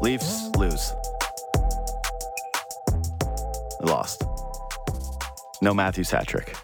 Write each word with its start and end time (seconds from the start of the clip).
Leafs 0.00 0.48
lose. 0.56 0.92
They 3.80 3.86
lost. 3.86 4.22
No 5.62 5.74
Matthews 5.74 6.10
hat 6.10 6.26
trick, 6.26 6.56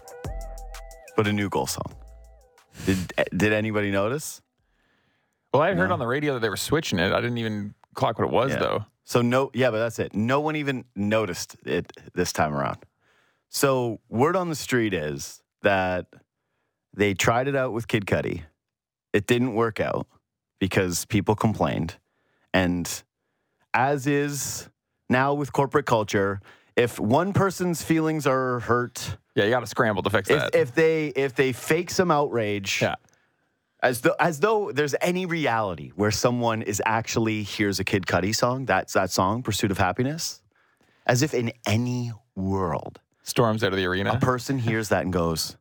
but 1.15 1.27
a 1.27 1.33
new 1.33 1.49
goal 1.49 1.67
song. 1.67 1.93
Did 2.85 3.13
did 3.35 3.53
anybody 3.53 3.91
notice? 3.91 4.41
Well, 5.53 5.61
I 5.61 5.73
heard 5.73 5.87
No. 5.87 5.93
on 5.93 5.99
the 5.99 6.07
radio 6.07 6.33
that 6.33 6.39
they 6.41 6.49
were 6.49 6.57
switching 6.57 6.99
it. 6.99 7.11
I 7.13 7.21
didn't 7.21 7.37
even 7.37 7.73
clock 7.93 8.17
what 8.19 8.25
it 8.27 8.31
was 8.33 8.51
Yeah. 8.51 8.59
though. 8.59 8.85
So 9.03 9.21
no, 9.21 9.51
yeah, 9.53 9.71
but 9.71 9.77
that's 9.77 9.99
it. 9.99 10.13
No 10.15 10.41
one 10.41 10.55
even 10.55 10.85
noticed 10.95 11.55
it 11.65 11.93
this 12.13 12.33
time 12.33 12.53
around. 12.53 12.77
So 13.49 14.01
word 14.09 14.35
on 14.35 14.49
the 14.49 14.55
street 14.55 14.93
is 14.93 15.41
that 15.61 16.07
they 16.93 17.13
tried 17.13 17.47
it 17.47 17.55
out 17.55 17.71
with 17.71 17.87
Kid 17.87 18.05
Cudi. 18.05 18.43
It 19.13 19.25
didn't 19.27 19.53
work 19.53 19.79
out 19.79 20.07
because 20.59 21.05
people 21.05 21.35
complained, 21.35 21.95
and 22.53 23.03
as 23.77 24.07
is 24.07 24.67
now 25.07 25.35
with 25.35 25.53
corporate 25.53 25.85
culture, 25.85 26.41
if 26.75 26.99
one 26.99 27.31
person's 27.31 27.83
feelings 27.83 28.25
are 28.25 28.59
hurt, 28.61 29.17
Yeah, 29.35 29.43
you 29.45 29.51
got 29.51 29.59
to 29.59 29.67
scramble 29.67 30.01
to 30.03 30.09
fix 30.09 30.29
if, 30.29 30.39
that. 30.39 30.55
if 30.55 30.73
they 30.73 31.07
if 31.09 31.35
they 31.35 31.53
fake 31.53 31.91
some 31.91 32.09
outrage, 32.09 32.81
yeah. 32.81 32.95
as 33.83 34.01
though 34.01 34.15
as 34.19 34.39
though 34.39 34.71
there's 34.71 34.95
any 34.99 35.27
reality 35.27 35.91
where 35.95 36.09
someone 36.11 36.63
is 36.63 36.81
actually 36.85 37.43
here's 37.43 37.79
a 37.79 37.83
Kid 37.83 38.07
Cudi 38.07 38.35
song, 38.35 38.65
that's 38.65 38.93
that 38.93 39.11
song, 39.11 39.43
Pursuit 39.43 39.69
of 39.71 39.77
Happiness. 39.77 40.41
As 41.05 41.21
if 41.21 41.33
in 41.33 41.53
any 41.65 42.11
world 42.35 42.99
Storms 43.23 43.63
out 43.63 43.71
of 43.73 43.77
the 43.77 43.85
arena, 43.85 44.13
a 44.13 44.19
person 44.19 44.57
hears 44.57 44.89
that 44.89 45.03
and 45.03 45.13
goes, 45.13 45.55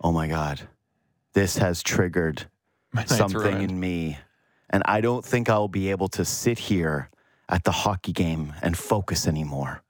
"Oh 0.00 0.10
my 0.12 0.26
god, 0.26 0.60
this 1.34 1.58
has 1.58 1.82
triggered 1.82 2.46
something 3.06 3.38
ruined. 3.40 3.70
in 3.70 3.78
me, 3.80 4.18
and 4.70 4.82
I 4.86 5.00
don't 5.00 5.24
think 5.24 5.48
I'll 5.50 5.68
be 5.68 5.90
able 5.90 6.08
to 6.08 6.24
sit 6.24 6.58
here 6.58 7.10
at 7.52 7.62
the 7.64 7.70
hockey 7.70 8.12
game 8.12 8.52
and 8.62 8.76
focus 8.76 9.28
anymore 9.28 9.82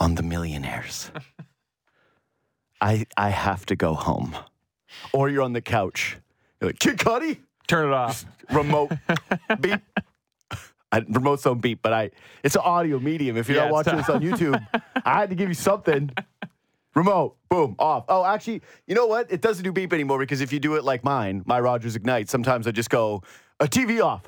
on 0.00 0.16
the 0.16 0.22
millionaires. 0.24 1.12
I 2.80 3.06
I 3.16 3.30
have 3.30 3.66
to 3.66 3.76
go 3.76 3.94
home." 3.94 4.34
Or 5.12 5.28
you're 5.28 5.42
on 5.42 5.52
the 5.52 5.60
couch. 5.60 6.16
You're 6.60 6.70
like, 6.70 6.78
"Kid 6.80 6.98
Cudi?" 6.98 7.38
Turn 7.68 7.86
it 7.88 7.94
off. 7.94 8.24
remote 8.50 8.90
beep. 9.60 9.80
I, 10.90 11.02
remotes 11.02 11.42
don't 11.42 11.60
beep, 11.60 11.82
but 11.82 11.92
I 11.92 12.10
it's 12.42 12.54
an 12.56 12.62
audio 12.64 12.98
medium. 12.98 13.36
If 13.36 13.48
you're 13.48 13.58
Yeah, 13.58 13.64
not 13.64 13.72
watching 13.72 13.96
this 13.96 14.08
on 14.08 14.22
YouTube, 14.22 14.66
I 15.04 15.20
had 15.20 15.28
to 15.28 15.36
give 15.36 15.48
you 15.48 15.54
something. 15.54 16.10
Remote, 16.94 17.36
boom, 17.50 17.76
off. 17.78 18.06
Oh, 18.08 18.24
actually, 18.24 18.62
you 18.86 18.94
know 18.94 19.06
what? 19.06 19.30
It 19.30 19.42
doesn't 19.42 19.62
do 19.62 19.70
beep 19.70 19.92
anymore 19.92 20.18
because 20.18 20.40
if 20.40 20.50
you 20.52 20.58
do 20.58 20.76
it 20.76 20.84
like 20.84 21.04
mine, 21.04 21.42
my 21.44 21.60
Rogers 21.60 21.94
Ignite, 21.94 22.30
sometimes 22.30 22.66
I 22.66 22.70
just 22.70 22.88
go, 22.88 23.22
a 23.60 23.66
TV 23.66 24.02
off. 24.02 24.22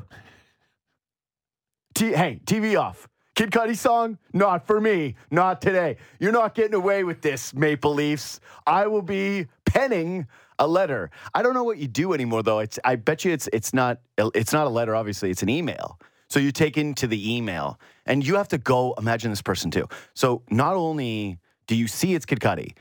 Hey, 2.00 2.40
TV 2.46 2.80
off. 2.80 3.06
Kid 3.34 3.50
Cudi 3.50 3.76
song? 3.76 4.16
Not 4.32 4.66
for 4.66 4.80
me. 4.80 5.16
Not 5.30 5.60
today. 5.60 5.98
You're 6.18 6.32
not 6.32 6.54
getting 6.54 6.72
away 6.72 7.04
with 7.04 7.20
this, 7.20 7.52
Maple 7.52 7.92
Leafs. 7.92 8.40
I 8.66 8.86
will 8.86 9.02
be 9.02 9.48
penning 9.66 10.26
a 10.58 10.66
letter. 10.66 11.10
I 11.34 11.42
don't 11.42 11.52
know 11.52 11.62
what 11.62 11.76
you 11.76 11.88
do 11.88 12.14
anymore 12.14 12.42
though. 12.42 12.60
It's 12.60 12.78
I 12.86 12.96
bet 12.96 13.26
you 13.26 13.32
it's 13.32 13.50
it's 13.52 13.74
not 13.74 14.00
it's 14.16 14.54
not 14.54 14.66
a 14.66 14.70
letter 14.70 14.96
obviously, 14.96 15.30
it's 15.30 15.42
an 15.42 15.50
email. 15.50 16.00
So 16.30 16.40
you 16.40 16.52
take 16.52 16.78
into 16.78 17.06
the 17.06 17.36
email 17.36 17.78
and 18.06 18.26
you 18.26 18.36
have 18.36 18.48
to 18.48 18.58
go 18.58 18.94
imagine 18.96 19.30
this 19.30 19.42
person 19.42 19.70
too. 19.70 19.86
So 20.14 20.42
not 20.50 20.76
only 20.76 21.38
do 21.66 21.76
you 21.76 21.86
see 21.86 22.14
it's 22.14 22.24
Kid 22.24 22.40
Cudi, 22.40 22.76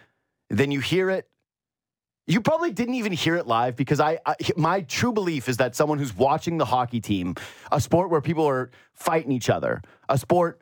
then 0.50 0.72
you 0.72 0.80
hear 0.80 1.10
it 1.10 1.28
you 2.30 2.42
probably 2.42 2.72
didn't 2.72 2.94
even 2.94 3.12
hear 3.12 3.36
it 3.36 3.48
live 3.48 3.76
because 3.76 4.00
I, 4.00 4.20
I 4.24 4.36
my 4.56 4.82
true 4.82 5.12
belief 5.12 5.50
is 5.50 5.58
that 5.58 5.76
someone 5.76 5.98
who's 5.98 6.16
watching 6.16 6.60
the 6.60 6.66
hockey 6.66 7.02
team, 7.02 7.36
a 7.72 7.82
sport 7.82 8.12
where 8.12 8.22
people 8.22 8.48
are 8.48 8.70
fighting 8.94 9.32
each 9.32 9.50
other, 9.50 9.82
a 10.08 10.18
sport 10.18 10.62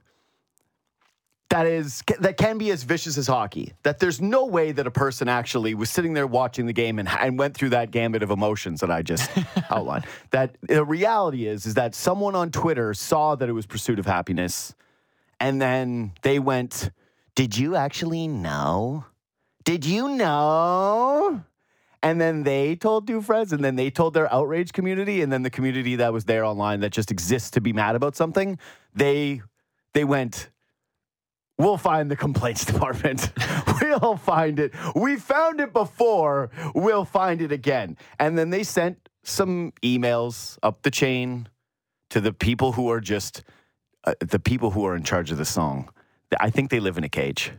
that 1.50 1.66
is 1.66 2.04
that 2.20 2.38
can 2.38 2.58
be 2.58 2.72
as 2.72 2.84
vicious 2.84 3.18
as 3.18 3.28
hockey. 3.28 3.74
That 3.84 4.00
there's 4.00 4.22
no 4.22 4.46
way 4.46 4.72
that 4.72 4.88
a 4.88 4.92
person 4.92 5.28
actually 5.28 5.74
was 5.74 5.90
sitting 5.90 6.14
there 6.14 6.26
watching 6.26 6.68
the 6.68 6.74
game 6.74 7.00
and, 7.00 7.10
and 7.10 7.38
went 7.38 7.54
through 7.54 7.70
that 7.70 7.92
gambit 7.92 8.24
of 8.24 8.32
emotions 8.32 8.80
that 8.80 8.90
I 8.90 9.02
just 9.02 9.30
outlined. 9.70 10.06
That 10.32 10.56
the 10.62 10.86
reality 10.86 11.48
is 11.48 11.66
is 11.66 11.74
that 11.74 11.96
someone 11.96 12.34
on 12.34 12.50
Twitter 12.50 12.94
saw 12.94 13.36
that 13.36 13.50
it 13.50 13.54
was 13.54 13.66
Pursuit 13.66 14.00
of 14.00 14.06
Happiness, 14.06 14.74
and 15.38 15.62
then 15.62 16.14
they 16.22 16.40
went, 16.40 16.92
"Did 17.36 17.58
you 17.58 17.76
actually 17.76 18.30
know? 18.30 19.04
Did 19.66 19.86
you 19.86 20.08
know?" 20.08 21.44
And 22.04 22.22
then 22.22 22.44
they 22.44 22.76
told 22.76 23.08
two 23.08 23.22
friends, 23.22 23.54
and 23.54 23.64
then 23.64 23.76
they 23.76 23.90
told 23.90 24.14
their 24.14 24.32
outrage 24.32 24.72
community, 24.72 25.22
and 25.22 25.32
then 25.32 25.44
the 25.44 25.50
community 25.50 25.96
that 25.98 26.14
was 26.14 26.26
there 26.26 26.46
online 26.46 26.82
that 26.82 26.92
just 26.92 27.12
exists 27.12 27.52
to 27.52 27.62
be 27.62 27.74
mad 27.74 27.96
about 27.96 28.16
something. 28.16 28.60
They 28.94 29.42
they 29.94 30.04
went. 30.04 30.50
We'll 31.58 31.78
find 31.78 32.12
the 32.12 32.16
complaints 32.16 32.66
department. 32.72 33.32
we'll 33.82 34.18
find 34.18 34.60
it. 34.60 34.74
We 34.96 35.16
found 35.16 35.60
it 35.60 35.74
before. 35.74 36.52
We'll 36.76 37.06
find 37.06 37.42
it 37.42 37.52
again. 37.52 37.98
And 38.20 38.38
then 38.38 38.52
they 38.52 38.64
sent 38.64 39.10
some 39.24 39.74
emails 39.82 40.58
up 40.62 40.84
the 40.84 40.92
chain 40.92 41.50
to 42.12 42.22
the 42.22 42.32
people 42.32 42.74
who 42.74 42.90
are 42.92 43.02
just 43.02 43.44
uh, 44.04 44.14
the 44.20 44.40
people 44.40 44.72
who 44.72 44.86
are 44.86 44.96
in 44.96 45.04
charge 45.04 45.32
of 45.32 45.38
the 45.38 45.46
song. 45.46 45.90
I 46.40 46.50
think 46.50 46.70
they 46.70 46.80
live 46.80 46.98
in 46.98 47.04
a 47.04 47.10
cage. 47.10 47.52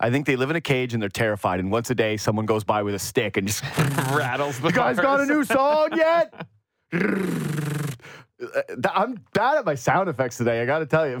I 0.00 0.10
think 0.10 0.26
they 0.26 0.34
live 0.36 0.48
in 0.48 0.56
a 0.56 0.60
cage 0.62 0.94
and 0.94 1.02
they're 1.02 1.10
terrified. 1.10 1.60
And 1.60 1.70
once 1.70 1.90
a 1.90 1.94
day, 1.94 2.16
someone 2.16 2.46
goes 2.46 2.64
by 2.64 2.82
with 2.82 2.94
a 2.94 2.98
stick 2.98 3.36
and 3.36 3.46
just 3.46 3.62
Rattles 4.10 4.58
the 4.58 4.68
the 4.68 4.72
guy's 4.72 4.96
got 4.96 5.20
a 5.20 5.26
new 5.26 5.44
song 5.44 5.90
yet? 5.94 6.46
I'm 8.90 9.20
bad 9.34 9.58
at 9.58 9.66
my 9.66 9.74
sound 9.74 10.08
effects 10.08 10.38
today. 10.38 10.62
I 10.62 10.66
got 10.66 10.78
to 10.78 10.86
tell 10.86 11.06
you, 11.06 11.18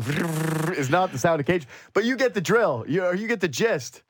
is 0.72 0.88
not 0.88 1.12
the 1.12 1.18
sound 1.18 1.40
of 1.40 1.46
cage, 1.46 1.66
but 1.92 2.04
you 2.04 2.16
get 2.16 2.32
the 2.32 2.40
drill. 2.40 2.84
You 2.88 3.14
you 3.14 3.28
get 3.28 3.40
the 3.40 3.48
gist, 3.48 4.02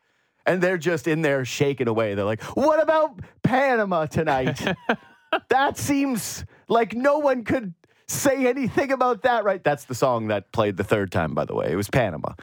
and 0.46 0.62
they're 0.62 0.78
just 0.78 1.08
in 1.08 1.20
there 1.22 1.44
shaking 1.44 1.88
away. 1.88 2.14
They're 2.14 2.24
like, 2.24 2.42
"What 2.56 2.80
about 2.80 3.18
Panama 3.42 4.06
tonight?" 4.06 4.64
that 5.48 5.76
seems 5.76 6.44
like 6.68 6.94
no 6.94 7.18
one 7.18 7.42
could 7.42 7.74
say 8.06 8.46
anything 8.46 8.92
about 8.92 9.22
that, 9.22 9.44
right? 9.44 9.62
That's 9.62 9.84
the 9.84 9.94
song 9.94 10.28
that 10.28 10.52
played 10.52 10.76
the 10.76 10.84
third 10.84 11.10
time, 11.10 11.34
by 11.34 11.44
the 11.44 11.54
way. 11.54 11.72
It 11.72 11.76
was 11.76 11.90
Panama. 11.90 12.34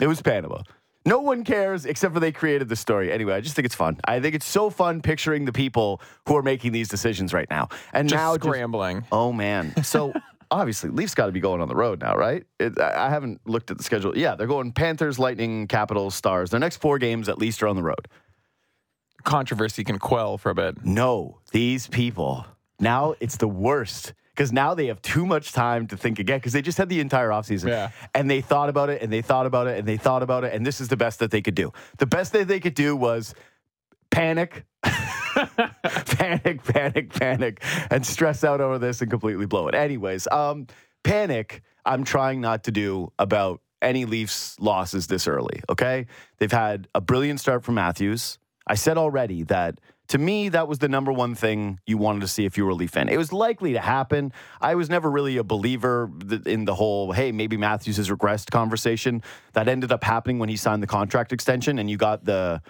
It 0.00 0.06
was 0.06 0.22
Panama. 0.22 0.62
No 1.06 1.20
one 1.20 1.44
cares 1.44 1.86
except 1.86 2.12
for 2.12 2.20
they 2.20 2.32
created 2.32 2.68
the 2.68 2.76
story. 2.76 3.10
Anyway, 3.12 3.32
I 3.32 3.40
just 3.40 3.54
think 3.56 3.64
it's 3.64 3.74
fun. 3.74 3.98
I 4.04 4.20
think 4.20 4.34
it's 4.34 4.44
so 4.46 4.68
fun 4.70 5.00
picturing 5.00 5.44
the 5.46 5.52
people 5.52 6.02
who 6.26 6.36
are 6.36 6.42
making 6.42 6.72
these 6.72 6.88
decisions 6.88 7.32
right 7.32 7.48
now. 7.48 7.68
And 7.94 8.08
Just 8.08 8.18
now 8.20 8.34
just- 8.36 8.44
scrambling. 8.44 9.04
oh 9.12 9.32
man. 9.32 9.82
So 9.84 10.12
obviously, 10.50 10.90
Leafs 10.90 11.14
got 11.14 11.26
to 11.26 11.32
be 11.32 11.40
going 11.40 11.60
on 11.62 11.68
the 11.68 11.76
road 11.76 12.00
now, 12.00 12.14
right? 12.16 12.44
It, 12.58 12.78
I 12.80 13.06
I 13.06 13.10
haven't 13.10 13.40
looked 13.46 13.70
at 13.70 13.78
the 13.78 13.84
schedule. 13.84 14.18
Yeah, 14.18 14.34
they're 14.34 14.46
going 14.48 14.72
Panthers, 14.72 15.18
Lightning, 15.18 15.68
Capitals, 15.68 16.14
Stars. 16.14 16.50
Their 16.50 16.60
next 16.60 16.78
four 16.78 16.98
games 16.98 17.28
at 17.28 17.38
least 17.38 17.62
are 17.62 17.68
on 17.68 17.76
the 17.76 17.82
road. 17.84 18.08
Controversy 19.24 19.82
can 19.84 19.98
quell 19.98 20.38
for 20.38 20.50
a 20.50 20.54
bit. 20.54 20.84
No, 20.84 21.38
these 21.52 21.88
people. 21.88 22.46
Now 22.78 23.14
it's 23.20 23.36
the 23.38 23.48
worst 23.48 24.12
because 24.36 24.52
now 24.52 24.74
they 24.74 24.86
have 24.86 25.00
too 25.00 25.24
much 25.24 25.52
time 25.52 25.86
to 25.86 25.96
think 25.96 26.18
again 26.18 26.36
because 26.38 26.52
they 26.52 26.60
just 26.60 26.76
had 26.76 26.90
the 26.90 27.00
entire 27.00 27.30
offseason. 27.30 27.68
Yeah. 27.68 27.90
And 28.14 28.30
they 28.30 28.42
thought 28.42 28.68
about 28.68 28.90
it 28.90 29.00
and 29.00 29.10
they 29.10 29.22
thought 29.22 29.46
about 29.46 29.66
it 29.66 29.78
and 29.78 29.88
they 29.88 29.96
thought 29.96 30.22
about 30.22 30.44
it. 30.44 30.52
And 30.52 30.64
this 30.64 30.80
is 30.80 30.88
the 30.88 30.96
best 30.96 31.20
that 31.20 31.30
they 31.30 31.40
could 31.40 31.54
do. 31.54 31.72
The 31.96 32.06
best 32.06 32.34
that 32.34 32.46
they 32.46 32.60
could 32.60 32.74
do 32.74 32.94
was 32.94 33.34
panic, 34.10 34.66
panic, 34.82 36.62
panic, 36.64 37.12
panic, 37.14 37.62
and 37.90 38.04
stress 38.04 38.44
out 38.44 38.60
over 38.60 38.78
this 38.78 39.00
and 39.00 39.10
completely 39.10 39.46
blow 39.46 39.68
it. 39.68 39.74
Anyways, 39.74 40.28
um, 40.28 40.66
panic, 41.02 41.62
I'm 41.86 42.04
trying 42.04 42.42
not 42.42 42.64
to 42.64 42.70
do 42.70 43.12
about 43.18 43.62
any 43.80 44.04
Leafs 44.04 44.58
losses 44.60 45.06
this 45.06 45.26
early, 45.26 45.62
okay? 45.70 46.06
They've 46.38 46.52
had 46.52 46.88
a 46.94 47.00
brilliant 47.00 47.40
start 47.40 47.64
from 47.64 47.76
Matthews. 47.76 48.38
I 48.66 48.74
said 48.74 48.98
already 48.98 49.44
that 49.44 49.80
to 50.08 50.18
me, 50.18 50.48
that 50.50 50.68
was 50.68 50.78
the 50.78 50.88
number 50.88 51.12
one 51.12 51.34
thing 51.34 51.80
you 51.86 51.98
wanted 51.98 52.20
to 52.20 52.28
see 52.28 52.44
if 52.44 52.56
you 52.56 52.64
were 52.64 52.70
a 52.70 52.74
Leaf 52.74 52.90
fan. 52.90 53.08
It 53.08 53.16
was 53.16 53.32
likely 53.32 53.72
to 53.72 53.80
happen. 53.80 54.32
I 54.60 54.74
was 54.74 54.88
never 54.88 55.10
really 55.10 55.36
a 55.36 55.44
believer 55.44 56.10
in 56.46 56.64
the 56.64 56.74
whole, 56.74 57.12
hey, 57.12 57.32
maybe 57.32 57.56
Matthews 57.56 57.96
has 57.96 58.10
regressed 58.10 58.50
conversation. 58.50 59.22
That 59.54 59.68
ended 59.68 59.92
up 59.92 60.04
happening 60.04 60.38
when 60.38 60.48
he 60.48 60.56
signed 60.56 60.82
the 60.82 60.86
contract 60.86 61.32
extension 61.32 61.78
and 61.78 61.90
you 61.90 61.96
got 61.96 62.24
the 62.24 62.62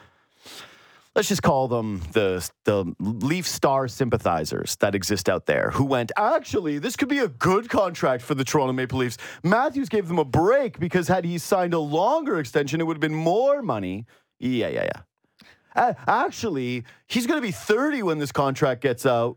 let's 1.16 1.28
just 1.28 1.42
call 1.42 1.66
them 1.66 2.02
the 2.12 2.48
the 2.64 2.94
Leaf 3.00 3.46
Star 3.46 3.88
sympathizers 3.88 4.76
that 4.76 4.94
exist 4.94 5.28
out 5.28 5.46
there 5.46 5.70
who 5.70 5.84
went, 5.84 6.12
actually, 6.16 6.78
this 6.78 6.94
could 6.94 7.08
be 7.08 7.18
a 7.18 7.28
good 7.28 7.68
contract 7.68 8.22
for 8.22 8.34
the 8.34 8.44
Toronto 8.44 8.72
Maple 8.72 8.98
Leafs. 8.98 9.16
Matthews 9.42 9.88
gave 9.88 10.06
them 10.06 10.18
a 10.18 10.24
break 10.24 10.78
because 10.78 11.08
had 11.08 11.24
he 11.24 11.38
signed 11.38 11.74
a 11.74 11.78
longer 11.78 12.38
extension, 12.38 12.80
it 12.80 12.84
would 12.84 12.96
have 12.96 13.00
been 13.00 13.14
more 13.14 13.62
money. 13.62 14.06
Yeah, 14.38 14.68
yeah, 14.68 14.84
yeah. 14.84 15.02
Actually, 15.76 16.84
he's 17.06 17.26
going 17.26 17.38
to 17.38 17.46
be 17.46 17.52
30 17.52 18.02
when 18.02 18.18
this 18.18 18.32
contract 18.32 18.80
gets 18.80 19.04
out. 19.06 19.36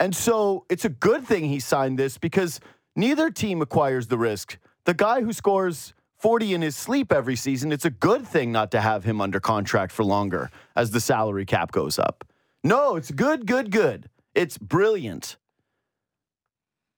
And 0.00 0.14
so 0.14 0.66
it's 0.70 0.84
a 0.84 0.88
good 0.88 1.24
thing 1.24 1.46
he 1.46 1.60
signed 1.60 1.98
this 1.98 2.18
because 2.18 2.60
neither 2.96 3.30
team 3.30 3.62
acquires 3.62 4.06
the 4.08 4.18
risk. 4.18 4.58
The 4.84 4.94
guy 4.94 5.22
who 5.22 5.32
scores 5.32 5.94
40 6.18 6.54
in 6.54 6.62
his 6.62 6.76
sleep 6.76 7.12
every 7.12 7.36
season, 7.36 7.72
it's 7.72 7.84
a 7.84 7.90
good 7.90 8.26
thing 8.26 8.52
not 8.52 8.70
to 8.72 8.80
have 8.80 9.04
him 9.04 9.20
under 9.20 9.40
contract 9.40 9.92
for 9.92 10.04
longer 10.04 10.50
as 10.76 10.90
the 10.90 11.00
salary 11.00 11.44
cap 11.44 11.72
goes 11.72 11.98
up. 11.98 12.24
No, 12.62 12.96
it's 12.96 13.10
good, 13.10 13.46
good, 13.46 13.70
good. 13.70 14.08
It's 14.34 14.58
brilliant. 14.58 15.36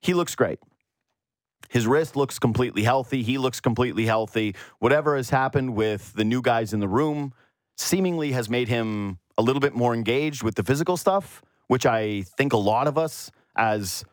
He 0.01 0.13
looks 0.13 0.35
great. 0.35 0.59
His 1.69 1.85
wrist 1.85 2.15
looks 2.15 2.39
completely 2.39 2.83
healthy. 2.83 3.23
He 3.23 3.37
looks 3.37 3.59
completely 3.59 4.05
healthy. 4.05 4.55
Whatever 4.79 5.17
has 5.17 5.29
happened 5.29 5.75
with 5.75 6.13
the 6.13 6.23
new 6.23 6.41
guys 6.41 6.73
in 6.73 6.79
the 6.79 6.87
room 6.87 7.33
seemingly 7.77 8.31
has 8.31 8.49
made 8.49 8.67
him 8.67 9.19
a 9.37 9.41
little 9.41 9.59
bit 9.59 9.73
more 9.73 9.93
engaged 9.93 10.43
with 10.43 10.55
the 10.55 10.63
physical 10.63 10.97
stuff, 10.97 11.41
which 11.67 11.85
I 11.85 12.23
think 12.23 12.53
a 12.53 12.57
lot 12.57 12.87
of 12.87 12.97
us, 12.97 13.31
as 13.55 14.03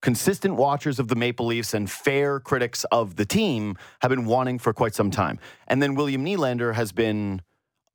consistent 0.00 0.54
watchers 0.54 0.98
of 0.98 1.08
the 1.08 1.16
Maple 1.16 1.46
Leafs 1.46 1.74
and 1.74 1.90
fair 1.90 2.38
critics 2.38 2.84
of 2.84 3.16
the 3.16 3.24
team, 3.24 3.76
have 4.00 4.10
been 4.10 4.24
wanting 4.24 4.58
for 4.58 4.72
quite 4.72 4.94
some 4.94 5.10
time. 5.10 5.38
And 5.66 5.82
then 5.82 5.94
William 5.94 6.24
Nylander 6.24 6.74
has 6.74 6.92
been 6.92 7.42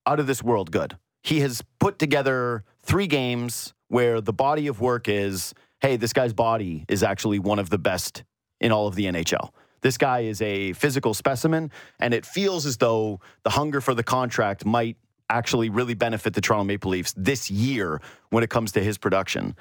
out 0.05 0.19
of 0.19 0.27
this 0.27 0.43
world 0.43 0.71
good. 0.71 0.97
He 1.21 1.39
has 1.39 1.63
put 1.79 1.97
together 1.99 2.65
three 2.81 3.07
games 3.07 3.73
where 3.87 4.19
the 4.19 4.33
body 4.33 4.67
of 4.67 4.81
work 4.81 5.07
is 5.07 5.53
hey, 5.79 5.97
this 5.97 6.13
guy's 6.13 6.31
body 6.31 6.85
is 6.87 7.03
actually 7.03 7.39
one 7.39 7.59
of 7.59 7.69
the 7.69 7.77
best 7.77 8.23
in 8.61 8.71
all 8.71 8.87
of 8.87 8.95
the 8.95 9.03
NHL. 9.03 9.49
This 9.81 9.97
guy 9.97 10.21
is 10.21 10.41
a 10.41 10.71
physical 10.71 11.13
specimen, 11.13 11.71
and 11.99 12.13
it 12.13 12.25
feels 12.25 12.65
as 12.65 12.77
though 12.77 13.19
the 13.43 13.49
hunger 13.49 13.81
for 13.81 13.93
the 13.93 14.01
contract 14.01 14.63
might 14.63 14.95
actually 15.33 15.69
really 15.69 15.93
benefit 15.93 16.33
the 16.33 16.41
Toronto 16.41 16.63
Maple 16.65 16.91
Leafs 16.91 17.13
this 17.17 17.49
year 17.49 18.01
when 18.29 18.43
it 18.43 18.49
comes 18.49 18.71
to 18.73 18.83
his 18.83 18.97
production. 18.97 19.55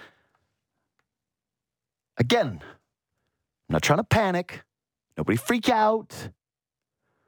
Again, 2.19 2.61
I'm 2.61 3.73
not 3.73 3.83
trying 3.83 3.99
to 3.99 4.05
panic. 4.05 4.63
Nobody 5.17 5.37
freak 5.37 5.69
out. 5.69 6.15
I'm 6.23 6.33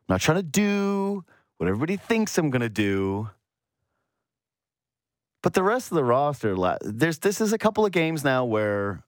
not 0.09 0.21
trying 0.21 0.39
to 0.39 0.43
do 0.43 1.25
what 1.57 1.69
everybody 1.69 1.97
thinks 1.97 2.37
I'm 2.37 2.51
going 2.51 2.63
to 2.63 2.69
do. 2.69 3.31
But 5.43 5.55
the 5.55 5.63
rest 5.63 5.91
of 5.91 5.97
the 5.97 6.05
roster, 6.05 6.57
there's 6.83 7.19
this 7.19 7.41
is 7.41 7.53
a 7.53 7.59
couple 7.59 7.85
of 7.85 7.93
games 7.93 8.25
now 8.25 8.45
where 8.45 9.03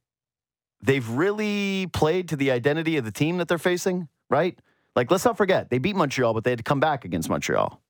they've 0.83 1.09
really 1.09 1.87
played 1.93 2.29
to 2.29 2.37
the 2.37 2.51
identity 2.51 2.97
of 2.97 3.05
the 3.05 3.11
team 3.13 3.39
that 3.39 3.49
they're 3.49 3.59
facing, 3.59 4.09
right? 4.29 4.59
Like, 4.95 5.11
let's 5.11 5.25
not 5.25 5.37
forget, 5.37 5.71
they 5.71 5.79
beat 5.79 5.97
Montreal, 5.97 6.35
but 6.35 6.45
they 6.45 6.51
had 6.51 6.59
to 6.59 6.65
come 6.65 6.81
back 6.81 7.05
against 7.05 7.29
Montreal. 7.29 7.81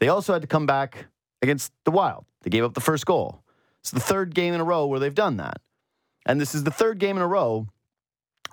They 0.00 0.08
also 0.08 0.32
had 0.32 0.42
to 0.42 0.48
come 0.48 0.66
back 0.66 1.06
against 1.42 1.72
the 1.84 1.90
Wild. 1.90 2.24
They 2.42 2.50
gave 2.50 2.64
up 2.64 2.74
the 2.74 2.80
first 2.80 3.06
goal. 3.06 3.42
It's 3.80 3.90
the 3.90 4.00
third 4.00 4.34
game 4.34 4.52
in 4.54 4.60
a 4.60 4.64
row 4.64 4.86
where 4.86 4.98
they've 4.98 5.14
done 5.14 5.36
that. 5.36 5.60
And 6.26 6.40
this 6.40 6.54
is 6.54 6.64
the 6.64 6.70
third 6.70 6.98
game 6.98 7.16
in 7.16 7.22
a 7.22 7.26
row 7.26 7.66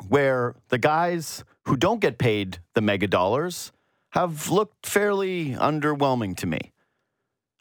where 0.08 0.56
the 0.70 0.78
guys 0.78 1.44
who 1.66 1.76
don't 1.76 2.00
get 2.00 2.18
paid 2.18 2.60
the 2.76 2.82
mega 2.82 3.08
dollars 3.08 3.72
have 4.12 4.50
looked 4.50 4.86
fairly 4.86 5.52
underwhelming 5.52 6.36
to 6.38 6.48
me. 6.48 6.72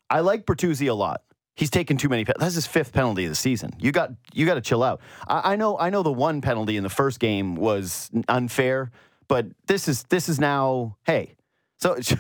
I 0.09 0.21
like 0.21 0.47
Bertuzzi 0.47 0.89
a 0.89 0.95
lot. 0.95 1.23
He's 1.57 1.71
taken 1.71 1.97
too 1.97 2.09
many. 2.09 2.25
Pe- 2.25 2.35
That's 2.39 2.55
his 2.55 2.67
fifth 2.67 2.93
penalty 2.93 3.25
of 3.25 3.31
the 3.31 3.35
season. 3.37 3.73
You 3.81 3.91
got 3.91 4.13
you 4.35 4.47
got 4.47 4.55
to 4.55 4.61
chill 4.61 4.83
out. 4.83 5.01
I, 5.27 5.53
I 5.53 5.57
know 5.57 5.79
I 5.79 5.91
know 5.91 6.03
the 6.03 6.13
one 6.13 6.41
penalty 6.41 6.77
in 6.77 6.83
the 6.83 6.91
first 6.91 7.19
game 7.19 7.57
was 7.57 8.11
unfair, 8.29 8.91
but 9.27 9.47
this 9.67 9.89
is 9.89 10.03
this 10.05 10.29
is 10.29 10.39
now. 10.39 10.97
Hey, 11.05 11.35
so 11.79 11.95
this 11.95 12.13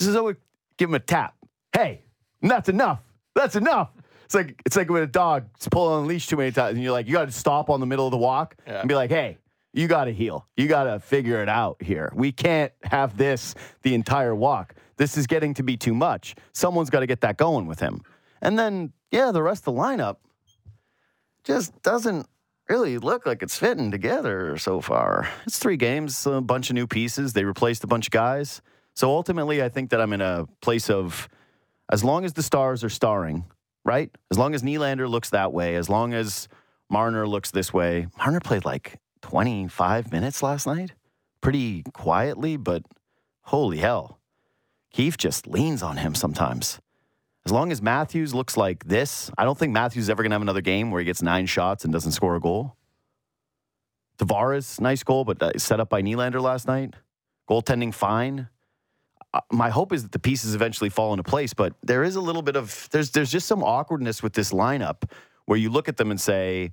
is 0.00 0.14
give 0.80 0.88
him 0.88 0.94
a 0.94 0.98
tap. 1.00 1.34
Hey, 1.72 2.00
that's 2.42 2.68
enough. 2.68 3.00
That's 3.36 3.54
enough. 3.54 3.90
It's 4.24 4.34
like 4.34 4.60
it's 4.66 4.76
like 4.76 4.88
when 4.90 5.02
a 5.02 5.06
dog 5.06 5.44
is 5.60 5.68
pulling 5.68 5.98
on 5.98 6.04
a 6.04 6.06
leash 6.06 6.26
too 6.26 6.36
many 6.36 6.50
times, 6.52 6.74
and 6.74 6.82
you're 6.82 6.92
like, 6.92 7.06
you 7.06 7.12
got 7.12 7.26
to 7.26 7.32
stop 7.32 7.68
on 7.70 7.78
the 7.80 7.86
middle 7.86 8.06
of 8.06 8.10
the 8.10 8.16
walk 8.18 8.56
Yeah. 8.66 8.80
and 8.80 8.88
be 8.88 8.94
like, 8.94 9.10
hey, 9.10 9.38
you 9.72 9.86
got 9.88 10.06
to 10.06 10.12
heal. 10.12 10.46
You 10.56 10.66
got 10.68 10.84
to 10.84 10.98
figure 10.98 11.42
it 11.42 11.48
out 11.48 11.76
here. 11.82 12.10
We 12.14 12.32
can't 12.32 12.72
have 12.84 13.16
this 13.16 13.54
the 13.82 13.94
entire 13.94 14.34
walk. 14.34 14.74
This 14.96 15.16
is 15.16 15.26
getting 15.26 15.52
to 15.54 15.62
be 15.62 15.76
too 15.76 15.94
much. 15.94 16.34
Someone's 16.52 16.90
got 16.90 17.00
to 17.00 17.06
get 17.06 17.20
that 17.20 17.36
going 17.36 17.66
with 17.66 17.80
him. 17.80 18.00
And 18.40 18.58
then, 18.58 18.92
yeah, 19.10 19.32
the 19.32 19.42
rest 19.42 19.66
of 19.66 19.74
the 19.74 19.80
lineup 19.80 20.16
just 21.44 21.80
doesn't 21.82 22.26
really 22.68 22.98
look 22.98 23.26
like 23.26 23.42
it's 23.42 23.56
fitting 23.58 23.90
together 23.90 24.56
so 24.58 24.80
far. 24.80 25.28
It's 25.46 25.58
three 25.58 25.76
games, 25.76 26.26
a 26.26 26.40
bunch 26.40 26.70
of 26.70 26.74
new 26.74 26.86
pieces. 26.86 27.32
They 27.32 27.44
replaced 27.44 27.82
a 27.84 27.86
bunch 27.86 28.06
of 28.06 28.10
guys. 28.12 28.62
So 29.00 29.08
ultimately, 29.08 29.62
I 29.62 29.70
think 29.70 29.88
that 29.92 30.00
I'm 30.02 30.12
in 30.12 30.20
a 30.20 30.46
place 30.60 30.90
of 30.90 31.26
as 31.90 32.04
long 32.04 32.26
as 32.26 32.34
the 32.34 32.42
stars 32.42 32.84
are 32.84 32.90
starring, 32.90 33.46
right? 33.82 34.10
As 34.30 34.36
long 34.36 34.54
as 34.54 34.62
Nylander 34.62 35.08
looks 35.08 35.30
that 35.30 35.54
way, 35.54 35.76
as 35.76 35.88
long 35.88 36.12
as 36.12 36.48
Marner 36.90 37.26
looks 37.26 37.50
this 37.50 37.72
way. 37.72 38.08
Marner 38.18 38.40
played 38.40 38.66
like 38.66 39.00
25 39.22 40.12
minutes 40.12 40.42
last 40.42 40.66
night, 40.66 40.92
pretty 41.40 41.82
quietly, 41.94 42.58
but 42.58 42.82
holy 43.44 43.78
hell. 43.78 44.20
Keefe 44.92 45.16
just 45.16 45.46
leans 45.46 45.82
on 45.82 45.96
him 45.96 46.14
sometimes. 46.14 46.78
As 47.46 47.52
long 47.52 47.72
as 47.72 47.80
Matthews 47.80 48.34
looks 48.34 48.58
like 48.58 48.84
this, 48.84 49.30
I 49.38 49.44
don't 49.44 49.56
think 49.56 49.72
Matthews 49.72 50.04
is 50.04 50.10
ever 50.10 50.22
going 50.22 50.32
to 50.32 50.34
have 50.34 50.42
another 50.42 50.60
game 50.60 50.90
where 50.90 51.00
he 51.00 51.06
gets 51.06 51.22
nine 51.22 51.46
shots 51.46 51.84
and 51.84 51.92
doesn't 51.92 52.12
score 52.12 52.36
a 52.36 52.40
goal. 52.40 52.76
Tavares, 54.18 54.78
nice 54.78 55.02
goal, 55.02 55.24
but 55.24 55.58
set 55.58 55.80
up 55.80 55.88
by 55.88 56.02
Nylander 56.02 56.42
last 56.42 56.66
night. 56.66 56.96
Goaltending 57.48 57.94
fine. 57.94 58.48
Uh, 59.32 59.40
my 59.52 59.70
hope 59.70 59.92
is 59.92 60.02
that 60.02 60.12
the 60.12 60.18
pieces 60.18 60.54
eventually 60.54 60.90
fall 60.90 61.12
into 61.12 61.22
place, 61.22 61.54
but 61.54 61.74
there 61.82 62.02
is 62.02 62.16
a 62.16 62.20
little 62.20 62.42
bit 62.42 62.56
of 62.56 62.88
there's 62.90 63.10
there's 63.10 63.30
just 63.30 63.46
some 63.46 63.62
awkwardness 63.62 64.22
with 64.22 64.32
this 64.32 64.52
lineup 64.52 65.10
where 65.46 65.58
you 65.58 65.70
look 65.70 65.88
at 65.88 65.96
them 65.96 66.10
and 66.10 66.20
say, 66.20 66.70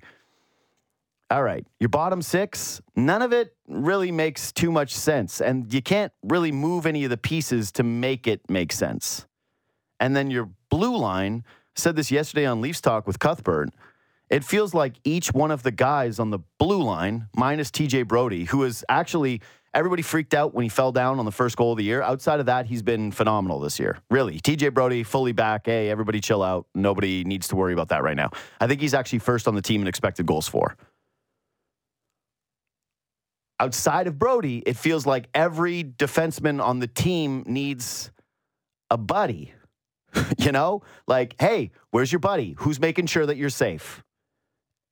all 1.30 1.42
right, 1.42 1.66
your 1.78 1.88
bottom 1.88 2.22
six, 2.22 2.80
none 2.96 3.22
of 3.22 3.32
it 3.32 3.54
really 3.66 4.10
makes 4.10 4.50
too 4.50 4.72
much 4.72 4.94
sense. 4.94 5.40
And 5.40 5.72
you 5.72 5.82
can't 5.82 6.12
really 6.22 6.52
move 6.52 6.86
any 6.86 7.04
of 7.04 7.10
the 7.10 7.16
pieces 7.16 7.70
to 7.72 7.82
make 7.82 8.26
it 8.26 8.40
make 8.48 8.72
sense. 8.72 9.26
And 10.00 10.16
then 10.16 10.30
your 10.30 10.50
blue 10.70 10.96
line 10.96 11.44
said 11.74 11.96
this 11.96 12.10
yesterday 12.10 12.46
on 12.46 12.60
Leafs 12.60 12.80
Talk 12.80 13.06
with 13.06 13.18
Cuthbert. 13.18 13.70
It 14.30 14.44
feels 14.44 14.74
like 14.74 14.96
each 15.04 15.32
one 15.32 15.50
of 15.50 15.62
the 15.62 15.70
guys 15.70 16.18
on 16.18 16.30
the 16.30 16.38
blue 16.58 16.82
line, 16.82 17.28
minus 17.34 17.70
TJ 17.70 18.06
Brodie, 18.06 18.44
who 18.44 18.62
is 18.64 18.84
actually 18.88 19.40
everybody 19.78 20.02
freaked 20.02 20.34
out 20.34 20.54
when 20.54 20.64
he 20.64 20.68
fell 20.68 20.92
down 20.92 21.18
on 21.18 21.24
the 21.24 21.32
first 21.32 21.56
goal 21.56 21.72
of 21.72 21.78
the 21.78 21.84
year. 21.84 22.02
Outside 22.02 22.40
of 22.40 22.46
that, 22.46 22.66
he's 22.66 22.82
been 22.82 23.12
phenomenal 23.12 23.60
this 23.60 23.78
year. 23.78 23.98
Really. 24.10 24.40
TJ 24.40 24.74
Brodie 24.74 25.04
fully 25.04 25.32
back. 25.32 25.66
Hey, 25.66 25.88
everybody 25.88 26.20
chill 26.20 26.42
out. 26.42 26.66
Nobody 26.74 27.24
needs 27.24 27.48
to 27.48 27.56
worry 27.56 27.72
about 27.72 27.88
that 27.88 28.02
right 28.02 28.16
now. 28.16 28.30
I 28.60 28.66
think 28.66 28.80
he's 28.80 28.94
actually 28.94 29.20
first 29.20 29.48
on 29.48 29.54
the 29.54 29.62
team 29.62 29.80
in 29.80 29.88
expected 29.88 30.26
goals 30.26 30.48
for 30.48 30.76
outside 33.60 34.06
of 34.06 34.18
Brodie, 34.18 34.62
it 34.66 34.76
feels 34.76 35.06
like 35.06 35.28
every 35.34 35.84
defenseman 35.84 36.62
on 36.62 36.78
the 36.78 36.86
team 36.86 37.44
needs 37.46 38.10
a 38.90 38.96
buddy. 38.96 39.52
you 40.38 40.52
know, 40.52 40.82
like, 41.06 41.34
hey, 41.38 41.70
where's 41.90 42.10
your 42.10 42.18
buddy? 42.20 42.54
Who's 42.58 42.80
making 42.80 43.06
sure 43.06 43.26
that 43.26 43.36
you're 43.36 43.50
safe? 43.50 44.02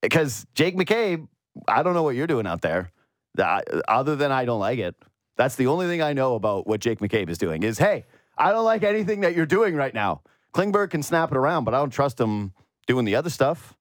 Because 0.02 0.46
Jake 0.54 0.76
McCabe, 0.76 1.26
I 1.66 1.82
don't 1.82 1.94
know 1.94 2.02
what 2.02 2.16
you're 2.16 2.26
doing 2.26 2.46
out 2.46 2.60
there. 2.60 2.92
Other 3.40 4.16
than 4.16 4.32
I 4.32 4.44
don't 4.44 4.60
like 4.60 4.78
it. 4.78 4.94
That's 5.36 5.56
the 5.56 5.66
only 5.66 5.86
thing 5.86 6.02
I 6.02 6.12
know 6.12 6.34
about 6.34 6.66
what 6.66 6.80
Jake 6.80 7.00
McCabe 7.00 7.28
is 7.28 7.38
doing 7.38 7.62
is, 7.62 7.78
hey, 7.78 8.06
I 8.38 8.52
don't 8.52 8.64
like 8.64 8.82
anything 8.82 9.20
that 9.20 9.34
you're 9.34 9.46
doing 9.46 9.74
right 9.74 9.92
now. 9.92 10.22
Klingberg 10.54 10.90
can 10.90 11.02
snap 11.02 11.30
it 11.30 11.36
around, 11.36 11.64
but 11.64 11.74
I 11.74 11.78
don't 11.78 11.90
trust 11.90 12.18
him 12.18 12.52
doing 12.86 13.04
the 13.04 13.16
other 13.16 13.30
stuff. 13.30 13.76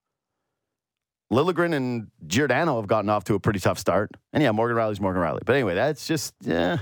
Liljegren 1.32 1.74
and 1.74 2.08
Giordano 2.28 2.76
have 2.76 2.88
gotten 2.88 3.10
off 3.10 3.24
to 3.26 3.36
a 3.36 3.40
pretty 3.40 3.60
tough 3.60 3.80
start. 3.80 4.12
And 4.34 4.44
yeah, 4.44 4.52
Morgan 4.52 4.78
Rielly's 4.78 5.00
Morgan 5.00 5.22
Rielly. 5.22 5.40
But 5.46 5.56
anyway, 5.56 5.76
that's 5.76 6.06
just, 6.06 6.34
yeah, 6.42 6.80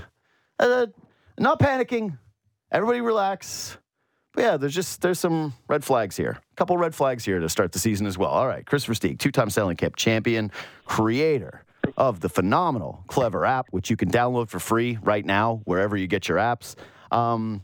uh, 0.58 0.86
not 1.38 1.58
panicking. 1.60 2.18
Everybody 2.70 3.00
relax. 3.00 3.78
But 4.34 4.42
yeah, 4.42 4.56
there's 4.56 4.74
just, 4.74 5.00
there's 5.00 5.20
some 5.20 5.54
red 5.68 5.84
flags 5.84 6.16
here. 6.16 6.38
A 6.52 6.56
couple 6.56 6.76
red 6.76 6.94
flags 6.94 7.24
here 7.24 7.38
to 7.38 7.48
start 7.48 7.72
the 7.72 7.78
season 7.78 8.06
as 8.06 8.18
well. 8.18 8.30
All 8.30 8.46
right, 8.46 8.66
Christopher 8.66 8.94
Versteeg, 8.94 9.18
two-time 9.18 9.48
Stanley 9.48 9.76
Cup 9.76 9.96
champion, 9.96 10.50
creator 10.84 11.63
of 11.96 12.20
the 12.20 12.28
phenomenal 12.28 13.04
Clever 13.06 13.44
app, 13.44 13.68
which 13.70 13.90
you 13.90 13.96
can 13.96 14.10
download 14.10 14.48
for 14.48 14.58
free 14.58 14.98
right 15.02 15.24
now, 15.24 15.60
wherever 15.64 15.96
you 15.96 16.06
get 16.06 16.28
your 16.28 16.38
apps. 16.38 16.74
Um, 17.10 17.62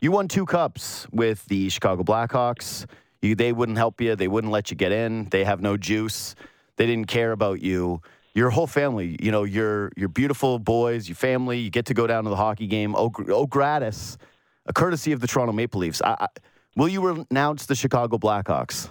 you 0.00 0.12
won 0.12 0.28
two 0.28 0.46
cups 0.46 1.06
with 1.10 1.44
the 1.46 1.68
Chicago 1.68 2.02
Blackhawks. 2.02 2.86
You, 3.22 3.34
they 3.34 3.52
wouldn't 3.52 3.78
help 3.78 4.00
you. 4.00 4.16
They 4.16 4.28
wouldn't 4.28 4.52
let 4.52 4.70
you 4.70 4.76
get 4.76 4.92
in. 4.92 5.26
They 5.26 5.44
have 5.44 5.60
no 5.60 5.76
juice. 5.76 6.34
They 6.76 6.86
didn't 6.86 7.08
care 7.08 7.32
about 7.32 7.60
you. 7.60 8.00
Your 8.32 8.50
whole 8.50 8.66
family, 8.66 9.16
you 9.20 9.32
know, 9.32 9.42
your 9.44 9.90
your 9.96 10.08
beautiful 10.08 10.58
boys, 10.58 11.08
your 11.08 11.16
family. 11.16 11.58
You 11.58 11.70
get 11.70 11.86
to 11.86 11.94
go 11.94 12.06
down 12.06 12.24
to 12.24 12.30
the 12.30 12.36
hockey 12.36 12.68
game. 12.68 12.94
Oh, 12.94 13.10
oh 13.28 13.46
gratis, 13.46 14.16
a 14.66 14.72
courtesy 14.72 15.12
of 15.12 15.20
the 15.20 15.26
Toronto 15.26 15.52
Maple 15.52 15.80
Leafs. 15.80 16.00
I, 16.00 16.16
I, 16.20 16.26
will 16.76 16.88
you 16.88 17.06
renounce 17.06 17.66
the 17.66 17.74
Chicago 17.74 18.18
Blackhawks? 18.18 18.88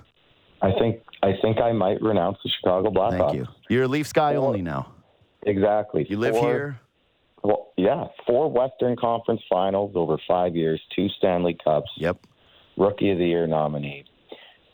I 0.61 0.71
think 0.73 1.01
I 1.21 1.33
think 1.41 1.59
I 1.59 1.71
might 1.71 2.01
renounce 2.01 2.37
the 2.43 2.49
Chicago 2.59 2.89
Blackhawks. 2.91 3.17
Thank 3.19 3.33
you. 3.35 3.47
You're 3.69 3.83
a 3.83 3.87
Leafs 3.87 4.13
guy 4.13 4.35
only 4.35 4.61
now. 4.61 4.93
Exactly. 5.43 6.05
You 6.09 6.17
live 6.17 6.35
Four- 6.35 6.47
here. 6.49 6.79
Well, 7.43 7.71
yeah, 7.77 8.07
four 8.27 8.51
Western 8.51 8.95
Conference 8.97 9.41
Finals 9.49 9.93
over 9.95 10.17
five 10.27 10.55
years, 10.57 10.81
two 10.93 11.07
Stanley 11.17 11.57
Cups, 11.63 11.89
Yep. 11.95 12.17
Rookie 12.77 13.11
of 13.11 13.17
the 13.17 13.25
Year 13.25 13.47
nominee. 13.47 14.03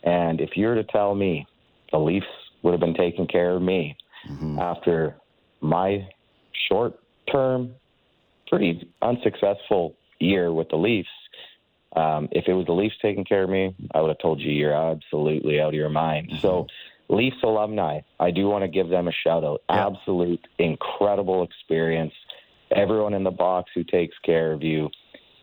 And 0.03 0.41
if 0.41 0.51
you 0.55 0.67
were 0.67 0.75
to 0.75 0.83
tell 0.83 1.13
me 1.13 1.45
the 1.91 1.99
Leafs 1.99 2.25
would 2.63 2.71
have 2.71 2.79
been 2.79 2.95
taking 2.95 3.27
care 3.27 3.51
of 3.51 3.61
me 3.61 3.95
Mm-hmm. 4.27 4.57
after 4.57 5.15
my 5.61 6.07
short 6.67 6.97
term, 7.31 7.75
pretty 8.47 8.89
unsuccessful 9.03 9.95
year 10.19 10.51
with 10.51 10.67
the 10.69 10.75
Leafs, 10.75 11.07
um, 11.95 12.27
if 12.31 12.47
it 12.47 12.53
was 12.53 12.65
the 12.65 12.73
Leafs 12.73 12.95
taking 13.01 13.23
care 13.25 13.43
of 13.43 13.49
me, 13.49 13.75
I 13.93 14.01
would 14.01 14.09
have 14.09 14.19
told 14.19 14.39
you 14.41 14.51
you're 14.51 14.73
absolutely 14.73 15.59
out 15.61 15.69
of 15.69 15.73
your 15.73 15.89
mind. 15.89 16.33
So 16.41 16.67
Leafs 17.09 17.37
alumni, 17.43 18.01
I 18.19 18.31
do 18.31 18.47
want 18.47 18.63
to 18.63 18.67
give 18.67 18.89
them 18.89 19.07
a 19.07 19.11
shout 19.11 19.43
out. 19.43 19.61
Yeah. 19.69 19.87
Absolute 19.87 20.45
incredible 20.59 21.43
experience. 21.43 22.13
Everyone 22.75 23.13
in 23.13 23.23
the 23.23 23.31
box 23.31 23.71
who 23.75 23.83
takes 23.83 24.15
care 24.25 24.51
of 24.51 24.63
you. 24.63 24.89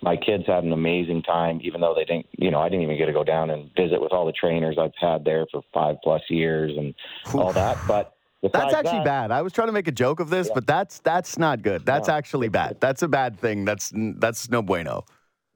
My 0.03 0.17
kids 0.17 0.45
had 0.49 0.65
an 0.65 0.73
amazing 0.73 1.23
time, 1.23 1.61
even 1.63 1.81
though 1.81 1.95
they 1.95 2.05
didn't, 2.05 2.27
you 2.37 2.51
know, 2.51 2.61
I 2.61 2.69
didn't 2.69 2.83
even 2.83 2.99
get 2.99 3.07
to 3.07 3.13
go 3.13 3.23
down 3.23 3.51
and 3.51 3.71
visit 3.77 4.01
with 4.03 4.13
all 4.13 4.27
the 4.27 4.33
trainers 4.33 4.77
I've 4.77 4.91
had 5.01 5.25
there 5.25 5.47
for 5.53 5.63
five 5.73 5.97
plus 6.03 6.23
years 6.29 6.77
and 6.77 6.93
all 7.33 7.53
that. 7.53 7.79
But 7.87 8.13
That's 8.43 8.75
actually 8.75 8.99
that, 8.99 9.05
bad. 9.05 9.31
I 9.31 9.43
was 9.43 9.53
trying 9.53 9.69
to 9.69 9.73
make 9.73 9.87
a 9.87 9.93
joke 9.93 10.19
of 10.19 10.29
this, 10.29 10.51
but 10.53 10.67
that's 10.67 10.99
that's 10.99 11.39
not 11.39 11.63
good. 11.63 11.87
That's 11.87 12.09
No. 12.09 12.15
actually 12.15 12.49
bad. 12.49 12.81
That's 12.81 13.03
a 13.03 13.09
bad 13.09 13.39
thing. 13.39 13.65
That's 13.65 13.93
that's 13.95 14.51
no 14.51 14.61
bueno. 14.61 15.05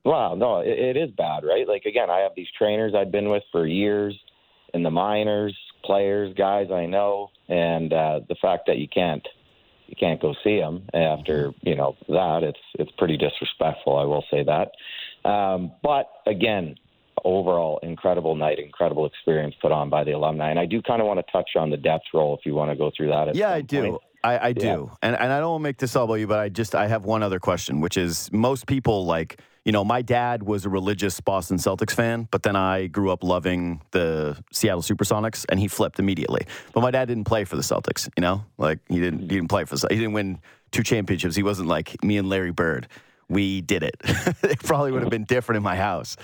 Wow, 0.07 0.37
no, 0.37 0.61
it, 0.61 0.79
it 0.79 0.97
is 0.97 1.11
bad, 1.11 1.43
right? 1.45 1.67
Like 1.67 1.85
again, 1.85 2.11
I 2.11 2.21
have 2.21 2.31
these 2.37 2.47
trainers 2.57 2.95
I've 2.95 3.11
been 3.11 3.29
with 3.29 3.43
for 3.51 3.67
years, 3.67 4.17
in 4.73 4.85
the 4.85 4.91
minors, 4.91 5.57
players, 5.85 6.33
guys 6.39 6.71
I 6.71 6.87
know, 6.87 7.31
and 7.49 7.93
uh, 7.93 8.21
the 8.29 8.37
fact 8.41 8.69
that 8.69 8.79
you 8.79 8.87
can't 8.89 9.27
you 9.89 9.97
can't 9.99 10.21
go 10.21 10.33
see 10.45 10.59
them 10.61 10.89
after 10.95 11.53
you 11.63 11.75
know 11.75 11.97
that 12.09 12.45
it's 12.45 12.61
it's 12.75 12.91
pretty 12.93 13.17
disrespectful. 13.17 13.99
I 13.99 14.05
will 14.05 14.25
say 14.31 14.45
that. 14.45 15.29
Um, 15.29 15.73
but 15.83 16.07
again, 16.25 16.77
overall, 17.25 17.81
incredible 17.83 18.37
night, 18.37 18.61
incredible 18.61 19.07
experience 19.07 19.57
put 19.61 19.73
on 19.73 19.91
by 19.91 20.05
the 20.05 20.13
alumni, 20.13 20.51
and 20.51 20.59
I 20.61 20.67
do 20.67 20.83
kind 20.83 21.01
of 21.01 21.09
want 21.09 21.19
to 21.19 21.33
touch 21.33 21.51
on 21.57 21.71
the 21.71 21.77
depth 21.77 22.05
role 22.15 22.37
if 22.39 22.47
you 22.47 22.55
want 22.55 22.71
to 22.71 22.77
go 22.77 22.93
through 22.97 23.09
that. 23.09 23.27
At 23.27 23.35
Yeah, 23.35 23.51
I 23.51 23.61
do. 23.61 23.83
point. 23.83 24.03
I, 24.23 24.49
I 24.49 24.53
do. 24.53 24.67
Yeah. 24.67 24.97
And 25.03 25.17
and 25.17 25.33
I 25.33 25.41
don't 25.41 25.51
want 25.51 25.61
to 25.63 25.65
make 25.65 25.79
this 25.79 25.97
all 25.97 26.05
about 26.05 26.15
you, 26.15 26.29
but 26.29 26.39
I 26.39 26.49
just 26.49 26.77
I 26.77 26.87
have 26.87 27.05
one 27.05 27.25
other 27.25 27.41
question, 27.41 27.81
which 27.81 27.97
is 27.97 28.31
most 28.33 28.67
people 28.67 29.05
like 29.05 29.41
you 29.67 29.73
know, 29.73 29.85
my 29.85 30.01
dad 30.01 30.45
was 30.45 30.65
a 30.65 30.69
religious 30.69 31.21
Boston 31.21 31.57
Celtics 31.57 31.91
fan, 31.91 32.29
but 32.31 32.45
then 32.45 32.55
I 32.55 32.87
grew 32.87 33.11
up 33.11 33.25
loving 33.25 33.83
the 33.91 34.41
Seattle 34.53 34.81
Supersonics, 34.81 35.45
and 35.49 35.59
he 35.59 35.67
flipped 35.67 35.99
immediately. 35.99 36.47
But 36.73 36.83
my 36.83 36.93
dad 36.93 37.07
didn't 37.07 37.25
play 37.25 37.43
for 37.43 37.57
the 37.57 37.63
Celtics, 37.63 38.09
you 38.17 38.21
know, 38.21 38.45
like 38.59 38.79
he 38.89 39.01
didn't 39.01 39.23
he 39.23 39.27
didn't 39.27 39.49
play 39.49 39.65
for 39.65 39.75
the, 39.75 39.89
he 39.91 39.97
didn't 39.97 40.13
win 40.13 40.39
two 40.71 40.85
championships. 40.85 41.35
He 41.35 41.43
wasn't 41.43 41.69
like 41.69 42.03
me 42.05 42.17
and 42.17 42.29
Larry 42.29 42.53
Bird. 42.53 42.87
We 43.29 43.61
did 43.61 43.83
it. 43.83 43.97
it 44.45 44.61
probably 44.63 44.93
would 44.93 45.03
have 45.03 45.11
been 45.11 45.25
different 45.25 45.57
in 45.57 45.65
my 45.65 45.75
house. 45.75 46.17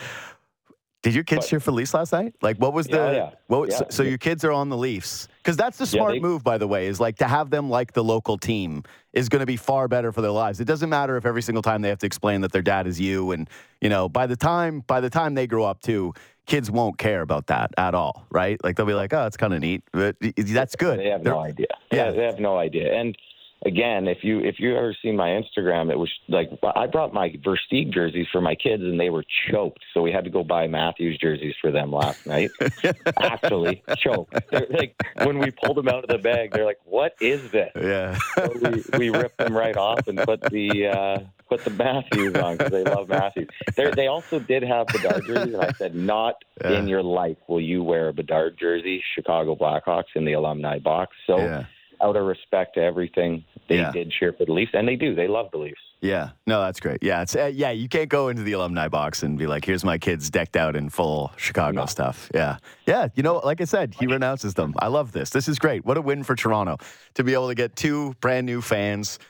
Did 1.02 1.14
your 1.16 1.24
kids 1.24 1.48
cheer 1.48 1.58
for 1.58 1.72
the 1.72 1.76
Leafs 1.76 1.94
last 1.94 2.12
night? 2.12 2.32
Like, 2.42 2.58
what 2.58 2.72
was 2.72 2.86
the? 2.86 2.96
Yeah, 2.96 3.12
yeah. 3.12 3.30
What 3.48 3.70
Yeah. 3.70 3.76
so, 3.78 3.86
so 3.90 4.02
your 4.04 4.18
kids 4.18 4.44
are 4.44 4.52
on 4.52 4.68
the 4.68 4.76
Leafs 4.76 5.26
because 5.38 5.56
that's 5.56 5.76
the 5.76 5.86
smart 5.86 6.12
they- 6.12 6.20
move, 6.20 6.44
by 6.44 6.58
the 6.58 6.68
way. 6.68 6.86
Is 6.86 7.00
like 7.00 7.16
to 7.16 7.26
have 7.26 7.50
them 7.50 7.68
like 7.68 7.92
the 7.92 8.04
local 8.04 8.38
team 8.38 8.84
is 9.12 9.28
going 9.28 9.40
to 9.40 9.46
be 9.46 9.56
far 9.56 9.88
better 9.88 10.12
for 10.12 10.20
their 10.22 10.30
lives. 10.30 10.60
It 10.60 10.64
doesn't 10.66 10.88
matter 10.88 11.16
if 11.16 11.26
every 11.26 11.42
single 11.42 11.60
time 11.62 11.82
they 11.82 11.88
have 11.88 11.98
to 11.98 12.06
explain 12.06 12.40
that 12.42 12.52
their 12.52 12.62
dad 12.62 12.86
is 12.86 13.00
you, 13.00 13.32
and 13.32 13.50
you 13.80 13.88
know, 13.88 14.08
by 14.08 14.26
the 14.28 14.36
time 14.36 14.84
by 14.86 15.00
the 15.00 15.10
time 15.10 15.34
they 15.34 15.48
grow 15.48 15.64
up 15.64 15.80
too, 15.82 16.14
kids 16.46 16.70
won't 16.70 16.98
care 16.98 17.22
about 17.22 17.48
that 17.48 17.72
at 17.76 17.94
all, 17.96 18.24
right? 18.30 18.62
Like 18.62 18.76
they'll 18.76 18.86
be 18.86 18.94
like, 18.94 19.12
oh, 19.12 19.26
it's 19.26 19.36
kind 19.36 19.52
of 19.54 19.60
neat, 19.60 19.82
but 19.92 20.14
that's 20.36 20.76
good. 20.76 21.00
They 21.00 21.10
have 21.10 21.24
They're- 21.24 21.32
no 21.32 21.40
idea. 21.40 21.66
Yeah, 21.90 22.12
they 22.12 22.22
have 22.24 22.38
no 22.38 22.58
idea. 22.58 22.94
And 22.94 23.16
again, 23.64 24.08
if 24.08 24.18
you 24.22 24.40
if 24.40 24.58
you 24.58 24.76
ever 24.76 24.94
seen 25.02 25.16
my 25.16 25.28
Instagram, 25.28 25.90
it 25.90 25.98
was 25.98 26.10
like 26.28 26.50
I 26.74 26.86
brought 26.86 27.12
my 27.14 27.30
Versteeg 27.30 27.92
jerseys 27.92 28.26
for 28.32 28.40
my 28.40 28.54
kids, 28.54 28.82
and 28.82 28.98
they 28.98 29.10
were 29.10 29.24
choked. 29.50 29.80
So 29.94 30.02
we 30.02 30.12
had 30.12 30.24
to 30.24 30.30
go 30.30 30.44
buy 30.44 30.66
Matthews 30.66 31.18
jerseys 31.18 31.54
for 31.60 31.70
them 31.70 31.92
last 31.92 32.26
night. 32.26 32.50
Actually, 33.20 33.82
choked. 33.98 34.34
They're 34.50 34.66
like 34.70 34.94
when 35.24 35.38
we 35.38 35.50
pulled 35.50 35.76
them 35.76 35.88
out 35.88 36.04
of 36.04 36.08
the 36.08 36.18
bag, 36.18 36.52
they're 36.52 36.64
like, 36.64 36.80
"What 36.84 37.14
is 37.20 37.50
this?" 37.50 37.70
Yeah. 37.76 38.18
So 38.34 38.52
we 38.62 38.84
we 38.98 39.10
ripped 39.10 39.38
them 39.38 39.56
right 39.56 39.76
off 39.76 40.06
and 40.08 40.18
put 40.18 40.40
the 40.42 40.86
uh, 40.88 41.18
put 41.48 41.64
the 41.64 41.70
Matthews 41.70 42.34
on 42.36 42.56
because 42.56 42.72
they 42.72 42.84
love 42.84 43.08
Matthews. 43.08 43.48
They 43.76 43.90
they 43.90 44.06
also 44.08 44.38
did 44.38 44.62
have 44.62 44.86
Bedard 44.88 45.24
jerseys, 45.26 45.54
and 45.54 45.62
I 45.64 45.72
said, 45.72 45.94
"Not 45.94 46.36
Yeah. 46.62 46.78
in 46.78 46.88
your 46.88 47.02
life 47.02 47.38
will 47.48 47.60
you 47.60 47.82
wear 47.82 48.08
a 48.08 48.12
Bedard 48.12 48.58
jersey, 48.58 49.02
Chicago 49.14 49.54
Blackhawks 49.54 50.14
in 50.14 50.24
the 50.24 50.32
alumni 50.34 50.78
box." 50.78 51.16
So 51.26 51.38
yeah. 51.38 51.64
Out 52.02 52.16
of 52.16 52.24
respect 52.24 52.74
to 52.74 52.80
everything, 52.82 53.44
they 53.68 53.76
Yeah. 53.76 53.92
did 53.92 54.10
cheer 54.10 54.32
for 54.32 54.44
the 54.44 54.52
Leafs, 54.52 54.72
and 54.74 54.86
they 54.88 54.96
do. 54.96 55.14
They 55.14 55.28
love 55.28 55.50
the 55.52 55.58
Leafs. 55.58 55.80
Yeah, 56.00 56.30
no, 56.48 56.60
that's 56.60 56.80
great. 56.80 56.98
Yeah, 57.00 57.22
it's 57.22 57.36
uh, 57.36 57.50
yeah. 57.54 57.70
You 57.70 57.88
can't 57.88 58.08
go 58.08 58.26
into 58.28 58.42
the 58.42 58.52
alumni 58.52 58.88
box 58.88 59.22
and 59.22 59.38
be 59.38 59.46
like, 59.46 59.64
"Here's 59.64 59.84
my 59.84 59.98
kids 59.98 60.30
decked 60.30 60.56
out 60.56 60.74
in 60.74 60.88
full 60.90 61.30
Chicago 61.36 61.82
No. 61.82 61.86
stuff." 61.86 62.28
Yeah, 62.34 62.56
yeah. 62.86 63.06
You 63.14 63.22
know, 63.22 63.36
like 63.38 63.60
I 63.60 63.64
said, 63.66 63.94
he 63.98 64.06
renounces 64.08 64.54
them. 64.54 64.74
I 64.80 64.88
love 64.88 65.12
this. 65.12 65.30
This 65.30 65.46
is 65.46 65.60
great. 65.60 65.84
What 65.84 65.96
a 65.96 66.00
win 66.02 66.24
for 66.24 66.34
Toronto 66.34 66.78
to 67.14 67.22
be 67.22 67.34
able 67.34 67.46
to 67.48 67.54
get 67.54 67.76
two 67.76 68.14
brand 68.20 68.46
new 68.46 68.60
fans, 68.60 69.20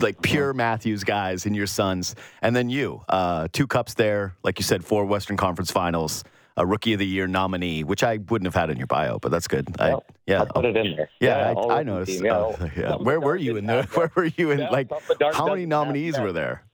like 0.00 0.22
pure 0.22 0.52
Matthews 0.54 1.02
guys, 1.02 1.44
and 1.44 1.56
your 1.56 1.66
sons, 1.66 2.14
and 2.40 2.54
then 2.54 2.70
you, 2.70 3.02
uh, 3.08 3.48
two 3.52 3.66
cups 3.66 3.94
there. 3.94 4.36
Like 4.44 4.60
you 4.60 4.62
said, 4.64 4.84
four 4.84 5.04
Western 5.04 5.36
Conference 5.36 5.72
Finals, 5.72 6.22
a 6.56 6.66
Rookie 6.66 6.92
of 6.92 6.98
the 6.98 7.06
Year 7.06 7.26
nominee, 7.26 7.84
which 7.84 8.02
I 8.02 8.18
wouldn't 8.28 8.46
have 8.46 8.54
had 8.54 8.70
in 8.70 8.76
your 8.78 8.86
bio, 8.86 9.18
but 9.18 9.30
that's 9.30 9.48
good. 9.48 9.68
I, 9.78 9.88
Well, 9.90 10.04
yeah, 10.26 10.42
I 10.42 10.44
put 10.46 10.64
it 10.64 10.76
in 10.76 10.96
there. 10.96 11.08
yeah, 11.20 11.52
all 11.56 11.70
I, 11.72 11.80
I 11.80 11.82
noticed. 11.82 12.12
team, 12.12 12.26
yeah, 12.26 12.36
Uh, 12.38 12.68
yeah. 12.76 12.94
Where 12.96 13.20
were 13.20 13.36
you 13.36 13.56
in 13.56 13.66
didn't 13.66 13.90
the? 13.90 13.96
Where 13.98 14.10
were 14.14 14.24
you 14.36 14.50
in? 14.50 14.60
Like, 14.60 14.90
how 15.32 15.46
many 15.48 15.66
nominees 15.66 16.18
were 16.18 16.32
there? 16.32 16.64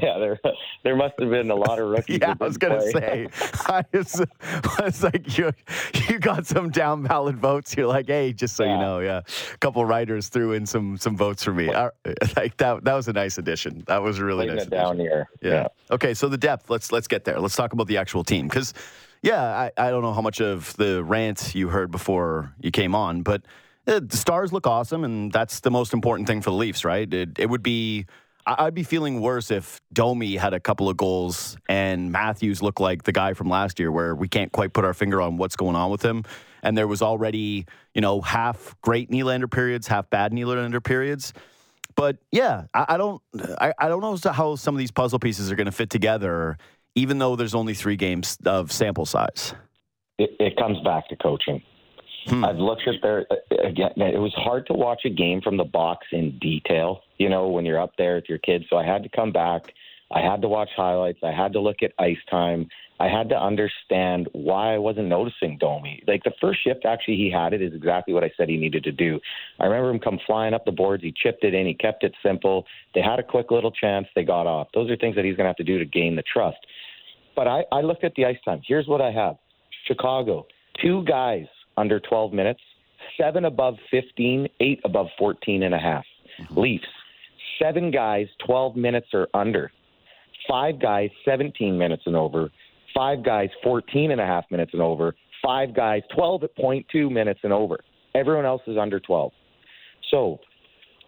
Yeah, 0.00 0.16
there 0.20 0.38
there 0.84 0.94
must 0.94 1.14
have 1.18 1.28
been 1.28 1.50
a 1.50 1.56
lot 1.56 1.80
of 1.80 1.88
rookies. 1.88 2.20
Yeah, 2.22 2.34
I 2.40 2.44
was 2.44 2.56
gonna 2.56 2.76
play. 2.78 2.92
say. 2.92 3.28
I 3.66 3.82
was, 3.92 4.20
I 4.78 4.84
was 4.84 5.02
like, 5.02 5.36
you, 5.36 5.50
you 6.08 6.20
got 6.20 6.46
some 6.46 6.70
down 6.70 7.02
ballot 7.02 7.34
votes. 7.34 7.74
You're 7.76 7.88
like, 7.88 8.06
hey, 8.06 8.32
just 8.32 8.54
so 8.54 8.62
you 8.62 8.76
know, 8.78 9.00
yeah, 9.00 9.22
a 9.52 9.56
couple 9.58 9.84
writers 9.84 10.28
threw 10.28 10.52
in 10.52 10.66
some 10.66 10.96
some 10.98 11.16
votes 11.16 11.42
for 11.42 11.52
me. 11.52 11.68
Uh, 11.68 11.90
Like 12.36 12.56
that, 12.58 12.84
that 12.84 12.94
was 12.94 13.08
a 13.08 13.12
nice 13.12 13.38
addition. 13.38 13.82
That 13.88 14.04
was 14.04 14.20
a 14.20 14.24
really 14.24 14.44
Putting 14.46 14.56
nice 14.58 14.66
it 14.66 14.70
down 14.70 15.00
addition. 15.00 15.10
here. 15.10 15.28
Yeah. 15.42 15.66
Okay, 15.90 16.14
so 16.14 16.28
the 16.28 16.38
depth. 16.38 16.70
Let's 16.70 16.92
let's 16.92 17.08
get 17.08 17.24
there. 17.24 17.40
Let's 17.40 17.56
talk 17.56 17.72
about 17.72 17.88
the 17.88 17.96
actual 17.96 18.22
team 18.22 18.46
because, 18.46 18.74
yeah, 19.22 19.42
I, 19.42 19.70
I 19.76 19.90
don't 19.90 20.02
know 20.02 20.12
how 20.12 20.20
much 20.20 20.40
of 20.40 20.76
the 20.76 21.02
rant 21.02 21.54
you 21.54 21.68
heard 21.68 21.90
before 21.90 22.52
you 22.60 22.70
came 22.70 22.94
on, 22.94 23.22
but 23.22 23.42
uh, 23.86 24.00
the 24.04 24.16
stars 24.16 24.52
look 24.52 24.66
awesome, 24.66 25.04
and 25.04 25.32
that's 25.32 25.60
the 25.60 25.70
most 25.70 25.92
important 25.92 26.26
thing 26.28 26.42
for 26.42 26.50
the 26.50 26.56
Leafs, 26.56 26.84
right? 26.84 27.12
It, 27.12 27.38
it 27.38 27.48
would 27.48 27.62
be. 27.62 28.06
I'd 28.44 28.74
be 28.74 28.82
feeling 28.82 29.20
worse 29.20 29.52
if 29.52 29.80
Domi 29.92 30.34
had 30.34 30.52
a 30.52 30.58
couple 30.58 30.88
of 30.88 30.96
goals 30.96 31.56
and 31.68 32.10
Matthews 32.10 32.60
looked 32.60 32.80
like 32.80 33.04
the 33.04 33.12
guy 33.12 33.34
from 33.34 33.48
last 33.48 33.78
year, 33.78 33.92
where 33.92 34.16
we 34.16 34.26
can't 34.26 34.50
quite 34.50 34.72
put 34.72 34.84
our 34.84 34.94
finger 34.94 35.20
on 35.20 35.36
what's 35.36 35.54
going 35.54 35.76
on 35.76 35.92
with 35.92 36.04
him. 36.04 36.24
And 36.64 36.76
there 36.76 36.88
was 36.88 37.02
already, 37.02 37.66
you 37.94 38.00
know, 38.00 38.20
half 38.20 38.74
great 38.82 39.12
Nylander 39.12 39.48
periods, 39.48 39.86
half 39.86 40.10
bad 40.10 40.32
Nylander 40.32 40.82
periods. 40.82 41.32
But 41.94 42.16
yeah, 42.32 42.64
I, 42.74 42.86
I 42.88 42.96
don't, 42.96 43.22
I, 43.60 43.74
I 43.78 43.86
don't 43.86 44.00
know 44.00 44.32
how 44.32 44.56
some 44.56 44.74
of 44.74 44.80
these 44.80 44.90
puzzle 44.90 45.20
pieces 45.20 45.52
are 45.52 45.54
going 45.54 45.66
to 45.66 45.72
fit 45.72 45.90
together, 45.90 46.58
even 46.94 47.18
though 47.18 47.36
there's 47.36 47.54
only 47.54 47.74
three 47.74 47.96
games 47.96 48.38
of 48.44 48.72
sample 48.72 49.06
size. 49.06 49.54
It, 50.18 50.30
it 50.38 50.56
comes 50.56 50.78
back 50.84 51.08
to 51.08 51.16
coaching. 51.16 51.62
Hmm. 52.26 52.44
I've 52.44 52.58
looked 52.58 52.86
at 52.86 52.94
their 53.02 53.26
again. 53.64 53.90
It 53.96 54.20
was 54.20 54.32
hard 54.36 54.66
to 54.68 54.74
watch 54.74 55.02
a 55.04 55.10
game 55.10 55.40
from 55.40 55.56
the 55.56 55.64
box 55.64 56.06
in 56.12 56.38
detail. 56.38 57.00
You 57.18 57.28
know, 57.28 57.48
when 57.48 57.64
you're 57.64 57.80
up 57.80 57.94
there 57.98 58.16
with 58.16 58.28
your 58.28 58.38
kids. 58.38 58.64
So 58.70 58.76
I 58.76 58.86
had 58.86 59.02
to 59.02 59.08
come 59.08 59.32
back. 59.32 59.62
I 60.12 60.20
had 60.20 60.42
to 60.42 60.48
watch 60.48 60.68
highlights. 60.76 61.20
I 61.22 61.32
had 61.32 61.52
to 61.54 61.60
look 61.60 61.76
at 61.82 61.92
ice 61.98 62.18
time. 62.30 62.68
I 63.00 63.08
had 63.08 63.28
to 63.30 63.36
understand 63.36 64.28
why 64.32 64.74
I 64.74 64.78
wasn't 64.78 65.08
noticing 65.08 65.58
Domi. 65.58 66.02
Like 66.06 66.22
the 66.22 66.32
first 66.40 66.62
shift, 66.62 66.84
actually, 66.84 67.16
he 67.16 67.30
had 67.30 67.52
it 67.52 67.60
is 67.60 67.74
exactly 67.74 68.14
what 68.14 68.22
I 68.22 68.30
said 68.36 68.48
he 68.48 68.56
needed 68.56 68.84
to 68.84 68.92
do. 68.92 69.18
I 69.58 69.64
remember 69.64 69.90
him 69.90 69.98
come 69.98 70.20
flying 70.24 70.54
up 70.54 70.64
the 70.64 70.70
boards. 70.70 71.02
He 71.02 71.12
chipped 71.16 71.42
it 71.42 71.54
in. 71.54 71.66
He 71.66 71.74
kept 71.74 72.04
it 72.04 72.14
simple. 72.22 72.64
They 72.94 73.00
had 73.00 73.18
a 73.18 73.22
quick 73.24 73.50
little 73.50 73.72
chance. 73.72 74.06
They 74.14 74.22
got 74.22 74.46
off. 74.46 74.68
Those 74.74 74.90
are 74.90 74.96
things 74.96 75.16
that 75.16 75.24
he's 75.24 75.34
going 75.36 75.46
to 75.46 75.48
have 75.48 75.56
to 75.56 75.64
do 75.64 75.78
to 75.78 75.84
gain 75.84 76.14
the 76.14 76.22
trust. 76.22 76.58
But 77.34 77.48
I, 77.48 77.64
I 77.72 77.80
looked 77.80 78.04
at 78.04 78.14
the 78.14 78.26
ice 78.26 78.36
time. 78.44 78.60
Here's 78.66 78.86
what 78.86 79.00
I 79.00 79.10
have 79.10 79.36
Chicago, 79.86 80.46
two 80.80 81.04
guys 81.04 81.46
under 81.76 82.00
12 82.00 82.32
minutes, 82.32 82.60
seven 83.18 83.44
above 83.46 83.76
15, 83.90 84.48
eight 84.60 84.80
above 84.84 85.08
14 85.18 85.62
and 85.62 85.74
a 85.74 85.78
half. 85.78 86.04
Leafs, 86.56 86.84
seven 87.60 87.90
guys, 87.90 88.26
12 88.46 88.76
minutes 88.76 89.08
or 89.12 89.28
under, 89.34 89.70
five 90.48 90.80
guys, 90.80 91.10
17 91.24 91.76
minutes 91.76 92.02
and 92.06 92.16
over, 92.16 92.50
five 92.94 93.24
guys, 93.24 93.48
14 93.62 94.10
and 94.10 94.20
a 94.20 94.26
half 94.26 94.44
minutes 94.50 94.72
and 94.72 94.82
over, 94.82 95.14
five 95.42 95.74
guys, 95.74 96.02
12.2 96.16 97.10
minutes 97.10 97.40
and 97.42 97.52
over. 97.52 97.80
Everyone 98.14 98.44
else 98.44 98.62
is 98.66 98.76
under 98.76 99.00
12. 99.00 99.32
So 100.10 100.38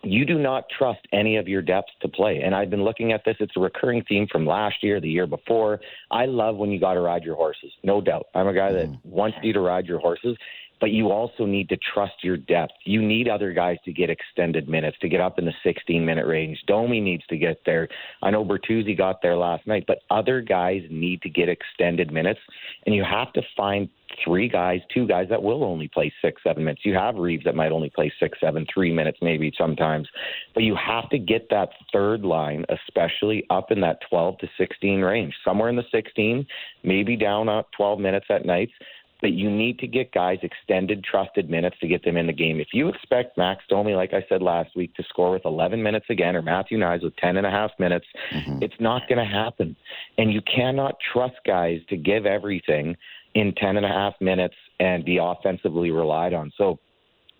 you 0.04 0.24
do 0.24 0.38
not 0.38 0.64
trust 0.76 1.00
any 1.12 1.36
of 1.36 1.48
your 1.48 1.62
depths 1.62 1.92
to 2.02 2.08
play. 2.08 2.40
And 2.42 2.54
I've 2.54 2.70
been 2.70 2.84
looking 2.84 3.12
at 3.12 3.24
this. 3.24 3.36
It's 3.40 3.56
a 3.56 3.60
recurring 3.60 4.04
theme 4.08 4.26
from 4.30 4.46
last 4.46 4.76
year, 4.82 5.00
the 5.00 5.08
year 5.08 5.26
before. 5.26 5.80
I 6.10 6.26
love 6.26 6.56
when 6.56 6.70
you 6.70 6.80
got 6.80 6.94
to 6.94 7.00
ride 7.00 7.24
your 7.24 7.36
horses, 7.36 7.72
no 7.82 8.00
doubt. 8.00 8.26
I'm 8.34 8.46
a 8.46 8.54
guy 8.54 8.72
that 8.72 8.86
mm. 8.86 8.98
wants 9.04 9.38
you 9.42 9.52
to 9.52 9.60
ride 9.60 9.86
your 9.86 9.98
horses, 9.98 10.36
but 10.80 10.90
you 10.90 11.10
also 11.10 11.46
need 11.46 11.68
to 11.68 11.76
trust 11.92 12.14
your 12.22 12.36
depth. 12.36 12.72
You 12.84 13.02
need 13.02 13.28
other 13.28 13.52
guys 13.52 13.78
to 13.84 13.92
get 13.92 14.10
extended 14.10 14.68
minutes, 14.68 14.96
to 15.00 15.08
get 15.08 15.20
up 15.20 15.38
in 15.38 15.44
the 15.44 15.52
16 15.62 16.04
minute 16.04 16.26
range. 16.26 16.58
Domi 16.66 17.00
needs 17.00 17.24
to 17.28 17.36
get 17.36 17.60
there. 17.64 17.88
I 18.22 18.30
know 18.30 18.44
Bertuzzi 18.44 18.96
got 18.96 19.22
there 19.22 19.36
last 19.36 19.66
night, 19.66 19.84
but 19.86 19.98
other 20.10 20.40
guys 20.40 20.82
need 20.90 21.22
to 21.22 21.30
get 21.30 21.48
extended 21.48 22.12
minutes. 22.12 22.40
And 22.86 22.94
you 22.94 23.04
have 23.04 23.32
to 23.34 23.42
find 23.56 23.88
three 24.22 24.48
guys, 24.48 24.80
two 24.92 25.06
guys 25.06 25.26
that 25.30 25.42
will 25.42 25.64
only 25.64 25.88
play 25.88 26.12
six, 26.22 26.42
seven 26.42 26.64
minutes. 26.64 26.82
You 26.84 26.94
have 26.94 27.16
Reeves 27.16 27.44
that 27.44 27.54
might 27.54 27.72
only 27.72 27.90
play 27.90 28.12
six, 28.20 28.38
seven, 28.40 28.66
three 28.72 28.92
minutes 28.92 29.18
maybe 29.22 29.52
sometimes. 29.56 30.08
But 30.54 30.62
you 30.62 30.76
have 30.76 31.08
to 31.10 31.18
get 31.18 31.48
that 31.50 31.70
third 31.92 32.22
line, 32.22 32.64
especially 32.68 33.46
up 33.50 33.70
in 33.70 33.80
that 33.80 33.98
12 34.08 34.38
to 34.38 34.48
16 34.58 35.00
range, 35.00 35.34
somewhere 35.44 35.68
in 35.68 35.76
the 35.76 35.84
16, 35.90 36.46
maybe 36.82 37.16
down 37.16 37.48
at 37.48 37.66
12 37.76 37.98
minutes 37.98 38.26
at 38.30 38.44
nights. 38.44 38.72
But 39.20 39.32
you 39.32 39.50
need 39.50 39.78
to 39.78 39.86
get 39.86 40.12
guys 40.12 40.38
extended, 40.42 41.04
trusted 41.04 41.48
minutes 41.48 41.76
to 41.80 41.88
get 41.88 42.04
them 42.04 42.16
in 42.16 42.26
the 42.26 42.32
game. 42.32 42.60
If 42.60 42.68
you 42.72 42.88
expect 42.88 43.38
Max 43.38 43.62
Domi, 43.68 43.94
like 43.94 44.12
I 44.12 44.24
said 44.28 44.42
last 44.42 44.76
week, 44.76 44.94
to 44.94 45.02
score 45.08 45.32
with 45.32 45.44
11 45.44 45.82
minutes 45.82 46.06
again, 46.10 46.36
or 46.36 46.42
Matthew 46.42 46.78
Knies 46.78 47.02
with 47.02 47.16
10 47.16 47.36
and 47.36 47.46
a 47.46 47.50
half 47.50 47.70
minutes, 47.78 48.06
mm-hmm. 48.32 48.58
it's 48.62 48.74
not 48.80 49.02
going 49.08 49.18
to 49.18 49.32
happen. 49.32 49.76
And 50.18 50.32
you 50.32 50.40
cannot 50.42 50.96
trust 51.12 51.36
guys 51.46 51.80
to 51.88 51.96
give 51.96 52.26
everything 52.26 52.96
in 53.34 53.54
10 53.54 53.76
and 53.76 53.86
a 53.86 53.88
half 53.88 54.14
minutes 54.20 54.54
and 54.80 55.04
be 55.04 55.18
offensively 55.20 55.90
relied 55.90 56.34
on. 56.34 56.52
So 56.56 56.78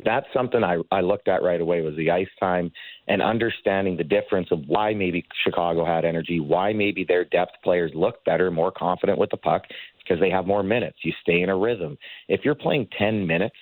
that's 0.04 0.26
something 0.35 0.64
I, 0.64 0.78
I 0.90 1.00
looked 1.00 1.28
at 1.28 1.43
right 1.43 1.61
away 1.61 1.81
was 1.81 1.95
the 1.97 2.11
ice 2.11 2.28
time 2.40 2.73
and 3.07 3.23
understanding 3.23 3.97
the 3.97 4.04
difference 4.04 4.49
of 4.50 4.61
why 4.66 4.93
maybe 4.93 5.25
Chicago 5.45 5.85
had 5.85 6.04
energy, 6.04 6.40
why 6.40 6.73
maybe 6.73 7.04
their 7.04 7.25
depth 7.25 7.52
players 7.62 7.93
looked 7.95 8.25
better, 8.25 8.50
more 8.50 8.73
confident 8.73 9.19
with 9.19 9.31
the 9.31 9.37
puck 9.37 9.62
because 10.04 10.20
they 10.20 10.30
have 10.30 10.46
more 10.46 10.62
minutes. 10.62 10.99
You 11.02 11.12
stay 11.23 11.42
in 11.42 11.49
a 11.49 11.56
rhythm. 11.56 11.96
If 12.28 12.40
you're 12.44 12.54
playing 12.54 12.88
10 12.99 13.26
minutes, 13.26 13.56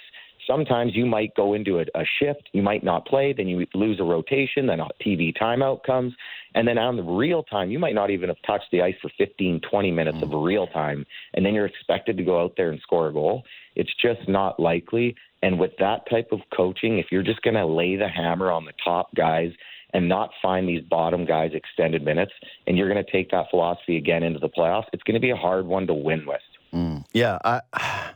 sometimes 0.46 0.92
you 0.94 1.06
might 1.06 1.34
go 1.34 1.54
into 1.54 1.78
a, 1.78 1.82
a 1.94 2.04
shift, 2.18 2.48
you 2.52 2.62
might 2.62 2.84
not 2.84 3.06
play, 3.06 3.32
then 3.32 3.48
you 3.48 3.66
lose 3.74 4.00
a 4.00 4.04
rotation, 4.04 4.66
then 4.66 4.80
a 4.80 4.88
TV 5.04 5.32
timeout 5.36 5.82
comes, 5.84 6.12
and 6.54 6.66
then 6.66 6.78
on 6.78 6.96
the 6.96 7.02
real 7.02 7.42
time, 7.44 7.70
you 7.70 7.78
might 7.78 7.94
not 7.94 8.10
even 8.10 8.28
have 8.28 8.42
touched 8.46 8.66
the 8.72 8.82
ice 8.82 8.94
for 9.00 9.10
15, 9.18 9.60
20 9.68 9.90
minutes 9.90 10.18
of 10.22 10.30
mm. 10.30 10.44
real 10.44 10.66
time, 10.68 11.06
and 11.34 11.44
then 11.44 11.54
you're 11.54 11.66
expected 11.66 12.16
to 12.16 12.24
go 12.24 12.42
out 12.42 12.54
there 12.56 12.70
and 12.70 12.80
score 12.80 13.08
a 13.08 13.12
goal. 13.12 13.42
It's 13.76 13.92
just 14.00 14.28
not 14.28 14.60
likely. 14.60 15.14
And 15.42 15.58
with 15.58 15.72
that 15.78 16.08
type 16.10 16.28
of 16.30 16.40
coaching, 16.54 16.98
if 16.98 17.06
you're 17.10 17.22
just 17.22 17.42
going 17.42 17.54
to 17.54 17.66
lay 17.66 17.96
the 17.96 18.08
hammer 18.08 18.50
on 18.50 18.64
the 18.64 18.72
top 18.84 19.14
guys 19.14 19.50
and 19.92 20.08
not 20.08 20.30
find 20.40 20.68
these 20.68 20.82
bottom 20.82 21.24
guys 21.24 21.50
extended 21.54 22.02
minutes, 22.04 22.32
and 22.66 22.76
you're 22.78 22.88
going 22.92 23.04
to 23.04 23.10
take 23.12 23.30
that 23.30 23.46
philosophy 23.50 23.96
again 23.96 24.22
into 24.22 24.38
the 24.38 24.48
playoffs, 24.48 24.86
it's 24.92 25.02
going 25.02 25.14
to 25.14 25.20
be 25.20 25.30
a 25.30 25.36
hard 25.36 25.66
one 25.66 25.86
to 25.86 25.94
win 25.94 26.24
with. 26.26 26.40
Mm, 26.72 27.04
yeah, 27.12 27.38
I, 27.44 27.60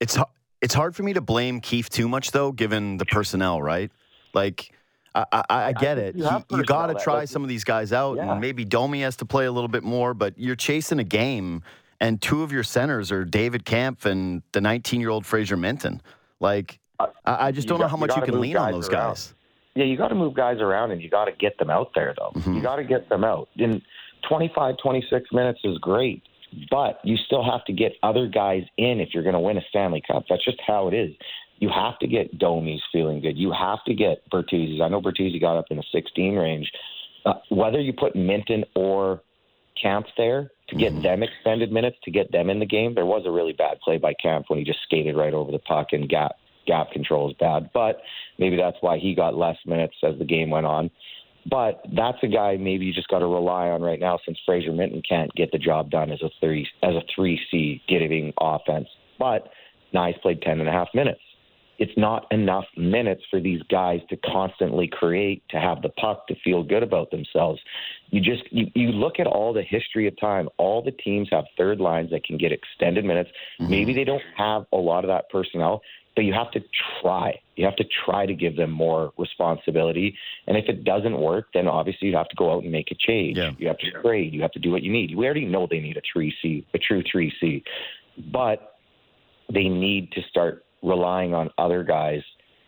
it's 0.00 0.18
it's 0.62 0.74
hard 0.74 0.96
for 0.96 1.02
me 1.02 1.12
to 1.12 1.20
blame 1.20 1.60
Keefe 1.60 1.88
too 1.88 2.08
much 2.08 2.30
though, 2.32 2.52
given 2.52 2.96
the 2.98 3.06
personnel, 3.06 3.60
right? 3.62 3.90
Like. 4.34 4.72
I, 5.14 5.24
I, 5.32 5.44
I 5.48 5.72
get 5.72 5.96
it. 5.96 6.14
you 6.14 6.28
You, 6.50 6.62
got 6.64 6.88
to 6.88 6.94
try 7.02 7.24
some 7.24 7.42
of 7.42 7.48
these 7.48 7.64
guys 7.64 7.90
out, 7.90 8.18
Yeah. 8.18 8.32
and 8.32 8.38
maybe 8.42 8.66
Domi 8.66 9.00
has 9.00 9.16
to 9.16 9.24
play 9.24 9.46
a 9.46 9.50
little 9.50 9.66
bit 9.68 9.82
more. 9.82 10.12
But 10.12 10.34
you're 10.38 10.56
chasing 10.56 10.98
a 10.98 11.04
game, 11.04 11.62
and 12.02 12.20
two 12.20 12.42
of 12.42 12.52
your 12.52 12.62
centers 12.62 13.10
are 13.10 13.24
David 13.24 13.64
Kampf 13.64 14.04
and 14.04 14.42
the 14.52 14.60
19 14.60 15.00
year 15.00 15.08
old 15.08 15.24
Fraser 15.24 15.56
Minten. 15.56 16.00
Like, 16.38 16.78
Uh, 16.98 17.06
I, 17.24 17.46
I 17.46 17.50
just 17.50 17.66
don't 17.66 17.78
know 17.78 17.84
got- 17.84 17.92
how 17.92 17.96
much 17.96 18.10
you 18.10 18.16
gotta 18.16 18.32
can 18.32 18.40
lean 18.42 18.58
on 18.58 18.72
those 18.72 18.90
around. 18.90 19.12
guys. 19.12 19.34
Yeah, 19.76 19.84
you 19.84 19.96
got 19.96 20.08
to 20.08 20.14
move 20.14 20.34
guys 20.34 20.58
around 20.60 20.90
and 20.90 21.02
you 21.02 21.10
got 21.10 21.26
to 21.26 21.32
get 21.32 21.58
them 21.58 21.70
out 21.70 21.90
there, 21.94 22.14
though. 22.18 22.32
Mhm. 22.40 22.56
You 22.56 22.62
got 22.62 22.76
to 22.76 22.84
get 22.84 23.08
them 23.10 23.22
out. 23.22 23.48
In 23.56 23.82
25, 24.28 24.76
26 24.82 25.30
minutes 25.32 25.60
is 25.64 25.76
great, 25.78 26.22
but 26.70 26.98
you 27.04 27.16
still 27.18 27.44
have 27.44 27.64
to 27.66 27.72
get 27.72 27.92
other 28.02 28.26
guys 28.26 28.64
in 28.78 29.00
if 29.00 29.10
you're 29.12 29.22
going 29.22 29.34
to 29.34 29.40
win 29.40 29.58
a 29.58 29.62
Stanley 29.68 30.02
Cup. 30.06 30.24
That's 30.28 30.44
just 30.44 30.58
how 30.66 30.88
it 30.88 30.94
is. 30.94 31.14
You 31.58 31.68
have 31.68 31.98
to 32.00 32.06
get 32.06 32.38
Domi's 32.38 32.82
feeling 32.92 33.20
good. 33.20 33.36
You 33.36 33.52
have 33.52 33.84
to 33.86 33.94
get 33.94 34.28
Bertuzzi's. 34.30 34.80
I 34.80 34.88
know 34.88 35.00
Bertuzzi 35.00 35.40
got 35.40 35.56
up 35.58 35.66
in 35.70 35.76
the 35.76 35.84
16 35.92 36.36
range. 36.36 36.70
Uh, 37.24 37.34
whether 37.50 37.80
you 37.80 37.92
put 37.92 38.14
Minten 38.14 38.64
or 38.74 39.20
Kampf 39.80 40.08
there 40.16 40.50
to 40.68 40.74
get 40.76 41.02
them 41.02 41.22
extended 41.22 41.70
minutes 41.70 41.96
to 42.04 42.10
get 42.10 42.32
them 42.32 42.48
in 42.50 42.60
the 42.60 42.66
game, 42.66 42.94
there 42.94 43.06
was 43.06 43.24
a 43.26 43.30
really 43.30 43.52
bad 43.52 43.78
play 43.80 43.98
by 43.98 44.14
Kampf 44.14 44.48
when 44.48 44.58
he 44.58 44.64
just 44.64 44.82
skated 44.82 45.16
right 45.16 45.34
over 45.34 45.52
the 45.52 45.58
puck 45.58 45.88
and 45.92 46.08
gap 46.08 46.32
gap 46.66 46.90
control 46.90 47.30
is 47.30 47.36
bad. 47.38 47.70
But 47.72 48.00
maybe 48.38 48.56
that's 48.56 48.76
why 48.80 48.98
he 48.98 49.14
got 49.14 49.36
less 49.36 49.56
minutes 49.66 49.94
as 50.02 50.18
the 50.18 50.24
game 50.24 50.50
went 50.50 50.66
on. 50.66 50.90
But 51.48 51.84
that's 51.94 52.18
a 52.22 52.26
guy 52.26 52.56
maybe 52.56 52.86
you 52.86 52.92
just 52.92 53.08
got 53.08 53.20
to 53.20 53.26
rely 53.26 53.68
on 53.68 53.80
right 53.80 54.00
now 54.00 54.18
since 54.24 54.36
Fraser 54.44 54.72
Minten 54.72 55.02
can't 55.08 55.32
get 55.34 55.52
the 55.52 55.58
job 55.58 55.90
done 55.90 56.10
as 56.10 56.20
a 56.22 56.30
three 56.40 56.68
as 56.82 56.94
a 56.94 57.02
three 57.14 57.40
C 57.50 57.82
getting 57.88 58.32
offense. 58.40 58.88
But 59.18 59.48
Knies 59.94 60.20
played 60.22 60.42
ten 60.42 60.58
and 60.58 60.68
a 60.68 60.72
half 60.72 60.88
minutes. 60.92 61.20
It's 61.78 61.92
not 61.96 62.26
enough 62.30 62.64
minutes 62.76 63.22
for 63.30 63.38
these 63.38 63.60
guys 63.70 64.00
to 64.08 64.16
constantly 64.16 64.88
create, 64.90 65.42
to 65.50 65.60
have 65.60 65.82
the 65.82 65.90
puck, 65.90 66.26
to 66.28 66.34
feel 66.42 66.62
good 66.62 66.82
about 66.82 67.10
themselves. 67.10 67.60
You 68.10 68.20
just 68.20 68.42
you, 68.50 68.66
you 68.74 68.88
look 68.88 69.20
at 69.20 69.26
all 69.26 69.52
the 69.52 69.62
history 69.62 70.08
of 70.08 70.18
time. 70.18 70.48
All 70.56 70.82
the 70.82 70.90
teams 70.90 71.28
have 71.30 71.44
third 71.56 71.78
lines 71.78 72.10
that 72.10 72.24
can 72.24 72.38
get 72.38 72.50
extended 72.50 73.04
minutes. 73.04 73.30
Mm-hmm. 73.60 73.70
Maybe 73.70 73.92
they 73.92 74.04
don't 74.04 74.22
have 74.36 74.64
a 74.72 74.78
lot 74.78 75.04
of 75.04 75.08
that 75.08 75.28
personnel, 75.28 75.82
but 76.16 76.24
you 76.24 76.32
have 76.32 76.50
to 76.52 76.60
try. 77.00 77.38
You 77.54 77.66
have 77.66 77.76
to 77.76 77.84
try 78.04 78.26
to 78.26 78.34
give 78.34 78.56
them 78.56 78.70
more 78.70 79.12
responsibility. 79.18 80.16
And 80.46 80.56
if 80.56 80.64
it 80.68 80.82
doesn't 80.82 81.20
work, 81.20 81.46
then 81.54 81.68
obviously 81.68 82.08
you 82.08 82.16
have 82.16 82.28
to 82.28 82.36
go 82.36 82.52
out 82.52 82.62
and 82.62 82.72
make 82.72 82.90
a 82.90 82.94
change. 82.94 83.36
Yeah. 83.36 83.52
You 83.58 83.68
have 83.68 83.78
to 83.78 83.90
trade. 84.02 84.32
You 84.32 84.42
have 84.42 84.52
to 84.52 84.58
do 84.58 84.70
what 84.70 84.82
you 84.82 84.90
need. 84.90 85.14
We 85.14 85.26
already 85.26 85.44
know 85.44 85.68
they 85.70 85.80
need 85.80 85.98
a 85.98 86.02
three 86.12 86.34
C, 86.42 86.66
a 86.74 86.78
true 86.78 87.02
three 87.10 87.32
C, 87.40 87.62
but 88.32 88.78
they 89.52 89.68
need 89.68 90.10
to 90.12 90.22
start 90.28 90.64
relying 90.82 91.34
on 91.34 91.50
other 91.58 91.84
guys 91.84 92.22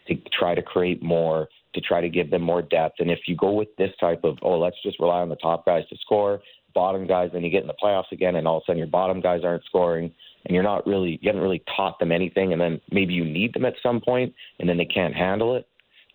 to 0.08 0.14
try 0.38 0.54
to 0.54 0.62
create 0.62 1.02
more, 1.02 1.48
to 1.74 1.80
try 1.80 2.00
to 2.00 2.08
give 2.08 2.30
them 2.30 2.42
more 2.42 2.62
depth. 2.62 2.96
And 3.00 3.10
if 3.10 3.20
you 3.26 3.36
go 3.36 3.52
with 3.52 3.68
this 3.76 3.90
type 4.00 4.24
of, 4.24 4.38
oh, 4.42 4.58
let's 4.58 4.76
just 4.82 5.00
rely 5.00 5.20
on 5.20 5.28
the 5.28 5.36
top 5.36 5.66
guys 5.66 5.84
to 5.88 5.96
score, 5.98 6.40
bottom 6.74 7.06
guys, 7.06 7.30
then 7.32 7.42
you 7.42 7.50
get 7.50 7.62
in 7.62 7.66
the 7.66 7.74
playoffs 7.82 8.12
again, 8.12 8.36
and 8.36 8.46
all 8.46 8.58
of 8.58 8.62
a 8.62 8.66
sudden 8.66 8.78
your 8.78 8.86
bottom 8.86 9.20
guys 9.20 9.40
aren't 9.44 9.64
scoring, 9.64 10.12
and 10.48 10.54
you're 10.54 10.64
not 10.64 10.86
really, 10.86 11.18
you 11.22 11.28
haven't 11.28 11.42
really 11.42 11.62
taught 11.76 11.98
them 11.98 12.10
anything, 12.10 12.52
and 12.52 12.60
then 12.60 12.80
maybe 12.90 13.12
you 13.12 13.24
need 13.24 13.52
them 13.52 13.64
at 13.64 13.74
some 13.82 14.00
point, 14.00 14.34
and 14.58 14.68
then 14.68 14.76
they 14.78 14.86
can't 14.86 15.14
handle 15.14 15.54
it. 15.54 15.66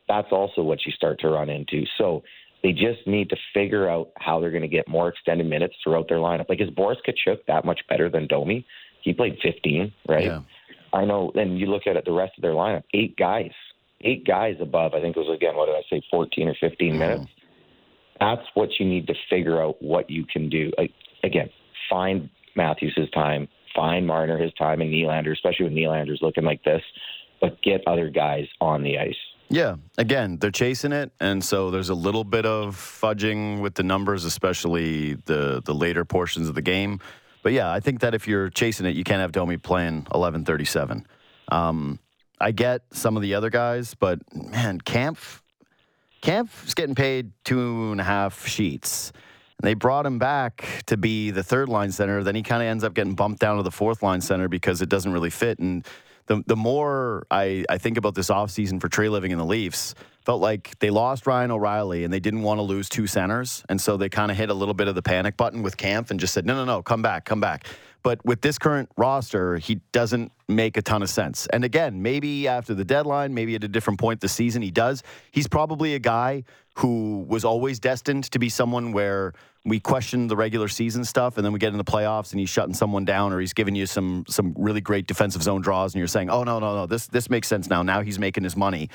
That's 0.07 0.27
also 0.31 0.61
what 0.63 0.85
you 0.85 0.91
start 0.91 1.19
to 1.21 1.29
run 1.29 1.49
into. 1.49 1.85
So 1.97 2.23
they 2.63 2.71
just 2.71 3.05
need 3.05 3.29
to 3.29 3.37
figure 3.53 3.89
out 3.89 4.09
how 4.17 4.39
they're 4.39 4.51
going 4.51 4.63
to 4.63 4.67
get 4.67 4.87
more 4.87 5.07
extended 5.07 5.47
minutes 5.47 5.75
throughout 5.83 6.09
their 6.09 6.17
lineup. 6.17 6.49
Like, 6.49 6.61
is 6.61 6.69
Boris 6.71 6.97
Katchouk 7.07 7.39
that 7.47 7.63
much 7.63 7.81
better 7.87 8.09
than 8.09 8.27
Domi? 8.27 8.65
He 9.01 9.13
played 9.13 9.37
15, 9.41 9.93
right? 10.07 10.25
Yeah. 10.25 10.41
I 10.93 11.05
know. 11.05 11.31
Then 11.35 11.57
you 11.57 11.67
look 11.67 11.87
at 11.87 11.95
it, 11.95 12.05
the 12.05 12.11
rest 12.11 12.33
of 12.37 12.41
their 12.41 12.53
lineup, 12.53 12.83
eight 12.93 13.17
guys, 13.17 13.51
eight 14.01 14.25
guys 14.25 14.55
above. 14.61 14.93
I 14.93 15.01
think 15.01 15.15
it 15.15 15.19
was 15.19 15.35
again, 15.35 15.55
what 15.55 15.65
did 15.65 15.75
I 15.75 15.81
say, 15.89 16.01
14 16.09 16.47
or 16.47 16.55
15 16.59 16.97
minutes. 16.97 17.31
That's 18.19 18.45
what 18.53 18.69
you 18.79 18.85
need 18.85 19.07
to 19.07 19.13
figure 19.29 19.61
out 19.61 19.81
what 19.81 20.09
you 20.09 20.25
can 20.25 20.49
do. 20.49 20.71
Like 20.77 20.91
again, 21.23 21.49
find 21.89 22.29
Matthews 22.55 22.93
his 22.95 23.09
time, 23.09 23.47
find 23.75 24.05
Marner 24.07 24.37
his 24.37 24.53
time, 24.53 24.81
and 24.81 24.91
Nylander, 24.91 25.31
especially 25.31 25.65
with 25.65 25.73
Nylander's 25.73 26.21
looking 26.21 26.43
like 26.43 26.63
this. 26.63 26.81
But 27.41 27.61
get 27.61 27.81
other 27.87 28.09
guys 28.09 28.47
on 28.61 28.83
the 28.83 28.97
ice. 28.97 29.15
Yeah, 29.49 29.75
again, 29.97 30.37
they're 30.39 30.51
chasing 30.51 30.91
it, 30.93 31.11
and 31.19 31.43
so 31.43 31.69
there's 31.69 31.89
a 31.89 31.95
little 31.95 32.23
bit 32.23 32.45
of 32.45 32.75
fudging 32.75 33.61
with 33.61 33.75
the 33.75 33.83
numbers, 33.83 34.25
especially 34.25 35.15
the 35.25 35.61
the 35.63 35.75
later 35.75 36.05
portions 36.05 36.47
of 36.49 36.55
the 36.55 36.61
game. 36.61 36.99
But 37.43 37.51
yeah, 37.51 37.71
I 37.71 37.79
think 37.79 37.99
that 37.99 38.15
if 38.15 38.27
you're 38.27 38.49
chasing 38.49 38.85
it, 38.85 38.95
you 38.95 39.03
can't 39.03 39.19
have 39.19 39.31
Domi 39.31 39.57
playing 39.57 40.07
11:37. 40.13 41.05
Um, 41.49 41.99
I 42.39 42.51
get 42.51 42.81
some 42.91 43.15
of 43.15 43.21
the 43.21 43.35
other 43.35 43.49
guys, 43.49 43.93
but 43.93 44.19
man, 44.33 44.79
Kampf 44.81 45.43
Kampf's 46.21 46.73
getting 46.73 46.95
paid 46.95 47.31
two 47.43 47.91
and 47.91 47.99
a 47.99 48.03
half 48.05 48.47
sheets. 48.47 49.11
They 49.63 49.73
brought 49.75 50.05
him 50.05 50.19
back 50.19 50.83
to 50.87 50.97
be 50.97 51.31
the 51.31 51.43
third 51.43 51.69
line 51.69 51.91
center. 51.91 52.21
Then 52.21 52.35
he 52.35 52.43
kind 52.43 52.61
of 52.61 52.67
ends 52.67 52.83
up 52.83 52.93
getting 52.93 53.15
bumped 53.15 53.39
down 53.39 53.57
to 53.57 53.63
the 53.63 53.71
fourth 53.71 54.03
line 54.03 54.19
center 54.19 54.49
because 54.49 54.81
it 54.81 54.89
doesn't 54.89 55.11
really 55.11 55.29
fit. 55.29 55.57
And 55.59 55.87
the 56.27 56.43
the 56.45 56.55
more 56.55 57.25
I, 57.31 57.65
I 57.69 57.77
think 57.77 57.97
about 57.97 58.13
this 58.13 58.29
offseason 58.29 58.81
for 58.81 58.89
Treliving 58.89 59.31
and 59.31 59.39
the 59.39 59.45
Leafs, 59.45 59.95
felt 60.25 60.41
like 60.41 60.77
they 60.79 60.89
lost 60.89 61.27
Ryan 61.27 61.51
O'Reilly 61.51 62.03
and 62.03 62.13
they 62.13 62.19
didn't 62.19 62.43
want 62.43 62.57
to 62.57 62.61
lose 62.61 62.89
two 62.89 63.07
centers. 63.07 63.63
And 63.69 63.79
so 63.79 63.97
they 63.97 64.09
kind 64.09 64.31
of 64.31 64.37
hit 64.37 64.49
a 64.49 64.53
little 64.53 64.73
bit 64.73 64.87
of 64.87 64.95
the 64.95 65.01
panic 65.01 65.37
button 65.37 65.63
with 65.63 65.77
Kampf 65.77 66.11
and 66.11 66.19
just 66.19 66.33
said, 66.33 66.45
no, 66.45 66.55
no, 66.55 66.65
no, 66.65 66.81
come 66.81 67.01
back, 67.01 67.25
come 67.25 67.41
back. 67.41 67.67
But 68.03 68.23
with 68.25 68.41
this 68.41 68.57
current 68.57 68.89
roster, 68.97 69.57
he 69.57 69.75
doesn't 69.93 70.31
make 70.49 70.75
a 70.75 70.81
ton 70.81 71.01
of 71.01 71.09
sense. 71.09 71.47
And 71.47 71.63
again, 71.63 72.01
maybe 72.01 72.49
after 72.49 72.73
the 72.73 72.83
deadline, 72.83 73.33
maybe 73.33 73.55
at 73.55 73.63
a 73.63 73.67
different 73.67 73.99
point 73.99 74.19
this 74.19 74.33
season, 74.33 74.61
he 74.61 74.71
does. 74.71 75.03
He's 75.31 75.47
probably 75.47 75.95
a 75.95 75.99
guy 75.99 76.43
who 76.77 77.25
was 77.27 77.45
always 77.45 77.79
destined 77.79 78.25
to 78.31 78.39
be 78.39 78.49
someone 78.49 78.91
where 78.91 79.33
we 79.65 79.79
question 79.79 80.27
the 80.27 80.35
regular 80.35 80.67
season 80.67 81.05
stuff 81.05 81.37
and 81.37 81.45
then 81.45 81.53
we 81.53 81.59
get 81.59 81.71
in 81.71 81.77
the 81.77 81.83
playoffs 81.85 82.31
and 82.31 82.39
he's 82.39 82.49
shutting 82.49 82.73
someone 82.73 83.05
down 83.05 83.31
or 83.31 83.39
he's 83.39 83.53
giving 83.53 83.75
you 83.75 83.85
some 83.85 84.25
some 84.27 84.53
really 84.57 84.81
great 84.81 85.07
defensive 85.07 85.41
zone 85.41 85.61
draws 85.61 85.93
and 85.93 85.99
you're 85.99 86.07
saying, 86.07 86.29
"Oh 86.29 86.43
no, 86.43 86.59
no, 86.59 86.75
no, 86.75 86.85
this 86.85 87.07
this 87.07 87.29
makes 87.29 87.47
sense 87.47 87.69
now. 87.69 87.81
Now 87.81 88.01
he's 88.01 88.19
making 88.19 88.43
his 88.43 88.57
money." 88.57 88.89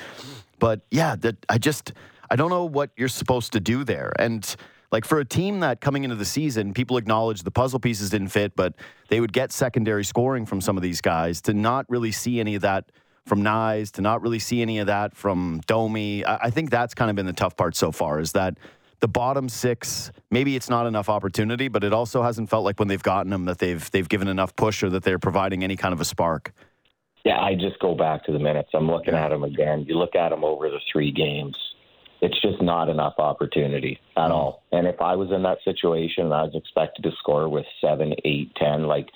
But 0.59 0.81
yeah, 0.91 1.15
that 1.17 1.37
I 1.49 1.57
just 1.57 1.93
I 2.29 2.35
don't 2.35 2.49
know 2.49 2.65
what 2.65 2.91
you're 2.97 3.07
supposed 3.07 3.53
to 3.53 3.59
do 3.59 3.83
there. 3.83 4.13
And 4.19 4.55
like 4.91 5.05
for 5.05 5.19
a 5.19 5.25
team 5.25 5.59
that 5.61 5.81
coming 5.81 6.03
into 6.03 6.15
the 6.15 6.25
season, 6.25 6.73
people 6.73 6.97
acknowledge 6.97 7.43
the 7.43 7.51
puzzle 7.51 7.79
pieces 7.79 8.09
didn't 8.09 8.29
fit, 8.29 8.55
but 8.55 8.75
they 9.09 9.19
would 9.19 9.33
get 9.33 9.51
secondary 9.51 10.03
scoring 10.03 10.45
from 10.45 10.61
some 10.61 10.77
of 10.77 10.83
these 10.83 11.01
guys 11.01 11.41
to 11.41 11.53
not 11.53 11.85
really 11.89 12.11
see 12.11 12.39
any 12.39 12.55
of 12.55 12.61
that 12.61 12.91
from 13.25 13.43
Knies, 13.43 13.91
to 13.91 14.01
not 14.01 14.21
really 14.21 14.39
see 14.39 14.61
any 14.61 14.79
of 14.79 14.87
that 14.87 15.15
from 15.15 15.61
Domi. 15.67 16.25
I, 16.25 16.45
I 16.45 16.49
think 16.49 16.69
that's 16.69 16.93
kind 16.93 17.09
of 17.09 17.15
been 17.15 17.27
the 17.27 17.33
tough 17.33 17.55
part 17.55 17.75
so 17.75 17.91
far 17.91 18.19
is 18.19 18.31
that 18.31 18.57
the 18.99 19.07
bottom 19.07 19.47
six, 19.49 20.11
maybe 20.29 20.55
it's 20.55 20.69
not 20.69 20.85
enough 20.85 21.09
opportunity, 21.09 21.67
but 21.67 21.83
it 21.83 21.93
also 21.93 22.21
hasn't 22.21 22.49
felt 22.49 22.65
like 22.65 22.79
when 22.79 22.87
they've 22.87 23.03
gotten 23.03 23.29
them 23.29 23.45
that 23.45 23.59
they've 23.59 23.89
they've 23.91 24.09
given 24.09 24.27
enough 24.27 24.55
push 24.55 24.83
or 24.83 24.89
that 24.89 25.03
they're 25.03 25.19
providing 25.19 25.63
any 25.63 25.75
kind 25.75 25.93
of 25.93 26.01
a 26.01 26.05
spark. 26.05 26.53
Yeah, 27.25 27.39
I 27.39 27.53
just 27.55 27.79
go 27.79 27.95
back 27.95 28.23
to 28.25 28.31
the 28.31 28.39
minutes. 28.39 28.69
I'm 28.73 28.89
looking 28.89 29.13
at 29.13 29.29
them 29.29 29.43
again. 29.43 29.85
You 29.87 29.97
look 29.97 30.15
at 30.15 30.29
them 30.29 30.43
over 30.43 30.69
the 30.69 30.79
three 30.91 31.11
games. 31.11 31.55
It's 32.21 32.39
just 32.41 32.61
not 32.61 32.89
enough 32.89 33.15
opportunity 33.17 33.99
at 34.17 34.29
mm. 34.29 34.31
all. 34.31 34.63
And 34.71 34.87
if 34.87 35.01
I 35.01 35.15
was 35.15 35.31
in 35.31 35.43
that 35.43 35.59
situation 35.63 36.25
and 36.25 36.33
I 36.33 36.43
was 36.43 36.55
expected 36.55 37.03
to 37.03 37.11
score 37.19 37.47
with 37.47 37.65
seven, 37.81 38.13
eight, 38.25 38.53
ten, 38.55 38.87
like 38.87 39.07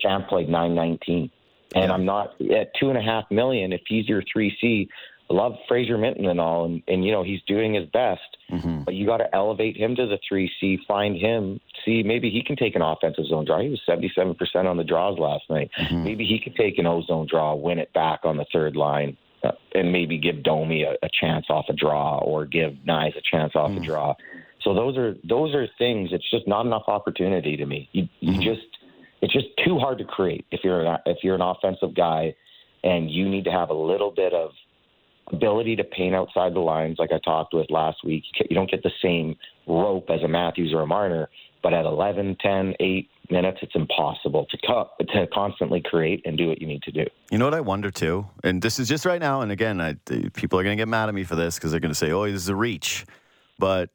Kampf 0.00 0.28
played 0.28 0.48
nine 0.48 0.74
nineteen. 0.74 1.30
And 1.74 1.88
Yeah. 1.88 1.92
I'm 1.92 2.04
not 2.04 2.40
at 2.40 2.72
two 2.78 2.88
and 2.88 2.96
a 2.96 3.02
half 3.02 3.24
million. 3.30 3.72
If 3.72 3.82
he's 3.88 4.08
your 4.08 4.22
three 4.32 4.56
C, 4.60 4.88
love 5.28 5.54
Fraser 5.68 5.96
Minten 5.96 6.26
and 6.26 6.40
all, 6.40 6.64
and, 6.64 6.82
and 6.88 7.04
you 7.04 7.12
know 7.12 7.22
he's 7.22 7.40
doing 7.46 7.74
his 7.74 7.86
best. 7.86 8.20
Mm-hmm. 8.50 8.82
But 8.84 8.94
you 8.94 9.06
got 9.06 9.18
to 9.18 9.34
elevate 9.34 9.76
him 9.76 9.96
to 9.96 10.06
the 10.06 10.18
three 10.28 10.50
C. 10.60 10.78
Find 10.86 11.16
him. 11.16 11.60
See, 11.84 12.02
maybe 12.02 12.30
he 12.30 12.42
can 12.42 12.56
take 12.56 12.76
an 12.76 12.82
offensive 12.82 13.26
zone 13.26 13.44
draw. 13.44 13.60
He 13.60 13.68
was 13.68 13.80
seventy 13.86 14.10
seven 14.14 14.34
percent 14.34 14.68
on 14.68 14.76
the 14.76 14.84
draws 14.84 15.18
last 15.18 15.44
night. 15.50 15.70
Mm-hmm. 15.78 16.04
Maybe 16.04 16.24
he 16.24 16.38
could 16.38 16.54
take 16.56 16.78
an 16.78 16.86
ozone 16.86 17.26
draw, 17.28 17.54
win 17.54 17.78
it 17.78 17.92
back 17.92 18.20
on 18.24 18.36
the 18.36 18.46
third 18.52 18.76
line, 18.76 19.16
uh, 19.42 19.52
and 19.74 19.92
maybe 19.92 20.18
give 20.18 20.42
Domi 20.42 20.84
a, 20.84 20.92
a 21.04 21.08
chance 21.20 21.46
off 21.50 21.66
a 21.68 21.72
draw, 21.72 22.18
or 22.18 22.46
give 22.46 22.72
Knies 22.86 23.16
a 23.16 23.22
chance 23.22 23.54
off 23.54 23.70
a 23.72 23.80
draw. 23.80 24.14
So 24.62 24.74
those 24.74 24.96
are 24.96 25.16
those 25.22 25.54
are 25.54 25.66
things. 25.78 26.10
It's 26.12 26.28
just 26.30 26.46
not 26.48 26.66
enough 26.66 26.84
opportunity 26.88 27.56
to 27.56 27.66
me. 27.66 27.88
You 27.92 28.08
you 28.20 28.34
just 28.34 28.66
it's 29.22 29.32
just 29.32 29.46
too 29.64 29.78
hard 29.78 29.98
to 29.98 30.04
create 30.04 30.44
if 30.50 30.60
you're 30.62 30.84
an, 30.84 30.98
if 31.06 31.18
you're 31.22 31.34
an 31.34 31.42
offensive 31.42 31.94
guy, 31.94 32.34
and 32.82 33.10
you 33.10 33.28
need 33.28 33.44
to 33.44 33.52
have 33.52 33.70
a 33.70 33.74
little 33.74 34.10
bit 34.10 34.32
of 34.32 34.50
ability 35.32 35.76
to 35.76 35.84
paint 35.84 36.14
outside 36.14 36.54
the 36.54 36.60
lines, 36.60 36.98
like 36.98 37.12
I 37.12 37.18
talked 37.18 37.54
with 37.54 37.70
last 37.70 37.98
week. 38.04 38.24
You 38.48 38.54
don't 38.54 38.70
get 38.70 38.82
the 38.82 38.92
same 39.02 39.36
rope 39.66 40.08
as 40.10 40.22
a 40.22 40.28
Matthews 40.28 40.72
or 40.72 40.82
a 40.82 40.86
Marner, 40.86 41.28
but 41.62 41.72
at 41.72 41.84
11, 41.84 42.36
10, 42.40 42.74
8 42.78 43.10
minutes, 43.30 43.58
it's 43.62 43.74
impossible 43.74 44.46
to, 44.50 44.58
co- 44.66 44.90
to 45.00 45.26
constantly 45.32 45.82
create 45.84 46.22
and 46.24 46.38
do 46.38 46.48
what 46.48 46.60
you 46.60 46.66
need 46.66 46.82
to 46.82 46.92
do. 46.92 47.04
You 47.30 47.38
know 47.38 47.44
what 47.44 47.54
I 47.54 47.60
wonder 47.60 47.90
too, 47.90 48.26
and 48.44 48.62
this 48.62 48.78
is 48.78 48.88
just 48.88 49.04
right 49.04 49.20
now. 49.20 49.40
And 49.40 49.50
again, 49.50 49.80
I, 49.80 49.94
people 50.34 50.58
are 50.58 50.62
going 50.62 50.76
to 50.76 50.80
get 50.80 50.88
mad 50.88 51.08
at 51.08 51.14
me 51.14 51.24
for 51.24 51.34
this 51.34 51.56
because 51.56 51.70
they're 51.70 51.80
going 51.80 51.90
to 51.90 51.98
say, 51.98 52.12
"Oh, 52.12 52.24
this 52.24 52.34
is 52.34 52.48
a 52.48 52.54
reach." 52.54 53.04
But 53.58 53.90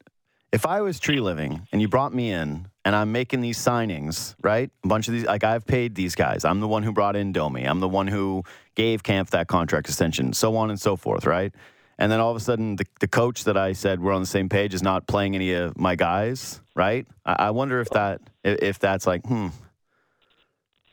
if 0.52 0.65
I 0.65 0.82
was 0.82 1.00
Treliving 1.00 1.65
and 1.72 1.82
you 1.82 1.88
brought 1.88 2.13
me 2.13 2.32
in 2.32 2.67
and 2.86 2.96
I'm 2.96 3.12
making 3.12 3.41
these 3.41 3.58
signings, 3.60 4.36
right? 4.41 4.70
A 4.84 4.88
bunch 4.88 5.08
of 5.08 5.13
these, 5.13 5.26
like 5.26 5.44
I've 5.44 5.65
paid 5.65 5.96
these 5.96 6.15
guys. 6.15 6.46
I'm 6.46 6.60
the 6.60 6.67
one 6.67 6.84
who 6.84 6.91
brought 6.91 7.15
in 7.15 7.32
Domi. 7.32 7.63
I'm 7.63 7.80
the 7.80 7.89
one 7.89 8.08
who 8.08 8.44
gave 8.76 9.04
Kampf 9.04 9.32
that 9.32 9.48
contract 9.48 9.88
extension, 9.88 10.34
so 10.34 10.56
on 10.56 10.70
and 10.70 10.80
so 10.80 10.96
forth, 10.96 11.26
right? 11.26 11.54
And 12.00 12.12
then 12.12 12.20
all 12.20 12.32
of 12.32 12.38
a 12.38 12.39
sudden, 12.39 12.78
the, 12.78 12.86
the 13.00 13.08
coach 13.08 13.44
that 13.44 13.56
I 13.58 13.74
said 13.74 14.00
we're 14.02 14.13
on 14.13 14.22
the 14.22 14.28
same 14.28 14.50
page 14.50 14.74
is 14.74 14.82
not 14.82 15.06
playing 15.06 15.36
any 15.36 15.54
of 15.54 15.78
my 15.78 15.96
guys, 15.96 16.60
right? 16.76 17.06
I, 17.26 17.36
I 17.39 17.52
wonder 17.52 17.80
if 17.80 17.89
that 17.91 18.22
if 18.44 18.80
that's 18.80 19.06
like, 19.06 19.24
hmm, 19.28 19.50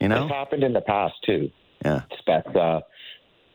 you 0.01 0.09
know, 0.09 0.24
This 0.24 0.31
happened 0.33 0.64
in 0.64 0.74
the 0.74 0.83
past, 0.83 1.14
too. 1.24 1.51
yeah. 1.85 2.03
Spec, 2.18 2.44
uh, 2.55 2.81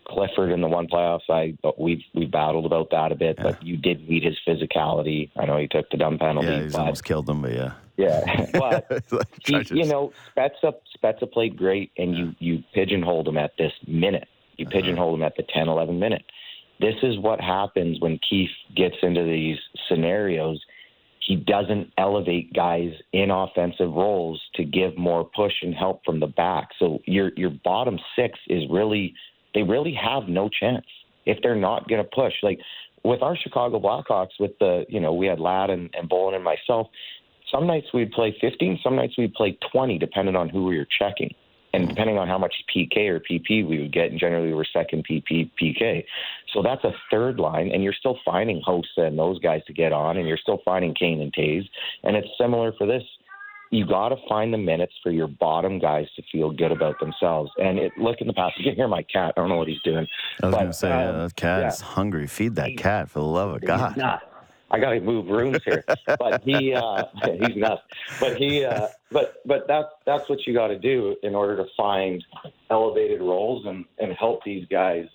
Clifford 0.08 0.52
in 0.52 0.62
the 0.62 0.68
one 0.68 0.88
playoffs, 0.88 1.30
I 1.30 1.56
we've 1.78 2.02
we 2.16 2.26
battled 2.26 2.66
about 2.66 2.90
that 2.92 3.12
a 3.12 3.16
bit, 3.16 3.38
but 3.38 3.64
you 3.64 3.78
did 3.78 4.10
meet 4.10 4.24
his 4.24 4.38
physicality. 4.48 5.30
I 5.38 5.46
know 5.46 5.58
he 5.58 5.68
took 5.68 5.90
the 5.92 5.98
dumb 5.98 6.18
penalty, 6.18 6.48
Yeah, 6.48 6.64
he's 6.64 6.76
almost 6.76 7.04
killed 7.06 7.26
them, 7.28 7.42
but 7.44 7.54
yeah. 7.54 7.74
Yeah, 7.98 8.22
but 8.54 8.88
Like, 9.12 9.28
he, 9.46 9.64
you 9.72 9.86
know, 9.86 10.14
Spezza 10.36 10.74
Spezza 10.98 11.32
played 11.32 11.58
great, 11.58 11.92
and 11.98 12.18
you 12.18 12.34
you 12.40 12.64
pigeonholed 12.74 13.28
him 13.28 13.38
at 13.38 13.52
this 13.58 13.72
minute. 13.88 14.28
You 14.58 14.66
Uh-huh. 14.66 14.80
pigeonholed 14.80 15.20
him 15.20 15.24
at 15.24 15.36
the 15.36 15.44
10, 15.44 15.68
11 15.68 16.00
minute. 16.00 16.24
This 16.80 16.96
is 17.04 17.18
what 17.20 17.40
happens 17.40 18.00
when 18.00 18.20
Keefe 18.28 18.50
gets 18.76 18.96
into 19.02 19.24
these 19.24 19.58
scenarios. 19.88 20.60
He 21.26 21.36
doesn't 21.38 21.92
elevate 21.98 22.52
guys 22.54 22.92
in 23.14 23.32
offensive 23.32 23.92
roles 23.94 24.42
to 24.56 24.64
give 24.66 24.98
more 24.98 25.24
push 25.24 25.54
and 25.62 25.74
help 25.74 26.04
from 26.04 26.20
the 26.20 26.28
back. 26.28 26.70
So 26.80 27.00
your 27.06 27.32
your 27.38 27.52
bottom 27.64 27.98
six 28.16 28.38
is 28.48 28.64
really 28.70 29.14
they 29.54 29.64
really 29.64 29.94
have 29.94 30.28
no 30.28 30.50
chance 30.50 30.86
if 31.26 31.38
they're 31.42 31.56
not 31.56 31.88
going 31.88 32.04
to 32.04 32.10
push. 32.14 32.34
Like 32.42 32.60
with 33.04 33.22
our 33.22 33.38
Chicago 33.38 33.80
Blackhawks, 33.80 34.40
with 34.40 34.58
the 34.60 34.86
you 34.90 35.00
know 35.00 35.14
we 35.14 35.28
had 35.28 35.40
Ladd 35.40 35.70
and, 35.70 35.90
and 35.94 36.10
Bolland 36.10 36.36
and 36.36 36.44
myself. 36.44 36.88
Some 37.54 37.68
nights 37.68 37.88
we'd 37.94 38.12
play 38.12 38.36
15, 38.42 38.80
some 38.84 38.96
nights 38.96 39.14
we'd 39.18 39.34
play 39.34 39.58
20, 39.72 40.00
depending 40.00 40.36
on 40.36 40.50
who 40.50 40.66
we 40.66 40.78
were 40.78 40.88
checking. 40.98 41.34
And 41.76 41.90
depending 41.90 42.20
on 42.20 42.28
how 42.28 42.38
much 42.38 42.54
PK 42.76 43.10
or 43.10 43.20
PP 43.20 43.68
we 43.68 43.80
would 43.80 43.92
get, 43.92 44.12
and 44.12 44.20
generally 44.20 44.50
we 44.50 44.54
were 44.54 44.66
second 44.72 45.08
PP, 45.10 45.50
PK. 45.60 46.06
So 46.54 46.62
that's 46.62 46.84
a 46.84 46.92
third 47.10 47.40
line, 47.40 47.72
and 47.72 47.84
you're 47.84 47.96
still 47.98 48.20
finding 48.24 48.62
Hossa 48.62 49.08
and 49.08 49.18
those 49.18 49.40
guys 49.40 49.62
to 49.66 49.74
get 49.74 49.92
on, 49.92 50.18
and 50.18 50.28
you're 50.28 50.38
still 50.38 50.60
finding 50.64 50.94
Kane 50.94 51.20
and 51.20 51.34
Taze. 51.34 51.68
And 52.04 52.16
it's 52.16 52.28
similar 52.40 52.74
for 52.78 52.86
this. 52.86 53.02
You 53.72 53.88
got 53.88 54.10
to 54.10 54.18
find 54.30 54.54
the 54.54 54.60
minutes 54.60 54.94
for 55.02 55.12
your 55.12 55.26
bottom 55.26 55.80
guys 55.80 56.06
to 56.16 56.22
feel 56.32 56.52
good 56.52 56.72
about 56.72 57.00
themselves. 57.00 57.50
And 57.58 57.80
it, 57.80 57.92
look 57.98 58.18
in 58.22 58.28
the 58.28 58.34
past, 58.34 58.54
you 58.60 58.66
can 58.66 58.76
hear 58.76 58.88
my 58.88 59.02
cat. 59.02 59.34
I 59.36 59.42
don't 59.42 59.50
know 59.50 59.58
what 59.58 59.68
he's 59.68 59.82
doing. 59.84 60.06
I 60.44 60.46
was 60.46 60.56
going 60.56 60.68
to 60.68 60.74
say, 60.74 60.92
um, 60.92 61.18
that 61.18 61.36
cat 61.36 61.62
yeah. 61.62 61.68
is 61.70 61.82
hungry. 61.82 62.28
Feed 62.28 62.54
that 62.58 62.78
cat 62.78 63.10
for 63.10 63.18
the 63.18 63.26
love 63.26 63.56
of 63.56 63.62
God. 63.66 63.94
He's 63.94 63.98
nuts. 63.98 64.26
I 64.74 64.80
got 64.80 64.90
to 64.90 65.00
move 65.00 65.28
rooms 65.28 65.60
here, 65.64 65.86
but 66.18 66.42
he 66.44 66.74
uh, 66.74 67.04
he's 67.40 67.56
nuts. 67.56 67.84
But 68.20 68.38
he 68.38 68.66
uh, 68.66 68.88
but 69.12 69.36
but 69.46 69.68
that's 69.68 69.90
that's 70.06 70.28
what 70.30 70.46
you 70.48 70.54
got 70.54 70.68
to 70.70 70.80
do 70.80 71.16
in 71.22 71.36
order 71.36 71.56
to 71.58 71.66
find 71.78 72.24
elevated 72.72 73.22
roles 73.22 73.66
and 73.68 73.86
and 74.00 74.14
help 74.14 74.44
these 74.44 74.68
guys 74.70 75.06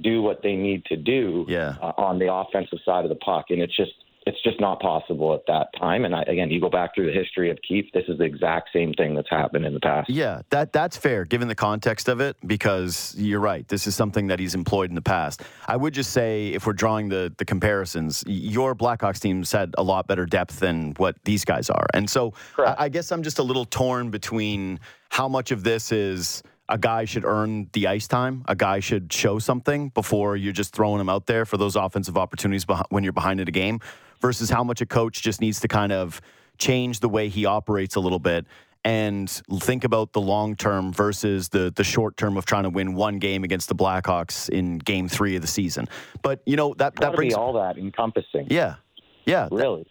do 0.00 0.22
what 0.22 0.42
they 0.42 0.54
need 0.56 0.84
to 0.86 0.96
do 0.96 1.44
Yeah. 1.48 1.74
uh, 1.82 1.92
on 1.98 2.18
the 2.18 2.32
offensive 2.32 2.78
side 2.84 3.04
of 3.04 3.08
the 3.08 3.16
puck. 3.16 3.46
And 3.50 3.60
it's 3.60 3.76
just 3.76 3.92
it's 4.26 4.42
just 4.42 4.60
not 4.60 4.80
possible 4.80 5.34
at 5.34 5.42
that 5.46 5.68
time. 5.78 6.04
And 6.04 6.14
I, 6.14 6.22
again, 6.22 6.50
you 6.50 6.60
go 6.60 6.70
back 6.70 6.94
through 6.94 7.06
the 7.06 7.12
history 7.12 7.50
of 7.50 7.58
Keefe. 7.66 7.86
This 7.92 8.04
is 8.08 8.18
the 8.18 8.24
exact 8.24 8.70
same 8.72 8.92
thing 8.94 9.14
that's 9.14 9.28
happened 9.28 9.66
in 9.66 9.74
the 9.74 9.80
past. 9.80 10.08
Yeah, 10.08 10.42
that 10.50 10.72
that's 10.72 10.96
fair 10.96 11.24
given 11.24 11.48
the 11.48 11.54
context 11.54 12.08
of 12.08 12.20
it 12.20 12.36
because 12.46 13.14
you're 13.18 13.40
right. 13.40 13.66
This 13.68 13.86
is 13.86 13.94
something 13.94 14.28
that 14.28 14.38
he's 14.38 14.54
employed 14.54 14.90
in 14.90 14.94
the 14.94 15.02
past. 15.02 15.42
I 15.66 15.76
would 15.76 15.92
just 15.92 16.12
say 16.12 16.48
if 16.48 16.66
we're 16.66 16.72
drawing 16.72 17.08
the 17.08 17.32
the 17.36 17.44
comparisons, 17.44 18.24
your 18.26 18.74
Blackhawks 18.74 19.20
team's 19.20 19.52
had 19.52 19.74
a 19.76 19.82
lot 19.82 20.06
better 20.06 20.26
depth 20.26 20.60
than 20.60 20.92
what 20.96 21.16
these 21.24 21.44
guys 21.44 21.68
are. 21.68 21.86
And 21.92 22.08
so 22.08 22.32
I, 22.58 22.74
I 22.78 22.88
guess 22.88 23.12
I'm 23.12 23.22
just 23.22 23.38
a 23.38 23.42
little 23.42 23.66
torn 23.66 24.10
between 24.10 24.80
how 25.10 25.28
much 25.28 25.50
of 25.50 25.64
this 25.64 25.92
is 25.92 26.42
a 26.68 26.78
guy 26.78 27.04
should 27.04 27.24
earn 27.24 27.68
the 27.72 27.86
ice 27.86 28.08
time, 28.08 28.44
a 28.48 28.54
guy 28.54 28.80
should 28.80 29.12
show 29.12 29.38
something 29.38 29.90
before 29.90 30.36
you're 30.36 30.52
just 30.52 30.74
throwing 30.74 31.00
him 31.00 31.08
out 31.08 31.26
there 31.26 31.44
for 31.44 31.56
those 31.56 31.76
offensive 31.76 32.16
opportunities 32.16 32.64
when 32.88 33.04
you're 33.04 33.12
behind 33.12 33.40
in 33.40 33.48
a 33.48 33.52
game 33.52 33.80
versus 34.20 34.48
how 34.50 34.64
much 34.64 34.80
a 34.80 34.86
coach 34.86 35.22
just 35.22 35.40
needs 35.40 35.60
to 35.60 35.68
kind 35.68 35.92
of 35.92 36.20
change 36.58 37.00
the 37.00 37.08
way 37.08 37.28
he 37.28 37.44
operates 37.44 37.96
a 37.96 38.00
little 38.00 38.18
bit 38.18 38.46
and 38.86 39.30
think 39.60 39.84
about 39.84 40.12
the 40.12 40.20
long 40.20 40.54
term 40.56 40.92
versus 40.92 41.48
the 41.48 41.72
the 41.74 41.84
short 41.84 42.16
term 42.16 42.36
of 42.36 42.44
trying 42.44 42.64
to 42.64 42.70
win 42.70 42.94
one 42.94 43.18
game 43.18 43.42
against 43.42 43.68
the 43.68 43.74
Blackhawks 43.74 44.48
in 44.50 44.78
game 44.78 45.08
3 45.08 45.36
of 45.36 45.42
the 45.42 45.48
season. 45.48 45.88
But 46.22 46.42
you 46.44 46.56
know 46.56 46.74
that 46.74 46.94
that 46.96 47.14
brings 47.14 47.32
be 47.32 47.38
all 47.38 47.54
that 47.54 47.78
encompassing. 47.78 48.46
Yeah. 48.50 48.76
Yeah, 49.26 49.48
Really, 49.50 49.86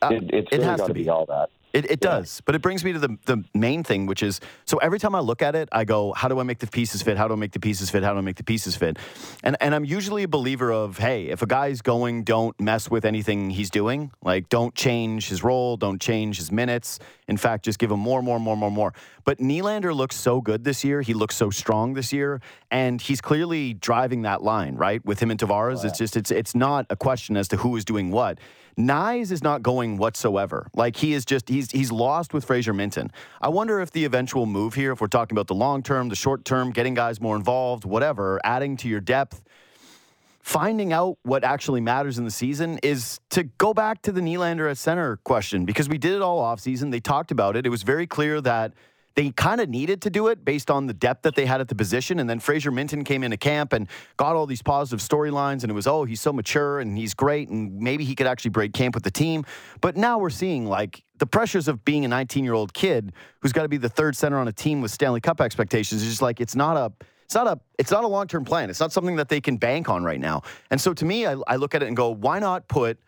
Uh, 0.00 0.08
it, 0.12 0.22
it's 0.32 0.48
it 0.50 0.56
really 0.56 0.64
has 0.64 0.80
got 0.80 0.86
to 0.86 0.88
to 0.88 0.94
be. 0.94 1.02
be 1.02 1.08
all 1.10 1.26
that. 1.26 1.50
It, 1.72 1.90
it 1.90 2.00
does, 2.00 2.40
but 2.46 2.54
it 2.54 2.62
brings 2.62 2.82
me 2.82 2.94
to 2.94 2.98
the, 2.98 3.18
the 3.26 3.44
main 3.54 3.84
thing, 3.84 4.06
which 4.06 4.22
is 4.22 4.40
so 4.64 4.78
every 4.78 4.98
time 4.98 5.14
I 5.14 5.20
look 5.20 5.42
at 5.42 5.54
it, 5.54 5.68
I 5.70 5.84
go, 5.84 6.14
how 6.14 6.28
do 6.28 6.40
I 6.40 6.42
make 6.42 6.60
the 6.60 6.66
pieces 6.66 7.02
fit? 7.02 7.18
How 7.18 7.28
do 7.28 7.34
I 7.34 7.36
make 7.36 7.52
the 7.52 7.60
pieces 7.60 7.90
fit? 7.90 8.02
How 8.02 8.12
do 8.12 8.18
I 8.18 8.22
make 8.22 8.36
the 8.36 8.44
pieces 8.44 8.74
fit? 8.74 8.98
And 9.42 9.56
and 9.60 9.74
I'm 9.74 9.84
usually 9.84 10.22
a 10.22 10.28
believer 10.28 10.72
of, 10.72 10.98
hey, 10.98 11.26
if 11.26 11.42
a 11.42 11.46
guy's 11.46 11.82
going, 11.82 12.24
don't 12.24 12.58
mess 12.58 12.90
with 12.90 13.04
anything 13.04 13.50
he's 13.50 13.70
doing. 13.70 14.10
Like, 14.22 14.48
don't 14.48 14.74
change 14.74 15.28
his 15.28 15.44
role, 15.44 15.76
don't 15.76 16.00
change 16.00 16.38
his 16.38 16.50
minutes. 16.50 17.00
In 17.28 17.36
fact, 17.36 17.66
just 17.66 17.78
give 17.78 17.90
him 17.90 18.00
more, 18.00 18.22
more, 18.22 18.40
more, 18.40 18.56
more, 18.56 18.70
more. 18.70 18.94
But 19.24 19.38
Nylander 19.38 19.94
looks 19.94 20.16
so 20.16 20.40
good 20.40 20.64
this 20.64 20.82
year. 20.82 21.02
He 21.02 21.12
looks 21.12 21.36
so 21.36 21.50
strong 21.50 21.92
this 21.92 22.14
year, 22.14 22.40
and 22.70 23.00
he's 23.00 23.20
clearly 23.20 23.74
driving 23.74 24.22
that 24.22 24.42
line, 24.42 24.74
right? 24.76 25.04
With 25.04 25.20
him 25.20 25.30
and 25.30 25.38
Tavares, 25.38 25.84
it's 25.84 25.98
just 25.98 26.16
it's 26.16 26.30
it's 26.30 26.54
not 26.54 26.86
a 26.88 26.96
question 26.96 27.36
as 27.36 27.48
to 27.48 27.58
who 27.58 27.76
is 27.76 27.84
doing 27.84 28.10
what. 28.10 28.38
Knies 28.78 29.32
is 29.32 29.42
not 29.42 29.62
going 29.62 29.96
whatsoever. 29.96 30.68
Like 30.74 30.96
he 30.96 31.12
is 31.12 31.24
just 31.24 31.48
he's 31.48 31.70
he's 31.70 31.90
lost 31.90 32.32
with 32.32 32.44
Fraser 32.44 32.72
Minten. 32.72 33.10
I 33.40 33.48
wonder 33.48 33.80
if 33.80 33.90
the 33.90 34.04
eventual 34.04 34.46
move 34.46 34.74
here, 34.74 34.92
if 34.92 35.00
we're 35.00 35.08
talking 35.08 35.34
about 35.34 35.48
the 35.48 35.54
long 35.54 35.82
term, 35.82 36.08
the 36.08 36.16
short 36.16 36.44
term, 36.44 36.70
getting 36.70 36.94
guys 36.94 37.20
more 37.20 37.34
involved, 37.34 37.84
whatever, 37.84 38.40
adding 38.44 38.76
to 38.78 38.88
your 38.88 39.00
depth, 39.00 39.42
finding 40.40 40.92
out 40.92 41.18
what 41.24 41.42
actually 41.42 41.80
matters 41.80 42.18
in 42.18 42.24
the 42.24 42.30
season 42.30 42.78
is 42.84 43.18
to 43.30 43.42
go 43.42 43.74
back 43.74 44.00
to 44.02 44.12
the 44.12 44.20
Nylander 44.20 44.70
at 44.70 44.78
center 44.78 45.16
question 45.18 45.64
because 45.64 45.88
we 45.88 45.98
did 45.98 46.12
it 46.12 46.22
all 46.22 46.38
off 46.38 46.60
season. 46.60 46.90
They 46.90 47.00
talked 47.00 47.32
about 47.32 47.56
it. 47.56 47.66
It 47.66 47.70
was 47.70 47.82
very 47.82 48.06
clear 48.06 48.40
that 48.42 48.74
they 49.18 49.30
kind 49.32 49.60
of 49.60 49.68
needed 49.68 50.00
to 50.02 50.10
do 50.10 50.28
it 50.28 50.44
based 50.44 50.70
on 50.70 50.86
the 50.86 50.94
depth 50.94 51.22
that 51.22 51.34
they 51.34 51.44
had 51.44 51.60
at 51.60 51.66
the 51.66 51.74
position. 51.74 52.20
And 52.20 52.30
then 52.30 52.38
Fraser 52.38 52.70
Minten 52.70 53.04
came 53.04 53.24
into 53.24 53.36
camp 53.36 53.72
and 53.72 53.88
got 54.16 54.36
all 54.36 54.46
these 54.46 54.62
positive 54.62 55.00
storylines. 55.00 55.64
And 55.64 55.72
it 55.72 55.74
was, 55.74 55.88
oh, 55.88 56.04
he's 56.04 56.20
so 56.20 56.32
mature 56.32 56.78
and 56.78 56.96
he's 56.96 57.14
great. 57.14 57.48
And 57.48 57.80
maybe 57.80 58.04
he 58.04 58.14
could 58.14 58.28
actually 58.28 58.52
break 58.52 58.72
camp 58.72 58.94
with 58.94 59.02
the 59.02 59.10
team. 59.10 59.44
But 59.80 59.96
now 59.96 60.20
we're 60.20 60.30
seeing 60.30 60.66
like 60.66 61.02
the 61.16 61.26
pressures 61.26 61.66
of 61.66 61.84
being 61.84 62.04
a 62.04 62.08
19 62.08 62.44
year 62.44 62.54
old 62.54 62.72
kid 62.72 63.12
who's 63.40 63.52
got 63.52 63.62
to 63.62 63.68
be 63.68 63.76
the 63.76 63.88
third 63.88 64.16
center 64.16 64.38
on 64.38 64.46
a 64.46 64.52
team 64.52 64.82
with 64.82 64.92
Stanley 64.92 65.20
Cup 65.20 65.40
expectations. 65.40 66.00
It's 66.00 66.10
just 66.12 66.22
like, 66.22 66.40
it's 66.40 66.54
not 66.54 66.76
a. 66.76 66.92
It's 67.24 67.34
not 67.34 67.46
a 67.46 67.60
it's 67.78 67.90
not 67.90 68.04
a 68.04 68.06
long 68.06 68.26
term 68.26 68.46
plan. 68.46 68.70
It's 68.70 68.80
not 68.80 68.90
something 68.90 69.16
that 69.16 69.28
they 69.28 69.42
can 69.42 69.58
bank 69.58 69.90
on 69.90 70.02
right 70.02 70.18
now. 70.18 70.44
And 70.70 70.80
so 70.80 70.94
to 70.94 71.04
me, 71.04 71.26
I, 71.26 71.36
I 71.46 71.56
look 71.56 71.74
at 71.74 71.82
it 71.82 71.86
and 71.86 71.94
go, 71.94 72.08
why 72.08 72.38
not 72.38 72.68
put 72.68 72.98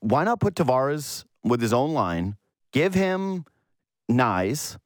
why 0.00 0.24
not 0.24 0.40
put 0.40 0.56
Tavares 0.56 1.24
with 1.42 1.62
his 1.62 1.72
own 1.72 1.94
line, 1.94 2.36
give 2.72 2.92
him 2.92 3.46
Knies, 4.10 4.76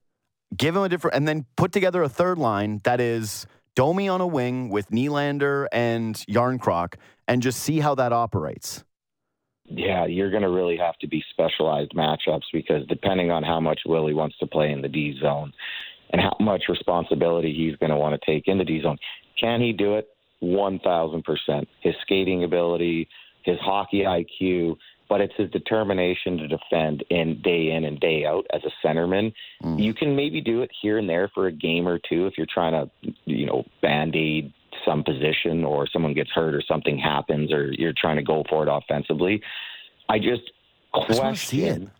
give 0.57 0.77
him 0.77 0.83
a 0.83 0.89
different, 0.89 1.17
and 1.17 1.29
then 1.29 1.47
put 1.57 1.73
together 1.73 2.03
a 2.03 2.09
third 2.09 2.39
line 2.39 2.81
that 2.85 3.01
is 3.01 3.47
Domi 3.75 4.09
on 4.09 4.21
a 4.21 4.27
wing 4.27 4.71
with 4.71 4.91
Nylander 4.91 5.67
and 5.73 6.15
Jarnkrok, 6.31 6.95
and 7.27 7.43
just 7.43 7.61
see 7.61 7.81
how 7.81 7.95
that 7.95 8.13
operates. 8.13 8.85
Yeah, 9.71 10.07
you're 10.07 10.31
going 10.31 10.43
to 10.43 10.51
really 10.51 10.79
have 10.79 10.97
to 10.99 11.07
be 11.07 11.23
specialized 11.31 11.93
matchups 11.93 12.45
because 12.53 12.87
depending 12.87 13.31
on 13.31 13.43
how 13.43 13.61
much 13.61 13.81
Willie 13.85 14.15
wants 14.15 14.39
to 14.39 14.47
play 14.47 14.73
in 14.73 14.81
the 14.81 14.89
D 14.89 15.19
zone, 15.21 15.53
and 16.11 16.21
how 16.23 16.35
much 16.41 16.65
responsibility 16.69 17.55
he's 17.55 17.77
going 17.77 17.91
to 17.91 17.97
want 17.97 18.19
to 18.21 18.27
take 18.27 18.49
in 18.49 18.59
the 18.59 18.65
D 18.65 18.81
zone. 18.83 18.97
Can 19.39 19.61
he 19.61 19.73
do 19.73 19.97
it? 19.97 20.09
1,000%. 20.43 21.67
His 21.83 21.95
skating 22.03 22.45
ability, 22.45 23.09
his 23.45 23.59
hockey 23.61 24.05
IQ, 24.05 24.77
but 25.09 25.21
it's 25.21 25.35
his 25.37 25.51
determination 25.51 26.37
to 26.39 26.49
defend 26.49 27.05
in 27.11 27.41
day 27.43 27.71
in 27.71 27.85
and 27.85 27.99
day 27.99 28.25
out 28.27 28.47
as 28.53 28.63
a 28.65 28.87
centerman. 28.87 29.33
Mm. 29.63 29.83
You 29.83 29.95
can 29.95 30.15
maybe 30.15 30.41
do 30.41 30.63
it 30.63 30.71
here 30.83 30.99
and 30.99 31.09
there 31.09 31.31
for 31.35 31.47
a 31.47 31.53
game 31.53 31.89
or 31.89 31.99
two 31.99 32.27
if 32.27 32.35
you're 32.37 32.47
trying 32.53 32.73
to, 32.73 33.15
you 33.25 33.47
know, 33.47 33.65
band 33.83 34.15
aid 34.15 34.53
some 34.85 35.03
position 35.03 35.65
or 35.65 35.87
someone 35.87 36.15
gets 36.15 36.31
hurt 36.31 36.55
or 36.55 36.63
something 36.63 36.99
happens 36.99 37.53
or 37.53 37.73
you're 37.73 37.95
trying 37.97 38.17
to 38.17 38.23
go 38.23 38.45
for 38.49 38.67
it 38.67 38.71
offensively. 38.71 39.43
I 40.09 40.19
just 40.19 40.53
I 40.95 41.07
just 41.07 41.23
want 41.23 41.37
to 41.37 41.45
see 41.45 41.65
it. 41.65 41.69
question. 41.69 41.91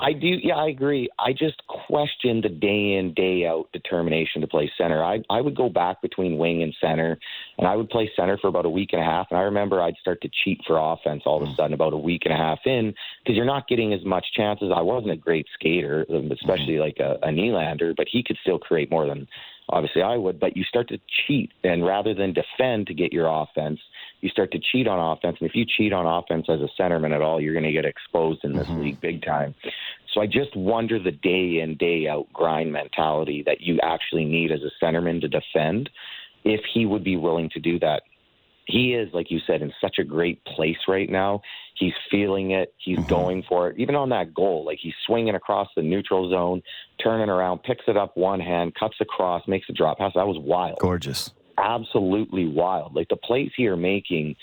I 0.00 0.14
do. 0.14 0.28
Yeah, 0.42 0.56
I 0.56 0.68
agree. 0.68 1.10
I 1.18 1.32
just 1.32 1.60
question 1.66 2.40
the 2.40 2.48
day 2.48 2.94
in, 2.94 3.12
day 3.14 3.46
out 3.46 3.68
determination 3.72 4.40
to 4.40 4.46
play 4.46 4.72
center. 4.78 5.04
I 5.04 5.20
I 5.28 5.42
would 5.42 5.54
go 5.54 5.68
back 5.68 6.00
between 6.00 6.38
wing 6.38 6.62
and 6.62 6.74
center, 6.80 7.18
and 7.58 7.66
I 7.66 7.76
would 7.76 7.90
play 7.90 8.10
center 8.16 8.38
for 8.38 8.48
about 8.48 8.64
a 8.64 8.70
week 8.70 8.90
and 8.92 9.02
a 9.02 9.04
half. 9.04 9.26
And 9.30 9.38
I 9.38 9.42
remember 9.42 9.82
I'd 9.82 9.96
start 10.00 10.22
to 10.22 10.30
cheat 10.42 10.60
for 10.66 10.78
offense 10.78 11.24
all 11.26 11.42
of 11.42 11.48
a 11.48 11.54
sudden 11.54 11.74
about 11.74 11.92
a 11.92 11.98
week 11.98 12.22
and 12.24 12.32
a 12.32 12.36
half 12.36 12.60
in 12.64 12.94
because 13.22 13.36
you're 13.36 13.44
not 13.44 13.68
getting 13.68 13.92
as 13.92 14.02
much 14.04 14.26
chances. 14.34 14.72
I 14.74 14.80
wasn't 14.80 15.12
a 15.12 15.16
great 15.16 15.46
skater, 15.52 16.06
um, 16.08 16.32
especially 16.32 16.78
like 16.78 16.96
a, 16.98 17.18
a 17.22 17.28
Nylander, 17.28 17.94
but 17.94 18.06
he 18.10 18.22
could 18.22 18.38
still 18.40 18.58
create 18.58 18.90
more 18.90 19.06
than 19.06 19.28
obviously 19.68 20.00
I 20.00 20.16
would. 20.16 20.40
But 20.40 20.56
you 20.56 20.64
start 20.64 20.88
to 20.88 20.98
cheat, 21.26 21.52
and 21.62 21.84
rather 21.84 22.14
than 22.14 22.32
defend 22.32 22.86
to 22.86 22.94
get 22.94 23.12
your 23.12 23.26
offense, 23.26 23.80
you 24.20 24.28
start 24.28 24.52
to 24.52 24.58
cheat 24.58 24.86
on 24.86 24.98
offense. 24.98 25.38
And 25.40 25.48
if 25.48 25.54
you 25.54 25.64
cheat 25.64 25.92
on 25.92 26.06
offense 26.06 26.46
as 26.48 26.60
a 26.60 26.68
centerman 26.80 27.14
at 27.14 27.22
all, 27.22 27.40
you're 27.40 27.54
going 27.54 27.64
to 27.64 27.72
get 27.72 27.84
exposed 27.84 28.44
in 28.44 28.54
this 28.54 28.66
mm-hmm. 28.66 28.82
league 28.82 29.00
big 29.00 29.24
time. 29.24 29.54
So 30.12 30.20
I 30.20 30.26
just 30.26 30.54
wonder 30.56 30.98
the 30.98 31.12
day 31.12 31.60
in, 31.60 31.76
day 31.76 32.08
out 32.08 32.26
grind 32.32 32.72
mentality 32.72 33.42
that 33.46 33.60
you 33.60 33.78
actually 33.82 34.24
need 34.24 34.50
as 34.50 34.60
a 34.62 34.84
centerman 34.84 35.20
to 35.20 35.28
defend 35.28 35.90
if 36.44 36.60
he 36.72 36.86
would 36.86 37.04
be 37.04 37.16
willing 37.16 37.48
to 37.50 37.60
do 37.60 37.78
that. 37.80 38.02
He 38.66 38.94
is, 38.94 39.12
like 39.12 39.30
you 39.30 39.40
said, 39.46 39.62
in 39.62 39.72
such 39.80 39.98
a 39.98 40.04
great 40.04 40.44
place 40.44 40.76
right 40.86 41.10
now. 41.10 41.42
He's 41.74 41.94
feeling 42.10 42.52
it. 42.52 42.72
He's 42.78 42.98
mm-hmm. 42.98 43.08
going 43.08 43.42
for 43.48 43.68
it. 43.68 43.78
Even 43.78 43.96
on 43.96 44.10
that 44.10 44.32
goal, 44.32 44.64
like 44.64 44.78
he's 44.80 44.94
swinging 45.06 45.34
across 45.34 45.68
the 45.74 45.82
neutral 45.82 46.30
zone, 46.30 46.62
turning 47.02 47.28
around, 47.28 47.62
picks 47.62 47.84
it 47.88 47.96
up 47.96 48.16
one 48.16 48.38
hand, 48.38 48.74
cuts 48.74 48.96
across, 49.00 49.42
makes 49.48 49.68
a 49.68 49.72
drop 49.72 49.98
pass. 49.98 50.12
That 50.14 50.26
was 50.26 50.38
wild 50.38 50.78
Gorgeous. 50.78 51.32
Absolutely 51.62 52.46
wild. 52.46 52.94
Like 52.94 53.08
the 53.08 53.16
plays 53.16 53.50
he 53.56 53.66
are 53.68 53.76
making, 53.76 54.36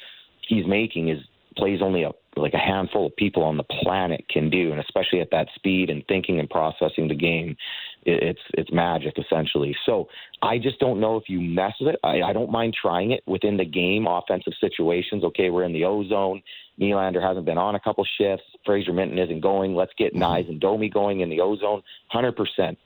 he's 0.48 0.66
making 0.68 1.10
is 1.10 1.20
plays 1.56 1.82
only 1.82 2.04
a 2.04 2.12
like 2.36 2.54
a 2.54 2.60
handful 2.60 3.08
of 3.08 3.16
people 3.16 3.44
on 3.44 3.58
the 3.58 3.64
planet 3.64 4.24
can 4.30 4.50
do, 4.50 4.72
and 4.72 4.80
especially 4.80 5.22
at 5.22 5.32
that 5.32 5.48
speed 5.56 5.90
and 5.90 6.04
thinking 6.08 6.40
and 6.40 6.50
processing 6.50 7.08
the 7.08 7.16
game, 7.16 7.58
it, 8.06 8.22
it's 8.24 8.40
it's 8.54 8.72
magic 8.72 9.16
essentially. 9.18 9.76
So 9.86 10.08
I 10.42 10.58
just 10.58 10.80
don't 10.80 11.00
know 11.00 11.18
if 11.18 11.24
you 11.28 11.42
mess 11.42 11.74
with 11.80 11.96
it. 11.96 12.00
I, 12.04 12.22
I 12.22 12.34
don't 12.34 12.52
mind 12.52 12.76
trying 12.80 13.12
it 13.12 13.24
within 13.26 13.58
the 13.58 13.66
game, 13.66 14.08
offensive 14.08 14.54
situations. 14.62 15.24
Okay, 15.24 15.50
we're 15.50 15.64
in 15.64 15.74
the 15.74 15.86
O 15.86 16.08
zone. 16.08 16.42
Nylander 16.80 17.22
hasn't 17.22 17.46
been 17.46 17.58
on 17.58 17.76
a 17.76 17.80
couple 17.80 18.06
shifts. 18.20 18.46
Fraser 18.66 18.92
Minten 18.92 19.22
isn't 19.24 19.42
going. 19.42 19.76
Let's 19.76 19.94
get 19.98 20.14
mm-hmm. 20.14 20.24
Knies 20.24 20.50
and 20.50 20.60
Domi 20.60 20.90
going 20.90 21.22
in 21.22 21.30
the 21.30 21.42
O 21.42 21.58
zone. 21.58 21.82
Hundred 22.10 22.36
percent. 22.36 22.78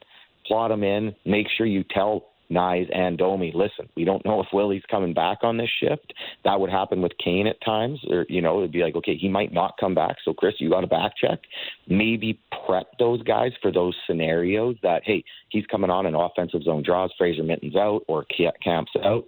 Plot 0.47 0.71
them 0.71 0.83
in. 0.83 1.13
Make 1.25 1.47
sure 1.55 1.65
you 1.65 1.83
tell 1.93 2.30
Knies 2.51 2.89
and 2.93 3.17
Domi, 3.17 3.51
listen, 3.55 3.89
we 3.95 4.03
don't 4.03 4.23
know 4.25 4.41
if 4.41 4.47
Willie's 4.53 4.83
coming 4.89 5.13
back 5.13 5.39
on 5.43 5.57
this 5.57 5.69
shift. 5.81 6.13
That 6.43 6.59
would 6.59 6.69
happen 6.69 7.01
with 7.01 7.13
Kane 7.23 7.47
at 7.47 7.61
times, 7.63 7.99
or 8.09 8.25
you 8.29 8.41
know, 8.41 8.59
it'd 8.59 8.71
be 8.71 8.83
like, 8.83 8.95
okay, 8.95 9.15
he 9.15 9.29
might 9.29 9.53
not 9.53 9.77
come 9.79 9.95
back. 9.95 10.17
So 10.23 10.33
Chris, 10.33 10.55
you 10.59 10.69
got 10.69 10.81
to 10.81 10.87
back 10.87 11.13
check. 11.19 11.39
Maybe 11.87 12.39
prep 12.65 12.87
those 12.99 13.21
guys 13.23 13.51
for 13.61 13.71
those 13.71 13.95
scenarios 14.07 14.75
that 14.83 15.03
hey, 15.05 15.23
he's 15.49 15.65
coming 15.67 15.89
on 15.89 16.05
an 16.05 16.15
offensive 16.15 16.63
zone 16.63 16.83
draws, 16.83 17.11
Fraser 17.17 17.43
Minten's 17.43 17.75
out, 17.75 18.03
or 18.07 18.25
Kampf's 18.63 18.91
out. 19.03 19.25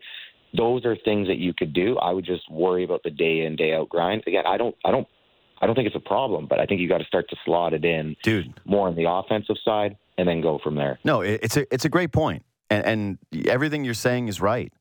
Those 0.56 0.86
are 0.86 0.96
things 1.04 1.28
that 1.28 1.38
you 1.38 1.54
could 1.54 1.74
do. 1.74 1.98
I 1.98 2.12
would 2.12 2.26
just 2.26 2.50
worry 2.52 2.84
about 2.84 3.02
the 3.04 3.10
day 3.10 3.42
in 3.42 3.56
day 3.56 3.74
out 3.74 3.90
grind. 3.90 4.24
Again, 4.28 4.44
I 4.46 4.58
don't, 4.58 4.76
I 4.86 4.92
don't, 4.92 5.08
I 5.62 5.66
don't 5.66 5.76
think 5.76 5.88
it's 5.88 5.96
a 5.96 6.00
problem, 6.00 6.46
but 6.48 6.60
I 6.60 6.66
think 6.66 6.82
you 6.82 6.88
got 6.88 7.00
to 7.00 7.06
start 7.06 7.30
to 7.30 7.36
slot 7.46 7.74
it 7.74 7.86
in 7.86 8.16
Dude, 8.22 8.54
more 8.66 8.88
on 8.88 8.96
the 8.96 9.10
offensive 9.10 9.56
side 9.64 9.98
and 10.18 10.28
then 10.28 10.42
go 10.42 10.60
from 10.64 10.76
there. 10.76 11.00
No, 11.04 11.22
it's 11.22 11.58
a 11.58 11.74
it's 11.74 11.86
a 11.86 11.90
great 11.90 12.12
point, 12.12 12.44
and, 12.74 12.86
and 13.34 13.48
everything 13.48 13.86
you're 13.86 13.94
saying 13.94 14.28
is 14.28 14.42
right. 14.42 14.72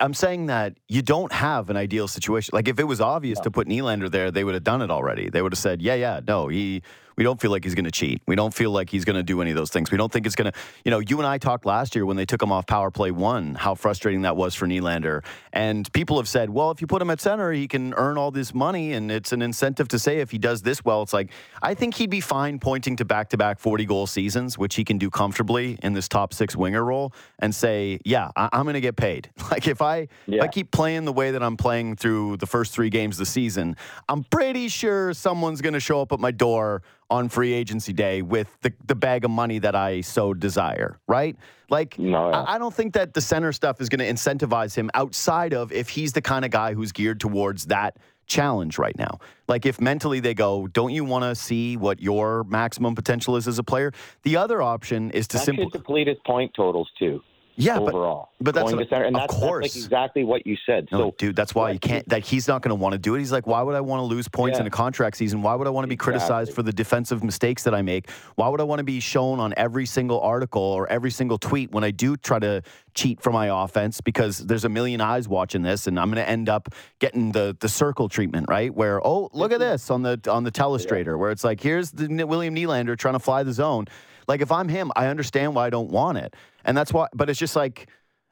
I'm 0.00 0.14
saying 0.14 0.46
that 0.46 0.78
you 0.88 1.02
don't 1.02 1.32
have 1.32 1.68
an 1.68 1.76
ideal 1.76 2.06
situation. 2.06 2.52
Like 2.54 2.68
if 2.68 2.78
it 2.78 2.84
was 2.84 3.00
obvious 3.00 3.40
to 3.40 3.50
put 3.50 3.66
Nylander 3.66 4.08
there, 4.08 4.30
they 4.30 4.44
would 4.44 4.54
have 4.54 4.62
done 4.62 4.80
it 4.80 4.92
already. 4.92 5.28
They 5.28 5.42
would 5.42 5.52
have 5.52 5.58
said, 5.58 5.82
"Yeah, 5.82 5.94
yeah, 5.94 6.20
no, 6.26 6.48
he." 6.48 6.82
We 7.22 7.24
don't 7.24 7.40
feel 7.40 7.52
like 7.52 7.62
he's 7.62 7.76
going 7.76 7.84
to 7.84 7.92
cheat. 7.92 8.20
We 8.26 8.34
don't 8.34 8.52
feel 8.52 8.72
like 8.72 8.90
he's 8.90 9.04
going 9.04 9.14
to 9.14 9.22
do 9.22 9.40
any 9.42 9.52
of 9.52 9.56
those 9.56 9.70
things. 9.70 9.92
We 9.92 9.96
don't 9.96 10.10
think 10.10 10.26
it's 10.26 10.34
going 10.34 10.50
to. 10.50 10.58
You 10.84 10.90
know, 10.90 10.98
you 10.98 11.18
and 11.18 11.26
I 11.26 11.38
talked 11.38 11.64
last 11.64 11.94
year 11.94 12.04
when 12.04 12.16
they 12.16 12.24
took 12.26 12.42
him 12.42 12.50
off 12.50 12.66
power 12.66 12.90
play 12.90 13.12
one, 13.12 13.54
how 13.54 13.76
frustrating 13.76 14.22
that 14.22 14.34
was 14.34 14.56
for 14.56 14.66
Nylander. 14.66 15.22
And 15.52 15.90
people 15.92 16.16
have 16.16 16.26
said, 16.26 16.50
well, 16.50 16.72
if 16.72 16.80
you 16.80 16.88
put 16.88 17.00
him 17.00 17.10
at 17.10 17.20
center, 17.20 17.52
he 17.52 17.68
can 17.68 17.94
earn 17.94 18.18
all 18.18 18.32
this 18.32 18.52
money, 18.52 18.92
and 18.94 19.12
it's 19.12 19.30
an 19.30 19.40
incentive 19.40 19.86
to 19.90 20.00
say 20.00 20.18
if 20.18 20.32
he 20.32 20.38
does 20.38 20.62
this 20.62 20.84
well. 20.84 21.00
It's 21.02 21.12
like 21.12 21.30
I 21.62 21.74
think 21.74 21.94
he'd 21.94 22.10
be 22.10 22.20
fine 22.20 22.58
pointing 22.58 22.96
to 22.96 23.04
back-to-back 23.04 23.60
40 23.60 23.84
goal 23.84 24.08
seasons, 24.08 24.58
which 24.58 24.74
he 24.74 24.82
can 24.82 24.98
do 24.98 25.08
comfortably 25.08 25.78
in 25.80 25.92
this 25.92 26.08
top 26.08 26.34
six 26.34 26.56
winger 26.56 26.84
role, 26.84 27.12
and 27.38 27.54
say, 27.54 28.00
yeah, 28.04 28.32
I- 28.34 28.48
I'm 28.52 28.64
going 28.64 28.74
to 28.74 28.80
get 28.80 28.96
paid. 28.96 29.30
Like 29.52 29.68
if 29.68 29.80
I 29.82 30.08
if 30.26 30.42
I 30.42 30.48
keep 30.48 30.72
playing 30.72 31.04
the 31.04 31.12
way 31.12 31.30
that 31.30 31.42
I'm 31.42 31.56
playing 31.56 31.94
through 31.96 32.38
the 32.38 32.46
first 32.46 32.72
three 32.72 32.90
games 32.90 33.14
of 33.16 33.18
the 33.20 33.26
season, 33.26 33.76
I'm 34.08 34.24
pretty 34.24 34.66
sure 34.68 35.12
someone's 35.14 35.60
going 35.60 35.74
to 35.74 35.80
show 35.80 36.00
up 36.00 36.10
at 36.10 36.18
my 36.18 36.30
door 36.32 36.82
on 37.12 37.28
free 37.28 37.52
agency 37.52 37.92
day 37.92 38.22
with 38.22 38.48
the, 38.62 38.72
the 38.86 38.94
bag 38.94 39.24
of 39.26 39.30
money 39.30 39.58
that 39.58 39.76
I 39.76 40.00
so 40.00 40.32
desire, 40.32 40.98
right? 41.06 41.36
Like, 41.68 41.98
No, 41.98 42.30
yeah. 42.30 42.40
I, 42.40 42.54
I 42.54 42.58
don't 42.58 42.72
think 42.72 42.94
that 42.94 43.12
the 43.12 43.20
center 43.20 43.52
stuff 43.52 43.82
is 43.82 43.90
going 43.90 43.98
to 43.98 44.10
incentivize 44.10 44.74
him 44.74 44.90
outside 44.94 45.52
of 45.52 45.72
if 45.72 45.90
he's 45.90 46.14
the 46.14 46.22
kind 46.22 46.42
of 46.42 46.50
guy 46.50 46.72
who's 46.72 46.90
geared 46.90 47.20
towards 47.20 47.66
that 47.66 47.98
challenge 48.26 48.78
right 48.78 48.96
now. 48.96 49.18
Like, 49.46 49.66
if 49.66 49.78
mentally 49.78 50.20
they 50.20 50.32
go, 50.32 50.66
don't 50.68 50.92
you 50.92 51.04
want 51.04 51.24
to 51.24 51.34
see 51.34 51.76
what 51.76 52.00
your 52.00 52.44
maximum 52.44 52.94
potential 52.94 53.36
is 53.36 53.46
as 53.46 53.58
a 53.58 53.62
player? 53.62 53.92
The 54.22 54.38
other 54.38 54.62
option 54.62 55.10
is 55.10 55.28
to 55.28 55.38
simply. 55.38 55.66
deplete 55.70 56.06
his 56.06 56.18
point 56.24 56.52
totals 56.56 56.90
too. 56.98 57.22
Yeah, 57.56 57.78
but 57.78 57.94
overall. 57.94 58.30
but 58.40 58.54
that's 58.54 58.64
going 58.64 58.76
what- 58.76 58.84
to 58.84 58.88
center, 58.88 59.04
and 59.04 59.16
of 59.16 59.22
that's, 59.22 59.34
course. 59.34 59.64
that's 59.64 59.76
like 59.76 59.84
exactly 59.84 60.24
what 60.24 60.46
you 60.46 60.56
said. 60.64 60.88
No, 60.90 60.98
so, 60.98 61.14
dude, 61.18 61.36
that's 61.36 61.54
why 61.54 61.70
you 61.70 61.78
can't. 61.78 62.10
Like, 62.10 62.24
he's 62.24 62.48
not 62.48 62.62
going 62.62 62.70
to 62.70 62.74
want 62.74 62.92
to 62.94 62.98
do 62.98 63.14
it. 63.14 63.18
He's 63.18 63.32
like, 63.32 63.46
why 63.46 63.62
would 63.62 63.74
I 63.74 63.80
want 63.80 64.00
to 64.00 64.04
lose 64.04 64.28
points 64.28 64.58
in 64.58 64.64
Yeah. 64.64 64.68
a 64.68 64.70
contract 64.70 65.16
season? 65.16 65.42
Why 65.42 65.54
would 65.54 65.66
I 65.66 65.70
want 65.70 65.84
to 65.84 65.88
be 65.88 65.96
criticized 65.96 66.52
for 66.54 66.62
the 66.62 66.72
defensive 66.72 67.22
mistakes 67.22 67.64
that 67.64 67.74
I 67.74 67.82
make? 67.82 68.10
Why 68.36 68.48
would 68.48 68.60
I 68.60 68.64
want 68.64 68.78
to 68.78 68.84
be 68.84 69.00
shown 69.00 69.38
on 69.38 69.52
every 69.56 69.86
single 69.86 70.20
article 70.20 70.62
or 70.62 70.88
every 70.88 71.10
single 71.10 71.38
tweet 71.38 71.72
when 71.72 71.84
I 71.84 71.90
do 71.90 72.16
try 72.16 72.38
to 72.38 72.62
cheat 72.94 73.20
for 73.20 73.30
my 73.30 73.64
offense? 73.64 74.00
Because 74.00 74.38
there's 74.38 74.64
a 74.64 74.70
million 74.70 75.00
eyes 75.00 75.28
watching 75.28 75.62
this, 75.62 75.86
and 75.86 76.00
I'm 76.00 76.08
going 76.08 76.24
to 76.24 76.28
end 76.28 76.48
up 76.48 76.70
getting 77.00 77.32
the 77.32 77.56
the 77.60 77.68
circle 77.68 78.08
treatment, 78.08 78.46
right? 78.48 78.74
Where 78.74 79.06
oh, 79.06 79.28
look 79.32 79.52
at 79.52 79.60
mm-hmm. 79.60 79.72
this 79.72 79.90
on 79.90 80.02
the 80.02 80.20
on 80.30 80.44
the 80.44 80.52
telestrator, 80.52 81.18
where 81.18 81.30
it's 81.30 81.44
like, 81.44 81.60
here's 81.60 81.90
the 81.90 82.24
William 82.24 82.54
Nylander 82.54 82.96
trying 82.96 83.14
to 83.14 83.20
fly 83.20 83.42
the 83.42 83.52
zone. 83.52 83.86
Like, 84.28 84.40
if 84.40 84.52
I'm 84.52 84.68
him, 84.68 84.92
I 84.94 85.08
understand 85.08 85.54
why 85.54 85.66
I 85.66 85.70
don't 85.70 85.90
want 85.90 86.18
it, 86.18 86.34
and 86.64 86.76
that's 86.76 86.92
why. 86.92 87.08
But 87.14 87.30
it's 87.30 87.38
just 87.38 87.56
like. 87.56 87.88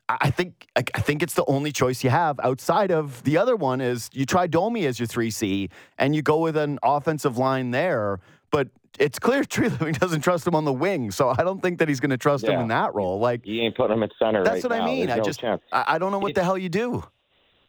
I 0.08 0.28
think 0.28 0.66
I 0.74 0.82
think 0.82 1.22
it's 1.22 1.34
the 1.34 1.44
only 1.44 1.70
choice 1.70 2.02
you 2.02 2.10
have 2.10 2.40
outside 2.40 2.90
of 2.90 3.22
the 3.22 3.36
other 3.36 3.54
one 3.54 3.80
is 3.80 4.10
you 4.12 4.26
try 4.26 4.48
Domi 4.48 4.84
as 4.86 4.98
your 4.98 5.06
three 5.06 5.30
C 5.30 5.68
and 5.98 6.16
you 6.16 6.20
go 6.20 6.38
with 6.38 6.56
an 6.56 6.80
offensive 6.82 7.38
line 7.38 7.70
there, 7.70 8.18
but 8.50 8.66
it's 8.98 9.20
clear 9.20 9.42
Treliving 9.44 9.96
doesn't 9.96 10.22
trust 10.22 10.48
him 10.48 10.56
on 10.56 10.64
the 10.64 10.72
wing, 10.72 11.12
so 11.12 11.28
I 11.28 11.44
don't 11.44 11.62
think 11.62 11.78
that 11.78 11.88
he's 11.88 12.00
going 12.00 12.10
to 12.10 12.18
trust 12.18 12.44
him 12.44 12.60
in 12.60 12.66
that 12.68 12.92
role. 12.92 13.20
Like 13.20 13.46
you 13.46 13.62
ain't 13.62 13.76
putting 13.76 13.98
him 13.98 14.02
at 14.02 14.10
center. 14.18 14.42
that's 14.42 14.64
right 14.64 14.70
what 14.72 14.80
I 14.82 14.84
mean. 14.84 15.06
There's 15.06 15.14
I 15.14 15.18
no 15.18 15.24
just 15.24 15.40
chance. 15.40 15.62
I, 15.70 15.84
I 15.86 15.98
don't 15.98 16.10
know 16.10 16.18
what 16.18 16.34
the 16.34 16.42
hell 16.42 16.58
you 16.58 16.68
do. 16.68 17.04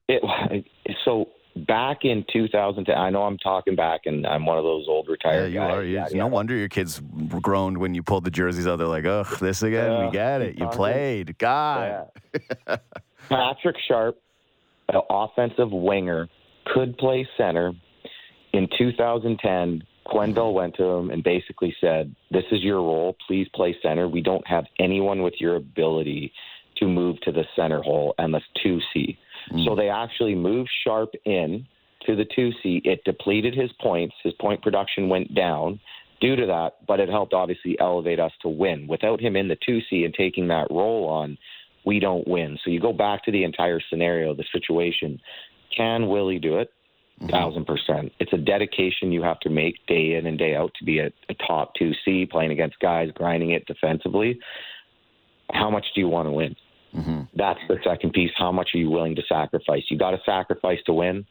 It, 0.08 0.65
so 1.06 1.30
back 1.55 1.99
in 2.03 2.25
2010, 2.31 2.95
I 2.95 3.09
know 3.09 3.23
I'm 3.23 3.37
talking 3.37 3.75
back, 3.75 4.01
and 4.05 4.25
I'm 4.25 4.45
one 4.45 4.57
of 4.57 4.63
those 4.63 4.85
old 4.87 5.05
Yeah, 5.07 5.11
retired 5.11 5.51
you 5.51 5.59
guys. 5.59 5.73
are. 5.73 5.83
You- 5.83 5.95
Yeah, 5.95 6.07
yeah. 6.11 6.17
no 6.19 6.27
wonder 6.27 6.55
your 6.55 6.69
kids 6.69 7.01
groaned 7.41 7.77
when 7.77 7.93
you 7.93 8.03
pulled 8.03 8.23
the 8.23 8.31
jerseys 8.31 8.67
out. 8.67 8.77
They're 8.77 8.87
like, 8.87 9.05
"Ugh, 9.05 9.39
this 9.39 9.63
again. 9.63 10.05
we 10.05 10.11
get 10.11 10.41
it. 10.41 10.57
You 10.57 10.67
played. 10.67 11.37
God." 11.37 12.07
Yeah. 12.67 12.77
Patrick 13.29 13.77
Sharp, 13.87 14.17
an 14.89 15.01
offensive 15.09 15.71
winger, 15.71 16.27
could 16.65 16.97
play 16.97 17.27
center. 17.37 17.73
In 18.53 18.67
2010, 18.77 19.83
Quenneville 20.07 20.35
mm-hmm. 20.35 20.55
went 20.55 20.75
to 20.75 20.83
him 20.83 21.09
and 21.11 21.23
basically 21.23 21.75
said, 21.79 22.13
This 22.31 22.43
is 22.51 22.61
your 22.61 22.77
role. 22.77 23.15
Please 23.27 23.47
play 23.53 23.75
center. 23.81 24.07
We 24.07 24.21
don't 24.21 24.45
have 24.47 24.65
anyone 24.79 25.21
with 25.21 25.35
your 25.39 25.55
ability 25.55 26.33
to 26.77 26.87
move 26.87 27.19
to 27.21 27.31
the 27.31 27.43
center 27.55 27.81
hole 27.81 28.15
and 28.17 28.33
the 28.33 28.41
2C. 29.51 29.65
So 29.65 29.71
mm. 29.71 29.77
they 29.77 29.89
actually 29.89 30.35
moved 30.35 30.69
Sharp 30.85 31.11
in 31.25 31.65
to 32.05 32.15
the 32.15 32.25
2C. 32.25 32.81
It 32.85 33.03
depleted 33.05 33.55
his 33.55 33.71
points. 33.81 34.15
His 34.23 34.33
point 34.39 34.61
production 34.61 35.09
went 35.09 35.33
down 35.35 35.79
due 36.19 36.35
to 36.35 36.45
that, 36.45 36.85
but 36.87 36.99
it 36.99 37.09
helped 37.09 37.33
obviously 37.33 37.77
elevate 37.79 38.19
us 38.19 38.31
to 38.43 38.49
win. 38.49 38.87
Without 38.87 39.19
him 39.19 39.35
in 39.35 39.47
the 39.47 39.57
2C 39.67 40.05
and 40.05 40.13
taking 40.13 40.47
that 40.49 40.67
role 40.69 41.07
on, 41.07 41.37
we 41.85 41.99
don't 41.99 42.27
win. 42.27 42.57
So 42.63 42.69
you 42.69 42.79
go 42.79 42.93
back 42.93 43.23
to 43.25 43.31
the 43.31 43.43
entire 43.43 43.79
scenario, 43.89 44.35
the 44.35 44.45
situation. 44.51 45.19
Can 45.75 46.07
Willie 46.07 46.39
do 46.39 46.59
it? 46.59 46.69
Mm-hmm. 47.21 47.29
Thousand 47.31 47.65
percent. 47.65 48.11
It's 48.19 48.33
a 48.33 48.37
dedication 48.37 49.11
you 49.11 49.21
have 49.21 49.39
to 49.41 49.49
make 49.49 49.75
day 49.87 50.15
in 50.15 50.25
and 50.25 50.39
day 50.39 50.55
out 50.55 50.71
to 50.79 50.85
be 50.85 50.99
a, 50.99 51.11
a 51.29 51.33
top 51.45 51.73
two 51.75 51.91
C, 52.03 52.25
playing 52.25 52.51
against 52.51 52.79
guys, 52.79 53.09
grinding 53.13 53.51
it 53.51 53.65
defensively. 53.67 54.39
how 55.51 55.69
much 55.69 55.85
do 55.93 56.01
you 56.01 56.07
want 56.07 56.27
to 56.27 56.31
win? 56.31 56.55
Mm-hmm. 56.95 57.21
That's 57.36 57.60
the 57.67 57.77
second 57.84 58.13
piece. 58.13 58.32
How 58.38 58.51
much 58.51 58.69
are 58.73 58.77
you 58.77 58.89
willing 58.89 59.15
to 59.15 59.21
sacrifice? 59.27 59.84
You 59.89 59.97
got 59.97 60.12
to 60.12 60.19
sacrifice 60.25 60.80
to 60.86 60.93
win. 60.93 61.25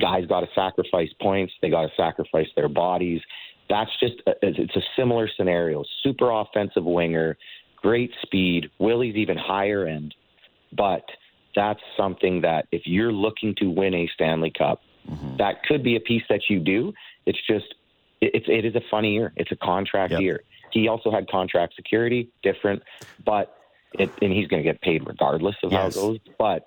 Guys 0.00 0.26
got 0.26 0.40
to 0.40 0.48
sacrifice 0.54 1.08
points. 1.20 1.52
They 1.60 1.70
got 1.70 1.82
to 1.82 1.90
sacrifice 1.96 2.46
their 2.56 2.68
bodies. 2.68 3.20
That's 3.68 3.90
just 4.00 4.14
a, 4.26 4.32
it's 4.42 4.76
a 4.76 4.80
similar 4.96 5.28
scenario. 5.36 5.84
Super 6.02 6.30
offensive 6.30 6.84
winger, 6.84 7.36
great 7.76 8.10
speed. 8.22 8.70
Willie's 8.78 9.16
even 9.16 9.36
higher 9.36 9.86
end, 9.86 10.14
but 10.76 11.02
that's 11.54 11.80
something 11.96 12.40
that 12.42 12.66
if 12.72 12.82
you're 12.86 13.12
looking 13.12 13.54
to 13.58 13.66
win 13.70 13.94
a 13.94 14.08
Stanley 14.14 14.52
Cup, 14.56 14.80
Mm-hmm. 15.10 15.38
that 15.38 15.62
could 15.62 15.82
be 15.82 15.96
a 15.96 16.00
piece 16.00 16.24
that 16.28 16.42
you 16.50 16.60
do. 16.60 16.92
It's 17.24 17.38
just 17.48 17.64
it's 18.20 18.44
it 18.46 18.66
is 18.66 18.74
a 18.74 18.82
funny 18.90 19.14
year. 19.14 19.32
It's 19.36 19.50
a 19.50 19.56
contract 19.56 20.12
Yep. 20.12 20.20
year. 20.20 20.40
He 20.70 20.86
also 20.86 21.10
had 21.10 21.26
contract 21.30 21.74
security, 21.76 22.28
different, 22.42 22.82
but 23.24 23.54
it, 23.94 24.10
and 24.20 24.32
he's 24.32 24.46
going 24.48 24.62
to 24.62 24.68
get 24.68 24.80
paid 24.80 25.06
regardless 25.06 25.56
of 25.62 25.72
Yes. 25.72 25.94
how 25.96 26.10
it 26.12 26.24
goes. 26.26 26.34
But 26.38 26.64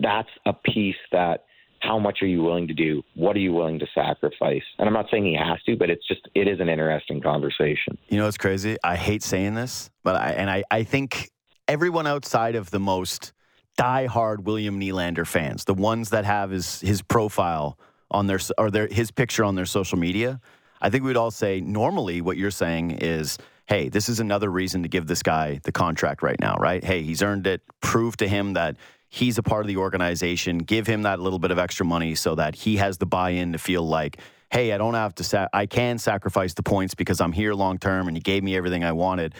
that's 0.00 0.28
a 0.46 0.52
piece 0.52 0.96
that 1.12 1.44
how 1.80 1.98
much 1.98 2.22
are 2.22 2.26
you 2.26 2.42
willing 2.42 2.68
to 2.68 2.74
do? 2.74 3.02
What 3.14 3.34
are 3.34 3.40
you 3.40 3.52
willing 3.52 3.78
to 3.80 3.86
sacrifice? 3.94 4.62
And 4.78 4.86
I'm 4.86 4.94
not 4.94 5.06
saying 5.10 5.24
he 5.24 5.34
has 5.36 5.60
to, 5.64 5.76
but 5.76 5.90
it's 5.90 6.06
just 6.06 6.20
it 6.34 6.46
is 6.46 6.60
an 6.60 6.68
interesting 6.68 7.20
conversation. 7.20 7.98
You 8.08 8.18
know 8.18 8.28
it's 8.28 8.38
crazy? 8.38 8.76
I 8.84 8.96
hate 8.96 9.22
saying 9.22 9.54
this, 9.54 9.90
but 10.04 10.14
I 10.16 10.30
and 10.32 10.48
I, 10.48 10.62
I 10.70 10.84
think 10.84 11.30
everyone 11.66 12.06
outside 12.06 12.54
of 12.54 12.70
the 12.70 12.78
most 12.80 13.32
diehard 13.78 14.40
William 14.44 14.78
Nylander 14.80 15.26
fans, 15.26 15.64
the 15.64 15.74
ones 15.74 16.10
that 16.10 16.24
have 16.24 16.50
his 16.50 16.80
his 16.80 17.02
profile 17.02 17.78
on 18.10 18.28
their 18.28 18.38
or 18.58 18.70
their 18.70 18.86
his 18.86 19.10
picture 19.10 19.42
on 19.44 19.56
their 19.56 19.66
social 19.66 19.98
media, 19.98 20.40
I 20.80 20.88
think 20.90 21.02
we'd 21.02 21.16
all 21.16 21.30
say 21.32 21.60
normally 21.60 22.20
what 22.20 22.36
you're 22.36 22.50
saying 22.52 22.92
is, 23.00 23.38
hey, 23.72 23.88
this 23.88 24.10
is 24.10 24.20
another 24.20 24.50
reason 24.50 24.82
to 24.82 24.88
give 24.90 25.06
this 25.06 25.22
guy 25.22 25.58
the 25.62 25.72
contract 25.72 26.22
right 26.22 26.38
now, 26.38 26.54
right? 26.60 26.84
Hey, 26.84 27.00
he's 27.00 27.22
earned 27.22 27.46
it. 27.46 27.62
Prove 27.80 28.18
to 28.18 28.28
him 28.28 28.52
that 28.52 28.76
he's 29.08 29.38
a 29.38 29.42
part 29.42 29.62
of 29.62 29.66
the 29.66 29.78
organization. 29.78 30.58
Give 30.58 30.86
him 30.86 31.02
that 31.02 31.20
little 31.20 31.38
bit 31.38 31.50
of 31.50 31.58
extra 31.58 31.86
money 31.86 32.14
so 32.14 32.34
that 32.34 32.54
he 32.54 32.76
has 32.76 32.98
the 32.98 33.06
buy-in 33.06 33.52
to 33.52 33.58
feel 33.58 33.82
like 33.82 34.18
hey, 34.50 34.74
I 34.74 34.76
don't 34.76 34.92
have 34.92 35.14
to, 35.14 35.24
sa- 35.24 35.48
I 35.54 35.64
can 35.64 35.96
sacrifice 35.96 36.52
the 36.52 36.62
points 36.62 36.94
because 36.94 37.22
I'm 37.22 37.32
here 37.32 37.54
long 37.54 37.78
term 37.78 38.06
and 38.06 38.14
you 38.14 38.20
gave 38.20 38.42
me 38.42 38.54
everything 38.54 38.84
I 38.84 38.92
wanted. 38.92 39.34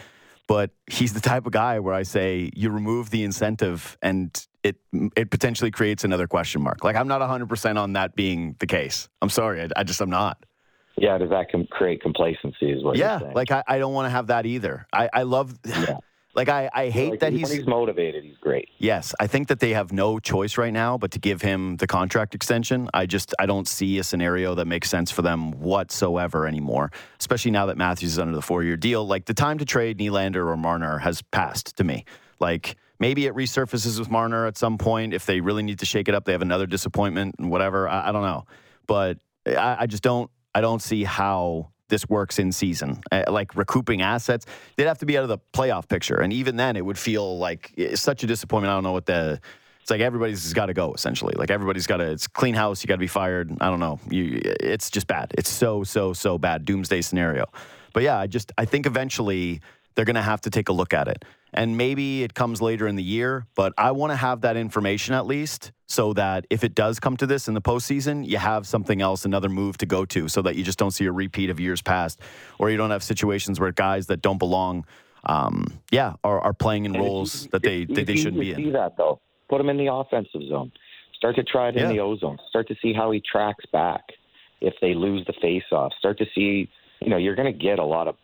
But 0.47 0.71
he's 0.87 1.13
the 1.13 1.21
type 1.21 1.45
of 1.45 1.51
guy 1.51 1.79
where 1.79 1.93
I 1.93 2.01
say 2.01 2.49
you 2.55 2.71
remove 2.71 3.11
the 3.11 3.23
incentive 3.23 3.95
and 4.01 4.35
it 4.63 4.77
it 5.15 5.29
potentially 5.29 5.69
creates 5.69 6.03
another 6.03 6.25
question 6.25 6.63
mark. 6.63 6.83
Like 6.83 6.95
I'm 6.95 7.07
not 7.07 7.21
100% 7.21 7.77
on 7.79 7.93
that 7.93 8.15
being 8.15 8.55
the 8.57 8.65
case. 8.65 9.09
I'm 9.21 9.29
sorry, 9.29 9.61
I, 9.61 9.67
I 9.75 9.83
just 9.83 10.01
I'm 10.01 10.09
not. 10.09 10.43
Yeah, 10.97 11.17
does 11.17 11.29
that 11.31 11.51
com- 11.51 11.67
create 11.71 12.01
complacency? 12.01 12.71
Is 12.71 12.83
what 12.83 12.97
yeah, 12.97 13.19
like 13.33 13.51
I, 13.51 13.63
I 13.67 13.79
don't 13.79 13.93
want 13.93 14.05
to 14.05 14.09
have 14.11 14.27
that 14.27 14.45
either. 14.45 14.85
I, 14.93 15.09
I 15.11 15.23
love, 15.23 15.57
Yeah. 15.65 15.97
like 16.35 16.49
I, 16.49 16.69
I 16.73 16.89
hate 16.89 17.11
Like, 17.11 17.19
that 17.21 17.33
he's 17.33 17.51
he's 17.51 17.65
motivated. 17.65 18.23
He's 18.23 18.37
great. 18.37 18.69
Yes, 18.77 19.15
I 19.19 19.25
think 19.25 19.47
that 19.47 19.59
they 19.59 19.71
have 19.73 19.91
no 19.91 20.19
choice 20.19 20.55
right 20.57 20.71
now 20.71 20.97
but 20.99 21.09
to 21.11 21.19
give 21.19 21.41
him 21.41 21.77
the 21.77 21.87
contract 21.87 22.35
extension. 22.35 22.89
I 22.93 23.07
just 23.07 23.33
I 23.39 23.47
don't 23.47 23.67
see 23.67 23.97
a 23.97 24.03
scenario 24.03 24.53
that 24.55 24.65
makes 24.65 24.89
sense 24.89 25.09
for 25.09 25.23
them 25.23 25.51
whatsoever 25.59 26.45
anymore. 26.47 26.91
Especially 27.19 27.51
now 27.51 27.65
that 27.65 27.77
Matthews 27.77 28.11
is 28.13 28.19
under 28.19 28.35
the 28.35 28.41
four 28.41 28.63
year 28.63 28.77
deal. 28.77 29.05
Like 29.05 29.25
the 29.25 29.33
time 29.33 29.57
to 29.57 29.65
trade 29.65 29.97
Nylander 29.97 30.47
or 30.47 30.55
Marner 30.57 30.99
has 30.99 31.21
passed 31.23 31.75
to 31.77 31.83
me. 31.83 32.05
Like 32.39 32.75
maybe 32.99 33.25
it 33.25 33.33
resurfaces 33.33 33.97
with 33.97 34.11
Marner 34.11 34.45
at 34.45 34.57
some 34.59 34.77
point 34.77 35.13
if 35.15 35.25
they 35.25 35.41
really 35.41 35.63
need 35.63 35.79
to 35.79 35.85
shake 35.87 36.07
it 36.07 36.13
up. 36.13 36.25
They 36.25 36.33
have 36.33 36.43
another 36.43 36.67
disappointment 36.67 37.35
and 37.39 37.49
whatever. 37.49 37.89
I, 37.89 38.09
I 38.09 38.11
don't 38.11 38.21
know, 38.23 38.45
but 38.85 39.17
I, 39.47 39.77
I 39.81 39.85
just 39.87 40.03
don't 40.03 40.29
I 40.55 40.61
don't 40.61 40.81
see 40.81 41.03
how 41.03 41.71
this 41.89 42.07
works 42.09 42.39
in 42.39 42.51
season. 42.51 43.01
Uh, 43.11 43.23
like 43.27 43.55
recouping 43.55 44.01
assets, 44.01 44.45
they'd 44.75 44.85
have 44.85 44.99
to 44.99 45.05
be 45.05 45.17
out 45.17 45.23
of 45.23 45.29
the 45.29 45.39
playoff 45.53 45.87
picture, 45.87 46.19
and 46.19 46.33
even 46.33 46.55
then, 46.55 46.75
it 46.75 46.85
would 46.85 46.97
feel 46.97 47.37
like 47.37 47.71
it's 47.75 48.01
such 48.01 48.23
a 48.23 48.27
disappointment. 48.27 48.71
I 48.71 48.75
don't 48.75 48.83
know 48.83 48.93
what 48.93 49.05
the. 49.05 49.39
It's 49.81 49.91
like 49.91 49.99
everybody's 49.99 50.53
got 50.53 50.67
to 50.67 50.73
go 50.73 50.93
essentially. 50.93 51.33
Like 51.37 51.51
everybody's 51.51 51.87
got 51.87 51.97
to. 51.97 52.11
It's 52.11 52.25
clean 52.25 52.55
house. 52.55 52.81
You 52.83 52.87
got 52.87 52.95
to 52.95 52.99
be 52.99 53.07
fired. 53.07 53.51
I 53.59 53.69
don't 53.69 53.81
know. 53.81 53.99
You. 54.09 54.39
It's 54.43 54.89
just 54.89 55.07
bad. 55.07 55.33
It's 55.37 55.49
so 55.49 55.83
so 55.83 56.13
so 56.13 56.37
bad. 56.37 56.63
Doomsday 56.63 57.01
scenario. 57.01 57.45
But 57.93 58.03
yeah, 58.03 58.17
I 58.17 58.27
just 58.27 58.51
I 58.57 58.65
think 58.65 58.85
eventually 58.85 59.61
they're 59.95 60.05
going 60.05 60.15
to 60.15 60.21
have 60.21 60.41
to 60.41 60.49
take 60.49 60.69
a 60.69 60.73
look 60.73 60.93
at 60.93 61.07
it. 61.07 61.25
And 61.53 61.77
maybe 61.77 62.23
it 62.23 62.33
comes 62.33 62.61
later 62.61 62.87
in 62.87 62.95
the 62.95 63.03
year, 63.03 63.45
but 63.55 63.73
I 63.77 63.91
want 63.91 64.11
to 64.11 64.15
have 64.15 64.41
that 64.41 64.57
information 64.57 65.13
at 65.13 65.25
least 65.25 65.71
so 65.85 66.13
that 66.13 66.47
if 66.49 66.63
it 66.63 66.73
does 66.73 66.99
come 66.99 67.15
to 67.17 67.27
this 67.27 67.47
in 67.47 67.53
the 67.53 67.61
postseason, 67.61 68.27
you 68.27 68.37
have 68.37 68.65
something 68.65 69.01
else, 69.01 69.25
another 69.25 69.49
move 69.49 69.77
to 69.77 69.85
go 69.85 70.05
to, 70.05 70.27
so 70.27 70.41
that 70.41 70.55
you 70.55 70.63
just 70.63 70.79
don't 70.79 70.91
see 70.91 71.05
a 71.05 71.11
repeat 71.11 71.49
of 71.49 71.59
years 71.59 71.81
past, 71.81 72.19
or 72.57 72.71
you 72.71 72.77
don't 72.77 72.89
have 72.89 73.03
situations 73.03 73.59
where 73.59 73.71
guys 73.71 74.07
that 74.07 74.21
don't 74.21 74.39
belong, 74.39 74.85
um, 75.25 75.79
yeah, 75.91 76.13
are, 76.23 76.39
are 76.41 76.53
playing 76.53 76.85
in 76.85 76.95
And 76.95 77.03
roles 77.03 77.47
that 77.51 77.61
they 77.61 77.85
they 77.85 78.01
easy 78.01 78.15
shouldn't 78.17 78.41
to 78.41 78.55
be 78.55 78.63
See 78.63 78.71
that 78.71 78.97
though. 78.97 79.19
Put 79.49 79.61
him 79.61 79.69
in 79.69 79.77
the 79.77 79.93
offensive 79.93 80.41
zone. 80.49 80.71
Start 81.15 81.35
to 81.35 81.43
try 81.43 81.69
it 81.69 81.75
Yeah. 81.75 81.83
in 81.83 81.89
the 81.89 81.99
O 81.99 82.17
zone. 82.17 82.39
Start 82.49 82.67
to 82.69 82.75
see 82.81 82.93
how 82.93 83.11
he 83.11 83.21
tracks 83.31 83.65
back 83.71 84.01
if 84.61 84.73
they 84.81 84.93
lose 84.95 85.25
the 85.27 85.33
face-off. 85.41 85.93
Start 85.99 86.17
to 86.17 86.25
see, 86.33 86.69
you 87.01 87.09
know, 87.09 87.17
you're 87.17 87.35
going 87.35 87.51
to 87.53 87.57
get 87.57 87.77
a 87.79 87.85
lot 87.85 88.07
of 88.07 88.15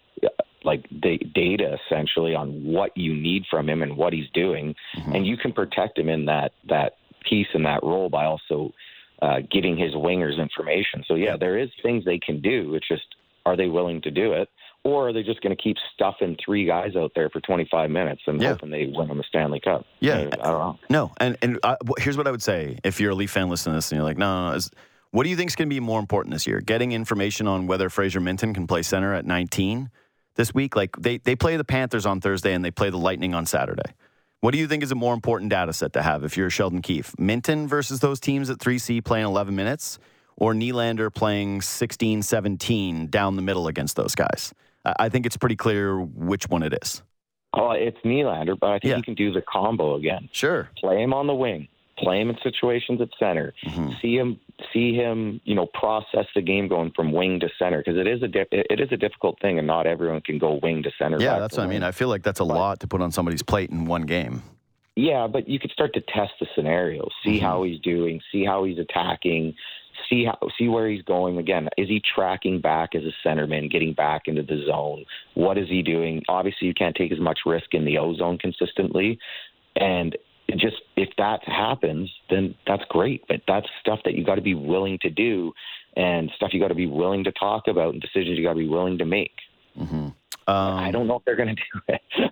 like 0.63 0.85
da- 0.99 1.17
data 1.33 1.77
essentially 1.85 2.35
on 2.35 2.63
what 2.63 2.95
you 2.97 3.13
need 3.13 3.45
from 3.49 3.67
him 3.69 3.81
and 3.81 3.95
what 3.97 4.13
he's 4.13 4.29
doing, 4.33 4.75
Mm-hmm. 4.95 5.15
and 5.15 5.27
you 5.27 5.37
can 5.37 5.53
protect 5.53 5.97
him 5.97 6.09
in 6.09 6.25
that 6.25 6.51
that 6.67 6.97
piece 7.29 7.47
and 7.53 7.65
that 7.65 7.83
role 7.83 8.09
by 8.09 8.25
also 8.25 8.73
uh, 9.21 9.39
giving 9.51 9.75
his 9.77 9.93
wingers 9.93 10.37
information. 10.39 11.03
So 11.07 11.15
yeah, 11.15 11.35
there 11.37 11.57
is 11.57 11.69
things 11.83 12.05
they 12.05 12.19
can 12.19 12.41
do. 12.41 12.75
It's 12.75 12.87
just 12.87 13.03
are 13.45 13.55
they 13.57 13.67
willing 13.67 14.01
to 14.03 14.11
do 14.11 14.33
it? 14.33 14.49
Or 14.85 15.09
are 15.09 15.13
they 15.13 15.23
just 15.23 15.41
going 15.41 15.53
to 15.55 15.61
keep 15.61 15.75
stuffing 15.93 16.37
three 16.43 16.65
guys 16.65 16.95
out 16.95 17.11
there 17.13 17.29
for 17.29 17.41
25 17.41 17.89
minutes 17.91 18.21
and 18.27 18.41
Yeah. 18.41 18.49
hoping 18.51 18.69
they 18.69 18.85
win 18.85 19.09
the 19.17 19.23
Stanley 19.27 19.59
Cup? 19.59 19.85
Yeah. 19.99 20.19
I, 20.19 20.19
I 20.21 20.27
don't 20.27 20.41
know. 20.41 20.79
No, 20.89 21.11
and 21.17 21.37
and 21.41 21.59
uh, 21.63 21.75
here's 21.97 22.15
what 22.15 22.27
I 22.27 22.31
would 22.31 22.41
say 22.41 22.77
if 22.85 22.99
you're 23.01 23.11
a 23.11 23.15
Leaf 23.15 23.31
fan 23.31 23.49
listening 23.49 23.73
to 23.73 23.77
this 23.77 23.91
and 23.91 23.97
you're 23.97 24.05
like, 24.05 24.17
no, 24.17 24.45
no, 24.45 24.49
no 24.51 24.55
is, 24.55 24.71
what 25.11 25.23
do 25.23 25.29
you 25.29 25.35
think 25.35 25.49
is 25.49 25.55
going 25.57 25.67
to 25.69 25.73
be 25.73 25.79
more 25.81 25.99
important 25.99 26.33
this 26.33 26.47
year? 26.47 26.61
Getting 26.61 26.93
information 26.93 27.45
on 27.47 27.67
whether 27.67 27.89
Fraser 27.89 28.21
Minten 28.21 28.53
can 28.53 28.67
play 28.67 28.81
center 28.83 29.13
at 29.13 29.25
19 29.25 29.89
this 30.39 30.54
week? 30.54 30.75
Like 30.75 30.95
they 30.97 31.17
they 31.17 31.36
play 31.36 31.58
the 31.58 31.63
Panthers 31.65 32.06
on 32.08 32.21
Thursday 32.21 32.54
and 32.54 32.63
they 32.65 32.71
play 32.71 32.89
the 32.89 32.97
Lightning 32.97 33.36
on 33.36 33.45
Saturday. 33.45 33.91
What 34.39 34.52
do 34.52 34.58
you 34.58 34.67
think 34.67 34.82
is 34.84 34.91
a 34.91 34.95
more 34.95 35.13
important 35.13 35.52
data 35.52 35.73
set 35.73 35.91
to 35.93 36.02
have 36.02 36.23
if 36.23 36.38
you're 36.38 36.49
Sheldon 36.49 36.82
Keefe? 36.82 37.12
Minten 37.19 37.67
versus 37.67 37.99
those 37.99 38.21
teams 38.21 38.49
at 38.49 38.58
3C 38.58 39.04
playing 39.04 39.25
11 39.25 39.54
minutes 39.54 39.99
or 40.38 40.54
Nylander 40.54 41.13
playing 41.13 41.62
16, 41.62 42.21
17 42.23 43.08
down 43.08 43.36
the 43.36 43.41
middle 43.41 43.67
against 43.67 43.97
those 43.97 44.15
guys? 44.15 44.54
I 44.86 44.93
I 45.06 45.10
think 45.10 45.25
it's 45.25 45.36
pretty 45.38 45.58
clear 45.58 45.99
which 46.02 46.47
one 46.49 46.63
it 46.63 46.73
is. 46.82 47.04
Oh, 47.54 47.71
it's 47.71 47.97
Nylander, 48.06 48.58
but 48.58 48.69
I 48.69 48.80
think 48.80 48.91
Yeah. 48.91 48.97
you 48.97 49.04
can 49.04 49.15
do 49.15 49.34
the 49.34 49.41
combo 49.41 49.95
again. 49.95 50.30
Sure. 50.32 50.69
Play 50.78 51.04
him 51.04 51.13
on 51.13 51.28
the 51.28 51.36
wing. 51.36 51.67
Play 51.97 52.21
him 52.21 52.30
in 52.30 52.38
situations 52.41 53.02
at 53.02 53.10
center. 53.19 53.54
Mhm. 53.65 53.99
See 54.02 54.15
him, 54.15 54.39
see 54.73 54.93
him, 54.93 55.41
you 55.45 55.55
know, 55.55 55.65
process 55.73 56.25
the 56.35 56.41
game 56.41 56.67
going 56.67 56.91
from 56.95 57.11
wing 57.11 57.39
to 57.39 57.49
center 57.57 57.79
because 57.79 57.97
it 57.97 58.07
is 58.07 58.21
a 58.23 58.27
di- 58.27 58.45
it 58.51 58.79
is 58.79 58.89
a 58.91 58.97
difficult 58.97 59.39
thing, 59.41 59.57
and 59.57 59.67
not 59.67 59.87
everyone 59.87 60.21
can 60.21 60.37
go 60.37 60.59
wing 60.61 60.83
to 60.83 60.91
center. 60.97 61.19
Yeah, 61.19 61.39
that's 61.39 61.57
what 61.57 61.63
I 61.63 61.67
mean. 61.67 61.83
I 61.83 61.91
feel 61.91 62.07
like 62.09 62.23
that's 62.23 62.39
a 62.39 62.45
But- 62.45 62.55
lot 62.55 62.79
to 62.81 62.87
put 62.87 63.01
on 63.01 63.11
somebody's 63.11 63.43
plate 63.43 63.69
in 63.69 63.85
one 63.85 64.03
game. 64.03 64.43
Yeah, 64.95 65.27
but 65.27 65.47
you 65.47 65.59
could 65.59 65.71
start 65.71 65.93
to 65.93 66.01
test 66.01 66.33
the 66.39 66.47
scenario, 66.55 67.07
see 67.23 67.37
Mhm. 67.37 67.41
how 67.41 67.63
he's 67.63 67.79
doing, 67.79 68.19
see 68.31 68.43
how 68.43 68.65
he's 68.65 68.77
attacking, 68.79 69.55
see 70.09 70.25
how 70.25 70.37
see 70.57 70.67
where 70.67 70.89
he's 70.89 71.03
going. 71.03 71.37
Again, 71.37 71.69
is 71.77 71.87
he 71.87 72.01
tracking 72.01 72.59
back 72.59 72.95
as 72.95 73.03
a 73.05 73.13
centerman, 73.27 73.69
getting 73.71 73.93
back 73.93 74.23
into 74.27 74.43
the 74.43 74.63
zone? 74.65 75.05
What 75.35 75.57
is 75.57 75.69
he 75.69 75.81
doing? 75.83 76.23
Obviously, 76.27 76.67
you 76.67 76.73
can't 76.73 76.95
take 76.95 77.11
as 77.13 77.19
much 77.19 77.39
risk 77.45 77.73
in 77.73 77.85
the 77.85 77.97
O 77.97 78.13
zone 78.15 78.37
consistently, 78.37 79.19
and 79.77 80.17
it 80.49 80.57
just 80.57 80.81
if 80.95 81.09
that 81.17 81.41
happens, 81.45 82.12
then 82.29 82.55
that's 82.65 82.83
great. 82.89 83.23
But 83.27 83.41
that's 83.47 83.67
stuff 83.81 83.99
that 84.05 84.15
you 84.15 84.25
got 84.25 84.35
to 84.35 84.41
be 84.41 84.55
willing 84.55 84.97
to 85.03 85.09
do, 85.09 85.54
and 85.95 86.31
stuff 86.35 86.54
you 86.54 86.60
got 86.60 86.69
to 86.69 86.75
be 86.75 86.87
willing 86.87 87.23
to 87.25 87.31
talk 87.31 87.67
about, 87.67 87.93
and 87.93 88.02
decisions 88.02 88.37
you 88.37 88.43
got 88.43 88.54
to 88.54 88.60
be 88.60 88.67
willing 88.67 88.97
to 88.97 89.06
make. 89.06 89.35
hmm 89.77 89.93
Um, 89.93 90.13
I 90.47 90.91
don't 90.91 91.08
know 91.08 91.17
if 91.17 91.25
they're 91.25 91.35
going 91.35 91.56
to 91.56 91.62
do 91.73 91.81
it. 91.87 92.31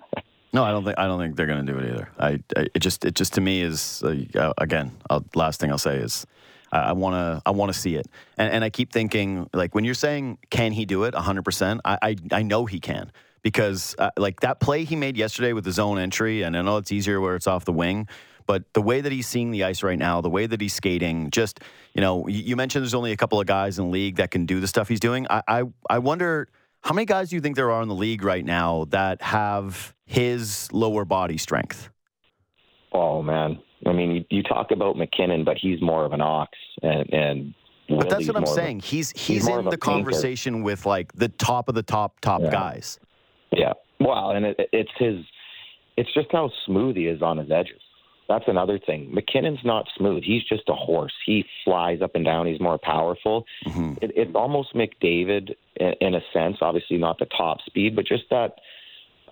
No, 0.52 0.64
I 0.64 0.72
don't 0.72 0.84
think 0.84 0.98
I 0.98 1.06
don't 1.06 1.20
think 1.20 1.36
they're 1.36 1.46
going 1.46 1.66
to 1.66 1.72
do 1.72 1.78
it 1.78 1.92
either. 1.92 2.10
I, 2.18 2.40
I 2.56 2.68
it 2.74 2.80
just 2.80 3.06
it 3.06 3.14
just 3.14 3.34
to 3.34 3.42
me 3.42 3.62
is 3.62 4.02
uh, 4.04 4.54
again. 4.58 4.92
I'll, 5.10 5.24
last 5.36 5.60
thing 5.60 5.72
I'll 5.72 5.78
say 5.78 5.98
is 5.98 6.26
I 6.72 6.94
want 6.94 7.16
to 7.16 7.42
I 7.46 7.52
want 7.52 7.72
to 7.74 7.80
see 7.80 7.96
it, 7.96 8.08
and 8.38 8.52
and 8.52 8.64
I 8.64 8.70
keep 8.70 8.92
thinking 8.92 9.50
like 9.54 9.76
when 9.76 9.86
you're 9.86 9.94
saying 9.94 10.38
can 10.50 10.72
he 10.72 10.86
do 10.86 11.04
it 11.04 11.14
100. 11.14 11.44
percent 11.44 11.82
I, 11.86 11.98
I 12.02 12.16
I 12.32 12.44
know 12.44 12.66
he 12.66 12.80
can 12.80 13.12
because 13.42 13.96
uh, 13.98 14.12
like 14.18 14.42
that 14.42 14.60
play 14.60 14.84
he 14.84 14.96
made 14.96 15.16
yesterday 15.16 15.54
with 15.54 15.66
his 15.66 15.80
own 15.80 15.98
entry, 15.98 16.42
and 16.42 16.58
I 16.58 16.62
know 16.62 16.78
it's 16.78 16.92
easier 16.92 17.22
where 17.22 17.36
it's 17.36 17.48
off 17.48 17.66
the 17.66 17.74
wing. 17.74 18.08
But 18.46 18.64
the 18.74 18.82
way 18.82 19.02
that 19.02 19.12
he's 19.12 19.28
seeing 19.28 19.52
the 19.52 19.66
ice 19.66 19.84
right 19.84 20.00
now, 20.00 20.22
the 20.22 20.30
way 20.30 20.48
that 20.48 20.62
he's 20.62 20.74
skating, 20.74 21.30
just 21.32 21.60
you 21.94 22.02
know, 22.02 22.28
you 22.28 22.40
you 22.40 22.56
mentioned 22.56 22.84
there's 22.84 22.94
only 22.94 23.12
a 23.12 23.18
couple 23.18 23.40
of 23.40 23.46
guys 23.46 23.78
in 23.78 23.86
the 23.86 23.92
league 23.92 24.16
that 24.18 24.32
can 24.32 24.46
do 24.46 24.60
the 24.60 24.68
stuff 24.68 24.88
he's 24.88 25.00
doing. 25.00 25.28
I 25.30 25.44
I, 25.48 25.64
I 25.90 26.00
wonder 26.00 26.50
how 26.82 26.94
many 26.94 27.06
guys 27.06 27.30
do 27.30 27.36
you 27.36 27.42
think 27.42 27.56
there 27.56 27.72
are 27.72 27.82
in 27.82 27.90
the 27.90 27.96
league 27.96 28.24
right 28.24 28.46
now 28.46 28.86
that 28.90 29.22
have 29.22 29.94
his 30.06 30.72
lower 30.72 31.04
body 31.04 31.38
strength? 31.38 31.90
Oh 32.94 33.22
man, 33.22 33.60
I 33.86 33.92
mean, 33.94 34.12
you, 34.12 34.26
you 34.30 34.44
talk 34.44 34.72
about 34.72 34.98
MacKinnon, 34.98 35.44
but 35.44 35.58
he's 35.58 35.82
more 35.82 36.04
of 36.06 36.14
an 36.14 36.22
ox, 36.22 36.58
and 36.82 37.14
and 37.14 37.54
But 37.90 38.10
that's 38.10 38.28
what 38.28 38.36
I'm 38.36 38.44
of 38.44 38.50
a- 38.50 38.54
saying. 38.54 38.80
He's 38.82 39.12
he's, 39.12 39.48
in 39.48 39.56
the 39.56 39.62
painter. 39.64 39.78
conversation 39.78 40.64
with 40.64 40.86
like 40.86 41.14
the 41.14 41.30
top 41.30 41.70
of 41.70 41.76
the 41.76 41.84
top 41.84 42.20
top 42.22 42.42
Yeah. 42.42 42.50
guys. 42.52 43.00
yeah, 43.52 43.74
well, 44.00 44.32
and 44.32 44.46
it, 44.48 44.70
it's 44.74 44.92
his 44.98 45.24
it's 45.96 46.14
just 46.14 46.28
how 46.32 46.52
smooth 46.66 46.96
he 46.96 47.08
is 47.08 47.22
on 47.22 47.38
his 47.38 47.50
edges. 47.52 47.82
That's 48.28 48.44
another 48.48 48.78
thing. 48.78 49.14
MacKinnon's 49.14 49.64
not 49.64 49.86
smooth. 49.98 50.22
He's 50.24 50.44
just 50.44 50.64
a 50.68 50.74
horse. 50.74 51.14
He 51.26 51.46
flies 51.64 52.02
up 52.02 52.14
and 52.14 52.26
down. 52.26 52.46
He's 52.46 52.60
more 52.60 52.78
powerful. 52.78 53.46
Mm-hmm. 53.66 53.94
It, 54.02 54.12
it's 54.18 54.32
almost 54.36 54.74
McDavid 54.76 55.56
in, 55.78 55.94
in 56.02 56.14
a 56.14 56.20
sense. 56.34 56.58
Obviously, 56.62 56.98
not 56.98 57.20
the 57.20 57.26
top 57.28 57.60
speed, 57.66 57.96
but 57.96 58.06
just 58.06 58.24
that 58.30 58.56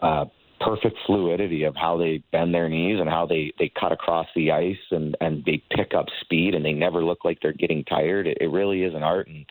uh, 0.01 0.25
perfect 0.65 0.97
fluidity 1.05 1.63
of 1.63 1.75
how 1.75 1.97
they 1.97 2.23
bend 2.31 2.53
their 2.53 2.69
knees 2.69 2.99
and 2.99 3.09
how 3.09 3.25
they 3.25 3.53
they 3.59 3.71
cut 3.79 3.91
across 3.91 4.27
the 4.35 4.51
ice 4.51 4.77
and 4.91 5.15
and 5.21 5.43
they 5.45 5.61
pick 5.71 5.93
up 5.93 6.07
speed 6.21 6.55
and 6.55 6.65
they 6.65 6.73
never 6.73 7.03
look 7.03 7.23
like 7.23 7.37
they're 7.41 7.53
getting 7.53 7.83
tired. 7.85 8.27
It, 8.27 8.37
it 8.41 8.47
really 8.47 8.83
is 8.83 8.93
an 8.93 9.03
art. 9.03 9.27
And 9.27 9.45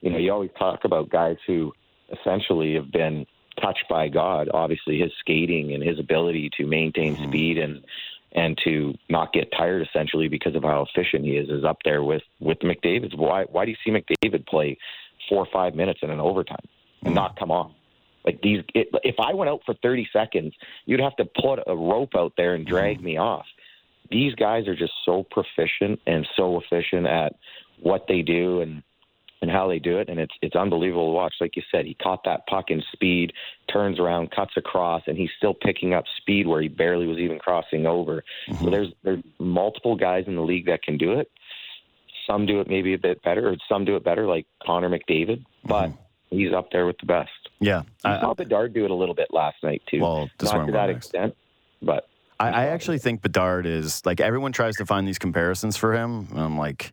you 0.00 0.10
know, 0.10 0.18
you 0.18 0.32
always 0.32 0.50
talk 0.58 0.80
about 0.84 1.10
guys 1.10 1.36
who 1.46 1.72
essentially 2.12 2.74
have 2.74 2.90
been 2.92 3.26
touched 3.60 3.84
by 3.88 4.08
God. 4.08 4.48
Obviously, 4.54 4.98
his 4.98 5.10
skating 5.20 5.74
and 5.74 5.82
his 5.82 5.98
ability 5.98 6.50
to 6.56 6.66
maintain 6.66 7.16
Mm-hmm. 7.16 7.24
speed 7.24 7.58
and 7.58 7.84
and 8.32 8.56
to 8.64 8.94
not 9.08 9.32
get 9.32 9.50
tired 9.56 9.84
essentially 9.86 10.28
because 10.28 10.54
of 10.54 10.62
how 10.62 10.86
efficient 10.88 11.24
he 11.24 11.32
is 11.32 11.48
is 11.48 11.64
up 11.64 11.78
there 11.84 12.04
with 12.04 12.22
with 12.40 12.58
McDavid's. 12.60 13.16
Why 13.16 13.44
why 13.44 13.64
do 13.64 13.72
you 13.72 13.76
see 13.84 13.90
McDavid 13.90 14.46
play 14.46 14.78
four 15.28 15.38
or 15.38 15.48
five 15.52 15.74
minutes 15.74 16.00
in 16.02 16.10
an 16.10 16.20
overtime 16.20 16.66
and 17.04 17.14
not 17.14 17.36
come 17.38 17.50
on? 17.50 17.74
Like 18.24 18.40
these, 18.42 18.62
it, 18.74 18.88
if 19.02 19.16
I 19.18 19.34
went 19.34 19.50
out 19.50 19.60
for 19.64 19.74
30 19.82 20.08
seconds, 20.12 20.54
you'd 20.84 21.00
have 21.00 21.16
to 21.16 21.24
put 21.24 21.58
a 21.66 21.74
rope 21.74 22.10
out 22.16 22.32
there 22.36 22.54
and 22.54 22.66
drag 22.66 22.96
mm-hmm. 22.96 23.06
me 23.06 23.16
off. 23.18 23.46
These 24.10 24.34
guys 24.34 24.66
are 24.66 24.76
just 24.76 24.92
so 25.04 25.24
proficient 25.30 26.00
and 26.06 26.26
so 26.36 26.60
efficient 26.60 27.06
at 27.06 27.34
what 27.80 28.06
they 28.08 28.22
do 28.22 28.60
and 28.60 28.82
and 29.42 29.50
how 29.50 29.68
they 29.68 29.78
do 29.78 29.98
it, 29.98 30.08
and 30.08 30.20
it's 30.20 30.34
it's 30.42 30.54
unbelievable 30.54 31.08
to 31.08 31.12
watch. 31.12 31.34
Like 31.40 31.56
you 31.56 31.62
said, 31.70 31.86
he 31.86 31.94
caught 31.94 32.24
that 32.24 32.46
puck 32.46 32.66
in 32.68 32.82
speed, 32.92 33.32
turns 33.72 33.98
around, 33.98 34.30
cuts 34.30 34.52
across, 34.56 35.02
and 35.06 35.16
he's 35.16 35.30
still 35.38 35.54
picking 35.54 35.94
up 35.94 36.04
speed 36.18 36.46
where 36.46 36.60
he 36.60 36.68
barely 36.68 37.06
was 37.06 37.18
even 37.18 37.38
crossing 37.38 37.86
over. 37.86 38.22
So 38.48 38.54
mm-hmm. 38.54 38.70
there's 38.70 38.88
there's 39.02 39.22
multiple 39.38 39.96
guys 39.96 40.24
in 40.26 40.36
the 40.36 40.42
league 40.42 40.66
that 40.66 40.82
can 40.82 40.98
do 40.98 41.12
it. 41.12 41.30
Some 42.26 42.46
do 42.46 42.60
it 42.60 42.68
maybe 42.68 42.92
a 42.94 42.98
bit 42.98 43.22
better, 43.22 43.48
or 43.48 43.56
some 43.68 43.84
do 43.84 43.96
it 43.96 44.04
better, 44.04 44.26
like 44.26 44.46
Connor 44.64 44.90
McDavid, 44.90 45.44
but 45.64 45.88
mm-hmm. 45.88 46.02
He's 46.30 46.52
up 46.52 46.70
there 46.70 46.86
with 46.86 46.98
the 46.98 47.06
best. 47.06 47.30
Yeah. 47.60 47.82
I 48.04 48.16
I, 48.16 48.20
saw 48.20 48.34
Bedard 48.34 48.72
do 48.72 48.84
it 48.84 48.90
a 48.90 48.94
little 48.94 49.14
bit 49.14 49.28
last 49.32 49.62
night 49.62 49.82
too. 49.90 50.00
Well, 50.00 50.30
not 50.42 50.66
to 50.66 50.72
that 50.72 50.86
next. 50.86 51.06
extent, 51.06 51.36
but 51.82 52.08
I, 52.38 52.48
I 52.48 52.66
actually 52.66 52.98
think 52.98 53.20
Bedard 53.20 53.66
is 53.66 54.04
like 54.06 54.20
everyone 54.20 54.52
tries 54.52 54.76
to 54.76 54.86
find 54.86 55.06
these 55.06 55.18
comparisons 55.18 55.76
for 55.76 55.92
him. 55.94 56.28
And 56.30 56.40
I'm 56.40 56.56
like, 56.58 56.92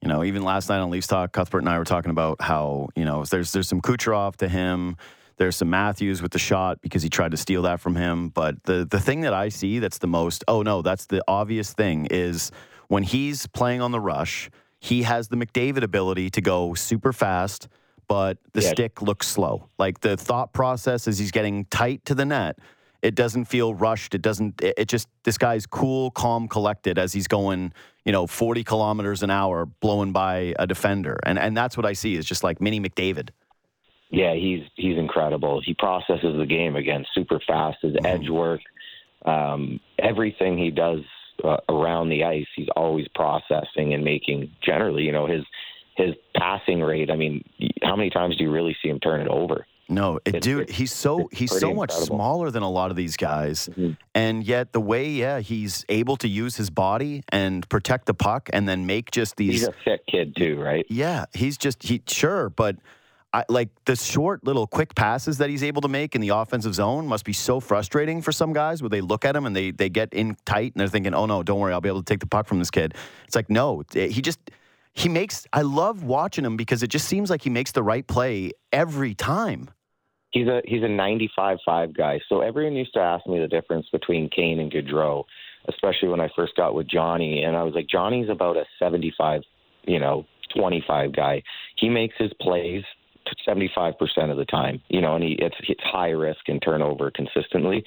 you 0.00 0.08
know, 0.08 0.22
even 0.22 0.42
last 0.42 0.68
night 0.68 0.78
on 0.78 0.90
Leafs 0.90 1.08
Talk, 1.08 1.32
Cuthbert 1.32 1.62
and 1.62 1.68
I 1.68 1.78
were 1.78 1.84
talking 1.84 2.10
about 2.10 2.40
how 2.40 2.88
you 2.94 3.04
know 3.04 3.24
there's 3.24 3.52
there's 3.52 3.68
some 3.68 3.80
Kucherov 3.80 4.36
to 4.36 4.48
him. 4.48 4.96
There's 5.36 5.56
some 5.56 5.68
Matthews 5.68 6.22
with 6.22 6.30
the 6.30 6.38
shot 6.38 6.80
because 6.80 7.02
he 7.02 7.08
tried 7.08 7.32
to 7.32 7.36
steal 7.36 7.62
that 7.62 7.80
from 7.80 7.96
him. 7.96 8.28
But 8.28 8.62
the 8.64 8.86
the 8.88 9.00
thing 9.00 9.22
that 9.22 9.34
I 9.34 9.48
see 9.48 9.80
that's 9.80 9.98
the 9.98 10.06
most 10.06 10.44
oh 10.46 10.62
no, 10.62 10.82
that's 10.82 11.06
the 11.06 11.24
obvious 11.26 11.72
thing 11.72 12.06
is 12.10 12.52
when 12.88 13.02
he's 13.02 13.46
playing 13.48 13.80
on 13.80 13.90
the 13.90 14.00
rush, 14.00 14.48
he 14.78 15.02
has 15.02 15.28
the 15.28 15.36
McDavid 15.36 15.82
ability 15.82 16.30
to 16.30 16.40
go 16.40 16.74
super 16.74 17.12
fast, 17.12 17.66
but 18.08 18.38
the 18.52 18.60
Yes. 18.60 18.70
stick 18.70 19.02
looks 19.02 19.26
slow. 19.26 19.68
Like 19.78 20.00
the 20.00 20.16
thought 20.16 20.52
process 20.52 21.06
as 21.08 21.18
he's 21.18 21.30
getting 21.30 21.64
tight 21.66 22.04
to 22.06 22.14
the 22.14 22.24
net, 22.24 22.58
it 23.02 23.14
doesn't 23.14 23.44
feel 23.46 23.74
rushed. 23.74 24.14
It 24.14 24.22
doesn't. 24.22 24.62
It, 24.62 24.74
it 24.78 24.88
just 24.88 25.08
this 25.24 25.36
guy's 25.38 25.66
cool, 25.66 26.10
calm, 26.10 26.48
collected 26.48 26.98
as 26.98 27.12
he's 27.12 27.26
going, 27.28 27.72
you 28.04 28.12
know, 28.12 28.26
40 28.26 28.64
kilometers 28.64 29.22
an 29.22 29.30
hour, 29.30 29.66
blowing 29.66 30.12
by 30.12 30.54
a 30.58 30.66
defender, 30.66 31.18
and 31.24 31.38
and 31.38 31.56
that's 31.56 31.76
what 31.76 31.84
I 31.86 31.92
see 31.92 32.14
is 32.14 32.24
just 32.24 32.42
like 32.42 32.60
mini 32.60 32.80
McDavid. 32.80 33.30
yeah, 34.10 34.34
he's 34.34 34.62
he's 34.76 34.96
incredible. 34.96 35.60
He 35.64 35.74
processes 35.74 36.36
the 36.38 36.46
game 36.46 36.76
again 36.76 37.04
super 37.14 37.40
fast. 37.46 37.78
His 37.82 37.94
edge 38.04 38.28
work, 38.30 38.60
um, 39.26 39.80
everything 39.98 40.56
he 40.56 40.70
does 40.70 41.00
uh, 41.42 41.56
around 41.68 42.08
the 42.08 42.24
ice, 42.24 42.46
he's 42.56 42.68
always 42.76 43.06
processing 43.14 43.92
and 43.92 44.02
making. 44.04 44.50
Generally, 44.62 45.02
you 45.02 45.12
know, 45.12 45.26
his 45.26 45.44
his 45.96 46.14
passing 46.36 46.80
rate. 46.82 47.10
I 47.10 47.16
mean, 47.16 47.44
how 47.82 47.96
many 47.96 48.10
times 48.10 48.36
do 48.36 48.44
you 48.44 48.50
really 48.50 48.76
see 48.82 48.88
him 48.88 49.00
turn 49.00 49.20
it 49.20 49.28
over? 49.28 49.66
No, 49.88 50.16
it, 50.24 50.28
It's- 50.36 50.42
dude, 50.42 50.62
it's- 50.62 50.78
he's 50.78 50.92
so 50.94 51.28
he's 51.30 51.50
so 51.58 51.74
much 51.74 51.90
incredible. 51.90 52.16
smaller 52.16 52.50
than 52.50 52.62
a 52.62 52.70
lot 52.70 52.90
of 52.90 52.96
these 52.96 53.18
guys, 53.18 53.68
Mhm. 53.76 53.98
and 54.14 54.42
yet 54.42 54.72
the 54.72 54.80
way, 54.80 55.10
yeah, 55.10 55.40
he's 55.40 55.84
able 55.90 56.16
to 56.16 56.26
use 56.28 56.56
his 56.56 56.70
body 56.70 57.22
and 57.30 57.68
protect 57.68 58.06
the 58.06 58.14
puck, 58.14 58.48
and 58.52 58.66
then 58.66 58.86
make 58.86 59.10
just 59.10 59.36
these 59.36 59.52
He's 59.60 59.68
a 59.68 59.74
thick 59.84 60.06
kid 60.06 60.34
too, 60.36 60.58
right? 60.58 60.86
Yeah, 60.88 61.26
he's 61.34 61.58
just 61.58 61.82
he 61.82 62.00
sure, 62.08 62.48
but 62.48 62.76
I 63.34 63.44
like 63.50 63.68
the 63.84 63.94
short 63.94 64.42
little 64.44 64.66
quick 64.66 64.94
passes 64.94 65.36
that 65.38 65.50
he's 65.50 65.62
able 65.62 65.82
to 65.82 65.88
make 65.88 66.14
in 66.14 66.22
the 66.22 66.30
offensive 66.30 66.72
zone 66.74 67.06
must 67.06 67.24
be 67.26 67.32
so 67.34 67.60
frustrating 67.60 68.22
for 68.22 68.32
some 68.32 68.52
guys 68.54 68.80
where 68.80 68.88
they 68.88 69.02
look 69.02 69.26
at 69.26 69.36
him 69.36 69.44
and 69.44 69.54
they 69.54 69.70
they 69.70 69.90
get 69.90 70.14
in 70.14 70.36
tight 70.46 70.72
and 70.72 70.80
they're 70.80 70.88
thinking, 70.88 71.12
"Oh 71.14 71.26
no, 71.26 71.42
don't 71.42 71.60
worry, 71.60 71.74
I'll 71.74 71.82
be 71.82 71.90
able 71.90 72.02
to 72.02 72.10
take 72.10 72.20
the 72.20 72.26
puck 72.26 72.46
from 72.46 72.58
this 72.58 72.70
kid." 72.70 72.94
It's 73.26 73.36
like, 73.36 73.50
"No, 73.50 73.82
he 73.92 74.22
just 74.22 74.38
he 74.94 75.08
makes 75.08 75.46
I 75.52 75.62
love 75.62 76.04
watching 76.04 76.44
him 76.44 76.56
because 76.56 76.82
it 76.82 76.88
just 76.88 77.06
seems 77.06 77.30
like 77.30 77.42
he 77.42 77.50
makes 77.50 77.72
the 77.72 77.82
right 77.82 78.06
play 78.06 78.52
every 78.72 79.14
time." 79.14 79.70
He's 80.30 80.48
a 80.48 80.62
he's 80.64 80.82
a 80.82 80.86
95-5 80.86 81.96
guy. 81.96 82.20
So 82.28 82.40
everyone 82.40 82.74
used 82.74 82.94
to 82.94 83.00
ask 83.00 83.26
me 83.26 83.38
the 83.38 83.46
difference 83.46 83.86
between 83.92 84.28
Kane 84.30 84.58
and 84.58 84.70
Gaudreau, 84.70 85.24
especially 85.68 86.08
when 86.08 86.20
I 86.20 86.28
first 86.34 86.56
got 86.56 86.74
with 86.74 86.88
Johnny, 86.88 87.44
and 87.44 87.56
I 87.56 87.62
was 87.62 87.74
like, 87.74 87.86
Johnny's 87.88 88.28
about 88.28 88.56
a 88.56 88.64
75, 88.80 89.42
you 89.86 90.00
know, 90.00 90.26
25 90.56 91.14
guy. 91.14 91.42
He 91.76 91.88
makes 91.88 92.14
his 92.18 92.32
plays 92.40 92.82
75% 93.46 93.94
of 94.30 94.36
the 94.36 94.44
time, 94.46 94.80
you 94.88 95.00
know, 95.00 95.14
and 95.14 95.24
he 95.24 95.36
it's 95.38 95.56
it's 95.68 95.82
high 95.82 96.10
risk 96.10 96.48
and 96.48 96.60
turnover 96.62 97.10
consistently. 97.10 97.84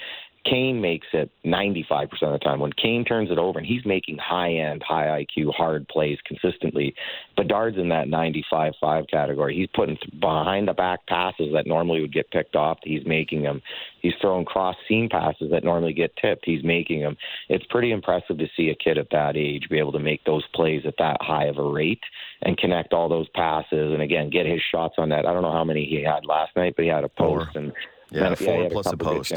Kane 0.50 0.80
makes 0.80 1.08
it 1.14 1.30
95% 1.45 2.10
of 2.22 2.32
the 2.32 2.39
time. 2.39 2.60
When 2.60 2.72
Kane 2.74 3.04
turns 3.04 3.32
it 3.32 3.38
over 3.38 3.60
and 3.60 3.68
he's 3.68 3.86
making 3.86 4.18
high 4.18 4.54
end, 4.54 4.82
high 4.82 5.26
IQ, 5.26 5.54
hard 5.54 5.88
plays 5.88 6.18
consistently, 6.26 6.95
Bedard's 7.36 7.78
in 7.78 7.89
that 7.89 8.08
95 8.08 8.74
5 8.80 9.06
category. 9.08 9.56
He's 9.56 9.70
putting 9.74 9.98
behind 10.20 10.68
the 10.68 10.74
back 10.74 11.06
passes 11.08 11.52
that 11.54 11.68
normally 11.68 12.02
would 12.02 12.14
get 12.14 12.32
picked 12.32 12.56
off. 12.56 12.80
He's 12.84 13.06
making 13.06 13.43
them. 13.43 13.62
He's 14.02 14.14
throwing 14.22 14.45
cross 14.45 14.76
seam 14.88 15.10
passes 15.10 15.52
that 15.52 15.64
normally 15.64 15.93
get 15.93 16.16
tipped. 16.16 16.45
He's 16.45 16.64
making 16.64 17.02
them. 17.02 17.18
It's 17.50 17.66
pretty 17.66 17.91
impressive 17.91 18.38
to 18.38 18.48
see 18.56 18.70
a 18.70 18.76
kid 18.76 18.98
at 18.98 19.10
that 19.12 19.36
age 19.36 19.68
be 19.70 19.80
able 19.80 19.93
to 19.93 20.00
make 20.00 20.24
those 20.24 20.45
plays 20.54 20.84
at 20.86 20.95
that 21.00 21.18
high 21.22 21.45
of 21.45 21.58
a 21.58 21.64
rate 21.64 22.04
and 22.41 22.58
connect 22.58 22.93
all 22.93 23.10
those 23.10 23.28
passes 23.30 23.93
and 23.93 24.02
again 24.02 24.30
get 24.30 24.45
his 24.45 24.62
shots 24.72 24.95
on 24.98 25.10
that. 25.10 25.26
I 25.26 25.34
don't 25.34 25.41
know 25.41 25.52
how 25.52 25.64
many 25.64 25.86
he 25.86 26.04
had 26.04 26.26
last 26.26 26.56
night, 26.56 26.76
but 26.76 26.84
he 26.84 26.89
had 26.89 27.04
a 27.04 27.10
post 27.10 27.52
Four. 27.54 27.62
and 27.62 27.74
Yeah, 28.12 28.28
and, 28.28 28.38
four 28.38 28.64
had 28.64 28.72
plus 28.72 28.88
a 28.88 28.95
good 28.95 29.00
post. 29.00 29.34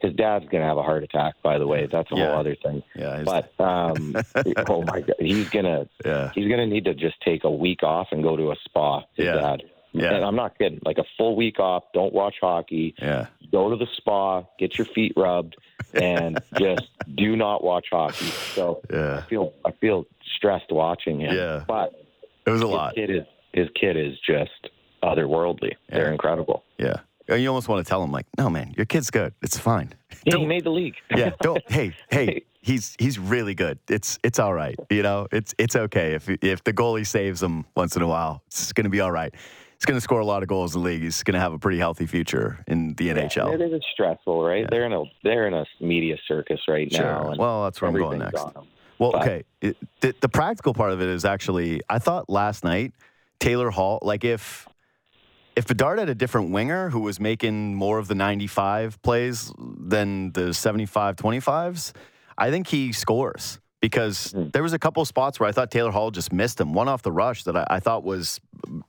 His 0.00 0.12
dad's 0.14 0.44
gonna 0.50 0.64
have 0.66 0.76
a 0.76 0.82
heart 0.82 1.02
attack, 1.04 1.34
by 1.42 1.58
the 1.58 1.66
way. 1.66 1.86
That's 1.90 2.10
a 2.12 2.16
Yeah. 2.16 2.26
whole 2.30 2.38
other 2.40 2.54
thing. 2.54 2.82
Yeah, 2.94 3.22
But 3.24 3.52
um, 3.60 4.14
oh 4.68 4.82
my 4.82 5.00
god, 5.00 5.16
he's 5.18 5.48
gonna 5.48 5.88
yeah. 6.04 6.30
he's 6.34 6.48
gonna 6.48 6.66
need 6.66 6.84
to 6.84 6.94
just 6.94 7.20
take 7.22 7.44
a 7.44 7.50
week 7.50 7.82
off 7.82 8.08
and 8.12 8.22
go 8.22 8.36
to 8.36 8.50
a 8.52 8.56
spa. 8.64 9.00
His 9.14 9.26
Yeah. 9.26 9.34
dad. 9.34 9.62
Yeah. 9.92 10.12
And 10.14 10.24
I'm 10.26 10.36
not 10.36 10.58
kidding. 10.58 10.80
Like 10.84 10.98
a 10.98 11.04
full 11.16 11.34
week 11.36 11.58
off. 11.58 11.84
Don't 11.94 12.12
watch 12.12 12.34
hockey. 12.42 12.94
Yeah. 12.98 13.28
Go 13.50 13.70
to 13.70 13.76
the 13.76 13.86
spa. 13.96 14.42
Get 14.58 14.76
your 14.76 14.84
feet 14.84 15.14
rubbed, 15.16 15.56
and 15.94 16.38
just 16.58 16.84
do 17.14 17.34
not 17.34 17.64
watch 17.64 17.86
hockey. 17.90 18.26
So 18.54 18.82
Yeah. 18.92 19.22
I 19.24 19.28
feel 19.30 19.54
I 19.64 19.70
feel 19.72 20.04
stressed 20.36 20.70
watching 20.70 21.20
him. 21.20 21.34
Yeah. 21.34 21.64
But 21.66 21.94
It 22.46 22.50
was 22.50 22.60
a 22.60 22.66
his 22.66 22.74
lot. 22.74 22.94
kid 22.94 23.08
is 23.10 23.24
his 23.54 23.68
kid 23.74 23.96
is 23.96 24.18
just 24.20 24.68
otherworldly. 25.02 25.72
They're 25.88 26.12
incredible. 26.12 26.64
Yeah. 26.78 26.96
Uh, 27.30 27.34
you 27.34 27.48
almost 27.48 27.68
want 27.68 27.84
to 27.84 27.88
tell 27.88 28.02
him 28.04 28.12
like, 28.12 28.26
"No, 28.38 28.48
man, 28.50 28.72
your 28.76 28.86
kid's 28.86 29.10
good. 29.10 29.34
It's 29.42 29.58
fine." 29.58 29.92
Yeah, 30.24 30.32
Don't- 30.32 30.40
he 30.42 30.46
made 30.46 30.64
the 30.64 30.70
league. 30.70 30.94
yeah 31.14 31.30
don't 31.40 31.62
hey 31.70 31.92
hey 32.10 32.44
he's 32.60 32.96
he's 32.98 33.16
really 33.18 33.54
good 33.54 33.78
it's 33.88 34.18
it's 34.24 34.38
all 34.40 34.52
right 34.54 34.74
you 34.90 35.02
know 35.02 35.28
it's 35.30 35.54
it's 35.58 35.76
okay 35.76 36.14
if 36.14 36.28
if 36.42 36.64
the 36.64 36.72
goalie 36.72 37.06
saves 37.06 37.40
him 37.42 37.64
once 37.76 37.94
in 37.94 38.02
a 38.02 38.06
while 38.08 38.42
it's 38.48 38.72
gonna 38.72 38.88
be 38.88 39.00
all 39.00 39.12
right 39.12 39.32
he's 39.78 39.84
gonna 39.84 40.00
score 40.00 40.18
a 40.18 40.24
lot 40.24 40.42
of 40.42 40.48
goals 40.48 40.74
in 40.74 40.82
the 40.82 40.88
league 40.88 41.02
he's 41.02 41.22
gonna 41.22 41.38
have 41.38 41.52
a 41.52 41.58
pretty 41.60 41.78
healthy 41.78 42.06
future 42.06 42.58
in 42.66 42.94
the 42.94 43.10
It 43.10 43.16
nhl 43.16 43.54
It 43.54 43.60
is 43.72 43.80
stressful, 43.92 44.42
right? 44.42 44.66
They're 44.68 44.86
in 44.86 44.92
a 44.92 45.04
they're 45.22 45.46
in 45.46 45.54
a 45.54 45.64
media 45.80 46.16
circus 46.26 46.60
right 46.66 46.90
now. 46.90 46.98
sure 47.22 47.30
and 47.32 47.38
well 47.38 47.62
that's 47.64 47.80
where 47.80 47.88
i'm 47.90 47.96
going 47.96 48.18
next 48.18 48.42
well 48.98 49.12
but- 49.12 49.22
okay 49.22 49.44
it, 49.60 49.76
the, 50.00 50.12
the 50.20 50.28
practical 50.28 50.74
part 50.74 50.90
of 50.92 51.00
it 51.00 51.08
is 51.08 51.24
actually 51.24 51.82
i 51.88 51.98
thought 52.00 52.28
last 52.28 52.64
night 52.64 52.92
taylor 53.38 53.70
hall 53.70 54.00
like 54.02 54.24
if 54.24 54.66
if 55.56 55.66
Bedard 55.66 55.98
had 55.98 56.08
a 56.08 56.14
different 56.14 56.50
winger 56.50 56.90
who 56.90 57.00
was 57.00 57.18
making 57.18 57.74
more 57.74 57.98
of 57.98 58.08
the 58.08 58.14
95 58.14 59.00
plays 59.02 59.52
than 59.58 60.32
the 60.32 60.52
75 60.54 61.16
25s, 61.16 61.92
I 62.38 62.50
think 62.50 62.66
he 62.68 62.92
scores 62.92 63.58
because 63.80 64.32
Hmm. 64.32 64.48
there 64.52 64.62
was 64.62 64.72
a 64.72 64.78
couple 64.78 65.00
of 65.00 65.08
spots 65.08 65.40
where 65.40 65.48
I 65.48 65.52
thought 65.52 65.70
Taylor 65.70 65.90
Hall 65.90 66.10
just 66.10 66.32
missed 66.32 66.60
him. 66.60 66.72
One 66.74 66.88
off 66.88 67.02
the 67.02 67.12
rush 67.12 67.44
that 67.44 67.56
I, 67.56 67.66
I 67.70 67.80
thought 67.80 68.04
was 68.04 68.40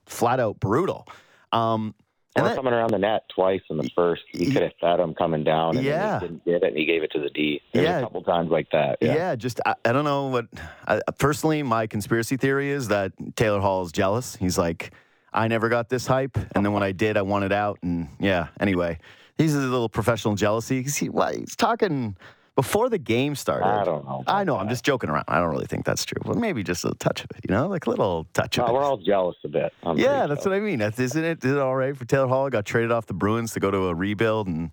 flat 0.06 0.40
out 0.40 0.60
brutal. 0.60 1.06
Um, 1.52 1.94
and 2.36 2.46
then- 2.46 2.54
coming 2.56 2.72
around 2.74 2.90
the 2.90 2.98
net 2.98 3.22
twice 3.34 3.62
in 3.70 3.78
the 3.78 3.88
first. 3.96 4.22
He 4.30 4.52
could 4.52 4.62
have 4.62 4.72
fed 4.80 5.00
him 5.00 5.14
coming 5.14 5.44
down, 5.44 5.76
and 5.76 5.84
Yeah. 5.84 6.20
he 6.20 6.26
didn't 6.28 6.44
get 6.44 6.62
it, 6.62 6.68
and 6.68 6.76
he 6.76 6.84
gave 6.84 7.02
it 7.02 7.10
to 7.12 7.18
the 7.20 7.30
D. 7.30 7.60
There's 7.72 7.86
Yeah. 7.86 7.98
a 7.98 8.02
couple 8.02 8.22
times 8.22 8.50
like 8.50 8.70
that. 8.72 8.98
yeah. 9.00 9.14
Yeah. 9.14 9.34
just 9.36 9.60
I, 9.66 9.74
I 9.84 9.92
don't 9.92 10.04
know 10.04 10.26
what. 10.28 10.46
I, 10.86 11.00
personally, 11.18 11.62
my 11.62 11.86
conspiracy 11.86 12.36
theory 12.36 12.70
is 12.70 12.88
that 12.88 13.12
Taylor 13.36 13.60
Hall 13.60 13.82
is 13.84 13.90
jealous. 13.92 14.36
He's 14.36 14.58
like, 14.58 14.92
I 15.32 15.48
never 15.48 15.68
got 15.68 15.88
this 15.88 16.06
hype, 16.06 16.36
and 16.54 16.64
then 16.64 16.72
when 16.72 16.82
I 16.82 16.92
did, 16.92 17.16
I 17.16 17.22
wanted 17.22 17.52
out. 17.52 17.78
And 17.82 18.08
yeah, 18.18 18.48
anyway, 18.60 18.98
he's 19.36 19.54
a 19.54 19.58
little 19.58 19.88
professional 19.88 20.34
jealousy. 20.34 20.82
'cause 20.82 20.96
He, 20.96 21.08
well, 21.08 21.32
he's 21.32 21.54
talking 21.56 22.16
before 22.56 22.88
the 22.88 22.98
game 22.98 23.34
started. 23.36 23.66
I 23.66 23.84
don't 23.84 24.04
know. 24.04 24.24
I 24.26 24.42
know. 24.42 24.56
I'm 24.58 24.68
just 24.68 24.84
joking 24.84 25.10
around. 25.10 25.24
I 25.28 25.38
don't 25.38 25.50
really 25.50 25.66
think 25.66 25.84
that's 25.84 26.04
true. 26.04 26.20
But 26.24 26.36
maybe 26.38 26.62
just 26.64 26.84
a 26.84 26.90
touch 26.98 27.22
of 27.22 27.30
it, 27.36 27.44
you 27.48 27.54
know, 27.54 27.68
like 27.68 27.86
a 27.86 27.90
little 27.90 28.26
touch 28.34 28.56
that. 28.56 28.64
of 28.64 28.70
it. 28.70 28.72
we're 28.72 28.82
all 28.82 28.96
jealous 28.96 29.36
a 29.44 29.48
bit. 29.48 29.72
I'm 29.84 29.96
yeah, 29.98 30.26
that's 30.26 30.42
jealous. 30.42 30.44
what 30.46 30.54
I 30.54 30.60
mean. 30.60 30.78
That's, 30.80 30.98
isn't 30.98 31.24
it? 31.24 31.44
Is 31.44 31.52
it 31.52 31.58
all 31.58 31.76
right 31.76 31.96
for 31.96 32.04
Taylor 32.04 32.26
Hall? 32.26 32.48
Got 32.50 32.64
traded 32.64 32.90
off 32.90 33.06
the 33.06 33.14
Bruins 33.14 33.52
to 33.52 33.60
go 33.60 33.70
to 33.70 33.86
a 33.88 33.94
rebuild, 33.94 34.48
and 34.48 34.70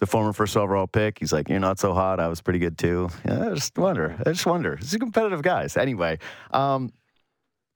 the 0.00 0.06
former 0.06 0.32
first 0.34 0.56
overall 0.56 0.86
pick. 0.88 1.20
He's 1.20 1.32
like, 1.32 1.48
"You're 1.48 1.60
not 1.60 1.78
so 1.78 1.94
hot. 1.94 2.18
I 2.20 2.28
was 2.28 2.42
pretty 2.42 2.58
good 2.58 2.76
too." 2.76 3.08
Yeah, 3.24 3.52
I 3.52 3.54
just 3.54 3.78
wonder. 3.78 4.16
I 4.26 4.30
just 4.32 4.44
wonder. 4.44 4.76
He's 4.76 4.92
a 4.92 4.98
competitive 4.98 5.40
guys. 5.40 5.76
Anyway, 5.78 6.18
um, 6.50 6.90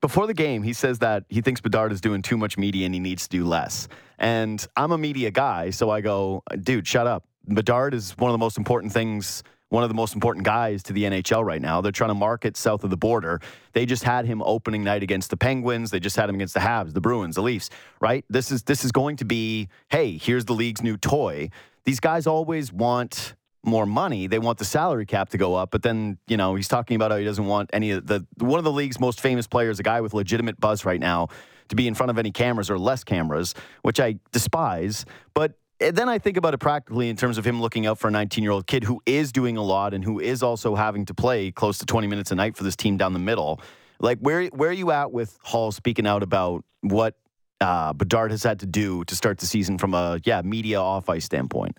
before 0.00 0.26
the 0.26 0.34
game, 0.34 0.62
he 0.62 0.72
says 0.72 1.00
that 1.00 1.24
he 1.28 1.40
thinks 1.40 1.60
Bedard 1.60 1.92
is 1.92 2.00
doing 2.00 2.22
too 2.22 2.36
much 2.36 2.56
media 2.56 2.86
and 2.86 2.94
he 2.94 3.00
needs 3.00 3.24
to 3.24 3.28
do 3.28 3.44
less. 3.44 3.88
And 4.18 4.64
I'm 4.76 4.92
a 4.92 4.98
media 4.98 5.30
guy, 5.30 5.70
so 5.70 5.90
I 5.90 6.00
go, 6.00 6.42
dude, 6.62 6.86
shut 6.86 7.06
up. 7.06 7.24
Bedard 7.46 7.94
is 7.94 8.16
one 8.18 8.30
of 8.30 8.34
the 8.34 8.38
most 8.38 8.58
important 8.58 8.92
things, 8.92 9.42
one 9.70 9.82
of 9.82 9.88
the 9.88 9.94
most 9.94 10.14
important 10.14 10.44
guys 10.44 10.82
to 10.84 10.92
the 10.92 11.04
NHL 11.04 11.44
right 11.44 11.60
now. 11.60 11.80
They're 11.80 11.92
trying 11.92 12.10
to 12.10 12.14
market 12.14 12.56
south 12.56 12.84
of 12.84 12.90
the 12.90 12.96
border. 12.96 13.40
They 13.72 13.86
just 13.86 14.04
had 14.04 14.24
him 14.24 14.42
opening 14.42 14.84
night 14.84 15.02
against 15.02 15.30
the 15.30 15.36
Penguins. 15.36 15.90
They 15.90 16.00
just 16.00 16.16
had 16.16 16.28
him 16.28 16.36
against 16.36 16.54
the 16.54 16.60
Habs, 16.60 16.92
the 16.92 17.00
Bruins, 17.00 17.36
the 17.36 17.42
Leafs, 17.42 17.70
right? 18.00 18.24
This 18.28 18.50
is 18.50 18.62
this 18.64 18.84
is 18.84 18.92
going 18.92 19.16
to 19.16 19.24
be, 19.24 19.68
hey, 19.90 20.16
here's 20.16 20.44
the 20.44 20.54
league's 20.54 20.82
new 20.82 20.96
toy. 20.96 21.50
These 21.84 22.00
guys 22.00 22.26
always 22.26 22.72
want 22.72 23.34
more 23.68 23.86
money. 23.86 24.26
They 24.26 24.38
want 24.38 24.58
the 24.58 24.64
salary 24.64 25.06
cap 25.06 25.30
to 25.30 25.38
go 25.38 25.54
up, 25.54 25.70
but 25.70 25.82
then 25.82 26.18
you 26.26 26.36
know 26.36 26.54
he's 26.54 26.68
talking 26.68 26.96
about 26.96 27.10
how 27.10 27.16
he 27.18 27.24
doesn't 27.24 27.46
want 27.46 27.70
any 27.72 27.92
of 27.92 28.06
the 28.06 28.26
one 28.38 28.58
of 28.58 28.64
the 28.64 28.72
league's 28.72 28.98
most 28.98 29.20
famous 29.20 29.46
players, 29.46 29.78
a 29.78 29.82
guy 29.82 30.00
with 30.00 30.14
legitimate 30.14 30.58
buzz 30.58 30.84
right 30.84 31.00
now, 31.00 31.28
to 31.68 31.76
be 31.76 31.86
in 31.86 31.94
front 31.94 32.10
of 32.10 32.18
any 32.18 32.30
cameras 32.30 32.70
or 32.70 32.78
less 32.78 33.04
cameras, 33.04 33.54
which 33.82 34.00
I 34.00 34.18
despise. 34.32 35.04
But 35.34 35.58
eh, 35.80 35.90
then 35.90 36.08
I 36.08 36.18
think 36.18 36.36
about 36.36 36.54
it 36.54 36.58
practically 36.58 37.08
in 37.08 37.16
terms 37.16 37.38
of 37.38 37.46
him 37.46 37.60
looking 37.60 37.86
out 37.86 37.98
for 37.98 38.08
a 38.08 38.10
19 38.10 38.42
year 38.42 38.52
old 38.52 38.66
kid 38.66 38.84
who 38.84 39.00
is 39.06 39.32
doing 39.32 39.56
a 39.56 39.62
lot 39.62 39.94
and 39.94 40.04
who 40.04 40.18
is 40.18 40.42
also 40.42 40.74
having 40.74 41.04
to 41.06 41.14
play 41.14 41.50
close 41.50 41.78
to 41.78 41.86
20 41.86 42.06
minutes 42.06 42.30
a 42.30 42.34
night 42.34 42.56
for 42.56 42.64
this 42.64 42.76
team 42.76 42.96
down 42.96 43.12
the 43.12 43.18
middle. 43.18 43.60
Like 44.00 44.18
where 44.20 44.46
where 44.46 44.70
are 44.70 44.74
you 44.74 44.90
at 44.90 45.12
with 45.12 45.38
Hall 45.42 45.72
speaking 45.72 46.06
out 46.06 46.22
about 46.22 46.64
what 46.82 47.16
uh, 47.60 47.92
Bedard 47.92 48.30
has 48.30 48.42
had 48.42 48.60
to 48.60 48.66
do 48.66 49.04
to 49.04 49.16
start 49.16 49.38
the 49.38 49.46
season 49.46 49.78
from 49.78 49.94
a 49.94 50.20
yeah 50.24 50.42
media 50.42 50.80
off 50.80 51.08
ice 51.08 51.24
standpoint? 51.24 51.76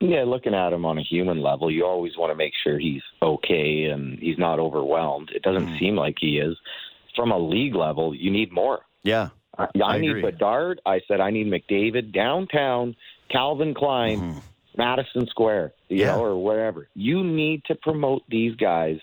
Yeah, 0.00 0.24
looking 0.26 0.54
at 0.54 0.72
him 0.72 0.86
on 0.86 0.96
a 0.98 1.02
human 1.02 1.42
level, 1.42 1.70
you 1.70 1.84
always 1.84 2.16
want 2.16 2.30
to 2.30 2.34
make 2.34 2.54
sure 2.64 2.78
he's 2.78 3.02
okay 3.20 3.84
and 3.84 4.18
he's 4.18 4.38
not 4.38 4.58
overwhelmed. 4.58 5.30
It 5.34 5.42
doesn't 5.42 5.68
Mm. 5.68 5.78
seem 5.78 5.96
like 5.96 6.16
he 6.18 6.38
is. 6.38 6.56
From 7.14 7.30
a 7.32 7.38
league 7.38 7.74
level, 7.74 8.14
you 8.14 8.30
need 8.30 8.50
more. 8.50 8.86
Yeah, 9.02 9.28
I, 9.58 9.64
I 9.64 9.68
I 9.82 9.98
need 9.98 10.10
agree. 10.10 10.22
Bedard. 10.22 10.80
I 10.86 11.00
said 11.06 11.20
I 11.20 11.30
need 11.30 11.48
McDavid 11.48 12.12
downtown, 12.12 12.96
Calvin 13.28 13.74
Klein, 13.74 14.20
Mhm. 14.20 14.42
Madison 14.76 15.26
Square, 15.26 15.74
you 15.88 15.98
Yeah. 15.98 16.14
know, 16.16 16.24
or 16.24 16.38
wherever. 16.42 16.88
You 16.94 17.22
need 17.22 17.64
to 17.64 17.74
promote 17.74 18.22
these 18.28 18.54
guys 18.56 18.98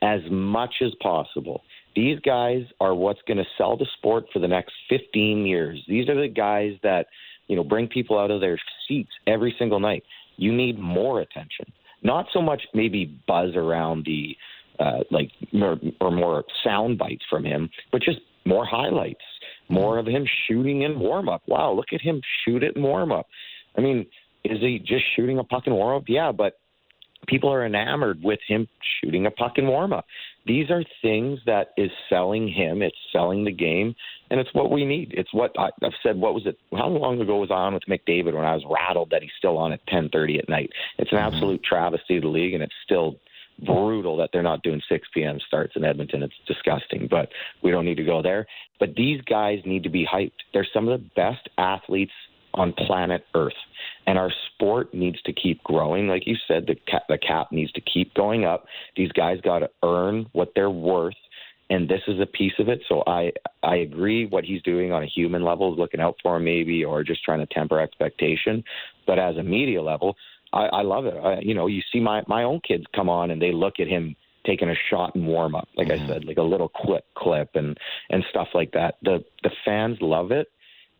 as 0.00 0.22
much 0.30 0.80
as 0.80 0.94
possible. 0.96 1.62
These 1.94 2.20
guys 2.20 2.64
are 2.80 2.94
what's 2.94 3.20
going 3.22 3.38
to 3.38 3.46
sell 3.58 3.76
the 3.76 3.86
sport 3.98 4.30
for 4.32 4.38
the 4.38 4.48
next 4.48 4.72
15 4.88 5.44
years. 5.44 5.84
These 5.88 6.08
are 6.08 6.14
the 6.14 6.28
guys 6.28 6.78
that, 6.82 7.08
you 7.48 7.56
know, 7.56 7.64
bring 7.64 7.88
people 7.88 8.18
out 8.18 8.30
of 8.30 8.40
their 8.40 8.58
seats 8.86 9.10
every 9.26 9.52
single 9.58 9.80
night. 9.80 10.04
You 10.38 10.52
need 10.56 10.78
more 10.78 11.20
attention. 11.20 11.66
Not 12.02 12.26
so 12.32 12.40
much 12.40 12.62
maybe 12.72 13.20
buzz 13.26 13.54
around 13.54 14.06
the 14.06 14.36
uh, 14.78 15.00
like 15.10 15.30
or, 15.60 15.76
or 16.00 16.10
more 16.10 16.44
sound 16.64 16.96
bites 16.96 17.24
from 17.28 17.44
him, 17.44 17.68
but 17.92 18.00
just 18.00 18.20
more 18.46 18.64
highlights, 18.64 19.24
more 19.68 19.98
of 19.98 20.06
him 20.06 20.24
shooting 20.46 20.82
in 20.82 20.98
warm 20.98 21.28
up. 21.28 21.42
Wow, 21.46 21.72
look 21.72 21.92
at 21.92 22.00
him 22.00 22.20
shoot 22.44 22.62
it 22.62 22.76
in 22.76 22.82
warm 22.82 23.12
up. 23.12 23.26
I 23.76 23.80
mean, 23.80 24.06
is 24.44 24.60
he 24.60 24.78
just 24.78 25.04
shooting 25.16 25.38
a 25.38 25.44
puck 25.44 25.64
in 25.66 25.74
warm 25.74 25.98
up? 25.98 26.04
Yeah, 26.06 26.32
but 26.32 26.54
people 27.26 27.52
are 27.52 27.66
enamored 27.66 28.22
with 28.22 28.38
him 28.46 28.68
shooting 29.00 29.26
a 29.26 29.30
puck 29.30 29.54
in 29.56 29.66
warm 29.66 29.92
up. 29.92 30.06
These 30.48 30.70
are 30.70 30.82
things 31.02 31.38
that 31.44 31.68
is 31.76 31.90
selling 32.08 32.48
him. 32.48 32.80
It's 32.80 32.96
selling 33.12 33.44
the 33.44 33.52
game, 33.52 33.94
and 34.30 34.40
it's 34.40 34.52
what 34.54 34.70
we 34.70 34.86
need. 34.86 35.12
It's 35.14 35.32
what 35.32 35.52
I, 35.58 35.68
I've 35.84 35.92
said. 36.02 36.16
What 36.16 36.32
was 36.32 36.46
it? 36.46 36.58
How 36.72 36.88
long 36.88 37.20
ago 37.20 37.36
was 37.36 37.50
I 37.50 37.56
on 37.56 37.74
with 37.74 37.84
McDavid 37.86 38.34
when 38.34 38.46
I 38.46 38.54
was 38.54 38.64
rattled 38.68 39.10
that 39.10 39.22
he's 39.22 39.30
still 39.36 39.58
on 39.58 39.72
at 39.72 39.86
10:30 39.86 40.38
at 40.38 40.48
night? 40.48 40.70
It's 40.98 41.12
an 41.12 41.18
mm-hmm. 41.18 41.26
absolute 41.26 41.62
travesty 41.62 42.16
of 42.16 42.22
the 42.22 42.28
league, 42.28 42.54
and 42.54 42.62
it's 42.62 42.74
still 42.82 43.16
brutal 43.66 44.16
that 44.16 44.30
they're 44.32 44.42
not 44.42 44.62
doing 44.62 44.80
6 44.88 45.08
p.m. 45.12 45.38
starts 45.46 45.74
in 45.76 45.84
Edmonton. 45.84 46.22
It's 46.22 46.34
disgusting, 46.46 47.08
but 47.10 47.28
we 47.62 47.70
don't 47.70 47.84
need 47.84 47.96
to 47.96 48.04
go 48.04 48.22
there. 48.22 48.46
But 48.80 48.94
these 48.96 49.20
guys 49.22 49.58
need 49.66 49.82
to 49.82 49.90
be 49.90 50.06
hyped. 50.06 50.32
They're 50.54 50.66
some 50.72 50.88
of 50.88 50.98
the 50.98 51.06
best 51.14 51.48
athletes 51.58 52.12
on 52.58 52.72
planet 52.72 53.24
Earth, 53.34 53.52
and 54.06 54.18
our 54.18 54.30
sport 54.54 54.92
needs 54.92 55.20
to 55.22 55.32
keep 55.32 55.62
growing. 55.62 56.08
Like 56.08 56.26
you 56.26 56.36
said, 56.46 56.66
the 56.66 56.74
cap, 56.74 57.02
the 57.08 57.18
cap 57.18 57.52
needs 57.52 57.72
to 57.72 57.80
keep 57.80 58.14
going 58.14 58.44
up. 58.44 58.66
These 58.96 59.12
guys 59.12 59.40
got 59.42 59.60
to 59.60 59.70
earn 59.82 60.26
what 60.32 60.52
they're 60.54 60.70
worth. 60.70 61.14
And 61.70 61.86
this 61.86 62.00
is 62.08 62.18
a 62.18 62.26
piece 62.26 62.54
of 62.58 62.68
it. 62.68 62.80
So 62.88 63.02
I 63.06 63.32
I 63.62 63.76
agree 63.76 64.24
what 64.24 64.44
he's 64.44 64.62
doing 64.62 64.90
on 64.90 65.02
a 65.02 65.06
human 65.06 65.44
level, 65.44 65.72
is 65.72 65.78
looking 65.78 66.00
out 66.00 66.16
for 66.22 66.36
him 66.36 66.44
maybe, 66.44 66.84
or 66.84 67.04
just 67.04 67.22
trying 67.24 67.40
to 67.40 67.54
temper 67.54 67.78
expectation. 67.78 68.64
But 69.06 69.18
as 69.18 69.36
a 69.36 69.42
media 69.42 69.82
level, 69.82 70.16
I, 70.52 70.64
I 70.66 70.82
love 70.82 71.04
it. 71.04 71.14
I, 71.14 71.40
you 71.40 71.54
know, 71.54 71.66
you 71.66 71.82
see 71.92 72.00
my 72.00 72.22
my 72.26 72.42
own 72.42 72.60
kids 72.66 72.84
come 72.96 73.10
on 73.10 73.30
and 73.30 73.40
they 73.40 73.52
look 73.52 73.74
at 73.80 73.86
him 73.86 74.16
taking 74.46 74.70
a 74.70 74.74
shot 74.88 75.14
in 75.14 75.26
warm 75.26 75.54
up, 75.54 75.68
like 75.76 75.90
I 75.90 75.98
mm-hmm. 75.98 76.08
said, 76.08 76.24
like 76.24 76.38
a 76.38 76.42
little 76.42 76.70
clip 76.70 77.04
clip 77.14 77.50
and 77.54 77.76
and 78.08 78.24
stuff 78.30 78.48
like 78.54 78.72
that. 78.72 78.94
The 79.02 79.22
the 79.42 79.50
fans 79.64 79.98
love 80.00 80.32
it, 80.32 80.48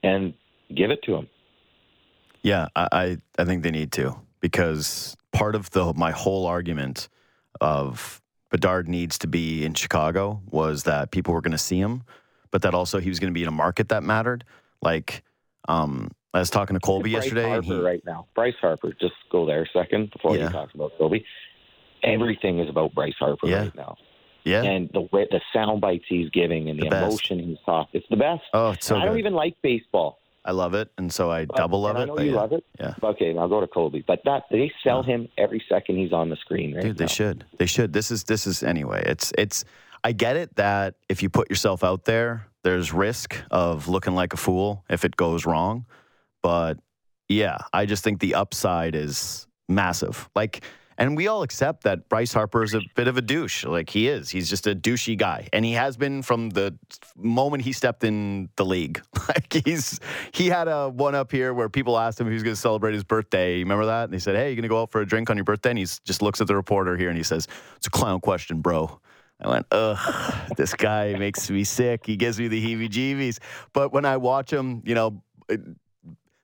and 0.02 0.34
give 0.76 0.90
it 0.90 1.02
to 1.04 1.12
them. 1.12 1.28
Yeah, 2.42 2.68
I, 2.76 2.88
I, 2.92 3.16
I 3.38 3.44
think 3.44 3.62
they 3.62 3.70
need 3.70 3.92
to 3.92 4.16
because 4.40 5.16
part 5.32 5.54
of 5.54 5.70
the 5.70 5.92
my 5.94 6.10
whole 6.10 6.46
argument 6.46 7.08
of 7.60 8.22
Bedard 8.50 8.88
needs 8.88 9.18
to 9.18 9.26
be 9.26 9.64
in 9.64 9.74
Chicago 9.74 10.40
was 10.50 10.84
that 10.84 11.10
people 11.10 11.34
were 11.34 11.40
going 11.40 11.52
to 11.52 11.58
see 11.58 11.78
him, 11.78 12.02
but 12.50 12.62
that 12.62 12.74
also 12.74 12.98
he 13.00 13.08
was 13.08 13.18
going 13.18 13.32
to 13.32 13.34
be 13.34 13.42
in 13.42 13.48
a 13.48 13.52
market 13.52 13.88
that 13.90 14.02
mattered. 14.02 14.44
Like, 14.80 15.22
um, 15.68 16.10
I 16.32 16.38
was 16.38 16.50
talking 16.50 16.74
to 16.74 16.80
Colby 16.80 17.12
Bryce 17.12 17.24
yesterday. 17.24 17.48
Harper 17.48 17.64
he, 17.66 17.80
right 17.80 18.02
now. 18.06 18.26
Bryce 18.34 18.54
Harper. 18.60 18.92
Just 19.00 19.14
go 19.30 19.44
there 19.44 19.62
a 19.62 19.68
second 19.72 20.10
before 20.12 20.36
Yeah. 20.36 20.44
you 20.44 20.50
talk 20.50 20.72
about 20.74 20.92
Colby. 20.96 21.24
Everything 22.02 22.60
is 22.60 22.68
about 22.68 22.94
Bryce 22.94 23.14
Harper 23.18 23.48
Yeah. 23.48 23.62
right 23.64 23.74
now, 23.74 23.96
yeah. 24.44 24.62
and 24.62 24.88
the 24.92 25.08
way 25.12 25.26
the 25.30 25.40
sound 25.52 25.80
bites 25.80 26.04
he's 26.08 26.30
giving 26.30 26.70
and 26.70 26.78
the, 26.80 26.88
The 26.88 26.96
emotion 26.96 27.40
he's 27.40 27.58
talking. 27.66 28.00
It's 28.00 28.08
the 28.08 28.16
best. 28.16 28.42
oh, 28.54 28.70
it's 28.70 28.86
so 28.86 28.96
I 28.96 29.04
don't 29.04 29.18
even 29.18 29.34
like 29.34 29.56
baseball. 29.62 30.17
I 30.44 30.52
love 30.52 30.74
it, 30.74 30.90
and 30.96 31.12
so 31.12 31.30
I 31.30 31.44
double 31.44 31.82
love 31.82 31.96
it. 31.96 32.00
I 32.00 32.04
know 32.06 32.16
but 32.16 32.24
you 32.24 32.32
yeah. 32.32 32.36
love 32.36 32.52
it. 32.52 32.64
Yeah. 32.80 32.94
Okay, 33.02 33.32
now 33.32 33.46
go 33.48 33.60
to 33.60 33.66
Kobe. 33.66 34.02
But 34.06 34.20
that 34.24 34.44
they 34.50 34.72
sell 34.82 35.02
him 35.02 35.28
every 35.36 35.62
second 35.68 35.96
he's 35.98 36.12
on 36.12 36.30
the 36.30 36.36
screen. 36.36 36.74
Right 36.74 36.82
Dude, 36.84 36.96
they 36.98 37.04
now. 37.04 37.08
should. 37.08 37.44
They 37.58 37.66
should. 37.66 37.92
This 37.92 38.10
is 38.10 38.24
this 38.24 38.46
is 38.46 38.62
anyway. 38.62 39.02
It's 39.06 39.32
it's. 39.36 39.64
I 40.04 40.12
get 40.12 40.36
it 40.36 40.54
that 40.56 40.94
if 41.08 41.22
you 41.22 41.28
put 41.28 41.50
yourself 41.50 41.82
out 41.82 42.04
there, 42.04 42.46
there's 42.62 42.92
risk 42.92 43.36
of 43.50 43.88
looking 43.88 44.14
like 44.14 44.32
a 44.32 44.36
fool 44.36 44.84
if 44.88 45.04
it 45.04 45.16
goes 45.16 45.44
wrong. 45.44 45.86
But 46.42 46.78
yeah, 47.28 47.58
I 47.72 47.84
just 47.86 48.04
think 48.04 48.20
the 48.20 48.34
upside 48.34 48.94
is 48.94 49.46
massive. 49.68 50.28
Like, 50.34 50.62
and 50.98 51.16
we 51.16 51.28
all 51.28 51.42
accept 51.42 51.84
that 51.84 52.08
Bryce 52.08 52.32
Harper 52.32 52.64
is 52.64 52.74
a 52.74 52.80
bit 52.96 53.06
of 53.06 53.16
a 53.16 53.22
douche. 53.22 53.64
Like 53.64 53.88
he 53.88 54.08
is. 54.08 54.28
He's 54.28 54.50
just 54.50 54.66
a 54.66 54.74
douchey 54.74 55.16
guy, 55.16 55.48
and 55.52 55.64
he 55.64 55.72
has 55.72 55.96
been 55.96 56.22
from 56.22 56.50
the 56.50 56.76
moment 57.16 57.62
he 57.62 57.72
stepped 57.72 58.02
in 58.04 58.50
the 58.56 58.64
league. 58.64 59.00
Like 59.28 59.52
he's 59.66 60.00
he 60.32 60.46
had 60.46 60.68
a 60.68 60.88
one 60.88 61.14
up 61.14 61.30
here 61.30 61.52
where 61.52 61.68
people 61.68 61.98
asked 61.98 62.18
him 62.18 62.26
if 62.26 62.30
he 62.30 62.34
was 62.34 62.42
going 62.42 62.54
to 62.54 62.60
celebrate 62.60 62.94
his 62.94 63.04
birthday. 63.04 63.58
Remember 63.58 63.84
that? 63.84 64.04
And 64.04 64.14
he 64.14 64.18
said, 64.18 64.36
"Hey, 64.36 64.48
you 64.48 64.56
going 64.56 64.62
to 64.62 64.68
go 64.68 64.80
out 64.80 64.90
for 64.90 65.02
a 65.02 65.06
drink 65.06 65.28
on 65.28 65.36
your 65.36 65.44
birthday?" 65.44 65.68
And 65.68 65.78
he 65.78 65.84
just 65.84 66.22
looks 66.22 66.40
at 66.40 66.46
the 66.46 66.56
reporter 66.56 66.96
here 66.96 67.10
and 67.10 67.16
he 67.16 67.22
says, 67.22 67.46
"It's 67.76 67.86
a 67.86 67.90
clown 67.90 68.20
question, 68.20 68.62
bro." 68.62 69.00
I 69.40 69.48
went, 69.48 69.66
ugh, 69.70 70.56
this 70.56 70.74
guy 70.74 71.14
makes 71.16 71.48
me 71.48 71.62
sick. 71.62 72.06
He 72.06 72.16
gives 72.16 72.40
me 72.40 72.48
the 72.48 72.60
heebie 72.60 72.88
jeebies. 72.88 73.38
But 73.72 73.92
when 73.92 74.04
I 74.04 74.16
watch 74.16 74.52
him, 74.52 74.82
you 74.84 74.96
know, 74.96 75.22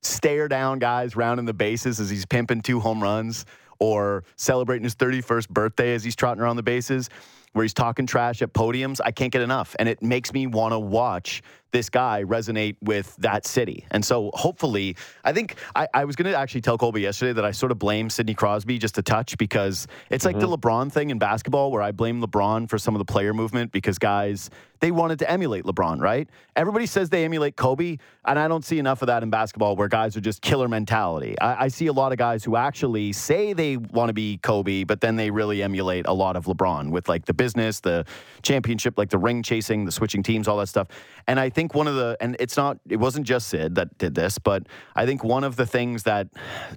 stare 0.03 0.47
down 0.47 0.79
guys 0.79 1.17
rounding 1.17 1.47
the 1.47 1.55
bases 1.55 1.99
as 1.99 2.11
he's 2.11 2.27
pimping 2.27 2.61
two 2.61 2.81
home 2.81 3.03
runs 3.03 3.47
or 3.79 4.25
celebrating 4.37 4.85
his 4.85 4.95
31st 4.95 5.49
birthday 5.49 5.95
as 5.95 6.05
he's 6.05 6.17
trotting 6.17 6.43
around 6.43 6.57
the 6.57 6.63
bases, 6.63 7.09
where 7.53 7.63
he's 7.63 7.75
talking 7.75 8.07
trash 8.07 8.43
at 8.43 8.53
podiums, 8.53 9.01
I 9.05 9.13
can't 9.13 9.33
get 9.33 9.43
enough. 9.43 9.77
And 9.79 9.89
it 9.89 10.03
makes 10.03 10.33
me 10.33 10.47
want 10.47 10.73
to 10.73 10.79
watch 10.79 11.43
this 11.75 11.91
guy 11.91 12.23
resonate 12.23 12.77
with 12.81 13.17
that 13.17 13.45
city. 13.45 13.85
And 13.91 14.05
so 14.05 14.31
hopefully, 14.33 14.97
I 15.25 15.33
think 15.33 15.57
I, 15.75 15.89
I 15.93 16.05
was 16.05 16.15
going 16.15 16.31
to 16.31 16.39
actually 16.39 16.61
tell 16.61 16.79
Colby 16.79 17.01
yesterday 17.01 17.33
that 17.33 17.45
I 17.45 17.51
sort 17.51 17.73
of 17.73 17.81
blame 17.81 18.09
Sidney 18.09 18.33
Crosby 18.33 18.79
just 18.79 18.97
a 18.97 19.03
touch 19.03 19.37
because 19.37 19.89
it's 20.09 20.25
like 20.25 20.39
the 20.39 20.47
mm-hmm. 20.47 20.55
LeBron 20.55 20.93
thing 20.93 21.11
in 21.11 21.19
basketball 21.19 21.73
where 21.73 21.83
I 21.83 21.91
blame 21.91 22.23
LeBron 22.23 22.71
for 22.71 22.79
some 22.79 22.95
of 22.95 23.01
the 23.01 23.05
player 23.05 23.35
movement 23.35 23.73
because 23.73 23.99
guys, 23.99 24.51
they 24.85 24.91
wanted 24.91 25.19
to 25.21 25.31
emulate 25.31 25.65
LeBron, 25.65 25.99
right? 26.01 26.29
Everybody 26.57 26.85
says 26.85 27.09
they 27.09 27.25
emulate 27.25 27.57
Kobe, 27.57 27.97
and 28.27 28.39
I 28.39 28.49
don't 28.49 28.65
see 28.65 28.79
enough 28.79 29.01
of 29.01 29.07
that 29.07 29.23
in 29.23 29.31
basketball 29.31 29.77
where 29.77 29.89
guys 29.89 30.15
are 30.15 30.21
just 30.21 30.43
killer 30.43 30.69
mentality. 30.69 31.39
I, 31.41 31.65
I 31.65 31.69
see 31.69 31.87
a 31.87 31.93
lot 31.93 32.13
of 32.13 32.19
guys 32.19 32.45
who 32.45 32.55
actually 32.55 33.13
say 33.13 33.55
they 33.55 33.79
want 33.79 34.11
to 34.11 34.13
be 34.13 34.37
Kobe, 34.43 34.85
but 34.85 35.01
then 35.01 35.17
they 35.17 35.31
really 35.31 35.63
emulate 35.63 36.07
a 36.07 36.13
lot 36.13 36.37
of 36.37 36.45
LeBron 36.45 36.91
with 36.91 37.09
like 37.09 37.25
the 37.25 37.33
business, 37.33 37.81
the 37.81 38.05
championship, 38.43 38.99
like 38.99 39.09
the 39.09 39.17
ring 39.17 39.43
chasing, 39.43 39.87
the 39.87 39.93
switching 39.93 40.23
teams, 40.23 40.47
all 40.47 40.59
that 40.59 40.69
stuff. 40.69 40.89
And 41.27 41.41
I 41.41 41.51
think 41.51 41.75
one 41.75 41.87
of 41.87 41.95
the, 41.95 42.17
and 42.21 42.37
it's 42.39 42.57
not, 42.57 42.79
it 42.89 42.97
wasn't 42.97 43.27
just 43.27 43.49
Sid 43.49 43.75
that 43.77 43.97
did 43.99 44.15
this, 44.15 44.39
but 44.39 44.67
I 44.95 45.07
think 45.07 45.25
one 45.25 45.45
of 45.45 45.57
the 45.57 45.67
things 45.67 46.03
that 46.05 46.29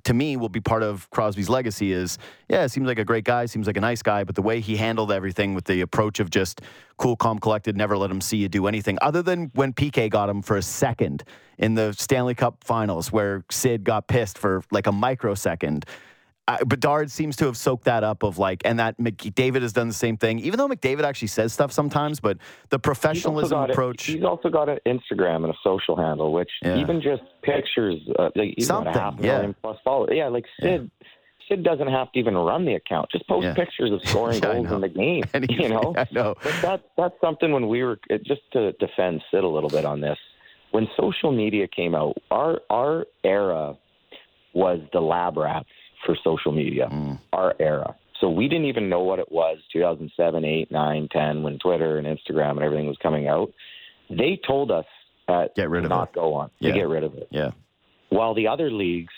to 0.04 0.14
me 0.14 0.38
will 0.38 0.50
be 0.50 0.62
part 0.62 0.84
of 0.84 1.10
Crosby's 1.10 1.50
legacy 1.50 1.92
is, 1.92 2.18
yeah, 2.50 2.64
it 2.64 2.70
seems 2.70 2.88
like 2.88 3.00
a 3.00 3.06
great 3.06 3.24
guy, 3.24 3.46
seems 3.46 3.68
like 3.68 3.78
a 3.78 3.82
nice 3.82 4.02
guy, 4.02 4.24
but 4.24 4.36
the 4.36 4.42
way 4.42 4.60
he 4.60 4.78
handled 4.78 5.12
everything 5.12 5.54
with 5.54 5.66
the 5.66 5.82
approach 5.82 6.20
of 6.20 6.30
just 6.30 6.62
cool, 6.98 7.16
calm, 7.16 7.40
collected, 7.40 7.76
never 7.76 7.98
let 7.98 8.10
him 8.10 8.22
see 8.22 8.38
you 8.38 8.50
do 8.50 8.68
anything 8.68 8.98
other 9.02 9.22
than 9.22 9.52
when 9.54 9.74
PK 9.74 10.10
got 10.10 10.30
him 10.30 10.42
for 10.42 10.58
a 10.58 10.62
second 10.62 11.24
in 11.58 11.76
the 11.76 11.94
Stanley 11.94 12.36
Cup 12.36 12.64
finals 12.64 13.12
where 13.12 13.44
Sid 13.50 13.84
got 13.84 14.08
pissed 14.08 14.38
for 14.38 14.64
like 14.72 14.88
a 14.88 14.92
microsecond. 14.92 15.86
Uh, 16.48 16.64
Bedard 16.64 17.12
seems 17.12 17.36
to 17.38 17.46
have 17.46 17.58
soaked 17.58 17.84
that 17.84 18.04
up 18.06 18.24
of 18.24 18.38
like, 18.38 18.62
and 18.64 18.80
that 18.80 18.98
McDavid 18.98 19.62
has 19.64 19.74
done 19.74 19.90
the 19.90 19.94
same 19.94 20.16
thing. 20.16 20.40
Even 20.40 20.58
though 20.58 20.70
McDavid 20.70 21.04
actually 21.04 21.28
says 21.28 21.52
stuff 21.52 21.74
sometimes, 21.74 22.22
but 22.22 22.38
the 22.70 22.78
He's 22.78 22.82
professionalism 22.82 23.60
a- 23.60 23.64
approach, 23.66 24.06
he's 24.06 24.24
also 24.24 24.48
got 24.50 24.70
an 24.70 24.80
Instagram 24.86 25.44
and 25.44 25.48
a 25.54 25.58
social 25.62 25.98
handle, 25.98 26.32
which 26.32 26.50
Yeah. 26.64 26.78
even 26.78 27.02
just 27.02 27.22
pictures, 27.42 28.00
uh, 28.18 28.30
like 28.36 28.54
he's 28.56 28.68
got 28.70 28.86
Something, 28.86 28.96
a 28.96 29.00
half 29.00 29.20
a 29.20 29.24
yeah. 29.24 29.52
plus 29.62 29.78
followers. 29.84 30.12
Yeah, 30.16 30.30
like 30.30 30.46
Sid. 30.62 30.90
Sid 31.50 31.64
doesn't 31.64 31.88
have 31.88 32.12
to 32.14 32.20
even 32.20 32.36
run 32.38 32.64
the 32.66 32.76
account. 32.76 33.10
Just 33.12 33.28
post 33.28 33.44
Yeah. 33.46 33.54
pictures 33.54 33.92
of 33.92 34.02
scoring 34.08 34.40
Yeah, 34.44 34.54
goals 34.54 34.72
in 34.72 34.82
the 34.82 34.90
game. 34.90 35.24
He- 35.50 35.64
you 35.64 35.70
know, 35.70 35.94
I 35.98 36.06
know. 36.12 36.36
But 36.42 36.54
that 36.62 36.82
that's 36.98 37.16
something 37.20 37.52
when 37.52 37.68
we 37.68 37.84
were 37.84 38.00
just 38.26 38.42
to 38.54 38.72
defend 38.74 39.22
Sid 39.32 39.44
a 39.44 39.48
little 39.50 39.70
bit 39.70 39.84
on 39.84 40.00
this. 40.00 40.18
When 40.72 40.88
social 40.98 41.32
media 41.34 41.68
came 41.68 41.94
out, 41.94 42.16
our 42.32 42.62
our 42.70 43.06
era 43.26 43.76
was 44.54 44.80
the 44.94 45.00
lab 45.02 45.38
rats 45.38 45.68
for 46.08 46.16
social 46.24 46.52
media. 46.52 46.88
Mm. 46.92 47.20
Our 47.34 47.54
era. 47.60 47.96
So 48.20 48.32
we 48.32 48.48
didn't 48.48 48.66
even 48.66 48.90
know 48.90 49.02
what 49.04 49.20
it 49.20 49.32
was 49.32 49.60
2007, 49.72 50.44
8, 50.44 50.72
9, 50.72 51.08
10 51.12 51.44
when 51.44 51.60
Twitter 51.60 52.00
and 52.00 52.08
Instagram 52.08 52.52
and 52.54 52.64
everything 52.64 52.88
was 52.88 52.98
coming 53.04 53.28
out. 53.28 53.52
They 54.10 54.40
told 54.48 54.72
us 54.72 54.86
that 55.28 55.54
Get 55.56 55.70
rid 55.70 55.82
to 55.82 55.86
of 55.86 55.90
not 55.92 56.08
it. 56.10 56.16
go 56.16 56.34
on. 56.34 56.50
Yeah. 56.60 56.72
To 56.72 56.80
get 56.80 56.88
rid 56.88 57.04
of 57.04 57.14
it 57.14 57.28
yeah, 57.30 57.52
while 58.10 58.34
the 58.34 58.48
other 58.48 58.72
leagues 58.72 59.14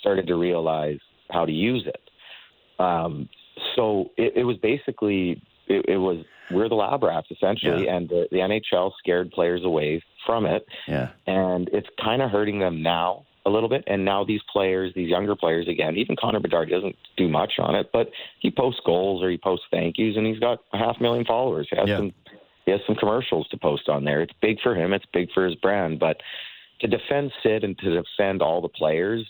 started 0.00 0.26
to 0.26 0.34
realize 0.34 0.98
how 1.30 1.44
to 1.44 1.52
use 1.52 1.86
it. 1.86 2.82
Um, 2.82 3.28
so 3.76 4.10
it, 4.16 4.32
it 4.36 4.44
was 4.44 4.56
basically 4.56 5.42
it, 5.68 5.84
it 5.86 5.98
was 5.98 6.24
we're 6.50 6.68
the 6.68 6.74
lab 6.74 7.02
rats 7.04 7.28
essentially, 7.30 7.84
Yeah. 7.84 7.94
and 7.96 8.08
the, 8.08 8.26
the 8.32 8.38
NHL 8.38 8.90
scared 8.98 9.30
players 9.30 9.62
away 9.64 10.02
from 10.26 10.46
it, 10.46 10.66
yeah, 10.88 11.10
and 11.26 11.68
it's 11.72 11.86
kind 12.02 12.22
of 12.22 12.30
hurting 12.30 12.58
them 12.58 12.82
now 12.82 13.24
a 13.46 13.50
little 13.50 13.68
bit. 13.68 13.84
And 13.86 14.04
now 14.04 14.24
these 14.24 14.40
players, 14.52 14.92
these 14.94 15.08
younger 15.08 15.34
players, 15.34 15.66
again, 15.68 15.96
even 15.96 16.16
Connor 16.16 16.40
Bedard 16.40 16.68
doesn't 16.70 16.96
do 17.16 17.28
much 17.28 17.54
on 17.58 17.74
it, 17.74 17.90
but 17.92 18.10
he 18.40 18.50
posts 18.50 18.80
goals 18.84 19.22
or 19.22 19.30
he 19.30 19.38
posts 19.38 19.66
thank 19.70 19.96
yous, 19.98 20.16
and 20.16 20.26
he's 20.26 20.38
got 20.38 20.58
a 20.72 20.78
half 20.78 21.00
million 21.00 21.24
followers. 21.24 21.66
He 21.70 21.76
has 21.76 21.88
Yeah. 21.88 21.96
some 21.98 22.12
he 22.66 22.72
has 22.72 22.80
some 22.86 22.94
commercials 22.96 23.48
to 23.48 23.56
post 23.56 23.88
on 23.88 24.04
there. 24.04 24.20
It's 24.20 24.34
big 24.42 24.60
for 24.60 24.74
him. 24.74 24.92
It's 24.92 25.06
big 25.12 25.32
for 25.32 25.46
his 25.46 25.54
brand, 25.56 25.98
but 25.98 26.18
to 26.80 26.86
defend 26.86 27.32
Sid 27.42 27.64
and 27.64 27.76
to 27.78 28.02
defend 28.02 28.42
all 28.42 28.60
the 28.60 28.68
players, 28.68 29.26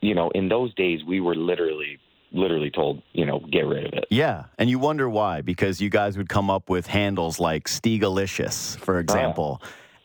you 0.00 0.14
know, 0.14 0.30
in 0.30 0.48
those 0.48 0.74
days 0.74 1.00
we 1.06 1.20
were 1.20 1.36
literally, 1.36 1.98
literally 2.32 2.70
told, 2.70 3.00
you 3.12 3.24
know, 3.24 3.38
get 3.50 3.66
rid 3.66 3.86
of 3.86 3.92
it. 3.94 4.04
yeah. 4.10 4.44
And 4.58 4.68
you 4.68 4.78
wonder 4.78 5.08
why? 5.08 5.40
Because 5.42 5.80
you 5.80 5.90
guys 5.90 6.18
would 6.18 6.28
come 6.28 6.50
up 6.50 6.68
with 6.68 6.86
handles 6.88 7.38
like 7.38 7.68
Stegalicious, 7.68 8.76
for 8.78 8.96
oh, 8.96 9.00
example. 9.00 9.62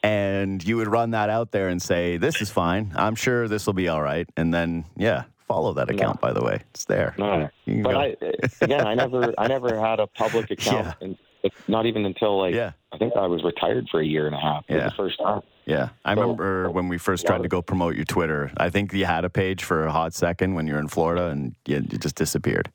And 0.08 0.66
you 0.66 0.78
would 0.78 0.88
run 0.88 1.12
that 1.12 1.30
out 1.30 1.52
there 1.52 1.68
and 1.68 1.82
say, 1.82 2.18
"This 2.18 2.42
is 2.42 2.50
fine. 2.50 2.94
I'm 2.96 3.16
sure 3.16 3.48
this 3.48 3.66
will 3.66 3.74
be 3.74 3.90
all 3.90 4.02
right." 4.02 4.28
And 4.38 4.54
then, 4.54 4.86
yeah, 4.96 5.24
follow 5.48 5.74
that 5.74 5.90
account. 5.90 6.22
By 6.22 6.32
the 6.34 6.42
way, 6.44 6.62
it's 6.72 6.86
there. 6.86 7.14
No, 7.18 7.50
but. 7.84 7.96
I, 7.96 8.16
again, 8.62 8.88
I 8.88 8.96
never, 8.96 9.34
I 9.38 9.48
never 9.48 9.78
had 9.80 10.00
a 10.00 10.08
public 10.08 10.50
account, 10.56 10.86
Yeah. 10.88 10.94
and 11.02 11.18
it's 11.44 11.56
not 11.68 11.86
even 11.86 12.06
until 12.06 12.38
like 12.40 12.56
Yeah. 12.56 12.72
I 12.94 12.98
think 12.98 13.14
I 13.18 13.28
was 13.28 13.44
retired 13.44 13.88
for 13.92 14.00
a 14.00 14.06
year 14.06 14.28
and 14.28 14.36
a 14.36 14.40
half. 14.40 14.64
Yeah. 14.70 14.86
the 14.86 14.92
first 14.96 15.20
time. 15.20 15.42
Yeah, 15.66 15.90
I 16.06 16.16
So- 16.16 16.22
remember 16.22 16.72
when 16.72 16.88
we 16.88 16.98
first 16.98 17.26
tried 17.28 17.44
to 17.44 17.50
go 17.50 17.62
promote 17.62 17.96
your 17.96 18.06
Twitter. 18.06 18.52
I 18.56 18.70
think 18.70 18.94
you 18.94 19.06
had 19.06 19.26
a 19.26 19.30
page 19.30 19.66
for 19.66 19.86
a 19.86 19.92
hot 19.92 20.14
second 20.14 20.54
when 20.56 20.66
you 20.68 20.74
were 20.76 20.80
in 20.80 20.88
Florida, 20.88 21.28
and 21.28 21.54
you, 21.66 21.76
you 21.92 21.98
just 21.98 22.16
disappeared. 22.16 22.72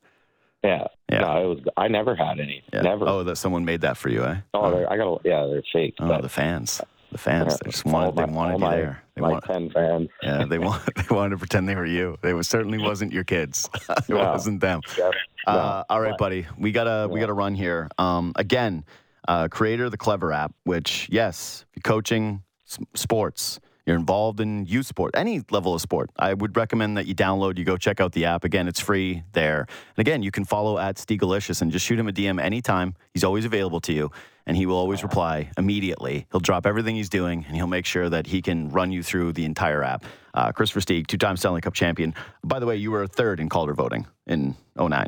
Yeah, 0.63 0.87
Yeah. 1.11 1.21
No, 1.21 1.43
it 1.43 1.47
was. 1.49 1.59
I 1.79 1.89
never 1.89 2.15
had 2.15 2.39
any. 2.39 2.63
Yeah. 2.73 2.83
Never. 2.83 3.09
Oh, 3.09 3.25
that 3.25 3.37
someone 3.37 3.65
made 3.65 3.81
that 3.81 3.97
for 3.97 4.11
you, 4.11 4.23
eh? 4.25 4.37
Oh, 4.53 4.71
they're, 4.71 4.93
I 4.93 4.97
got. 4.99 5.15
a 5.15 5.19
Yeah, 5.25 5.47
they're 5.47 5.63
fake. 5.73 5.95
Oh, 5.99 6.21
the 6.21 6.29
fans, 6.29 6.81
the 7.13 7.19
fans. 7.19 7.59
They 7.59 7.71
just 7.71 7.85
wanted, 7.85 8.17
they 8.17 8.27
my- 8.27 8.33
wanted 8.33 8.53
you 8.55 8.59
my, 8.61 8.77
there. 8.77 9.03
They 9.15 9.21
my 9.21 9.29
want, 9.33 9.45
ten 9.45 9.71
fans. 9.71 10.09
yeah, 10.23 10.45
they 10.45 10.59
want, 10.67 10.83
they 10.97 11.15
wanted 11.15 11.31
to 11.31 11.37
pretend 11.39 11.69
they 11.69 11.75
were 11.77 11.87
you. 11.87 12.17
They 12.23 12.33
was, 12.35 12.49
certainly 12.49 12.79
wasn't 12.79 13.13
your 13.13 13.25
kids. 13.25 13.69
it 13.91 14.09
No. 14.09 14.17
wasn't 14.17 14.61
them. 14.61 14.81
Yeah. 14.99 15.11
Uh, 15.47 15.85
all 15.89 16.01
right, 16.01 16.17
buddy. 16.19 16.47
We 16.59 16.73
gotta 16.73 17.09
we 17.09 17.21
gotta 17.21 17.33
run 17.33 17.55
here. 17.55 17.89
Um, 17.99 18.33
again, 18.37 18.85
uh, 19.29 19.49
creator 19.49 19.85
of 19.85 19.91
the 19.91 19.97
Clever 19.97 20.33
app, 20.33 20.53
which 20.65 21.09
yes, 21.11 21.65
coaching 21.85 22.43
s- 22.69 22.79
sports, 22.95 23.61
you're 23.87 23.97
involved 23.97 24.41
in 24.41 24.67
youth 24.67 24.87
sport, 24.87 25.13
any 25.15 25.43
level 25.51 25.75
of 25.75 25.81
sport. 25.81 26.11
I 26.17 26.35
would 26.35 26.57
recommend 26.57 26.97
that 26.97 27.07
you 27.07 27.15
download. 27.15 27.59
You 27.59 27.65
go 27.65 27.77
check 27.77 28.01
out 28.01 28.13
the 28.13 28.25
app. 28.27 28.45
Again, 28.45 28.69
it's 28.69 28.81
free 28.81 29.25
there. 29.33 29.67
And 29.97 30.07
again, 30.07 30.23
you 30.23 30.31
can 30.31 30.45
follow 30.45 30.79
at 30.79 30.97
Stegalicious 30.97 31.63
and 31.63 31.73
just 31.73 31.85
shoot 31.85 31.99
him 31.99 32.09
a 32.09 32.13
DM 32.13 32.41
anytime. 32.41 32.95
He's 33.13 33.25
always 33.25 33.45
available 33.45 33.81
to 33.81 33.93
you, 33.93 34.11
and 34.47 34.57
he 34.57 34.67
will 34.67 34.77
always 34.77 35.03
reply 35.03 35.51
immediately. 35.59 36.27
He'll 36.31 36.41
drop 36.41 36.65
everything 36.65 36.95
he's 36.95 37.09
doing, 37.09 37.45
and 37.47 37.57
he'll 37.57 37.67
make 37.67 37.87
sure 37.87 38.09
that 38.09 38.27
he 38.29 38.41
can 38.41 38.69
run 38.69 38.93
you 38.93 39.03
through 39.03 39.33
the 39.33 39.45
entire 39.45 39.83
app. 39.83 40.05
Uh, 40.35 40.53
Kris 40.53 40.71
Versteeg, 40.71 41.09
two-time 41.09 41.37
Stanley 41.37 41.61
Cup 41.61 41.75
champion. 41.75 42.15
By 42.45 42.59
the 42.61 42.67
way, 42.67 42.77
you 42.77 42.91
were 42.91 43.07
third 43.07 43.41
in 43.41 43.49
Calder 43.49 43.75
voting 43.75 44.07
in 44.27 44.57
09. 44.77 45.07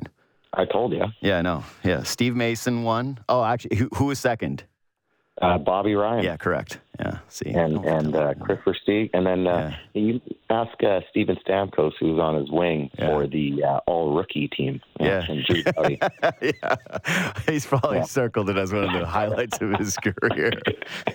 I 0.57 0.65
told 0.67 0.93
you. 0.93 1.05
Yeah, 1.21 1.39
I 1.39 1.43
know. 1.43 1.65
Yeah, 1.83 2.03
Steve 2.03 2.37
Mason 2.37 2.83
won. 2.83 3.19
Oh, 3.29 3.43
actually, 3.43 3.77
who, 3.77 3.89
who 3.95 4.05
was 4.07 4.19
second? 4.19 4.65
Uh, 5.41 5.59
Bobby 5.59 5.95
Ryan. 5.95 6.25
Yeah, 6.25 6.37
correct. 6.37 6.79
Yeah, 7.01 7.19
see. 7.29 7.51
and 7.51 7.85
and 7.85 8.15
uh, 8.15 8.35
Kris 8.35 8.59
Versteeg, 8.65 9.11
and 9.15 9.27
then 9.27 9.47
uh, 9.49 9.75
you 9.95 10.21
ask 10.49 10.81
uh, 10.85 11.01
Steven 11.11 11.37
Stamkos, 11.45 11.93
who's 11.99 12.21
on 12.21 12.37
his 12.37 12.51
wing 12.53 12.89
Yeah. 12.97 13.07
for 13.09 13.27
the 13.27 13.65
uh, 13.65 13.81
all 13.87 14.15
rookie 14.15 14.47
team. 14.49 14.81
Yeah. 15.01 15.25
and 15.29 15.45
Drew 15.45 15.63
Doughty. 15.65 15.99
yeah, 16.41 17.33
he's 17.49 17.67
probably 17.67 17.97
Yeah. 17.99 18.05
circled 18.05 18.49
it 18.49 18.57
as 18.57 18.73
one 18.73 18.85
of 18.85 18.93
the 18.93 19.05
highlights 19.07 19.59
of 19.61 19.73
his 19.73 19.97
career. 19.97 20.53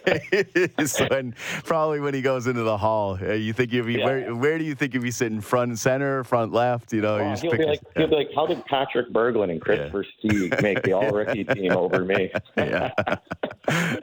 so, 0.86 1.06
and 1.06 1.34
probably 1.64 2.00
when 2.02 2.14
he 2.14 2.22
goes 2.22 2.48
into 2.48 2.64
the 2.64 2.78
hall, 2.78 3.18
uh, 3.22 3.32
you 3.34 3.54
think 3.54 3.72
you'd 3.72 3.86
be 3.86 3.94
Yeah. 4.00 4.06
where? 4.06 4.36
Where 4.36 4.58
do 4.58 4.66
you 4.66 4.76
think 4.76 4.94
you'd 4.94 5.04
be 5.04 5.12
sitting? 5.12 5.40
Front 5.40 5.70
and 5.70 5.80
center, 5.80 6.24
front 6.26 6.52
left? 6.52 6.92
You 6.92 7.02
know, 7.02 7.18
Oh, 7.20 7.36
he'll, 7.36 7.52
be 7.52 7.66
like, 7.66 7.80
he'll 7.96 8.08
be 8.08 8.16
like, 8.16 8.30
how 8.36 8.46
did 8.46 8.64
Patrik 8.66 9.12
Berglund 9.12 9.52
and 9.52 9.62
Kris 9.62 9.80
Yeah. 9.80 9.90
Versteeg 9.90 10.62
make 10.62 10.82
the 10.84 10.92
all 10.94 11.10
rookie 11.10 11.44
team 11.54 11.72
over 11.72 12.04
me? 12.04 12.32
yeah, 12.58 12.92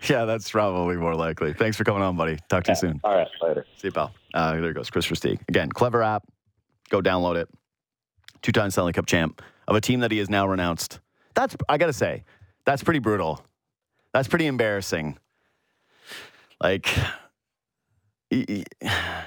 yeah, 0.08 0.24
that's 0.24 0.50
probably 0.50 0.96
more 0.96 1.14
likely. 1.14 1.52
Thanks 1.66 1.76
for 1.76 1.82
coming 1.82 2.00
on, 2.00 2.16
buddy. 2.16 2.38
Talk 2.48 2.62
to 2.62 2.70
you 2.70 2.76
soon. 2.76 3.00
All 3.02 3.12
right, 3.12 3.26
later. 3.42 3.66
See 3.76 3.88
you, 3.88 3.92
pal. 3.92 4.14
Uh, 4.32 4.52
there 4.60 4.72
goes 4.72 4.88
Kris 4.88 5.04
Versteeg. 5.04 5.40
Again, 5.48 5.68
clever 5.68 6.00
app. 6.00 6.22
Go 6.90 7.00
download 7.02 7.34
it. 7.34 7.48
Two 8.40 8.52
time 8.52 8.70
Stanley 8.70 8.92
Cup 8.92 9.06
champ 9.06 9.42
of 9.66 9.74
a 9.74 9.80
team 9.80 9.98
that 9.98 10.12
he 10.12 10.18
has 10.18 10.30
now 10.30 10.46
renounced. 10.46 11.00
That's, 11.34 11.56
I 11.68 11.76
got 11.76 11.86
to 11.86 11.92
say, 11.92 12.22
that's 12.66 12.84
pretty 12.84 13.00
brutal. 13.00 13.44
That's 14.12 14.28
pretty 14.28 14.46
embarrassing. 14.46 15.18
Like, 16.62 16.88
y- 18.30 18.44
y- 18.48 18.64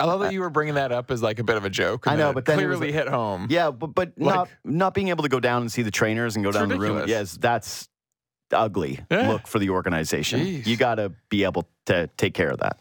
I 0.00 0.06
love 0.06 0.20
that 0.20 0.32
you 0.32 0.40
were 0.40 0.48
bringing 0.48 0.76
that 0.76 0.92
up 0.92 1.10
as 1.10 1.22
like 1.22 1.40
a 1.40 1.44
bit 1.44 1.56
of 1.58 1.66
a 1.66 1.70
joke. 1.70 2.06
I 2.08 2.16
know, 2.16 2.32
but 2.32 2.46
then 2.46 2.58
it 2.58 2.66
was 2.66 2.78
clearly 2.78 2.90
hit 2.94 3.06
home. 3.06 3.48
yeah, 3.50 3.70
but, 3.70 3.88
but 3.88 4.12
Like- 4.16 4.34
not, 4.34 4.48
not 4.64 4.94
being 4.94 5.08
able 5.08 5.24
to 5.24 5.28
go 5.28 5.40
down 5.40 5.60
and 5.60 5.70
see 5.70 5.82
the 5.82 5.90
trainers 5.90 6.36
and 6.36 6.42
go 6.42 6.48
It's 6.48 6.56
down 6.58 6.70
the 6.70 6.76
room. 6.78 6.96
ridiculous. 6.96 7.10
Yes, 7.10 7.36
that's 7.36 7.88
ugly 8.52 9.00
Yeah. 9.10 9.28
look 9.30 9.46
for 9.46 9.58
the 9.58 9.70
organization. 9.70 10.40
Jeez. 10.40 10.66
You 10.66 10.76
got 10.76 10.96
to 10.96 11.12
be 11.28 11.44
able 11.44 11.66
to 11.86 12.08
take 12.16 12.34
care 12.34 12.50
of 12.50 12.58
that. 12.60 12.78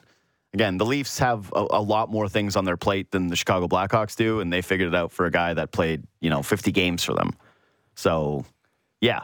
Again, 0.54 0.78
the 0.78 0.86
Leafs 0.86 1.18
have 1.20 1.52
a, 1.56 1.66
a 1.72 1.82
lot 1.82 2.12
more 2.12 2.30
things 2.30 2.56
on 2.56 2.64
their 2.66 2.78
plate 2.78 3.10
than 3.12 3.28
the 3.28 3.36
Chicago 3.36 3.68
Blackhawks 3.68 4.16
do, 4.16 4.40
and 4.40 4.54
they 4.54 4.62
figured 4.62 4.88
it 4.90 4.96
out 4.96 5.12
for 5.12 5.26
a 5.26 5.32
guy 5.32 5.54
that 5.56 5.72
played, 5.72 6.04
you 6.22 6.30
know, 6.30 6.44
50 6.44 6.72
games 6.72 7.04
for 7.04 7.14
them. 7.14 7.32
So, 7.96 8.46
yeah, 9.02 9.22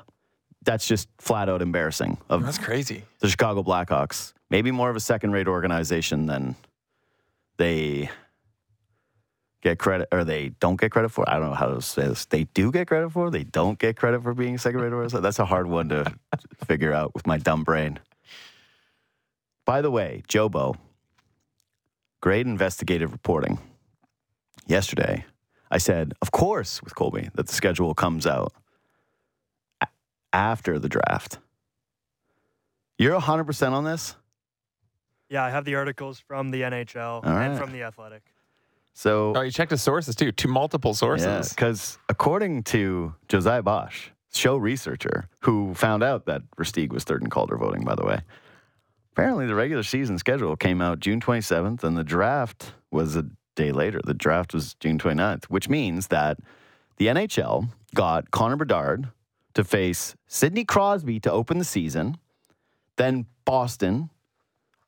that's 0.64 0.88
just 0.88 1.08
flat 1.20 1.48
out 1.48 1.62
embarrassing 1.62 2.18
of 2.30 2.44
That's 2.44 2.58
crazy. 2.58 3.04
the 3.20 3.30
Chicago 3.30 3.62
Blackhawks. 3.62 4.34
Maybe 4.50 4.72
more 4.72 4.90
of 4.90 4.96
a 4.96 5.00
second 5.00 5.32
rate 5.32 5.48
organization 5.48 6.26
than 6.26 6.56
they 7.58 8.10
get 9.62 9.80
credit 9.80 10.08
or 10.12 10.24
they 10.24 10.50
don't 10.60 10.80
get 10.80 10.92
credit 10.92 11.10
for. 11.10 11.30
I 11.30 11.40
don't 11.40 11.50
know 11.50 11.56
how 11.56 11.68
to 11.68 11.82
say 11.82 12.08
this. 12.08 12.26
They 12.26 12.46
do 12.46 12.72
get 12.72 12.88
credit 12.88 13.12
for, 13.12 13.30
they 13.30 13.44
don't 13.44 13.78
get 13.78 13.98
credit 13.98 14.24
for 14.24 14.34
being 14.34 14.54
rate 14.56 14.66
organization. 14.66 15.22
That's 15.22 15.40
a 15.40 15.46
hard 15.46 15.68
one 15.68 15.90
to 15.90 16.14
figure 16.66 16.94
out 16.94 17.14
with 17.14 17.28
my 17.28 17.38
dumb 17.38 17.64
brain. 17.64 18.00
By 19.66 19.82
the 19.82 19.92
way, 19.92 20.24
Jobo, 20.28 20.78
great 22.22 22.46
investigative 22.46 23.12
reporting. 23.12 23.60
Yesterday, 24.66 25.26
I 25.72 25.78
said, 25.78 26.14
of 26.22 26.32
course, 26.32 26.82
with 26.82 26.96
Colby, 26.96 27.30
that 27.36 27.48
the 27.48 27.54
schedule 27.54 27.94
comes 27.94 28.26
out 28.26 28.54
a- 29.82 29.88
after 30.34 30.80
the 30.80 30.90
draft. 30.90 31.40
You're 32.98 33.20
100% 33.20 33.72
on 33.72 33.84
this? 33.84 34.16
Yeah, 35.30 35.44
I 35.44 35.52
have 35.52 35.66
the 35.66 35.76
articles 35.76 36.20
from 36.20 36.50
the 36.52 36.62
NHL 36.62 37.24
right. 37.24 37.46
and 37.46 37.58
from 37.58 37.72
the 37.72 37.84
Athletic. 37.84 38.24
So, 39.00 39.32
Oh, 39.34 39.40
you 39.40 39.50
checked 39.50 39.72
his 39.72 39.82
sources 39.82 40.14
too. 40.14 40.34
to 40.34 40.48
multiple 40.50 40.94
sources. 40.94 41.52
because 41.54 41.98
according 42.10 42.64
to 42.64 43.16
Josiah 43.30 43.64
Bosch, 43.64 44.10
show 44.34 44.58
researcher 44.58 45.30
who 45.40 45.74
found 45.74 46.04
out 46.04 46.26
that 46.26 46.42
Versteeg 46.58 46.92
was 46.92 47.06
third 47.06 47.24
in 47.24 47.30
Calder 47.30 47.56
voting, 47.56 47.86
by 47.86 47.96
the 47.96 48.04
way. 48.04 48.20
Apparently, 49.14 49.48
the 49.48 49.56
regular 49.56 49.84
season 49.84 50.18
schedule 50.18 50.58
came 50.58 50.82
out 50.82 51.00
June 51.00 51.22
27th, 51.22 51.82
and 51.82 51.96
the 51.98 52.04
draft 52.04 52.74
was 52.92 53.16
a 53.16 53.26
day 53.56 53.72
later. 53.72 54.02
The 54.04 54.14
draft 54.14 54.54
was 54.54 54.74
June 54.82 55.00
29th, 55.00 55.46
which 55.46 55.70
means 55.70 56.08
that 56.08 56.38
the 56.98 57.08
NHL 57.08 57.70
got 57.96 58.32
Connor 58.32 58.58
Bedard 58.58 59.08
to 59.54 59.64
face 59.64 60.14
Sidney 60.28 60.66
Crosby 60.66 61.22
to 61.22 61.32
open 61.32 61.58
the 61.58 61.64
season, 61.64 62.18
then 62.98 63.28
Boston, 63.46 64.10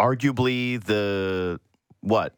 arguably 0.01 0.84
the 0.84 1.62
what 2.01 2.36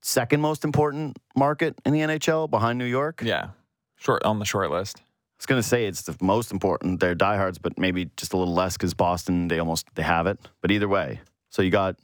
second 0.00 0.40
most 0.40 0.64
important 0.64 1.18
market 1.36 1.74
in 1.84 1.92
the 1.92 2.00
NHL 2.00 2.50
behind 2.50 2.78
New 2.78 2.84
York. 2.84 3.22
Yeah. 3.24 3.50
Short 3.96 4.22
on 4.24 4.38
the 4.38 4.44
short 4.44 4.70
list. 4.70 4.98
I 4.98 5.04
was 5.38 5.46
gonna 5.46 5.62
say 5.62 5.86
it's 5.86 6.02
the 6.02 6.16
most 6.20 6.52
important. 6.52 7.00
They're 7.00 7.14
diehards, 7.14 7.58
but 7.58 7.78
maybe 7.78 8.10
just 8.16 8.32
a 8.32 8.36
little 8.36 8.54
less 8.54 8.76
because 8.76 8.94
Boston 8.94 9.48
they 9.48 9.58
almost 9.58 9.86
they 9.94 10.02
have 10.02 10.26
it. 10.26 10.38
But 10.60 10.70
either 10.70 10.88
way, 10.88 11.20
so 11.50 11.62
you 11.62 11.70
got 11.70 11.96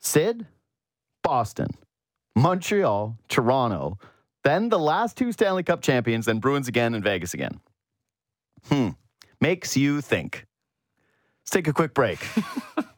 Sid, 0.00 0.46
Boston, 1.22 1.68
Montreal, 2.34 3.16
Toronto, 3.28 3.98
then 4.44 4.68
the 4.68 4.78
last 4.78 5.16
two 5.16 5.32
Stanley 5.32 5.62
Cup 5.62 5.82
champions, 5.82 6.26
then 6.26 6.38
Bruins 6.38 6.68
again 6.68 6.94
and 6.94 7.02
Vegas 7.02 7.34
again. 7.34 7.60
Hmm, 8.68 8.90
makes 9.40 9.76
you 9.76 10.00
think. 10.00 10.46
Let's 11.42 11.50
take 11.50 11.68
a 11.68 11.72
quick 11.72 11.94
break. 11.94 12.18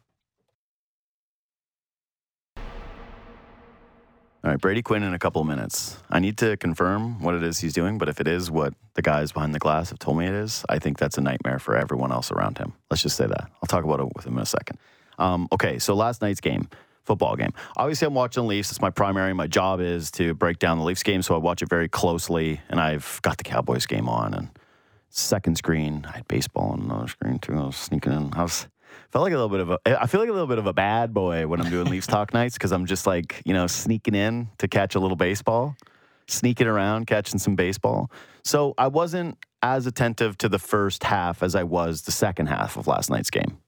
All 4.42 4.50
right, 4.50 4.58
Brady 4.58 4.80
Quinn 4.80 5.02
in 5.02 5.12
a 5.12 5.18
couple 5.18 5.42
of 5.42 5.46
minutes. 5.46 5.98
I 6.08 6.18
need 6.18 6.38
to 6.38 6.56
confirm 6.56 7.20
what 7.20 7.34
it 7.34 7.42
is 7.42 7.58
he's 7.58 7.74
doing, 7.74 7.98
but 7.98 8.08
if 8.08 8.22
it 8.22 8.26
is 8.26 8.50
what 8.50 8.72
the 8.94 9.02
guys 9.02 9.32
behind 9.32 9.54
the 9.54 9.58
glass 9.58 9.90
have 9.90 9.98
told 9.98 10.16
me 10.16 10.26
it 10.26 10.32
is, 10.32 10.64
I 10.66 10.78
think 10.78 10.96
that's 10.98 11.18
a 11.18 11.20
nightmare 11.20 11.58
for 11.58 11.76
everyone 11.76 12.10
else 12.10 12.32
around 12.32 12.56
him. 12.56 12.72
Let's 12.90 13.02
just 13.02 13.18
say 13.18 13.26
that. 13.26 13.50
I'll 13.62 13.66
talk 13.66 13.84
about 13.84 14.00
it 14.00 14.08
with 14.16 14.26
him 14.26 14.38
in 14.38 14.42
a 14.42 14.46
second. 14.46 14.78
Um, 15.18 15.46
okay, 15.52 15.78
so 15.78 15.92
last 15.94 16.22
night's 16.22 16.40
game, 16.40 16.70
football 17.04 17.36
game. 17.36 17.52
Obviously, 17.76 18.06
I'm 18.06 18.14
watching 18.14 18.44
the 18.44 18.48
Leafs. 18.48 18.70
It's 18.70 18.80
my 18.80 18.88
primary. 18.88 19.34
My 19.34 19.46
job 19.46 19.78
is 19.78 20.10
to 20.12 20.32
break 20.32 20.58
down 20.58 20.78
the 20.78 20.84
Leafs 20.84 21.02
game, 21.02 21.20
so 21.20 21.34
I 21.34 21.38
watch 21.38 21.60
it 21.60 21.68
very 21.68 21.90
closely. 21.90 22.62
And 22.70 22.80
I've 22.80 23.20
got 23.20 23.36
the 23.36 23.44
Cowboys 23.44 23.84
game 23.84 24.08
on, 24.08 24.32
and 24.32 24.48
second 25.10 25.58
screen, 25.58 26.06
I 26.08 26.12
had 26.12 26.28
baseball 26.28 26.70
on 26.70 26.80
another 26.80 27.08
screen 27.08 27.40
too. 27.40 27.58
I 27.58 27.66
was 27.66 27.76
sneaking 27.76 28.12
in. 28.12 28.32
I 28.32 28.44
was 28.44 28.68
felt 29.10 29.24
like 29.24 29.32
a 29.32 29.36
little 29.36 29.48
bit 29.48 29.60
of 29.60 29.70
a 29.70 30.02
I 30.02 30.06
feel 30.06 30.20
like 30.20 30.28
a 30.28 30.32
little 30.32 30.46
bit 30.46 30.58
of 30.58 30.66
a 30.66 30.72
bad 30.72 31.12
boy 31.12 31.46
when 31.46 31.60
I'm 31.60 31.70
doing 31.70 31.86
Leafs 31.86 32.06
talk 32.06 32.32
nights 32.34 32.54
because 32.54 32.72
I'm 32.72 32.86
just 32.86 33.06
like, 33.06 33.42
you 33.44 33.52
know, 33.52 33.66
sneaking 33.66 34.14
in 34.14 34.48
to 34.58 34.68
catch 34.68 34.94
a 34.94 35.00
little 35.00 35.16
baseball, 35.16 35.76
sneaking 36.28 36.66
around, 36.66 37.06
catching 37.06 37.38
some 37.38 37.56
baseball. 37.56 38.10
So 38.44 38.74
I 38.78 38.86
wasn't 38.86 39.38
as 39.62 39.86
attentive 39.86 40.38
to 40.38 40.48
the 40.48 40.58
first 40.58 41.04
half 41.04 41.42
as 41.42 41.54
I 41.54 41.64
was 41.64 42.02
the 42.02 42.12
second 42.12 42.46
half 42.46 42.76
of 42.76 42.86
last 42.86 43.10
night's 43.10 43.30
game. 43.30 43.58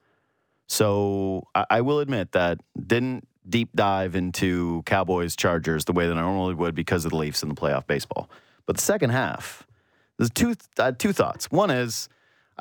So 0.68 1.42
I, 1.54 1.66
I 1.68 1.80
will 1.82 1.98
admit 1.98 2.32
that 2.32 2.58
didn't 2.86 3.28
deep 3.48 3.70
dive 3.74 4.14
into 4.14 4.82
Cowboys 4.86 5.36
Chargers 5.36 5.84
the 5.84 5.92
way 5.92 6.06
that 6.06 6.16
I 6.16 6.20
normally 6.20 6.54
would 6.54 6.74
because 6.74 7.04
of 7.04 7.10
the 7.10 7.16
Leafs 7.16 7.42
and 7.42 7.50
the 7.50 7.60
playoff 7.60 7.86
baseball. 7.86 8.30
But 8.66 8.76
the 8.76 8.82
second 8.82 9.10
half, 9.10 9.66
there's 10.16 10.30
two 10.30 10.54
uh, 10.78 10.92
two 10.92 11.12
thoughts. 11.12 11.50
One 11.50 11.70
is 11.70 12.08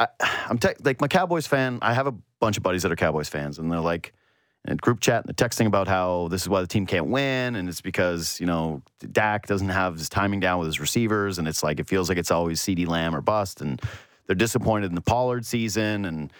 I, 0.01 0.07
I'm 0.49 0.57
te- 0.57 0.69
like 0.83 0.99
my 1.01 1.07
Cowboys 1.07 1.47
fan. 1.47 1.79
I 1.81 1.93
have 1.93 2.07
a 2.07 2.13
bunch 2.39 2.57
of 2.57 2.63
buddies 2.63 2.83
that 2.83 2.91
are 2.91 2.95
Cowboys 2.95 3.29
fans, 3.29 3.59
and 3.59 3.71
they're 3.71 3.79
like 3.79 4.13
in 4.65 4.77
group 4.77 4.99
chat 4.99 5.25
and 5.25 5.33
they're 5.35 5.47
texting 5.47 5.65
about 5.65 5.87
how 5.87 6.27
this 6.29 6.41
is 6.43 6.49
why 6.49 6.61
the 6.61 6.67
team 6.67 6.85
can't 6.85 7.07
win, 7.07 7.55
and 7.55 7.69
it's 7.69 7.81
because 7.81 8.39
you 8.39 8.45
know 8.45 8.81
Dak 9.11 9.47
doesn't 9.47 9.69
have 9.69 9.97
his 9.97 10.09
timing 10.09 10.39
down 10.39 10.59
with 10.59 10.67
his 10.67 10.79
receivers, 10.79 11.37
and 11.39 11.47
it's 11.47 11.63
like 11.63 11.79
it 11.79 11.87
feels 11.87 12.09
like 12.09 12.17
it's 12.17 12.31
always 12.31 12.59
CeeDee 12.61 12.87
Lamb 12.87 13.15
or 13.15 13.21
bust, 13.21 13.61
and 13.61 13.81
they're 14.27 14.35
disappointed 14.35 14.87
in 14.87 14.95
the 14.95 15.01
Pollard 15.01 15.45
season, 15.45 16.05
and 16.05 16.31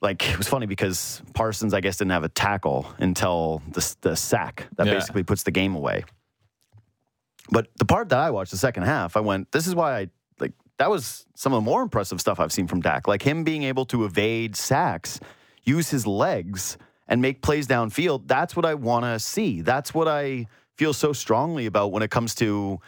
like 0.00 0.28
it 0.30 0.38
was 0.38 0.48
funny 0.48 0.66
because 0.66 1.22
Parsons, 1.34 1.74
I 1.74 1.80
guess, 1.80 1.98
didn't 1.98 2.12
have 2.12 2.24
a 2.24 2.28
tackle 2.28 2.86
until 2.98 3.62
the, 3.70 3.96
the 4.00 4.16
sack 4.16 4.66
that 4.76 4.86
Yeah. 4.86 4.94
basically 4.94 5.22
puts 5.22 5.42
the 5.44 5.50
game 5.52 5.74
away. 5.74 6.04
But 7.50 7.68
the 7.76 7.84
part 7.84 8.08
that 8.10 8.18
I 8.18 8.30
watched, 8.30 8.50
the 8.50 8.56
second 8.56 8.84
half, 8.84 9.16
I 9.16 9.20
went, 9.20 9.50
this 9.52 9.66
is 9.66 9.74
why 9.74 9.98
I 10.00 10.08
that 10.82 10.90
was 10.90 11.26
some 11.36 11.52
of 11.52 11.58
the 11.58 11.64
more 11.64 11.80
impressive 11.80 12.20
stuff 12.20 12.40
I've 12.40 12.50
seen 12.50 12.66
from 12.66 12.80
Dak. 12.80 13.06
Like 13.06 13.22
him 13.22 13.44
being 13.44 13.62
able 13.62 13.84
to 13.86 14.04
evade 14.04 14.56
sacks, 14.56 15.20
use 15.62 15.90
his 15.90 16.08
legs, 16.08 16.76
and 17.06 17.22
make 17.22 17.40
plays 17.40 17.68
downfield. 17.68 18.26
That's 18.26 18.56
what 18.56 18.64
I 18.64 18.74
want 18.74 19.04
to 19.04 19.20
see. 19.20 19.60
That's 19.60 19.94
what 19.94 20.08
I 20.08 20.48
feel 20.74 20.92
so 20.92 21.12
strongly 21.12 21.66
about 21.66 21.92
when 21.92 22.02
it 22.02 22.10
comes 22.10 22.34
to 22.36 22.80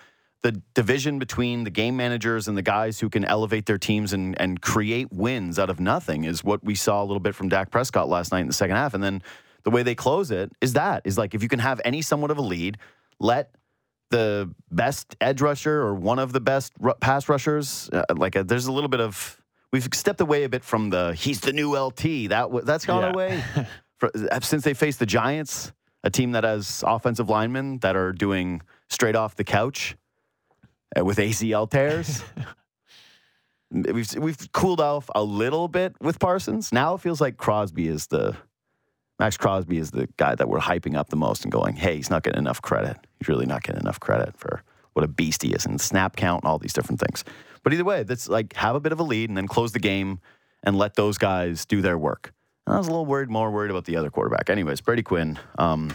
the 0.43 0.61
division 0.75 1.21
between 1.21 1.63
the 1.63 1.71
game 1.71 1.97
managers 1.97 2.49
and 2.49 2.59
the 2.59 2.63
guys 2.63 2.99
who 2.99 3.09
can 3.09 3.25
elevate 3.25 3.67
their 3.67 3.79
teams 3.79 4.13
and, 4.13 4.39
and 4.41 4.61
create 4.61 5.13
wins 5.13 5.61
out 5.61 5.71
of 5.71 5.79
nothing 5.79 6.25
is 6.25 6.43
what 6.43 6.65
we 6.65 6.75
saw 6.75 7.01
a 7.01 7.05
little 7.05 7.21
bit 7.21 7.37
from 7.37 7.49
Dak 7.49 7.71
Prescott 7.71 8.09
last 8.09 8.33
night 8.33 8.41
in 8.41 8.49
the 8.49 8.53
second 8.53 8.75
half. 8.75 8.95
And 8.95 9.05
then 9.05 9.23
the 9.63 9.71
way 9.71 9.85
they 9.85 9.95
close 9.95 10.33
it 10.33 10.51
is 10.61 10.73
that 10.73 11.03
is 11.05 11.17
like 11.17 11.33
if 11.33 11.45
you 11.45 11.49
can 11.49 11.61
have 11.61 11.81
any 11.85 12.03
somewhat 12.03 12.33
of 12.33 12.39
a 12.39 12.43
lead, 12.43 12.77
let 13.21 13.55
the 14.15 14.27
best 14.71 15.17
edge 15.21 15.41
rusher 15.41 15.77
or 15.87 15.93
one 16.13 16.19
of 16.25 16.33
the 16.33 16.41
best 16.41 16.73
ru- 16.79 16.95
pass 17.01 17.29
rushers, 17.29 17.91
uh, 17.93 18.05
like 18.17 18.37
uh 18.37 18.43
there's 18.51 18.67
a 18.67 18.73
little 18.73 18.91
bit 18.95 19.01
of 19.01 19.41
we've 19.73 19.89
stepped 19.93 20.21
away 20.21 20.45
a 20.45 20.49
bit 20.49 20.63
from 20.65 20.91
the 20.91 21.15
he's 21.15 21.41
the 21.41 21.53
new 21.53 21.71
LT. 21.87 22.03
That 22.35 22.47
w- 22.53 22.65
that's 22.65 22.87
gone 22.87 23.03
Yeah. 23.03 23.11
away 23.15 23.43
for, 23.99 24.11
since 24.43 24.63
they 24.65 24.75
faced 24.75 24.99
the 25.01 25.07
Giants, 25.07 25.73
a 26.05 26.11
team 26.11 26.33
that 26.33 26.45
has 26.45 26.85
offensive 26.87 27.29
linemen 27.29 27.79
that 27.81 27.97
are 27.97 28.13
doing 28.13 28.63
straight 28.89 29.17
off 29.17 29.35
the 29.35 29.45
couch 29.45 29.97
uh, 30.97 31.05
with 31.05 31.19
ACL 31.19 31.67
tears. 31.69 32.23
we've 33.71 34.15
we've 34.17 34.53
cooled 34.53 34.81
off 34.81 35.11
a 35.15 35.23
little 35.23 35.69
bit 35.69 35.95
with 36.01 36.19
Parsons. 36.19 36.73
Now 36.73 36.95
it 36.95 37.01
feels 37.01 37.21
like 37.21 37.37
Crosby 37.37 37.89
is 37.89 38.07
the 38.07 38.37
Maxx 39.19 39.37
Crosby 39.37 39.79
is 39.79 39.91
the 39.93 40.09
guy 40.17 40.35
that 40.35 40.49
we're 40.49 40.59
hyping 40.59 40.97
up 40.97 41.09
the 41.09 41.17
most 41.17 41.45
and 41.45 41.53
going, 41.53 41.77
hey, 41.77 41.97
he's 41.97 42.11
not 42.11 42.23
getting 42.25 42.39
enough 42.39 42.61
credit. 42.61 42.97
He's 43.19 43.29
really 43.29 43.47
not 43.47 43.63
getting 43.63 43.81
enough 43.81 44.01
credit 44.01 44.37
for 44.37 44.63
what 44.95 45.05
a 45.05 45.09
beast 45.09 45.43
he 45.43 45.53
is 45.53 45.65
and 45.67 45.81
snap 45.81 46.17
count 46.17 46.43
and 46.45 46.51
all 46.51 46.59
these 46.59 46.73
different 46.73 47.01
things. 47.01 47.25
But 47.63 47.73
either 47.73 47.85
way, 47.85 48.03
that's 48.03 48.29
like 48.29 48.55
have 48.55 48.75
a 48.75 48.81
bit 48.81 48.93
of 48.93 49.01
a 49.01 49.03
lead 49.05 49.29
and 49.31 49.37
then 49.37 49.47
close 49.49 49.73
the 49.73 49.79
game 49.79 50.21
and 50.63 50.77
let 50.77 50.95
those 50.95 51.19
guys 51.19 51.65
do 51.65 51.81
their 51.81 51.97
work. 51.99 52.33
And 52.67 52.75
I 52.75 52.79
was 52.79 52.87
a 52.89 52.91
little 52.91 53.07
worried, 53.07 53.29
more 53.31 53.51
worried 53.51 53.71
about 53.71 53.85
the 53.85 53.97
other 53.97 54.11
quarterback. 54.11 54.51
Anyways, 54.51 54.81
Brady 54.81 55.03
Quinn, 55.03 55.39
um, 55.59 55.93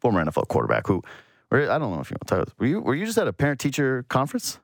former 0.00 0.24
NFL 0.24 0.48
quarterback, 0.48 0.86
who 0.86 1.02
I 1.52 1.56
don't 1.78 1.80
know 1.92 2.00
if 2.00 2.10
you 2.10 2.14
want 2.16 2.26
to 2.26 2.34
tell 2.34 2.40
us. 2.42 2.48
Were 2.58 2.66
you 2.66 2.80
were 2.80 2.94
you 2.94 3.06
just 3.06 3.18
at 3.18 3.28
a 3.28 3.32
parent 3.32 3.60
teacher 3.60 4.04
conference? 4.08 4.58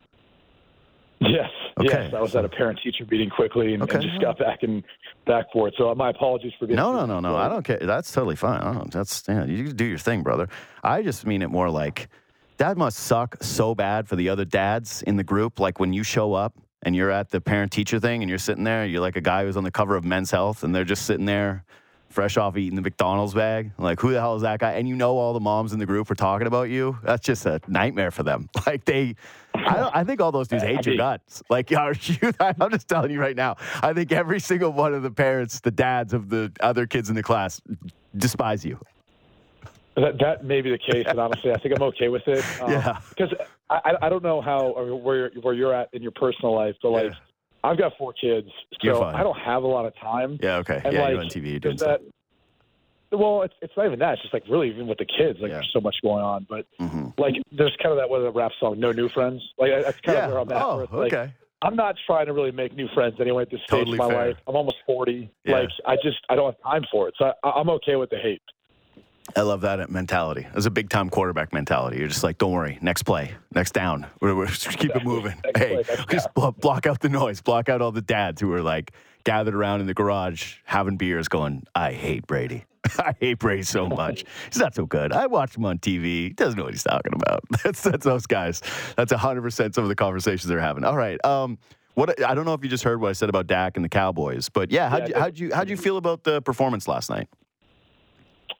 Yes. 1.20 1.50
Okay. 1.78 2.04
Yes. 2.04 2.14
I 2.14 2.20
was 2.20 2.34
at 2.34 2.44
a 2.44 2.48
parent 2.48 2.80
teacher 2.82 3.06
meeting 3.08 3.30
quickly 3.30 3.74
and, 3.74 3.82
Okay. 3.84 3.94
and 3.98 4.02
just 4.02 4.20
got 4.20 4.38
back 4.38 4.62
and 4.62 4.82
back 5.26 5.46
for 5.52 5.68
it. 5.68 5.74
So 5.76 5.90
uh, 5.90 5.94
my 5.94 6.10
apologies 6.10 6.52
for 6.58 6.66
being 6.66 6.76
No, 6.76 6.92
no, 6.92 7.06
no, 7.06 7.20
no. 7.20 7.36
I 7.36 7.48
don't 7.48 7.64
care. 7.64 7.78
That's 7.80 8.12
totally 8.12 8.36
fine. 8.36 8.60
I 8.60 8.72
don't, 8.72 8.90
that's 8.90 9.24
yeah, 9.28 9.44
you 9.44 9.72
do 9.72 9.84
your 9.84 9.98
thing, 9.98 10.22
brother. 10.22 10.48
I 10.82 11.02
just 11.02 11.26
mean 11.26 11.42
it 11.42 11.48
more 11.48 11.70
like 11.70 12.08
that 12.58 12.76
must 12.76 12.98
suck 12.98 13.42
so 13.42 13.74
bad 13.74 14.08
for 14.08 14.16
the 14.16 14.28
other 14.28 14.44
dads 14.44 15.02
in 15.02 15.16
the 15.16 15.24
group. 15.24 15.58
Like 15.58 15.80
when 15.80 15.92
you 15.92 16.02
show 16.02 16.34
up 16.34 16.54
and 16.82 16.94
you're 16.94 17.10
at 17.10 17.30
the 17.30 17.40
parent 17.40 17.72
teacher 17.72 17.98
thing 17.98 18.22
and 18.22 18.28
you're 18.28 18.38
sitting 18.38 18.64
there, 18.64 18.84
you're 18.84 19.00
like 19.00 19.16
a 19.16 19.20
guy 19.20 19.44
who's 19.44 19.56
on 19.56 19.64
the 19.64 19.70
cover 19.70 19.96
of 19.96 20.04
Men's 20.04 20.30
Health 20.30 20.62
and 20.62 20.74
they're 20.74 20.84
just 20.84 21.06
sitting 21.06 21.26
there 21.26 21.64
fresh 22.12 22.36
off 22.36 22.56
eating 22.56 22.76
the 22.76 22.82
McDonald's 22.82 23.34
bag. 23.34 23.72
Like, 23.78 23.98
who 24.00 24.12
the 24.12 24.20
hell 24.20 24.36
is 24.36 24.42
that 24.42 24.60
guy? 24.60 24.72
And 24.72 24.88
you 24.88 24.94
know 24.94 25.16
all 25.18 25.32
the 25.32 25.40
moms 25.40 25.72
in 25.72 25.78
the 25.78 25.86
group 25.86 26.10
are 26.10 26.14
talking 26.14 26.46
about 26.46 26.68
you. 26.70 26.98
That's 27.02 27.24
just 27.24 27.46
a 27.46 27.60
nightmare 27.68 28.10
for 28.10 28.22
them. 28.22 28.48
Like 28.66 28.84
they 28.84 29.16
I 29.54 29.90
I 30.00 30.04
think 30.04 30.20
all 30.20 30.32
those 30.32 30.48
dudes 30.48 30.62
hate 30.62 30.86
your 30.86 30.96
guts. 30.96 31.42
Like 31.50 31.72
are 31.76 31.94
you 32.04 32.32
I'm 32.40 32.70
just 32.70 32.88
telling 32.88 33.10
you 33.10 33.20
right 33.20 33.36
now. 33.36 33.56
I 33.82 33.92
think 33.92 34.12
every 34.12 34.40
single 34.40 34.72
one 34.72 34.94
of 34.94 35.02
the 35.02 35.10
parents, 35.10 35.60
the 35.60 35.70
dads 35.70 36.12
of 36.12 36.28
the 36.28 36.52
other 36.60 36.86
kids 36.86 37.08
in 37.10 37.16
the 37.16 37.22
class 37.22 37.60
despise 38.16 38.64
you. 38.64 38.78
That, 39.96 40.18
that 40.20 40.44
may 40.44 40.62
be 40.62 40.70
the 40.70 40.78
case, 40.78 41.04
and 41.06 41.18
honestly, 41.20 41.52
I 41.52 41.58
think 41.58 41.74
I'm 41.76 41.82
okay 41.82 42.08
with 42.08 42.26
it. 42.26 42.42
Um, 42.62 42.70
Yeah. 42.70 42.98
Because 43.10 43.34
I, 43.68 43.80
I- 43.84 44.06
I 44.06 44.08
don't 44.08 44.22
know 44.22 44.40
how 44.40 44.60
or 44.68 44.98
where 44.98 45.30
where 45.42 45.52
you're 45.54 45.74
at 45.74 45.88
in 45.92 46.02
your 46.02 46.12
personal 46.12 46.54
life, 46.54 46.76
but 46.82 46.90
like 46.90 47.10
Yeah. 47.12 47.18
I've 47.64 47.78
got 47.78 47.92
four 47.98 48.12
kids, 48.12 48.48
so. 48.82 49.02
I 49.04 49.22
don't 49.22 49.38
have 49.38 49.62
a 49.62 49.66
lot 49.66 49.86
of 49.86 49.94
time. 50.00 50.38
Yeah, 50.42 50.56
okay. 50.56 50.80
And 50.84 50.94
yeah, 50.94 51.02
like, 51.02 51.10
you're 51.12 51.20
on 51.20 51.26
TV, 51.28 51.60
doing 51.60 51.76
that, 51.76 52.00
stuff. 52.00 53.20
well, 53.20 53.42
it's 53.42 53.54
it's 53.62 53.72
not 53.76 53.86
even 53.86 53.98
that. 54.00 54.14
It's 54.14 54.22
just 54.22 54.34
like 54.34 54.44
really 54.48 54.68
even 54.70 54.86
with 54.86 54.98
the 54.98 55.04
kids, 55.06 55.38
like 55.40 55.50
Yeah. 55.50 55.56
there's 55.56 55.70
so 55.72 55.80
much 55.80 55.96
going 56.02 56.24
on. 56.24 56.46
But 56.48 56.66
hmm 56.78 57.08
like 57.18 57.34
there's 57.52 57.76
kind 57.82 57.92
of 57.92 57.98
that 57.98 58.08
what 58.08 58.18
a 58.22 58.30
rap 58.30 58.52
song, 58.58 58.80
no 58.80 58.90
new 58.90 59.08
friends. 59.10 59.42
Like 59.58 59.70
that's 59.84 59.98
kind 60.00 60.18
Yeah. 60.18 60.24
of 60.24 60.30
where 60.30 60.38
I'm 60.40 60.50
at. 60.52 60.62
Oh, 60.62 60.88
like, 60.92 61.12
okay. 61.12 61.32
I'm 61.60 61.76
not 61.76 61.94
trying 62.06 62.26
to 62.26 62.32
really 62.32 62.50
make 62.50 62.74
new 62.74 62.88
friends 62.94 63.16
anyway 63.20 63.42
at 63.42 63.50
this 63.50 63.60
stage 63.60 63.78
Totally 63.86 63.98
of 63.98 64.04
my 64.04 64.08
fair. 64.08 64.26
life. 64.28 64.36
I'm 64.48 64.56
almost 64.56 64.78
40. 64.86 65.30
Yeah. 65.44 65.52
Like 65.58 65.68
I 65.86 65.94
just 65.96 66.18
I 66.30 66.34
don't 66.34 66.46
have 66.54 66.62
time 66.62 66.82
for 66.90 67.06
it. 67.08 67.14
So 67.18 67.32
I, 67.44 67.50
I'm 67.50 67.68
okay 67.70 67.94
with 67.96 68.10
the 68.10 68.18
hate. 68.18 68.42
I 69.36 69.42
love 69.42 69.60
that 69.62 69.88
mentality. 69.90 70.46
It's 70.54 70.66
a 70.66 70.70
big 70.70 70.90
time 70.90 71.08
quarterback 71.08 71.52
mentality. 71.52 71.98
You're 71.98 72.08
just 72.08 72.24
like, 72.24 72.38
don't 72.38 72.52
worry, 72.52 72.78
next 72.82 73.04
play, 73.04 73.32
next 73.54 73.72
down. 73.72 74.06
We're, 74.20 74.34
we're 74.34 74.46
just 74.46 74.78
keep 74.78 74.94
it 74.94 75.04
moving. 75.04 75.34
Next 75.44 75.58
hey, 75.58 75.82
play, 75.84 75.96
just 76.10 76.32
blo- 76.34 76.52
block 76.52 76.86
out 76.86 77.00
the 77.00 77.08
noise, 77.08 77.40
block 77.40 77.68
out 77.68 77.80
all 77.80 77.92
the 77.92 78.02
dads 78.02 78.40
who 78.40 78.52
are 78.52 78.62
like 78.62 78.92
gathered 79.24 79.54
around 79.54 79.80
in 79.80 79.86
the 79.86 79.94
garage 79.94 80.56
having 80.64 80.96
beers, 80.96 81.28
going, 81.28 81.64
I 81.74 81.92
hate 81.92 82.26
Brady. 82.26 82.64
I 82.98 83.14
hate 83.20 83.38
Brady 83.38 83.62
so 83.62 83.86
much. 83.88 84.24
He's 84.50 84.58
not 84.60 84.74
so 84.74 84.86
good. 84.86 85.12
I 85.12 85.26
watch 85.28 85.56
him 85.56 85.64
on 85.64 85.78
TV. 85.78 86.04
He 86.04 86.28
doesn't 86.30 86.58
know 86.58 86.64
what 86.64 86.74
he's 86.74 86.82
talking 86.82 87.12
about. 87.14 87.40
That's 87.62 87.80
that's 87.82 88.04
those 88.04 88.26
guys. 88.26 88.60
That's 88.96 89.12
hundred 89.12 89.42
percent 89.42 89.74
some 89.76 89.84
of 89.84 89.88
the 89.88 89.94
conversations 89.94 90.44
they're 90.48 90.58
having. 90.60 90.82
All 90.84 90.96
right. 90.96 91.24
Um, 91.24 91.58
what 91.94 92.22
I 92.24 92.34
don't 92.34 92.44
know 92.44 92.54
if 92.54 92.64
you 92.64 92.68
just 92.70 92.82
heard 92.84 93.00
what 93.00 93.10
I 93.10 93.12
said 93.12 93.28
about 93.28 93.46
Dak 93.46 93.76
and 93.76 93.84
the 93.84 93.88
Cowboys, 93.88 94.48
but 94.48 94.70
yeah, 94.72 94.88
how'd 94.88 95.02
Yeah, 95.02 95.08
you 95.08 95.20
how'd 95.20 95.38
you 95.38 95.54
how'd 95.54 95.68
you 95.70 95.76
feel 95.76 95.96
about 95.96 96.24
the 96.24 96.42
performance 96.42 96.88
last 96.88 97.08
night? 97.10 97.28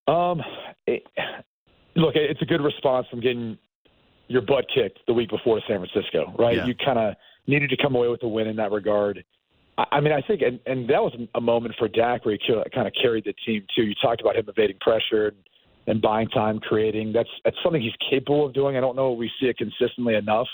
Um, 0.06 0.42
it, 0.86 1.04
look, 1.96 2.14
it's 2.16 2.42
a 2.42 2.46
good 2.46 2.60
response 2.60 3.06
from 3.10 3.20
getting 3.20 3.58
your 4.28 4.42
butt 4.42 4.66
kicked 4.74 5.00
the 5.06 5.12
week 5.12 5.30
before 5.30 5.60
San 5.68 5.78
Francisco, 5.78 6.34
right? 6.38 6.56
Yeah. 6.56 6.66
You 6.66 6.74
kind 6.74 6.98
of 6.98 7.14
needed 7.46 7.70
to 7.70 7.76
come 7.76 7.94
away 7.94 8.08
with 8.08 8.22
a 8.22 8.28
win 8.28 8.48
in 8.48 8.56
that 8.56 8.72
regard. 8.72 9.24
I, 9.78 9.84
I 9.92 10.00
mean, 10.00 10.12
I 10.12 10.20
think, 10.22 10.42
and, 10.42 10.58
and 10.66 10.88
that 10.88 11.02
was 11.02 11.12
a 11.34 11.40
moment 11.40 11.74
for 11.78 11.88
Dak 11.88 12.24
where 12.24 12.34
he 12.34 12.54
kind 12.74 12.86
of 12.86 12.92
carried 13.00 13.24
the 13.24 13.34
team 13.44 13.64
too. 13.74 13.82
You 13.82 13.94
talked 14.00 14.20
about 14.20 14.36
him 14.36 14.48
evading 14.48 14.78
pressure 14.80 15.28
and, 15.28 15.36
and 15.86 16.00
buying 16.00 16.28
time, 16.28 16.60
creating. 16.60 17.12
That's 17.12 17.28
that's 17.44 17.56
something 17.62 17.82
he's 17.82 17.92
capable 18.08 18.46
of 18.46 18.54
doing. 18.54 18.76
I 18.76 18.80
don't 18.80 18.96
know 18.96 19.12
if 19.12 19.18
we 19.18 19.30
see 19.40 19.46
it 19.46 19.58
consistently 19.58 20.14
enough. 20.14 20.48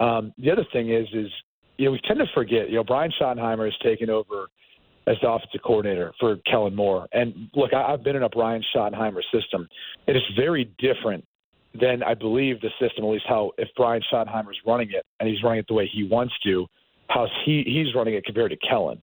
Um, 0.00 0.34
the 0.38 0.50
other 0.50 0.66
thing 0.72 0.92
is, 0.92 1.06
is 1.12 1.30
you 1.78 1.86
know, 1.86 1.92
we 1.92 2.00
tend 2.06 2.18
to 2.18 2.26
forget. 2.34 2.68
You 2.68 2.76
know, 2.76 2.84
Brian 2.84 3.12
Schottenheimer 3.20 3.64
has 3.66 3.74
taken 3.82 4.10
over 4.10 4.48
as 5.06 5.16
the 5.22 5.28
offensive 5.30 5.60
coordinator 5.64 6.12
for 6.18 6.36
Kellen 6.50 6.74
Moore. 6.74 7.06
And 7.12 7.48
look, 7.54 7.72
I, 7.72 7.92
I've 7.92 8.02
been 8.02 8.16
in 8.16 8.24
a 8.24 8.28
Brian 8.28 8.62
Schottenheimer 8.74 9.22
system. 9.32 9.68
And 10.06 10.16
It 10.16 10.18
is 10.18 10.24
very 10.36 10.70
different 10.78 11.24
than 11.80 12.02
I 12.02 12.14
believe 12.14 12.60
the 12.60 12.70
system, 12.80 13.04
at 13.04 13.10
least 13.10 13.26
how 13.28 13.52
if 13.58 13.68
Brian 13.76 14.02
Schottenheimer's 14.12 14.58
running 14.66 14.90
it 14.90 15.04
and 15.20 15.28
he's 15.28 15.42
running 15.42 15.60
it 15.60 15.66
the 15.68 15.74
way 15.74 15.88
he 15.92 16.04
wants 16.04 16.34
to, 16.44 16.66
how 17.08 17.26
he 17.44 17.62
he's 17.66 17.94
running 17.94 18.14
it 18.14 18.24
compared 18.24 18.50
to 18.50 18.56
Kellen. 18.68 19.00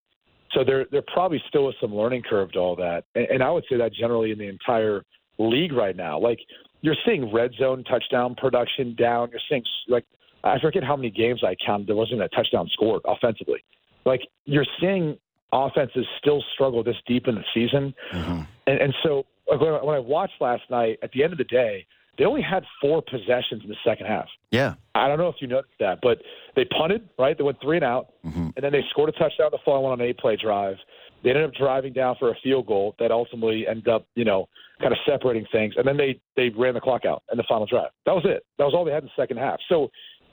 So 0.53 0.63
there 0.63 0.85
there 0.91 1.03
probably 1.13 1.41
still 1.47 1.69
is 1.69 1.75
some 1.79 1.95
learning 1.95 2.23
curve 2.29 2.51
to 2.53 2.59
all 2.59 2.75
that. 2.75 3.05
And, 3.15 3.25
and 3.25 3.43
I 3.43 3.49
would 3.51 3.63
say 3.69 3.77
that 3.77 3.93
generally 3.93 4.31
in 4.31 4.37
the 4.37 4.47
entire 4.47 5.03
league 5.37 5.73
right 5.73 5.95
now. 5.95 6.19
Like 6.19 6.39
you're 6.81 6.95
seeing 7.05 7.31
red 7.33 7.51
zone 7.57 7.83
touchdown 7.85 8.35
production 8.35 8.95
down. 8.95 9.29
You're 9.31 9.41
seeing 9.49 9.63
like 9.87 10.05
I 10.43 10.59
forget 10.59 10.83
how 10.83 10.95
many 10.95 11.09
games 11.09 11.43
I 11.43 11.55
counted. 11.65 11.87
There 11.87 11.95
wasn't 11.95 12.21
a 12.21 12.29
touchdown 12.29 12.67
scored 12.73 13.01
offensively. 13.05 13.63
Like 14.05 14.21
you're 14.45 14.65
seeing 14.81 15.17
offenses 15.53 16.05
still 16.19 16.43
struggle 16.53 16.83
this 16.83 16.95
deep 17.07 17.27
in 17.27 17.35
the 17.35 17.43
season, 17.53 17.93
and, 18.13 18.47
and 18.81 18.93
so 19.03 19.25
when 19.47 19.95
I- 19.95 19.99
watched 19.99 20.41
last 20.41 20.63
night, 20.69 20.97
at 21.03 21.11
the 21.11 21.23
end 21.23 21.31
of 21.33 21.37
the 21.37 21.43
day, 21.45 21.85
they 22.17 22.25
only 22.25 22.41
had 22.41 22.63
four 22.81 23.01
possessions 23.01 23.63
in 23.63 23.69
the 23.69 23.75
second 23.83 24.05
half. 24.05 24.27
Yeah. 24.51 24.75
I 24.95 25.07
don't 25.07 25.17
know 25.17 25.29
if 25.29 25.35
you 25.39 25.47
noticed 25.47 25.73
that, 25.79 25.99
but 26.01 26.19
they 26.55 26.63
punted, 26.65 27.09
right? 27.17 27.35
They 27.37 27.43
went 27.43 27.57
three 27.61 27.77
and 27.77 27.83
out, 27.83 28.13
and 28.23 28.53
then 28.63 28.71
they 28.71 28.81
scored 28.91 29.09
a 29.09 29.11
touchdown 29.13 29.49
the 29.51 29.57
following 29.65 29.83
one 29.83 29.93
on 29.93 30.01
an 30.01 30.07
eight-play 30.07 30.37
drive. 30.37 30.75
They 31.23 31.29
ended 31.29 31.45
up 31.45 31.53
driving 31.55 31.93
down 31.93 32.15
for 32.19 32.29
a 32.31 32.35
field 32.43 32.67
goal 32.67 32.95
that 32.99 33.09
ultimately 33.11 33.65
ended 33.67 33.87
up, 33.87 34.05
you 34.15 34.25
know, 34.25 34.47
kind 34.79 34.91
of 34.91 34.99
separating 35.07 35.45
things, 35.51 35.73
and 35.77 35.87
then 35.87 35.97
they 35.97 36.19
they 36.35 36.49
ran 36.49 36.73
the 36.73 36.81
clock 36.81 37.05
out 37.05 37.23
in 37.31 37.37
the 37.37 37.45
final 37.47 37.65
drive. 37.65 37.91
That 38.05 38.13
was 38.13 38.25
it. 38.25 38.45
That 38.57 38.65
was 38.65 38.73
all 38.75 38.83
they 38.85 38.91
had 38.91 39.03
in 39.03 39.09
the 39.15 39.21
second 39.21 39.37
half. 39.37 39.59
So, 39.69 39.89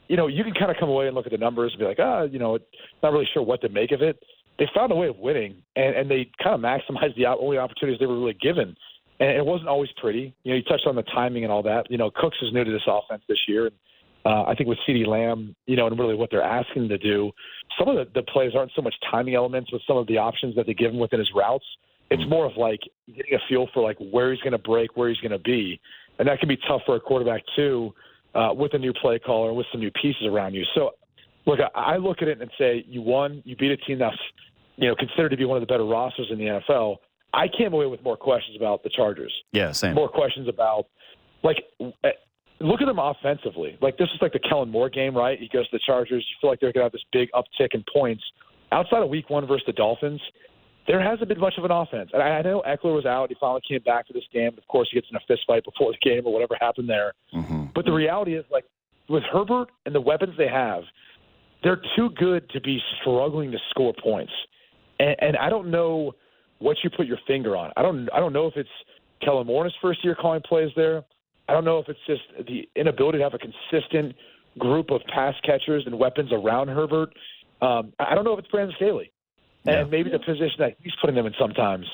you 0.08 0.16
know, 0.16 0.26
you 0.26 0.42
can 0.42 0.52
kind 0.54 0.70
of 0.70 0.76
come 0.78 0.88
away 0.88 1.06
and 1.06 1.14
look 1.14 1.26
at 1.26 1.32
the 1.32 1.38
numbers 1.38 1.72
and 1.72 1.78
be 1.78 1.86
like, 1.86 2.00
ah, 2.00 2.22
you 2.22 2.38
know, 2.40 2.58
not 3.02 3.12
really 3.12 3.28
sure 3.32 3.42
what 3.42 3.60
to 3.62 3.68
make 3.68 3.92
of 3.92 4.02
it. 4.02 4.18
They 4.60 4.68
found 4.72 4.92
a 4.92 4.94
way 4.94 5.08
of 5.08 5.18
winning, 5.18 5.56
and, 5.74 5.96
and 5.96 6.08
they 6.08 6.30
kind 6.40 6.54
of 6.54 6.60
maximized 6.60 7.16
the 7.16 7.26
only 7.26 7.58
opportunities 7.58 7.98
they 7.98 8.06
were 8.06 8.18
really 8.18 8.38
given. 8.40 8.76
And 9.18 9.30
it 9.30 9.44
wasn't 9.44 9.68
always 9.68 9.90
pretty. 10.00 10.32
You 10.44 10.52
know, 10.52 10.56
you 10.56 10.62
touched 10.62 10.86
on 10.86 10.94
the 10.94 11.02
timing 11.02 11.42
and 11.42 11.52
all 11.52 11.62
that. 11.64 11.90
You 11.90 11.98
know, 11.98 12.10
Cooks 12.14 12.36
is 12.40 12.52
new 12.52 12.62
to 12.62 12.70
this 12.70 12.86
offense 12.86 13.22
this 13.28 13.40
year, 13.48 13.70
uh, 14.24 14.44
I 14.44 14.54
think 14.54 14.68
with 14.68 14.78
CeeDee 14.86 15.06
Lamb, 15.06 15.54
you 15.66 15.76
know, 15.76 15.86
and 15.86 15.98
really 15.98 16.14
what 16.14 16.30
they're 16.30 16.42
asking 16.42 16.88
to 16.90 16.98
do, 16.98 17.30
some 17.78 17.88
of 17.88 17.96
the, 17.96 18.06
the 18.14 18.22
plays 18.22 18.52
aren't 18.54 18.72
so 18.76 18.82
much 18.82 18.94
timing 19.10 19.34
elements 19.34 19.72
with 19.72 19.82
some 19.86 19.96
of 19.96 20.06
the 20.06 20.18
options 20.18 20.54
that 20.56 20.66
they 20.66 20.74
give 20.74 20.92
him 20.92 20.98
within 20.98 21.18
his 21.18 21.30
routes. 21.34 21.64
It's 22.10 22.22
more 22.28 22.44
of 22.44 22.52
like 22.56 22.80
getting 23.06 23.34
a 23.34 23.38
feel 23.48 23.68
for 23.72 23.82
like 23.82 23.96
where 23.98 24.32
he's 24.32 24.40
going 24.42 24.52
to 24.52 24.58
break, 24.58 24.96
where 24.96 25.08
he's 25.08 25.18
going 25.18 25.32
to 25.32 25.38
be, 25.38 25.80
and 26.18 26.28
that 26.28 26.38
can 26.38 26.48
be 26.48 26.58
tough 26.68 26.82
for 26.84 26.96
a 26.96 27.00
quarterback 27.00 27.42
too, 27.56 27.94
uh, 28.34 28.50
with 28.54 28.74
a 28.74 28.78
new 28.78 28.92
play 28.92 29.18
caller 29.18 29.48
and 29.48 29.56
with 29.56 29.66
some 29.72 29.80
new 29.80 29.90
pieces 29.92 30.26
around 30.26 30.54
you. 30.54 30.64
So, 30.74 30.90
look, 31.46 31.60
I, 31.74 31.94
I 31.94 31.96
look 31.96 32.20
at 32.20 32.28
it 32.28 32.42
and 32.42 32.50
say, 32.58 32.84
you 32.86 33.00
won, 33.00 33.42
you 33.46 33.56
beat 33.56 33.70
a 33.70 33.76
team 33.78 34.00
that's, 34.00 34.16
you 34.80 34.88
know, 34.88 34.94
considered 34.96 35.28
to 35.30 35.36
be 35.36 35.44
one 35.44 35.56
of 35.56 35.60
the 35.60 35.66
better 35.72 35.84
rosters 35.84 36.28
in 36.30 36.38
the 36.38 36.46
NFL. 36.46 36.96
I 37.32 37.46
came 37.56 37.72
away 37.72 37.86
with 37.86 38.02
more 38.02 38.16
questions 38.16 38.56
about 38.56 38.82
the 38.82 38.88
Chargers 38.90 39.32
Yeah. 39.52 39.70
Same. 39.72 39.94
more 39.94 40.08
questions 40.08 40.48
about 40.48 40.86
like 41.44 41.58
eh, 41.80 42.10
look 42.60 42.80
at 42.80 42.86
them 42.86 42.98
offensively. 42.98 43.78
Like 43.80 43.96
this 43.98 44.08
is 44.14 44.20
like 44.20 44.32
the 44.32 44.40
Kellen 44.40 44.70
Moore 44.70 44.88
game, 44.88 45.16
right? 45.16 45.38
He 45.38 45.48
goes 45.48 45.68
to 45.70 45.76
the 45.76 45.82
Chargers. 45.86 46.26
You 46.28 46.34
feel 46.40 46.50
like 46.50 46.60
they're 46.60 46.72
gonna 46.72 46.86
have 46.86 46.92
this 46.92 47.04
big 47.12 47.28
uptick 47.32 47.74
in 47.74 47.84
points. 47.92 48.22
Outside 48.72 49.02
of 49.02 49.08
Week 49.10 49.28
One 49.30 49.46
versus 49.46 49.64
the 49.66 49.72
Dolphins, 49.72 50.20
there 50.86 51.00
hasn't 51.00 51.28
been 51.28 51.38
much 51.40 51.54
of 51.58 51.64
an 51.64 51.70
offense. 51.70 52.10
And 52.12 52.22
I 52.22 52.40
know 52.42 52.62
Ekeler 52.66 52.94
was 52.94 53.06
out. 53.06 53.28
He 53.28 53.36
finally 53.40 53.60
came 53.68 53.82
back 53.82 54.06
for 54.06 54.12
this 54.12 54.24
game. 54.32 54.52
Of 54.58 54.66
course, 54.68 54.88
he 54.90 54.96
gets 54.96 55.08
in 55.10 55.16
a 55.16 55.20
fist 55.28 55.42
fight 55.46 55.64
before 55.64 55.92
the 55.92 55.98
game 56.10 56.26
or 56.26 56.32
whatever 56.32 56.56
happened 56.60 56.88
there. 56.88 57.12
hmm 57.32 57.66
But 57.74 57.84
the 57.84 57.92
reality 57.92 58.34
is, 58.34 58.44
like 58.50 58.64
with 59.08 59.22
Herbert 59.32 59.68
and 59.86 59.94
the 59.94 60.00
weapons 60.00 60.34
they 60.38 60.48
have, 60.48 60.82
they're 61.62 61.80
too 61.96 62.10
good 62.10 62.48
to 62.50 62.60
be 62.60 62.80
struggling 63.00 63.50
to 63.52 63.58
score 63.70 63.92
points. 64.02 64.32
And, 65.00 65.16
and 65.20 65.36
I 65.36 65.48
don't 65.48 65.70
know 65.70 66.12
what 66.58 66.76
you 66.84 66.90
put 66.90 67.06
your 67.06 67.18
finger 67.26 67.56
on. 67.56 67.72
I 67.76 67.82
don't. 67.82 68.08
I 68.12 68.20
don't 68.20 68.32
know 68.32 68.46
if 68.46 68.56
it's 68.56 68.68
Kellen 69.24 69.46
Moore 69.46 69.64
in 69.64 69.70
his 69.70 69.78
first 69.80 70.04
year 70.04 70.14
calling 70.14 70.42
plays 70.46 70.70
there. 70.76 71.02
I 71.48 71.52
don't 71.54 71.64
know 71.64 71.78
if 71.78 71.88
it's 71.88 71.98
just 72.06 72.22
the 72.46 72.68
inability 72.76 73.18
to 73.18 73.24
have 73.24 73.34
a 73.34 73.38
consistent 73.38 74.14
group 74.58 74.90
of 74.90 75.00
pass 75.12 75.34
catchers 75.44 75.84
and 75.86 75.98
weapons 75.98 76.30
around 76.32 76.68
Herbert. 76.68 77.10
Um, 77.62 77.92
I 77.98 78.14
don't 78.14 78.24
know 78.24 78.34
if 78.34 78.38
it's 78.40 78.48
Brandon 78.48 78.74
Staley 78.76 79.10
and 79.66 79.76
Yeah. 79.76 79.84
maybe 79.84 80.10
the 80.10 80.18
position 80.18 80.56
that 80.58 80.76
he's 80.82 80.94
putting 81.00 81.16
them 81.16 81.26
in 81.26 81.34
sometimes. 81.38 81.86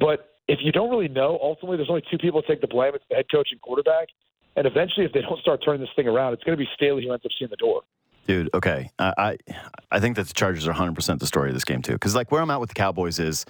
But 0.00 0.30
if 0.48 0.58
you 0.62 0.72
don't 0.72 0.90
really 0.90 1.08
know, 1.08 1.38
ultimately 1.42 1.76
there's 1.76 1.90
only 1.90 2.02
two 2.10 2.18
people 2.18 2.40
to 2.42 2.48
take 2.48 2.60
the 2.60 2.66
blame. 2.66 2.94
It's 2.94 3.04
the 3.08 3.16
head 3.16 3.26
coach 3.30 3.48
and 3.52 3.60
quarterback. 3.60 4.08
And 4.56 4.66
eventually, 4.66 5.04
if 5.04 5.12
they 5.12 5.22
don't 5.22 5.40
start 5.40 5.62
turning 5.64 5.80
this 5.80 5.90
thing 5.96 6.08
around, 6.08 6.32
it's 6.32 6.44
going 6.44 6.56
to 6.56 6.62
be 6.62 6.68
Staley 6.74 7.04
who 7.04 7.12
ends 7.12 7.24
up 7.24 7.32
seeing 7.38 7.50
the 7.50 7.56
door. 7.56 7.82
Dude, 8.26 8.50
okay. 8.54 8.90
I 8.98 9.12
I, 9.18 9.54
I 9.90 10.00
think 10.00 10.16
that 10.16 10.26
the 10.26 10.34
Chargers 10.34 10.66
are 10.66 10.72
100% 10.72 11.18
the 11.18 11.26
story 11.26 11.50
of 11.50 11.54
this 11.54 11.64
game, 11.64 11.82
too. 11.82 11.92
Because, 11.92 12.14
like, 12.14 12.32
where 12.32 12.40
I'm 12.40 12.50
at 12.50 12.60
with 12.60 12.70
the 12.70 12.74
Cowboys 12.74 13.18
is 13.18 13.44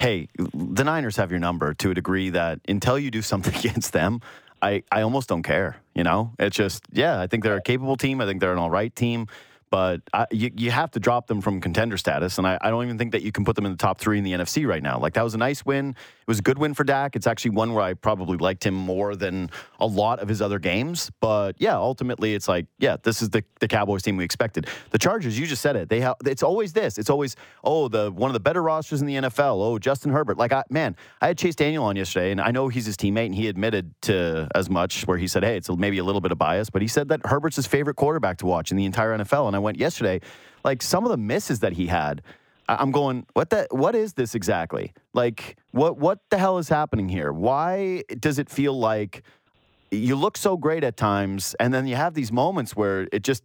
hey, 0.00 0.28
the 0.54 0.82
Niners 0.82 1.16
have 1.16 1.30
your 1.30 1.40
number 1.40 1.74
to 1.74 1.90
a 1.90 1.94
degree 1.94 2.30
that 2.30 2.58
until 2.66 2.98
you 2.98 3.10
do 3.10 3.22
something 3.22 3.54
against 3.58 3.92
them, 3.92 4.20
I, 4.62 4.82
I 4.90 5.02
almost 5.02 5.28
don't 5.28 5.42
care. 5.42 5.76
You 5.94 6.02
know, 6.04 6.32
it's 6.38 6.56
just, 6.56 6.82
yeah, 6.92 7.20
I 7.20 7.26
think 7.26 7.44
they're 7.44 7.56
a 7.56 7.62
capable 7.62 7.96
team. 7.96 8.20
I 8.20 8.26
think 8.26 8.40
they're 8.40 8.52
an 8.52 8.58
all 8.58 8.70
right 8.70 8.94
team. 8.94 9.26
But 9.70 10.00
I, 10.12 10.26
you, 10.30 10.50
you 10.56 10.70
have 10.70 10.90
to 10.92 11.00
drop 11.00 11.28
them 11.28 11.40
from 11.40 11.60
contender 11.60 11.96
status. 11.96 12.38
And 12.38 12.46
I, 12.46 12.58
I 12.60 12.70
don't 12.70 12.84
even 12.84 12.98
think 12.98 13.12
that 13.12 13.22
you 13.22 13.32
can 13.32 13.44
put 13.44 13.56
them 13.56 13.64
in 13.64 13.72
the 13.72 13.78
top 13.78 13.98
three 13.98 14.18
in 14.18 14.24
the 14.24 14.32
NFC 14.32 14.66
right 14.66 14.82
now. 14.82 14.98
Like, 14.98 15.14
that 15.14 15.22
was 15.22 15.34
a 15.34 15.38
nice 15.38 15.64
win. 15.64 15.90
It 15.90 16.26
was 16.26 16.40
a 16.40 16.42
good 16.42 16.58
win 16.58 16.74
for 16.74 16.84
Dak. 16.84 17.16
It's 17.16 17.26
actually 17.26 17.52
one 17.52 17.72
where 17.72 17.82
I 17.82 17.94
probably 17.94 18.36
liked 18.36 18.64
him 18.64 18.74
more 18.74 19.16
than 19.16 19.50
a 19.78 19.86
lot 19.86 20.18
of 20.18 20.28
his 20.28 20.42
other 20.42 20.58
games. 20.58 21.10
But 21.20 21.56
yeah, 21.58 21.76
ultimately, 21.76 22.34
it's 22.34 22.48
like, 22.48 22.66
yeah, 22.78 22.96
this 23.02 23.22
is 23.22 23.30
the, 23.30 23.44
the 23.60 23.68
Cowboys 23.68 24.02
team 24.02 24.16
we 24.16 24.24
expected. 24.24 24.66
The 24.90 24.98
Chargers, 24.98 25.38
you 25.38 25.46
just 25.46 25.62
said 25.62 25.76
it. 25.76 25.88
They 25.88 26.00
have, 26.00 26.16
it's 26.26 26.42
always 26.42 26.72
this. 26.72 26.98
It's 26.98 27.10
always, 27.10 27.36
oh, 27.64 27.88
the 27.88 28.10
one 28.10 28.28
of 28.28 28.34
the 28.34 28.40
better 28.40 28.62
rosters 28.62 29.00
in 29.00 29.06
the 29.06 29.14
NFL. 29.14 29.62
Oh, 29.62 29.78
Justin 29.78 30.12
Herbert. 30.12 30.36
Like, 30.36 30.52
I, 30.52 30.64
man, 30.68 30.96
I 31.20 31.28
had 31.28 31.38
Chase 31.38 31.54
Daniel 31.54 31.84
on 31.84 31.96
yesterday, 31.96 32.32
and 32.32 32.40
I 32.40 32.50
know 32.50 32.68
he's 32.68 32.86
his 32.86 32.96
teammate, 32.96 33.26
and 33.26 33.34
he 33.34 33.48
admitted 33.48 33.94
to 34.02 34.48
as 34.54 34.68
much 34.68 35.06
where 35.06 35.18
he 35.18 35.28
said, 35.28 35.44
hey, 35.44 35.56
it's 35.56 35.70
maybe 35.70 35.98
a 35.98 36.04
little 36.04 36.20
bit 36.20 36.32
of 36.32 36.38
bias, 36.38 36.70
but 36.70 36.82
he 36.82 36.88
said 36.88 37.08
that 37.08 37.24
Herbert's 37.26 37.56
his 37.56 37.66
favorite 37.66 37.94
quarterback 37.94 38.38
to 38.38 38.46
watch 38.46 38.70
in 38.70 38.76
the 38.76 38.84
entire 38.84 39.16
NFL. 39.16 39.46
And 39.46 39.54
I 39.54 39.59
went 39.60 39.78
yesterday, 39.78 40.20
like 40.64 40.82
some 40.82 41.04
of 41.04 41.10
the 41.10 41.16
misses 41.16 41.60
that 41.60 41.74
he 41.74 41.86
had. 41.86 42.22
I- 42.68 42.76
I'm 42.76 42.90
going, 42.90 43.26
what 43.34 43.50
the 43.50 43.66
what 43.70 43.94
is 43.94 44.14
this 44.14 44.34
exactly? 44.34 44.92
Like 45.12 45.56
what 45.72 45.98
what 45.98 46.18
the 46.30 46.38
hell 46.38 46.58
is 46.58 46.68
happening 46.68 47.08
here? 47.08 47.32
Why 47.32 48.02
does 48.18 48.38
it 48.38 48.48
feel 48.48 48.78
like 48.78 49.22
you 49.90 50.14
look 50.14 50.36
so 50.36 50.56
great 50.56 50.84
at 50.84 50.96
times 50.96 51.54
and 51.58 51.74
then 51.74 51.86
you 51.86 51.96
have 51.96 52.14
these 52.14 52.30
moments 52.30 52.76
where 52.76 53.08
it 53.12 53.22
just 53.22 53.42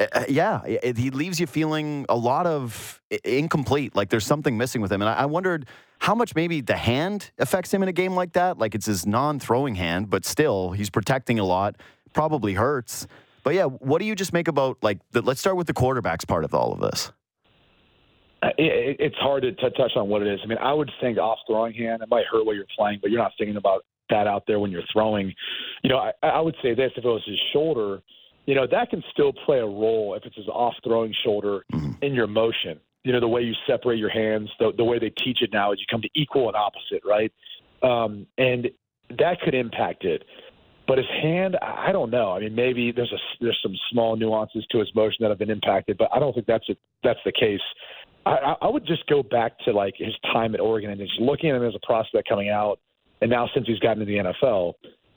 uh, 0.00 0.24
yeah, 0.28 0.62
it, 0.64 0.96
he 0.96 1.10
leaves 1.10 1.38
you 1.38 1.46
feeling 1.46 2.06
a 2.08 2.16
lot 2.16 2.46
of 2.46 3.00
incomplete. 3.24 3.94
Like 3.94 4.08
there's 4.08 4.24
something 4.24 4.56
missing 4.56 4.80
with 4.80 4.90
him, 4.90 5.02
and 5.02 5.08
I, 5.10 5.14
I 5.14 5.26
wondered 5.26 5.66
how 5.98 6.14
much 6.14 6.34
maybe 6.34 6.62
the 6.62 6.76
hand 6.76 7.30
affects 7.38 7.72
him 7.74 7.82
in 7.82 7.88
a 7.88 7.92
game 7.92 8.14
like 8.14 8.32
that. 8.32 8.56
Like 8.56 8.74
it's 8.74 8.86
his 8.86 9.04
non-throwing 9.04 9.74
hand, 9.74 10.08
but 10.08 10.24
still 10.24 10.70
he's 10.70 10.88
protecting 10.88 11.38
a 11.38 11.44
lot. 11.44 11.76
Probably 12.14 12.54
hurts. 12.54 13.06
But 13.42 13.54
yeah, 13.54 13.64
what 13.64 14.00
do 14.00 14.04
you 14.04 14.14
just 14.14 14.32
make 14.32 14.48
about 14.48 14.78
like? 14.82 14.98
The, 15.12 15.22
let's 15.22 15.40
start 15.40 15.56
with 15.56 15.66
the 15.66 15.74
quarterbacks 15.74 16.26
part 16.26 16.44
of 16.44 16.54
all 16.54 16.72
of 16.72 16.80
this. 16.80 17.12
It, 18.42 18.96
it's 18.98 19.16
hard 19.16 19.42
to, 19.42 19.52
to 19.52 19.70
touch 19.70 19.92
on 19.96 20.08
what 20.08 20.22
it 20.22 20.32
is. 20.32 20.40
I 20.42 20.46
mean, 20.46 20.58
I 20.58 20.72
would 20.72 20.90
think 21.00 21.18
off 21.18 21.38
throwing 21.46 21.74
hand, 21.74 22.02
it 22.02 22.08
might 22.08 22.24
hurt 22.30 22.46
while 22.46 22.54
you're 22.54 22.64
playing, 22.76 23.00
but 23.02 23.10
you're 23.10 23.20
not 23.20 23.32
thinking 23.36 23.56
about 23.56 23.84
that 24.08 24.26
out 24.26 24.44
there 24.46 24.58
when 24.58 24.70
you're 24.70 24.82
throwing. 24.92 25.34
You 25.82 25.90
know, 25.90 25.98
I, 25.98 26.12
I 26.26 26.40
would 26.40 26.56
say 26.62 26.74
this 26.74 26.90
if 26.96 27.04
it 27.04 27.08
was 27.08 27.22
his 27.26 27.38
shoulder, 27.52 28.00
you 28.46 28.54
know, 28.54 28.66
that 28.70 28.90
can 28.90 29.02
still 29.12 29.32
play 29.44 29.58
a 29.58 29.66
role 29.66 30.14
if 30.14 30.24
it's 30.24 30.36
his 30.36 30.48
off 30.48 30.74
throwing 30.82 31.14
shoulder 31.22 31.64
in 32.02 32.14
your 32.14 32.26
motion. 32.26 32.80
You 33.04 33.12
know, 33.12 33.20
the 33.20 33.28
way 33.28 33.42
you 33.42 33.54
separate 33.66 33.98
your 33.98 34.10
hands, 34.10 34.50
the, 34.58 34.72
the 34.76 34.84
way 34.84 34.98
they 34.98 35.10
teach 35.10 35.38
it 35.42 35.50
now 35.52 35.72
is 35.72 35.78
you 35.78 35.86
come 35.90 36.02
to 36.02 36.10
equal 36.14 36.48
and 36.48 36.56
opposite, 36.56 37.02
right? 37.04 37.32
Um, 37.82 38.26
and 38.38 38.68
that 39.18 39.40
could 39.40 39.54
impact 39.54 40.04
it. 40.04 40.24
But 40.90 40.98
his 40.98 41.06
hand, 41.22 41.56
I 41.62 41.92
don't 41.92 42.10
know. 42.10 42.32
I 42.32 42.40
mean, 42.40 42.56
maybe 42.56 42.90
there's 42.90 43.12
a 43.12 43.18
there's 43.40 43.60
some 43.62 43.76
small 43.92 44.16
nuances 44.16 44.66
to 44.72 44.80
his 44.80 44.92
motion 44.92 45.18
that 45.20 45.28
have 45.28 45.38
been 45.38 45.48
impacted, 45.48 45.96
but 45.96 46.08
I 46.12 46.18
don't 46.18 46.34
think 46.34 46.48
that's 46.48 46.68
a, 46.68 46.74
that's 47.04 47.20
the 47.24 47.30
case. 47.30 47.60
I, 48.26 48.56
I 48.60 48.68
would 48.68 48.84
just 48.84 49.06
go 49.06 49.22
back 49.22 49.56
to 49.66 49.72
like 49.72 49.94
his 49.96 50.12
time 50.32 50.52
at 50.52 50.60
Oregon 50.60 50.90
and 50.90 50.98
just 50.98 51.12
looking 51.20 51.50
at 51.50 51.54
him 51.54 51.64
as 51.64 51.76
a 51.76 51.86
prospect 51.86 52.28
coming 52.28 52.48
out. 52.48 52.80
and 53.20 53.30
now 53.30 53.48
since 53.54 53.68
he's 53.68 53.78
gotten 53.78 54.00
to 54.00 54.04
the 54.04 54.16
NFL, 54.16 54.72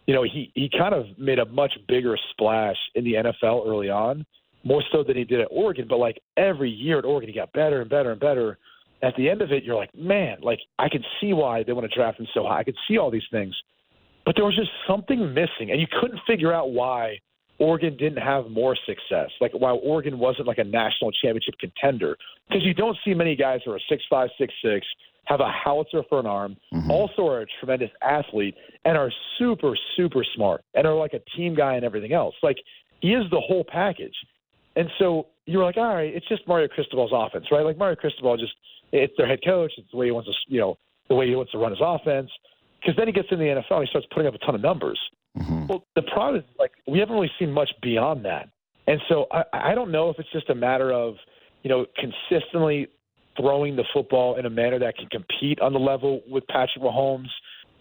you 0.05 0.13
know, 0.13 0.21
he 0.21 0.51
he 0.53 0.69
kind 0.77 0.93
of 0.93 1.07
made 1.17 1.39
a 1.39 1.45
much 1.45 1.73
bigger 1.87 2.19
splash 2.29 2.77
in 2.93 3.03
the 3.03 3.13
NFL 3.13 3.65
early 3.65 3.89
on, 3.89 4.27
more 4.63 4.83
so 4.91 5.03
than 5.03 5.17
he 5.17 5.23
did 5.23 5.41
at 5.41 5.47
Oregon. 5.49 5.87
But 5.89 5.97
like 5.97 6.21
every 6.37 6.69
year 6.69 6.99
at 6.99 7.05
Oregon, 7.05 7.29
he 7.29 7.33
got 7.33 7.51
better 7.51 7.81
and 7.81 7.89
better 7.89 8.11
and 8.11 8.19
better. 8.19 8.59
At 9.01 9.15
the 9.15 9.27
end 9.27 9.41
of 9.41 9.51
it, 9.51 9.63
you're 9.63 9.75
like, 9.75 9.89
man, 9.95 10.37
like 10.43 10.59
I 10.77 10.87
can 10.87 11.03
see 11.19 11.33
why 11.33 11.63
they 11.63 11.73
want 11.73 11.89
to 11.89 11.97
draft 11.97 12.19
him 12.19 12.27
so 12.31 12.43
high. 12.43 12.59
I 12.59 12.63
could 12.63 12.77
see 12.87 12.99
all 12.99 13.09
these 13.09 13.23
things, 13.31 13.55
but 14.25 14.35
there 14.35 14.45
was 14.45 14.55
just 14.55 14.71
something 14.87 15.33
missing, 15.33 15.71
and 15.71 15.79
you 15.79 15.87
couldn't 15.99 16.19
figure 16.25 16.53
out 16.53 16.71
why 16.71 17.17
Oregon 17.59 17.95
didn't 17.97 18.21
have 18.21 18.49
more 18.49 18.75
success. 18.85 19.29
Like 19.39 19.51
why 19.53 19.71
Oregon 19.71 20.19
wasn't 20.19 20.47
like 20.47 20.57
a 20.57 20.63
national 20.63 21.11
championship 21.11 21.55
contender, 21.59 22.17
because 22.47 22.63
you 22.63 22.73
don't 22.73 22.97
see 23.05 23.13
many 23.13 23.35
guys 23.35 23.59
who 23.65 23.71
are 23.71 23.79
six 23.89 24.03
five, 24.09 24.29
six 24.37 24.53
six, 24.63 24.85
have 25.25 25.39
a 25.39 25.49
howitzer 25.49 26.03
for 26.09 26.19
an 26.19 26.25
arm, 26.25 26.57
Mhm. 26.73 26.89
also 26.89 27.27
are 27.27 27.41
a 27.41 27.45
tremendous 27.59 27.91
athlete, 28.01 28.55
and 28.85 28.97
are 28.97 29.11
super, 29.37 29.75
super 29.95 30.23
smart, 30.35 30.61
and 30.73 30.85
are 30.85 30.95
like 30.95 31.13
a 31.13 31.19
team 31.35 31.55
guy 31.55 31.75
and 31.75 31.85
everything 31.85 32.11
else. 32.11 32.35
Like 32.43 32.57
he 33.01 33.13
is 33.13 33.29
the 33.29 33.39
whole 33.39 33.63
package. 33.63 34.15
And 34.75 34.89
so 34.97 35.27
you're 35.45 35.63
like, 35.63 35.77
all 35.77 35.93
right, 35.93 36.13
it's 36.13 36.27
just 36.27 36.47
Mario 36.47 36.67
Cristobal's 36.67 37.11
offense, 37.13 37.45
right? 37.51 37.63
Like 37.63 37.77
Mario 37.77 37.95
Cristobal 37.95 38.37
just 38.37 38.53
it's 38.91 39.13
their 39.17 39.27
head 39.27 39.39
coach, 39.45 39.71
it's 39.77 39.89
the 39.91 39.97
way 39.97 40.07
he 40.07 40.11
wants 40.11 40.29
to, 40.29 40.35
you 40.47 40.59
know, 40.59 40.77
the 41.09 41.15
way 41.15 41.27
he 41.27 41.35
wants 41.35 41.51
to 41.51 41.57
run 41.57 41.71
his 41.71 41.79
offense. 41.81 42.29
Because 42.83 42.97
then 42.97 43.07
he 43.07 43.13
gets 43.13 43.29
in 43.31 43.39
the 43.39 43.45
NFL 43.45 43.77
and 43.77 43.87
he 43.87 43.89
starts 43.89 44.07
putting 44.11 44.27
up 44.27 44.35
a 44.35 44.39
ton 44.39 44.55
of 44.55 44.61
numbers. 44.61 44.99
Mhm. 45.37 45.67
Well, 45.67 45.85
the 45.95 46.01
problem 46.03 46.41
is 46.41 46.47
like 46.59 46.71
we 46.85 46.99
haven't 46.99 47.15
really 47.15 47.31
seen 47.39 47.51
much 47.51 47.71
beyond 47.81 48.25
that, 48.25 48.49
and 48.87 49.01
so 49.07 49.27
I, 49.31 49.43
I 49.53 49.75
don't 49.75 49.91
know 49.91 50.09
if 50.09 50.19
it's 50.19 50.31
just 50.31 50.49
a 50.49 50.55
matter 50.55 50.91
of 50.91 51.15
you 51.63 51.69
know 51.69 51.85
consistently 51.97 52.87
throwing 53.37 53.75
the 53.75 53.85
football 53.93 54.35
in 54.35 54.45
a 54.45 54.49
manner 54.49 54.77
that 54.77 54.95
can 54.95 55.07
compete 55.07 55.59
on 55.59 55.73
the 55.73 55.79
level 55.79 56.21
with 56.29 56.45
Patrick 56.47 56.83
Mahomes 56.83 57.29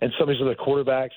and 0.00 0.10
some 0.18 0.28
of 0.28 0.34
these 0.34 0.40
other 0.40 0.54
quarterbacks. 0.54 1.10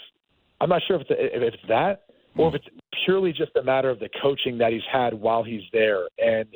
I'm 0.60 0.68
not 0.68 0.82
sure 0.86 0.98
if 0.98 1.04
it's, 1.10 1.12
if 1.12 1.42
it's 1.42 1.64
that 1.70 2.04
or 2.38 2.50
if 2.50 2.56
it's 2.56 2.66
purely 3.06 3.32
just 3.32 3.56
a 3.56 3.64
matter 3.64 3.90
of 3.90 4.00
the 4.00 4.10
coaching 4.22 4.58
that 4.58 4.74
he's 4.74 4.82
had 4.92 5.14
while 5.14 5.42
he's 5.44 5.64
there, 5.72 6.08
and 6.18 6.48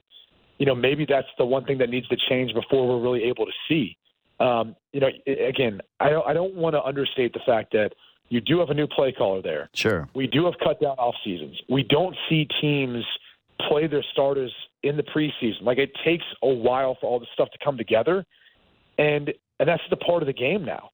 you 0.57 0.65
know 0.65 0.75
maybe 0.75 1.05
that's 1.07 1.27
the 1.37 1.45
one 1.45 1.63
thing 1.63 1.77
that 1.77 1.89
needs 1.89 2.07
to 2.09 2.17
change 2.27 2.53
before 2.53 2.87
we're 2.87 3.01
really 3.01 3.23
able 3.23 3.45
to 3.45 3.51
see. 3.69 3.95
Um, 4.39 4.75
you 4.93 5.01
know, 5.01 5.09
again, 5.27 5.81
I 5.99 6.09
don't 6.09 6.25
I 6.27 6.33
don't 6.33 6.55
want 6.55 6.75
to 6.75 6.83
understate 6.83 7.33
the 7.33 7.41
fact 7.45 7.73
that 7.73 7.91
you 8.29 8.41
do 8.41 8.59
have 8.59 8.69
a 8.69 8.73
new 8.73 8.87
play 8.87 9.11
caller 9.11 9.41
there. 9.41 9.69
Sure. 9.73 10.07
We 10.13 10.27
do 10.27 10.45
have 10.45 10.53
cut 10.63 10.79
down 10.79 10.97
off 10.97 11.15
seasons. 11.23 11.59
We 11.69 11.83
don't 11.83 12.15
see 12.29 12.47
teams 12.61 13.03
play 13.67 13.87
their 13.87 14.05
starters 14.13 14.53
in 14.83 14.95
the 14.95 15.03
preseason. 15.03 15.63
Like 15.63 15.77
it 15.77 15.91
takes 16.05 16.23
a 16.43 16.47
while 16.47 16.97
for 17.01 17.09
all 17.09 17.19
this 17.19 17.29
stuff 17.33 17.49
to 17.51 17.57
come 17.63 17.77
together, 17.77 18.25
and 18.97 19.33
and 19.59 19.67
that's 19.67 19.83
the 19.89 19.97
part 19.97 20.23
of 20.23 20.27
the 20.27 20.33
game 20.33 20.63
now. 20.63 20.89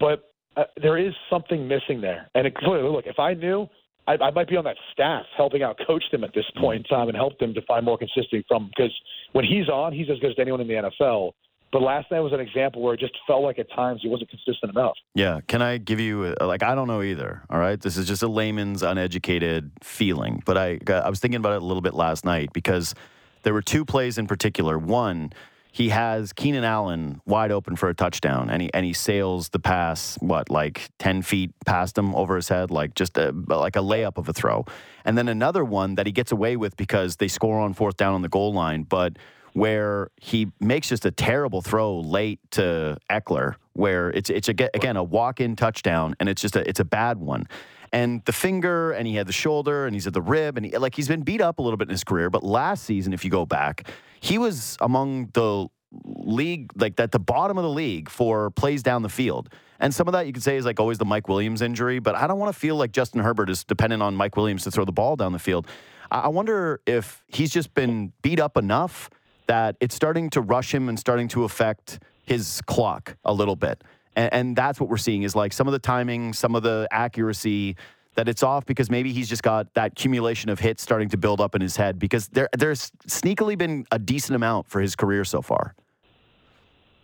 But 0.00 0.24
uh, 0.56 0.64
there 0.82 0.98
is 0.98 1.14
something 1.30 1.68
missing 1.68 2.00
there. 2.00 2.28
And 2.34 2.46
it, 2.46 2.54
look, 2.62 3.06
if 3.06 3.18
I 3.18 3.34
knew, 3.34 3.68
I, 4.08 4.16
I 4.20 4.30
might 4.30 4.48
be 4.48 4.56
on 4.56 4.64
that 4.64 4.76
staff 4.92 5.24
helping 5.36 5.62
out 5.62 5.78
coach 5.86 6.02
them 6.10 6.24
at 6.24 6.34
this 6.34 6.46
point 6.58 6.78
in 6.78 6.82
time 6.84 7.08
and 7.08 7.16
help 7.16 7.38
them 7.38 7.54
to 7.54 7.62
find 7.62 7.84
more 7.84 7.98
consistency 7.98 8.44
from 8.48 8.70
because 8.76 8.92
when 9.32 9.44
he's 9.44 9.68
on, 9.68 9.92
he's 9.92 10.10
as 10.10 10.18
good 10.18 10.30
as 10.30 10.36
anyone 10.40 10.60
in 10.60 10.66
the 10.66 10.74
NFL. 10.74 11.32
But 11.70 11.82
last 11.82 12.10
night 12.10 12.20
was 12.20 12.32
an 12.32 12.40
example 12.40 12.82
where 12.82 12.94
it 12.94 13.00
just 13.00 13.14
felt 13.26 13.42
like 13.42 13.58
at 13.58 13.70
times 13.70 14.00
he 14.02 14.08
wasn't 14.08 14.30
consistent 14.30 14.72
enough. 14.72 14.96
Yeah. 15.14 15.40
Can 15.46 15.60
I 15.60 15.78
give 15.78 16.00
you 16.00 16.34
a, 16.40 16.46
like 16.46 16.62
I 16.62 16.74
don't 16.74 16.88
know 16.88 17.02
either. 17.02 17.42
All 17.50 17.58
right. 17.58 17.80
This 17.80 17.96
is 17.96 18.06
just 18.06 18.22
a 18.22 18.28
layman's 18.28 18.82
uneducated 18.82 19.70
feeling, 19.82 20.42
but 20.46 20.56
I 20.56 20.78
I 20.88 21.10
was 21.10 21.20
thinking 21.20 21.38
about 21.38 21.52
it 21.52 21.62
a 21.62 21.64
little 21.64 21.82
bit 21.82 21.94
last 21.94 22.24
night 22.24 22.52
because 22.52 22.94
there 23.42 23.52
were 23.52 23.62
two 23.62 23.84
plays 23.84 24.18
in 24.18 24.26
particular. 24.26 24.78
One, 24.78 25.32
he 25.70 25.90
has 25.90 26.32
Keenan 26.32 26.64
Allen 26.64 27.20
wide 27.26 27.52
open 27.52 27.76
for 27.76 27.88
a 27.88 27.94
touchdown, 27.94 28.50
and 28.50 28.62
he 28.62 28.72
and 28.72 28.84
he 28.84 28.92
sails 28.92 29.50
the 29.50 29.58
pass 29.58 30.16
what 30.20 30.50
like 30.50 30.88
ten 30.98 31.22
feet 31.22 31.52
past 31.66 31.96
him 31.96 32.14
over 32.14 32.36
his 32.36 32.48
head, 32.48 32.70
like 32.70 32.94
just 32.94 33.16
a 33.18 33.32
like 33.46 33.76
a 33.76 33.80
layup 33.80 34.16
of 34.16 34.28
a 34.28 34.32
throw. 34.32 34.64
And 35.04 35.16
then 35.16 35.28
another 35.28 35.64
one 35.64 35.94
that 35.96 36.06
he 36.06 36.12
gets 36.12 36.32
away 36.32 36.56
with 36.56 36.76
because 36.76 37.16
they 37.16 37.28
score 37.28 37.60
on 37.60 37.74
fourth 37.74 37.96
down 37.96 38.14
on 38.14 38.22
the 38.22 38.28
goal 38.28 38.52
line, 38.52 38.82
but 38.82 39.16
where 39.58 40.10
he 40.16 40.52
makes 40.60 40.88
just 40.88 41.04
a 41.04 41.10
terrible 41.10 41.60
throw 41.60 41.98
late 41.98 42.38
to 42.52 42.96
Ekeler, 43.10 43.56
where 43.72 44.08
it's 44.10 44.30
it's 44.30 44.48
a, 44.48 44.52
again 44.72 44.96
a 44.96 45.02
walk-in 45.02 45.56
touchdown, 45.56 46.14
and 46.20 46.28
it's 46.28 46.40
just 46.40 46.54
a 46.54 46.66
it's 46.68 46.78
a 46.78 46.84
bad 46.84 47.18
one. 47.18 47.48
And 47.90 48.24
the 48.24 48.32
finger, 48.32 48.92
and 48.92 49.06
he 49.08 49.16
had 49.16 49.26
the 49.26 49.32
shoulder, 49.32 49.86
and 49.86 49.94
he's 49.94 50.06
at 50.06 50.12
the 50.12 50.22
rib, 50.22 50.56
and 50.56 50.66
he, 50.66 50.78
like 50.78 50.94
he's 50.94 51.08
been 51.08 51.22
beat 51.22 51.40
up 51.40 51.58
a 51.58 51.62
little 51.62 51.76
bit 51.76 51.88
in 51.88 51.92
his 51.92 52.04
career. 52.04 52.30
But 52.30 52.44
last 52.44 52.84
season, 52.84 53.12
if 53.12 53.24
you 53.24 53.32
go 53.32 53.46
back, 53.46 53.90
he 54.20 54.38
was 54.38 54.76
among 54.80 55.30
the 55.32 55.66
league 56.04 56.70
like 56.76 57.00
at 57.00 57.10
the 57.10 57.18
bottom 57.18 57.58
of 57.58 57.64
the 57.64 57.70
league 57.70 58.08
for 58.08 58.50
plays 58.50 58.84
down 58.84 59.02
the 59.02 59.08
field. 59.08 59.48
And 59.80 59.92
some 59.92 60.06
of 60.06 60.12
that 60.12 60.26
you 60.26 60.32
could 60.32 60.42
say 60.44 60.56
is 60.56 60.66
like 60.66 60.78
always 60.78 60.98
the 60.98 61.04
Mike 61.04 61.26
Williams 61.28 61.62
injury, 61.62 61.98
but 61.98 62.14
I 62.14 62.28
don't 62.28 62.38
want 62.38 62.52
to 62.52 62.58
feel 62.58 62.76
like 62.76 62.92
Justin 62.92 63.22
Herbert 63.22 63.50
is 63.50 63.64
dependent 63.64 64.02
on 64.04 64.14
Mike 64.14 64.36
Williams 64.36 64.62
to 64.64 64.70
throw 64.70 64.84
the 64.84 64.92
ball 64.92 65.16
down 65.16 65.32
the 65.32 65.38
field. 65.40 65.66
I 66.12 66.20
I 66.20 66.28
wonder 66.28 66.80
if 66.86 67.24
he's 67.26 67.50
just 67.50 67.74
been 67.74 68.12
beat 68.22 68.38
up 68.38 68.56
enough 68.56 69.10
that 69.48 69.76
it's 69.80 69.94
starting 69.94 70.30
to 70.30 70.40
rush 70.40 70.72
him 70.72 70.88
and 70.88 70.98
starting 70.98 71.26
to 71.28 71.44
affect 71.44 71.98
his 72.24 72.62
clock 72.66 73.16
a 73.24 73.32
little 73.32 73.56
bit. 73.56 73.82
And, 74.14 74.32
and 74.32 74.56
that's 74.56 74.78
what 74.78 74.88
we're 74.88 74.96
seeing 74.96 75.24
is 75.24 75.34
like 75.34 75.52
some 75.52 75.66
of 75.66 75.72
the 75.72 75.78
timing, 75.78 76.32
some 76.32 76.54
of 76.54 76.62
the 76.62 76.86
accuracy 76.92 77.76
that 78.14 78.28
it's 78.28 78.42
off 78.42 78.66
because 78.66 78.90
maybe 78.90 79.12
he's 79.12 79.28
just 79.28 79.42
got 79.42 79.72
that 79.74 79.92
accumulation 79.92 80.50
of 80.50 80.58
hits 80.58 80.82
starting 80.82 81.08
to 81.08 81.16
build 81.16 81.40
up 81.40 81.54
in 81.54 81.60
his 81.60 81.76
head 81.76 81.98
because 81.98 82.28
there 82.28 82.48
there's 82.56 82.90
sneakily 83.06 83.56
been 83.56 83.86
a 83.92 83.98
decent 83.98 84.34
amount 84.34 84.68
for 84.68 84.80
his 84.80 84.96
career 84.96 85.24
so 85.24 85.40
far. 85.40 85.74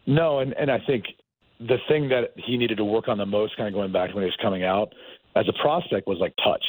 No, 0.07 0.41
and, 0.41 0.53
and 0.55 0.71
I 0.71 0.81
think 0.87 1.05
the 1.61 1.79
thing 1.89 2.09
that 2.09 2.33
he 2.37 2.57
needed 2.57 2.77
to 2.79 2.85
work 2.85 3.09
on 3.09 3.17
the 3.17 3.27
most, 3.27 3.57
kind 3.57 3.69
of 3.69 3.75
going 3.75 3.93
back 3.93 4.11
to 4.11 4.17
when 4.17 4.25
he 4.25 4.27
was 4.27 4.37
coming 4.43 4.65
out 4.65 4.93
as 5.37 5.49
a 5.49 5.53
prospect, 5.63 6.07
was 6.07 6.19
like 6.19 6.35
touch. 6.43 6.65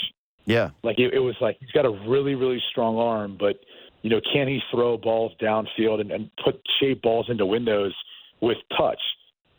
Yeah. 0.45 0.69
Like 0.83 0.99
it, 0.99 1.13
it 1.13 1.19
was 1.19 1.35
like 1.41 1.57
he's 1.59 1.71
got 1.71 1.85
a 1.85 1.91
really, 2.07 2.35
really 2.35 2.61
strong 2.69 2.97
arm, 2.97 3.35
but 3.37 3.57
you 4.05 4.11
know, 4.11 4.21
can 4.31 4.47
he 4.47 4.59
throw 4.69 4.97
balls 4.97 5.31
downfield 5.41 5.99
and, 5.99 6.11
and 6.11 6.29
put 6.43 6.61
shape 6.79 7.01
balls 7.01 7.25
into 7.27 7.43
windows 7.43 7.91
with 8.39 8.57
touch? 8.77 8.99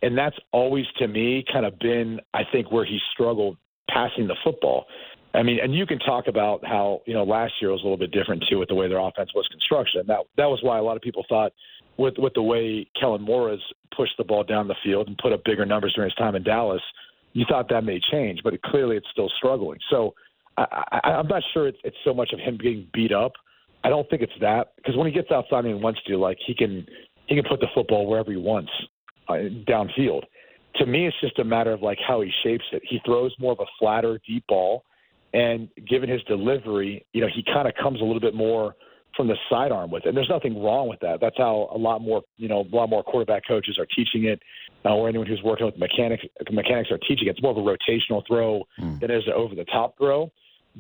And 0.03 0.17
that's 0.17 0.37
always 0.53 0.85
to 1.01 1.09
me 1.09 1.45
kind 1.53 1.67
of 1.67 1.77
been, 1.81 2.21
I 2.33 2.43
think, 2.53 2.71
where 2.71 2.85
he 2.85 3.01
struggled 3.13 3.57
passing 3.91 4.29
the 4.29 4.37
football. 4.45 4.85
I 5.35 5.43
mean, 5.43 5.59
and 5.61 5.75
you 5.75 5.85
can 5.85 5.99
talk 5.99 6.29
about 6.29 6.65
how 6.65 7.03
you 7.07 7.15
know 7.15 7.25
last 7.25 7.55
year 7.61 7.73
was 7.73 7.81
a 7.81 7.83
little 7.83 7.99
bit 7.99 8.13
different 8.13 8.45
too 8.49 8.61
with 8.61 8.69
the 8.69 8.77
way 8.77 8.89
their 8.89 9.01
offense 9.01 9.31
was 9.35 9.49
constructed. 9.51 10.07
That 10.07 10.21
that 10.37 10.47
was 10.47 10.61
why 10.63 10.79
a 10.79 10.83
lot 10.83 10.95
of 10.97 11.03
people 11.03 11.25
thought 11.29 11.51
with 11.97 12.15
with 12.17 12.35
the 12.35 12.43
way 12.43 12.89
Kellen 13.01 13.23
Moore 13.23 13.59
pushed 13.97 14.17
the 14.17 14.23
ball 14.23 14.45
down 14.45 14.69
the 14.69 14.77
field 14.85 15.09
and 15.09 15.19
put 15.19 15.33
up 15.33 15.43
bigger 15.45 15.67
numbers 15.67 15.93
during 15.95 16.09
his 16.09 16.17
time 16.17 16.37
in 16.37 16.45
Dallas, 16.45 16.83
you 17.33 17.45
thought 17.49 17.69
that 17.71 17.83
may 17.83 17.99
change, 18.13 18.43
but 18.45 18.55
it, 18.55 18.63
clearly 18.63 18.97
it's 18.97 19.09
still 19.11 19.31
struggling. 19.37 19.81
So 19.91 20.15
I, 20.57 20.85
I, 21.03 21.11
I'm 21.15 21.27
not 21.27 21.43
sure 21.53 21.67
it's, 21.67 21.79
it's 21.83 21.97
so 22.05 22.15
much 22.15 22.33
of 22.33 22.39
him 22.39 22.57
getting 22.59 22.87
beat 22.95 23.11
up. 23.11 23.33
I 23.87 23.89
don't 23.89 24.11
think 24.11 24.21
it's 24.21 24.33
that 24.41 24.73
because 24.75 24.97
when 24.97 25.07
he 25.07 25.13
gets 25.13 25.31
outside 25.31 25.65
and 25.65 25.77
he 25.77 25.81
wants 25.81 26.01
to, 26.09 26.17
like 26.17 26.39
he 26.45 26.55
can 26.55 26.85
he 27.29 27.37
can 27.37 27.45
put 27.49 27.61
the 27.61 27.69
football 27.73 28.05
wherever 28.07 28.33
he 28.33 28.37
wants 28.37 28.71
uh, 29.29 29.35
downfield. 29.69 30.23
To 30.77 30.87
me, 30.87 31.07
it's 31.07 31.17
just 31.21 31.39
a 31.39 31.45
matter 31.45 31.73
of 31.73 31.83
like 31.83 31.99
how 32.07 32.21
he 32.21 32.33
shapes 32.43 32.65
it. 32.73 32.83
He 32.85 33.01
throws 33.07 33.33
more 33.39 33.53
of 33.53 33.61
a 33.61 33.67
flatter, 33.79 34.21
deep 34.27 34.45
ball, 34.49 34.83
and 35.33 35.69
given 35.89 36.09
his 36.09 36.21
delivery, 36.25 37.07
you 37.13 37.21
know, 37.21 37.29
he 37.33 37.45
kind 37.45 37.69
of 37.69 37.75
comes 37.81 38.01
a 38.01 38.05
little 38.05 38.21
bit 38.21 38.35
more 38.35 38.75
from 39.17 39.29
the 39.29 39.37
sidearm 39.49 39.91
with 39.93 40.05
it. 40.05 40.09
And 40.09 40.17
there's 40.17 40.29
nothing 40.29 40.61
wrong 40.61 40.89
with 40.89 40.99
that. 41.01 41.21
That's 41.21 41.39
how 41.39 41.71
a 41.73 41.79
lot 41.79 42.01
more, 42.01 42.23
you 42.39 42.49
know, 42.49 42.67
a 42.71 42.77
lot 42.77 42.91
more 42.91 43.05
quarterback 43.05 43.47
coaches 43.47 43.79
are 43.79 43.87
teaching 43.87 44.25
it, 44.25 44.43
uh, 44.85 44.95
or 44.95 45.09
anyone 45.09 45.29
who's 45.29 45.43
working 45.45 45.65
with 45.65 45.79
mechanics 45.79 46.25
mechanics 46.51 46.91
are 46.91 46.99
teaching 46.99 47.29
it. 47.29 47.31
It's 47.31 47.43
more 47.43 47.53
of 47.53 47.57
a 47.57 47.61
rotational 47.61 48.27
throw 48.27 48.65
Mm. 48.81 49.01
than 49.01 49.13
it 49.13 49.17
is 49.19 49.27
an 49.29 49.35
over 49.35 49.55
the 49.55 49.65
top 49.67 49.97
throw. 49.97 50.31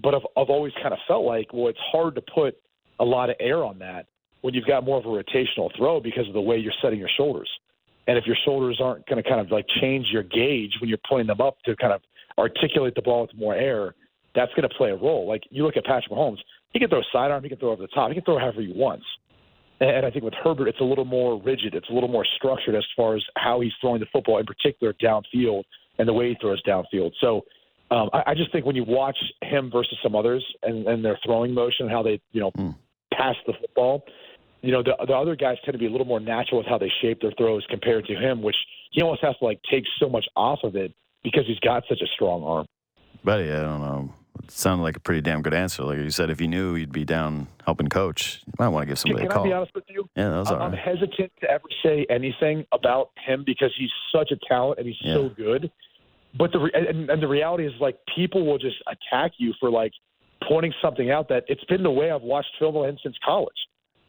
But 0.02 0.14
I've, 0.16 0.26
I've 0.36 0.50
always 0.50 0.74
kind 0.82 0.92
of 0.92 0.98
felt 1.06 1.24
like, 1.24 1.52
well, 1.54 1.68
it's 1.68 1.78
hard 1.92 2.16
to 2.16 2.20
put 2.34 2.58
a 3.00 3.04
lot 3.04 3.30
of 3.30 3.36
air 3.40 3.64
on 3.64 3.78
that 3.78 4.06
when 4.42 4.54
you've 4.54 4.66
got 4.66 4.84
more 4.84 4.98
of 4.98 5.04
a 5.04 5.08
rotational 5.08 5.70
throw 5.76 6.00
because 6.00 6.26
of 6.28 6.34
the 6.34 6.40
way 6.40 6.56
you're 6.56 6.72
setting 6.82 6.98
your 6.98 7.10
shoulders. 7.16 7.48
And 8.06 8.16
if 8.16 8.26
your 8.26 8.36
shoulders 8.44 8.80
aren't 8.82 9.06
going 9.06 9.22
to 9.22 9.28
kind 9.28 9.40
of 9.40 9.50
like 9.50 9.66
change 9.80 10.06
your 10.12 10.22
gauge 10.22 10.72
when 10.80 10.88
you're 10.88 11.00
pulling 11.08 11.26
them 11.26 11.40
up 11.40 11.56
to 11.64 11.74
kind 11.76 11.92
of 11.92 12.00
articulate 12.38 12.94
the 12.94 13.02
ball 13.02 13.22
with 13.22 13.34
more 13.34 13.54
air, 13.54 13.94
that's 14.34 14.52
going 14.54 14.68
to 14.68 14.74
play 14.76 14.90
a 14.90 14.96
role. 14.96 15.26
Like 15.26 15.42
you 15.50 15.64
look 15.64 15.76
at 15.76 15.84
Patrick 15.84 16.10
Mahomes, 16.12 16.38
he 16.72 16.78
can 16.78 16.88
throw 16.88 17.02
sidearm, 17.12 17.42
he 17.42 17.48
can 17.48 17.58
throw 17.58 17.72
over 17.72 17.82
the 17.82 17.88
top, 17.88 18.08
he 18.10 18.14
can 18.14 18.24
throw 18.24 18.38
however 18.38 18.60
he 18.60 18.72
wants. 18.74 19.04
And 19.80 20.06
I 20.06 20.10
think 20.10 20.24
with 20.24 20.34
Herbert, 20.42 20.68
it's 20.68 20.80
a 20.80 20.84
little 20.84 21.04
more 21.04 21.40
rigid, 21.42 21.74
it's 21.74 21.88
a 21.90 21.92
little 21.92 22.08
more 22.08 22.24
structured 22.36 22.74
as 22.74 22.84
far 22.96 23.16
as 23.16 23.22
how 23.36 23.60
he's 23.60 23.72
throwing 23.80 24.00
the 24.00 24.06
football, 24.12 24.38
in 24.38 24.46
particular 24.46 24.94
downfield, 25.02 25.64
and 25.98 26.08
the 26.08 26.12
way 26.12 26.30
he 26.30 26.36
throws 26.40 26.62
downfield. 26.62 27.12
So 27.20 27.44
um, 27.90 28.08
I, 28.12 28.22
I 28.28 28.34
just 28.34 28.52
think 28.52 28.64
when 28.64 28.76
you 28.76 28.84
watch 28.84 29.16
him 29.42 29.70
versus 29.70 29.98
some 30.02 30.14
others 30.14 30.44
and, 30.62 30.86
and 30.86 31.04
their 31.04 31.18
throwing 31.24 31.52
motion, 31.52 31.88
how 31.88 32.02
they 32.02 32.20
you 32.32 32.40
know 32.40 32.52
Mm. 32.56 32.74
Pass 33.16 33.36
the 33.46 33.52
football, 33.60 34.04
you 34.62 34.72
know 34.72 34.82
the, 34.82 34.94
the 35.06 35.12
other 35.14 35.36
guys 35.36 35.56
tend 35.64 35.72
to 35.74 35.78
be 35.78 35.86
a 35.86 35.90
little 35.90 36.06
more 36.06 36.20
natural 36.20 36.58
with 36.58 36.66
how 36.66 36.78
they 36.78 36.90
shape 37.02 37.20
their 37.20 37.32
throws 37.38 37.64
compared 37.68 38.04
to 38.06 38.14
him, 38.14 38.42
which 38.42 38.56
he 38.92 39.02
almost 39.02 39.22
has 39.22 39.36
to 39.38 39.44
like 39.44 39.60
take 39.70 39.84
so 40.00 40.08
much 40.08 40.24
off 40.36 40.60
of 40.64 40.76
it 40.76 40.92
because 41.22 41.44
he's 41.46 41.58
got 41.60 41.82
such 41.88 42.00
a 42.02 42.06
strong 42.14 42.42
arm. 42.42 42.66
Buddy, 43.24 43.50
I 43.50 43.60
don't 43.62 43.80
know. 43.80 44.12
It 44.44 44.50
sounded 44.50 44.82
like 44.82 44.96
a 44.96 45.00
pretty 45.00 45.22
damn 45.22 45.42
good 45.42 45.54
answer. 45.54 45.82
Like 45.82 45.98
you 45.98 46.10
said, 46.10 46.30
if 46.30 46.40
you 46.40 46.46
knew 46.46 46.74
you'd 46.76 46.92
be 46.92 47.04
down 47.04 47.48
helping 47.64 47.88
coach, 47.88 48.42
you 48.46 48.52
might 48.58 48.68
want 48.68 48.82
to 48.82 48.86
give 48.86 48.98
somebody 48.98 49.22
can 49.22 49.30
a 49.30 49.34
call. 49.34 49.42
Can 49.44 49.52
I 49.52 49.54
be 49.54 49.56
honest 49.56 49.74
with 49.74 49.84
you? 49.88 50.08
Yeah, 50.14 50.28
that 50.30 50.38
was 50.38 50.48
all 50.48 50.62
I'm 50.62 50.72
right. 50.72 50.78
hesitant 50.78 51.32
to 51.40 51.50
ever 51.50 51.64
say 51.82 52.06
anything 52.10 52.64
about 52.72 53.10
him 53.26 53.42
because 53.44 53.72
he's 53.78 53.90
such 54.14 54.30
a 54.30 54.36
talent 54.46 54.78
and 54.78 54.86
he's 54.86 54.96
so 55.02 55.30
good. 55.30 55.70
but 56.38 56.52
the 56.52 56.58
re- 56.60 56.70
and, 56.74 57.08
and 57.10 57.22
the 57.22 57.26
reality 57.26 57.66
is 57.66 57.72
like 57.80 57.98
people 58.14 58.44
will 58.46 58.58
just 58.58 58.76
attack 58.86 59.32
you 59.38 59.54
for 59.58 59.70
like 59.70 59.92
pointing 60.48 60.72
something 60.82 61.10
out 61.10 61.28
that 61.28 61.44
it's 61.48 61.64
been 61.64 61.82
the 61.82 61.90
way 61.90 62.10
I've 62.10 62.22
watched 62.22 62.50
Phil 62.58 62.84
in 62.84 62.98
since 63.02 63.16
college. 63.24 63.56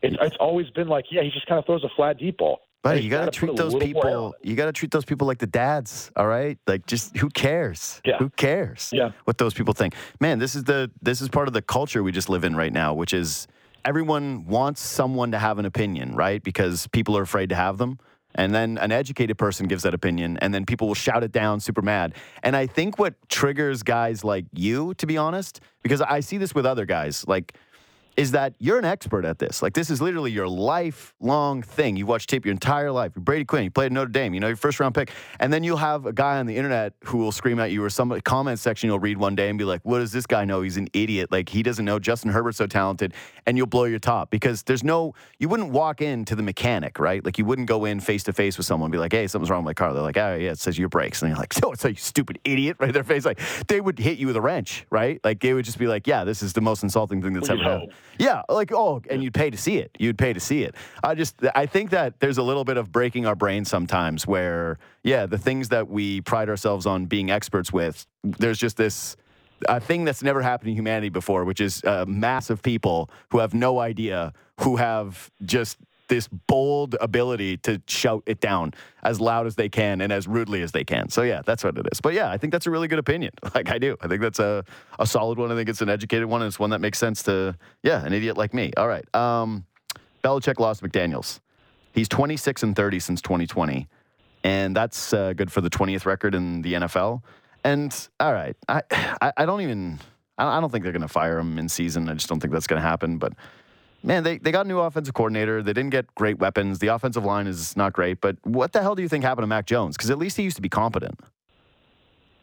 It's, 0.01 0.15
it's 0.21 0.35
always 0.39 0.69
been 0.71 0.87
like, 0.87 1.05
yeah, 1.09 1.23
he 1.23 1.31
just 1.31 1.47
kind 1.47 1.57
of 1.57 1.65
throws 1.65 1.83
a 1.83 1.89
flat 1.95 2.19
deep 2.19 2.37
ball. 2.37 2.59
But 2.83 2.97
And 2.97 3.03
you 3.03 3.09
got 3.09 3.19
to 3.19 3.25
gotta 3.25 3.37
treat 3.37 3.55
those 3.55 3.75
people. 3.75 4.35
You 4.43 4.55
got 4.55 4.67
to 4.67 4.71
treat 4.71 4.91
those 4.91 5.05
people 5.05 5.25
like 5.25 5.39
the 5.39 5.47
dads. 5.47 6.11
All 6.15 6.27
right, 6.27 6.57
like 6.67 6.85
just 6.85 7.17
who 7.17 7.29
cares? 7.29 8.01
Yeah. 8.05 8.17
Who 8.17 8.29
cares? 8.29 8.91
Yeah. 8.93 9.11
What 9.25 9.39
those 9.39 9.53
people 9.53 9.73
think. 9.73 9.95
Man, 10.21 10.39
this 10.39 10.55
is 10.55 10.63
the 10.63 10.91
this 11.01 11.19
is 11.19 11.29
part 11.29 11.47
of 11.47 11.53
the 11.53 11.61
culture 11.61 12.03
we 12.03 12.11
just 12.11 12.29
live 12.29 12.43
in 12.43 12.55
right 12.55 12.71
now, 12.71 12.93
which 12.93 13.13
is 13.13 13.47
everyone 13.83 14.45
wants 14.45 14.81
someone 14.81 15.31
to 15.31 15.39
have 15.39 15.57
an 15.59 15.65
opinion, 15.65 16.15
right? 16.15 16.43
Because 16.43 16.87
people 16.87 17.17
are 17.17 17.23
afraid 17.23 17.49
to 17.49 17.55
have 17.55 17.77
them. 17.77 17.99
And 18.37 18.53
then 18.53 18.77
an 18.77 18.91
educated 18.91 19.37
person 19.37 19.67
gives 19.67 19.83
that 19.83 19.93
opinion, 19.93 20.37
and 20.37 20.53
then 20.53 20.65
people 20.65 20.87
will 20.87 20.95
shout 20.95 21.23
it 21.23 21.31
down 21.31 21.59
super 21.59 21.81
mad. 21.81 22.13
And 22.43 22.55
I 22.55 22.67
think 22.67 22.99
what 22.99 23.15
triggers 23.29 23.83
guys 23.83 24.23
like 24.23 24.45
you, 24.53 24.93
to 24.95 25.05
be 25.05 25.17
honest, 25.17 25.59
because 25.81 26.01
I 26.01 26.19
see 26.19 26.37
this 26.37 26.53
with 26.53 26.65
other 26.65 26.85
guys, 26.85 27.25
like 27.27 27.55
is 28.17 28.31
that 28.31 28.55
you're 28.57 28.79
an 28.79 28.85
expert 28.85 29.23
at 29.23 29.37
this. 29.37 29.61
Like 29.61 29.73
this 29.73 29.91
is 29.91 30.01
literally 30.01 30.31
your 30.31 30.47
lifelong 30.47 31.61
thing. 31.61 31.95
You've 31.95 32.07
watched 32.07 32.29
tape 32.29 32.45
your 32.45 32.51
entire 32.51 32.91
life. 32.91 33.11
You're 33.15 33.23
Brady 33.23 33.45
Quinn. 33.45 33.65
You 33.65 33.71
played 33.71 33.85
at 33.85 33.91
Notre 33.91 34.09
Dame. 34.09 34.33
You 34.33 34.39
know 34.39 34.47
your 34.47 34.55
first 34.55 34.79
round 34.79 34.95
pick, 34.95 35.11
and 35.39 35.53
then 35.53 35.63
you'll 35.63 35.77
have 35.77 36.07
a 36.07 36.13
guy 36.13 36.39
on 36.39 36.47
the 36.47 36.57
internet 36.57 36.93
who 37.05 37.19
will 37.19 37.31
scream 37.31 37.59
at 37.59 37.71
you, 37.71 37.83
or 37.83 37.91
some 37.91 38.19
comment 38.21 38.57
section 38.57 38.87
you'll 38.87 38.99
read 38.99 39.17
one 39.17 39.35
day 39.35 39.49
and 39.49 39.57
be 39.59 39.65
like, 39.65 39.81
"What 39.83 39.99
does 39.99 40.11
this 40.11 40.25
guy 40.25 40.45
know? 40.45 40.61
He's 40.61 40.77
an 40.77 40.87
idiot. 40.93 41.31
Like 41.31 41.49
he 41.49 41.61
doesn't 41.61 41.85
know 41.85 41.99
Justin 41.99 42.31
Herbert's 42.31 42.57
so 42.57 42.65
talented." 42.65 43.13
And 43.45 43.55
you'll 43.55 43.67
blow 43.67 43.85
your 43.85 43.99
top 43.99 44.31
because 44.31 44.63
there's 44.63 44.83
no. 44.83 45.13
You 45.37 45.47
wouldn't 45.47 45.69
walk 45.69 46.01
into 46.01 46.35
the 46.35 46.43
mechanic, 46.43 46.99
right? 46.99 47.23
Like 47.23 47.37
you 47.37 47.45
wouldn't 47.45 47.67
go 47.67 47.85
in 47.85 47.99
face 47.99 48.23
to 48.23 48.33
face 48.33 48.57
with 48.57 48.65
someone 48.65 48.87
and 48.87 48.91
be 48.91 48.97
like, 48.97 49.13
"Hey, 49.13 49.27
something's 49.27 49.51
wrong 49.51 49.63
with 49.63 49.69
my 49.69 49.73
car." 49.75 49.93
They're 49.93 50.01
like, 50.01 50.17
"Oh 50.17 50.35
yeah, 50.35 50.51
it 50.51 50.59
says 50.59 50.79
your 50.79 50.89
brakes," 50.89 51.21
and 51.21 51.29
you're 51.29 51.37
like, 51.37 51.53
"So 51.61 51.71
it's 51.71 51.85
a 51.85 51.91
you 51.91 51.95
stupid 51.95 52.39
idiot!" 52.43 52.77
Right 52.79 52.89
in 52.89 52.93
their 52.93 53.03
face, 53.03 53.25
like 53.25 53.39
they 53.67 53.79
would 53.79 53.99
hit 53.99 54.17
you 54.17 54.25
with 54.25 54.35
a 54.35 54.41
wrench, 54.41 54.87
right? 54.89 55.19
Like 55.23 55.39
they 55.39 55.53
would 55.53 55.65
just 55.65 55.77
be 55.77 55.87
like, 55.87 56.07
"Yeah, 56.07 56.23
this 56.23 56.41
is 56.41 56.53
the 56.53 56.61
most 56.61 56.81
insulting 56.81 57.21
thing 57.21 57.33
that's 57.33 57.49
Well, 57.49 57.61
ever 57.61 57.69
happened." 57.69 57.93
Yeah, 58.17 58.41
like 58.49 58.71
oh, 58.71 59.01
and 59.09 59.23
you'd 59.23 59.33
pay 59.33 59.49
to 59.49 59.57
see 59.57 59.77
it. 59.77 59.91
You'd 59.99 60.17
pay 60.17 60.33
to 60.33 60.39
see 60.39 60.63
it. 60.63 60.75
I 61.03 61.15
just 61.15 61.35
I 61.55 61.65
think 61.65 61.91
that 61.91 62.19
there's 62.19 62.37
a 62.37 62.43
little 62.43 62.63
bit 62.63 62.77
of 62.77 62.91
breaking 62.91 63.25
our 63.25 63.35
brains 63.35 63.69
sometimes 63.69 64.25
where 64.25 64.79
yeah, 65.03 65.25
the 65.25 65.37
things 65.37 65.69
that 65.69 65.87
we 65.87 66.21
pride 66.21 66.49
ourselves 66.49 66.85
on 66.85 67.05
being 67.05 67.29
experts 67.31 67.71
with, 67.71 68.07
there's 68.23 68.57
just 68.57 68.77
this 68.77 69.15
a 69.67 69.79
thing 69.79 70.05
that's 70.05 70.21
never 70.23 70.41
happened 70.41 70.69
in 70.69 70.75
humanity 70.75 71.09
before, 71.09 71.43
which 71.45 71.61
is 71.61 71.83
a 71.83 72.05
mass 72.05 72.49
of 72.49 72.61
people 72.61 73.09
who 73.31 73.39
have 73.39 73.53
no 73.53 73.79
idea, 73.79 74.33
who 74.59 74.75
have 74.75 75.31
just 75.45 75.77
this 76.07 76.27
bold 76.27 76.95
ability 77.01 77.57
to 77.57 77.81
shout 77.87 78.23
it 78.25 78.39
down 78.39 78.73
as 79.03 79.19
loud 79.19 79.45
as 79.45 79.55
they 79.55 79.69
can 79.69 80.01
and 80.01 80.11
as 80.11 80.27
rudely 80.27 80.61
as 80.61 80.71
they 80.71 80.83
can. 80.83 81.09
So 81.09 81.21
yeah, 81.21 81.41
that's 81.45 81.63
what 81.63 81.77
it 81.77 81.87
is. 81.91 82.01
But 82.01 82.13
yeah, 82.13 82.29
I 82.29 82.37
think 82.37 82.51
that's 82.51 82.67
a 82.67 82.71
really 82.71 82.87
good 82.87 82.99
opinion. 82.99 83.31
Like 83.55 83.71
I 83.71 83.79
do. 83.79 83.97
I 84.01 84.07
think 84.07 84.21
that's 84.21 84.39
a, 84.39 84.63
a 84.99 85.07
solid 85.07 85.39
one. 85.39 85.51
I 85.51 85.55
think 85.55 85.67
it's 85.67 85.81
an 85.81 85.89
educated 85.89 86.27
one 86.27 86.41
and 86.43 86.47
it's 86.47 86.59
one 86.59 86.69
that 86.69 86.79
makes 86.79 86.99
sense 86.99 87.23
to 87.23 87.57
yeah, 87.81 88.05
an 88.05 88.13
idiot 88.13 88.37
like 88.37 88.53
me. 88.53 88.71
All 88.77 88.87
right. 88.87 89.03
Um 89.15 89.65
Belichick 90.23 90.59
lost 90.59 90.83
McDaniels. 90.83 91.39
He's 91.93 92.07
26 92.07 92.61
and 92.61 92.75
30 92.75 92.99
since 92.99 93.21
2020. 93.21 93.87
And 94.43 94.75
that's 94.75 95.11
uh, 95.11 95.33
good 95.33 95.51
for 95.51 95.61
the 95.61 95.69
20th 95.69 96.05
record 96.05 96.35
in 96.35 96.61
the 96.61 96.73
NFL. 96.73 97.23
And 97.63 98.09
all 98.19 98.33
right, 98.33 98.55
I 98.69 98.81
I, 99.21 99.33
I 99.37 99.45
don't 99.45 99.61
even 99.61 99.99
I 100.37 100.59
don't 100.59 100.71
think 100.71 100.83
they're 100.83 100.93
going 100.93 101.01
to 101.01 101.07
fire 101.07 101.39
him 101.39 101.57
in 101.57 101.67
season. 101.67 102.09
I 102.09 102.13
just 102.13 102.29
don't 102.29 102.39
think 102.39 102.53
that's 102.53 102.67
going 102.67 102.81
to 102.81 102.87
happen. 102.87 103.17
But 103.17 103.33
man, 104.07 104.23
they, 104.23 104.37
they 104.39 104.51
got 104.51 104.65
a 104.65 104.69
new 104.69 104.79
offensive 104.79 105.13
coordinator. 105.13 105.61
They 105.61 105.73
didn't 105.73 105.91
get 105.91 106.13
great 106.15 106.39
weapons. 106.39 106.79
The 106.79 106.87
offensive 106.87 107.23
line 107.25 107.45
is 107.45 107.75
not 107.77 107.93
great. 107.93 108.21
But 108.21 108.37
what 108.43 108.71
the 108.73 108.81
hell 108.81 108.95
do 108.95 109.01
you 109.03 109.09
think 109.09 109.23
happened 109.23 109.43
to 109.43 109.47
Mac 109.47 109.65
Jones? 109.67 109.95
Because 109.97 110.09
at 110.09 110.17
least 110.17 110.37
he 110.37 110.43
used 110.43 110.55
to 110.55 110.61
be 110.61 110.69
competent. 110.69 111.19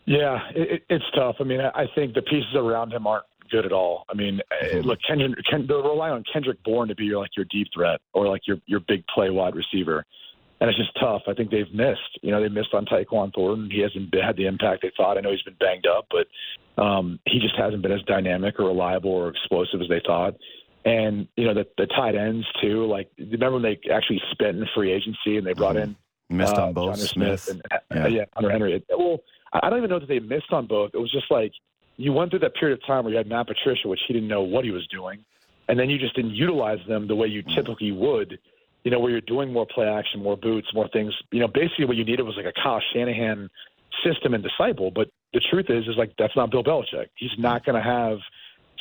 Yeah, 0.05 0.39
it, 0.55 0.71
it- 0.71 0.83
it's 0.91 1.05
tough. 1.17 1.37
I 1.41 1.45
mean, 1.45 1.61
I 1.61 1.87
think 1.95 2.15
the 2.15 2.23
pieces 2.23 2.55
around 2.55 2.93
him 2.93 3.07
aren't 3.07 3.25
good 3.51 3.65
at 3.65 3.73
all. 3.73 4.05
I 4.11 4.15
mean, 4.15 4.41
eh, 4.61 4.81
look, 4.85 4.99
Kendrick, 5.07 5.35
Ken, 5.51 5.67
they 5.67 5.75
rely 5.75 6.11
on 6.11 6.23
Kendrick 6.33 6.63
Bourne 6.65 6.89
to 6.89 6.95
be 6.95 7.05
your 7.05 7.21
like 7.21 7.31
your 7.37 7.47
deep 7.51 7.69
threat 7.75 8.01
or 8.13 8.29
like 8.29 8.43
your 8.47 8.59
your 8.67 8.81
big 8.81 9.05
play 9.07 9.31
wide 9.31 9.55
receiver, 9.55 10.05
and 10.61 10.69
it's 10.69 10.79
just 10.79 10.91
tough. 11.01 11.23
I 11.27 11.35
think 11.35 11.51
they've 11.51 11.73
missed. 11.73 12.19
You 12.23 12.33
know, 12.33 12.43
they 12.43 12.49
missed 12.49 12.75
on 12.75 12.85
Tyquan 12.87 13.33
Thornton. 13.35 13.71
He 13.71 13.81
hasn't 13.81 14.15
had 14.15 14.37
the 14.37 14.47
impact 14.47 14.83
they 14.83 14.93
thought. 14.97 15.17
I 15.17 15.21
know 15.21 15.31
he's 15.31 15.43
been 15.43 15.57
banged 15.61 15.87
up, 15.87 16.07
but 16.11 16.27
um, 16.83 17.19
he 17.27 17.39
just 17.39 17.57
hasn't 17.57 17.83
been 17.83 17.93
as 17.93 18.03
dynamic 18.03 18.59
or 18.59 18.65
reliable 18.67 19.11
or 19.11 19.29
explosive 19.29 19.81
as 19.81 19.89
they 19.89 20.01
thought. 20.07 20.35
And 20.85 21.29
you 21.37 21.47
know, 21.47 21.55
the 21.55 21.67
the 21.79 21.87
tight 21.87 22.15
ends 22.15 22.47
too. 22.61 22.87
Like, 22.87 23.11
remember 23.19 23.53
when 23.53 23.63
they 23.63 23.79
actually 23.91 24.21
spent 24.33 24.59
in 24.59 24.67
free 24.75 24.93
agency 24.93 25.39
and 25.39 25.47
they 25.47 25.55
brought 25.55 25.77
in 25.77 25.97
Missed 26.29 26.55
uh, 26.55 26.67
on 26.67 26.73
both. 26.73 26.99
Jonnu 26.99 27.09
Smith. 27.09 27.49
and 27.49 27.63
Yeah. 27.95 28.05
uh, 28.05 28.09
yeah, 28.09 28.25
Hunter 28.35 28.51
Henry. 28.51 28.83
Well, 28.91 29.19
I 29.53 29.61
I 29.67 29.71
don't 29.71 29.79
even 29.79 29.91
know 29.91 29.99
that 29.99 30.09
they 30.09 30.21
missed 30.21 30.53
on 30.53 30.67
both. 30.67 30.91
It 30.95 30.99
was 30.99 31.11
just 31.11 31.31
like 31.31 31.53
you 31.97 32.13
went 32.13 32.31
through 32.31 32.41
that 32.41 32.55
period 32.55 32.79
of 32.79 32.87
time 32.87 33.05
where 33.05 33.13
you 33.13 33.17
had 33.19 33.29
Matt 33.29 33.47
Patricia, 33.47 33.89
which 33.89 34.01
he 34.07 34.13
didn't 34.15 34.29
know 34.29 34.43
what 34.43 34.65
he 34.65 34.71
was 34.71 34.87
doing, 34.89 35.25
and 35.69 35.79
then 35.79 35.89
you 35.91 35.99
just 35.99 36.15
didn't 36.17 36.35
utilize 36.35 36.81
them 36.89 37.07
the 37.07 37.15
way 37.15 37.29
you 37.29 37.43
typically 37.55 37.93
would. 37.93 38.39
You 38.85 38.91
know, 38.91 38.99
where 38.99 39.11
you're 39.11 39.23
doing 39.23 39.53
more 39.53 39.67
play 39.67 39.87
action, 39.87 40.23
more 40.23 40.37
boots, 40.37 40.69
more 40.75 40.89
things. 40.89 41.15
You 41.31 41.41
know, 41.41 41.49
basically 41.49 41.87
what 41.87 41.97
you 41.97 42.05
needed 42.05 42.23
was 42.25 42.37
like 42.37 42.45
a 42.47 42.53
Kyle 42.53 42.83
Shanahan 42.93 43.49
system 44.05 44.35
and 44.35 44.43
disciple. 44.43 44.91
But 44.91 45.09
the 45.33 45.41
truth 45.51 45.67
is, 45.71 45.87
is 45.87 45.97
like 45.97 46.13
that's 46.19 46.37
not 46.37 46.51
Bill 46.51 46.63
Belichick. 46.65 47.09
He's 47.17 47.31
not 47.39 47.65
going 47.65 47.77
to 47.77 47.83
have 47.83 48.19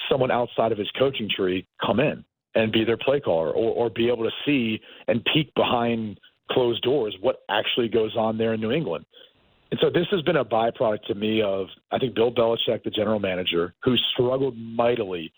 someone 0.09 0.31
outside 0.31 0.71
of 0.71 0.77
his 0.77 0.89
coaching 0.97 1.29
tree 1.29 1.67
come 1.85 1.99
in 1.99 2.23
and 2.55 2.71
be 2.71 2.83
their 2.83 2.97
play 2.97 3.19
caller 3.19 3.49
or, 3.49 3.73
or 3.73 3.89
be 3.89 4.07
able 4.07 4.23
to 4.23 4.31
see 4.45 4.79
and 5.07 5.23
peek 5.33 5.53
behind 5.55 6.19
closed 6.51 6.83
doors 6.83 7.15
what 7.21 7.37
actually 7.49 7.87
goes 7.87 8.15
on 8.15 8.37
there 8.37 8.53
in 8.53 8.61
New 8.61 8.71
England. 8.71 9.05
And 9.71 9.79
so 9.81 9.89
this 9.89 10.05
has 10.11 10.21
been 10.21 10.35
a 10.35 10.45
byproduct 10.45 11.03
to 11.07 11.15
me 11.15 11.41
of 11.41 11.67
I 11.91 11.97
think 11.97 12.13
Bill 12.13 12.31
Belichick, 12.31 12.83
the 12.83 12.91
general 12.91 13.19
manager, 13.19 13.73
who 13.83 13.95
struggled 14.13 14.55
mightily 14.57 15.33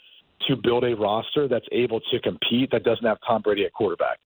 to 0.48 0.56
build 0.58 0.84
a 0.84 0.96
roster 0.96 1.48
that's 1.48 1.66
able 1.72 2.02
to 2.12 2.20
compete 2.20 2.70
that 2.72 2.84
doesn't 2.84 3.06
have 3.06 3.18
Tom 3.26 3.42
Brady 3.42 3.64
at 3.66 3.74
quarterback. 3.74 4.20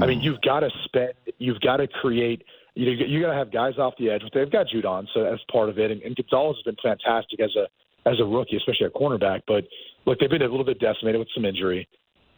I 0.00 0.06
mean, 0.06 0.20
mm. 0.20 0.24
you've 0.24 0.40
got 0.40 0.60
to 0.60 0.70
spend, 0.84 1.12
you've 1.38 1.60
got 1.60 1.76
to 1.76 1.86
create, 1.86 2.42
you 2.74 2.86
know, 2.86 3.04
you 3.06 3.20
got 3.20 3.32
to 3.32 3.36
have 3.36 3.52
guys 3.52 3.78
off 3.78 3.94
the 3.98 4.10
edge. 4.10 4.22
They've 4.32 4.50
got 4.50 4.66
Judon, 4.66 5.06
so 5.14 5.22
that's 5.22 5.42
part 5.52 5.68
of 5.68 5.78
it. 5.78 5.90
And, 5.90 6.02
and 6.02 6.16
Gonzalez 6.16 6.56
has 6.56 6.64
been 6.64 6.76
fantastic 6.82 7.38
as 7.40 7.54
a 7.54 7.66
as 8.06 8.20
a 8.20 8.24
rookie, 8.24 8.56
especially 8.56 8.86
at 8.86 8.94
cornerback. 8.94 9.42
But 9.46 9.64
look, 10.06 10.18
they've 10.18 10.30
been 10.30 10.42
a 10.42 10.48
little 10.48 10.64
bit 10.64 10.80
decimated 10.80 11.18
with 11.18 11.28
some 11.34 11.44
injury, 11.44 11.88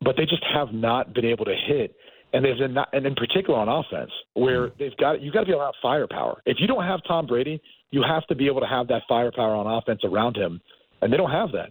but 0.02 0.16
they 0.16 0.24
just 0.24 0.44
have 0.52 0.72
not 0.72 1.14
been 1.14 1.24
able 1.24 1.44
to 1.44 1.54
hit. 1.66 1.94
And 2.32 2.44
they've 2.44 2.58
been 2.58 2.74
not, 2.74 2.88
and 2.92 3.06
in 3.06 3.14
particular 3.14 3.58
on 3.58 3.68
offense, 3.68 4.10
where 4.34 4.68
mm-hmm. 4.68 4.78
they've 4.78 4.96
got 4.96 5.22
you've 5.22 5.32
got 5.32 5.40
to 5.40 5.46
be 5.46 5.52
able 5.52 5.60
to 5.60 5.66
have 5.66 5.74
firepower. 5.80 6.42
If 6.44 6.58
you 6.60 6.66
don't 6.66 6.84
have 6.84 7.00
Tom 7.06 7.26
Brady, 7.26 7.62
you 7.90 8.02
have 8.06 8.26
to 8.26 8.34
be 8.34 8.46
able 8.46 8.60
to 8.60 8.66
have 8.66 8.88
that 8.88 9.02
firepower 9.08 9.54
on 9.54 9.66
offense 9.66 10.00
around 10.04 10.36
him, 10.36 10.60
and 11.00 11.12
they 11.12 11.16
don't 11.16 11.30
have 11.30 11.52
that. 11.52 11.70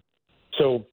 So, 0.57 0.85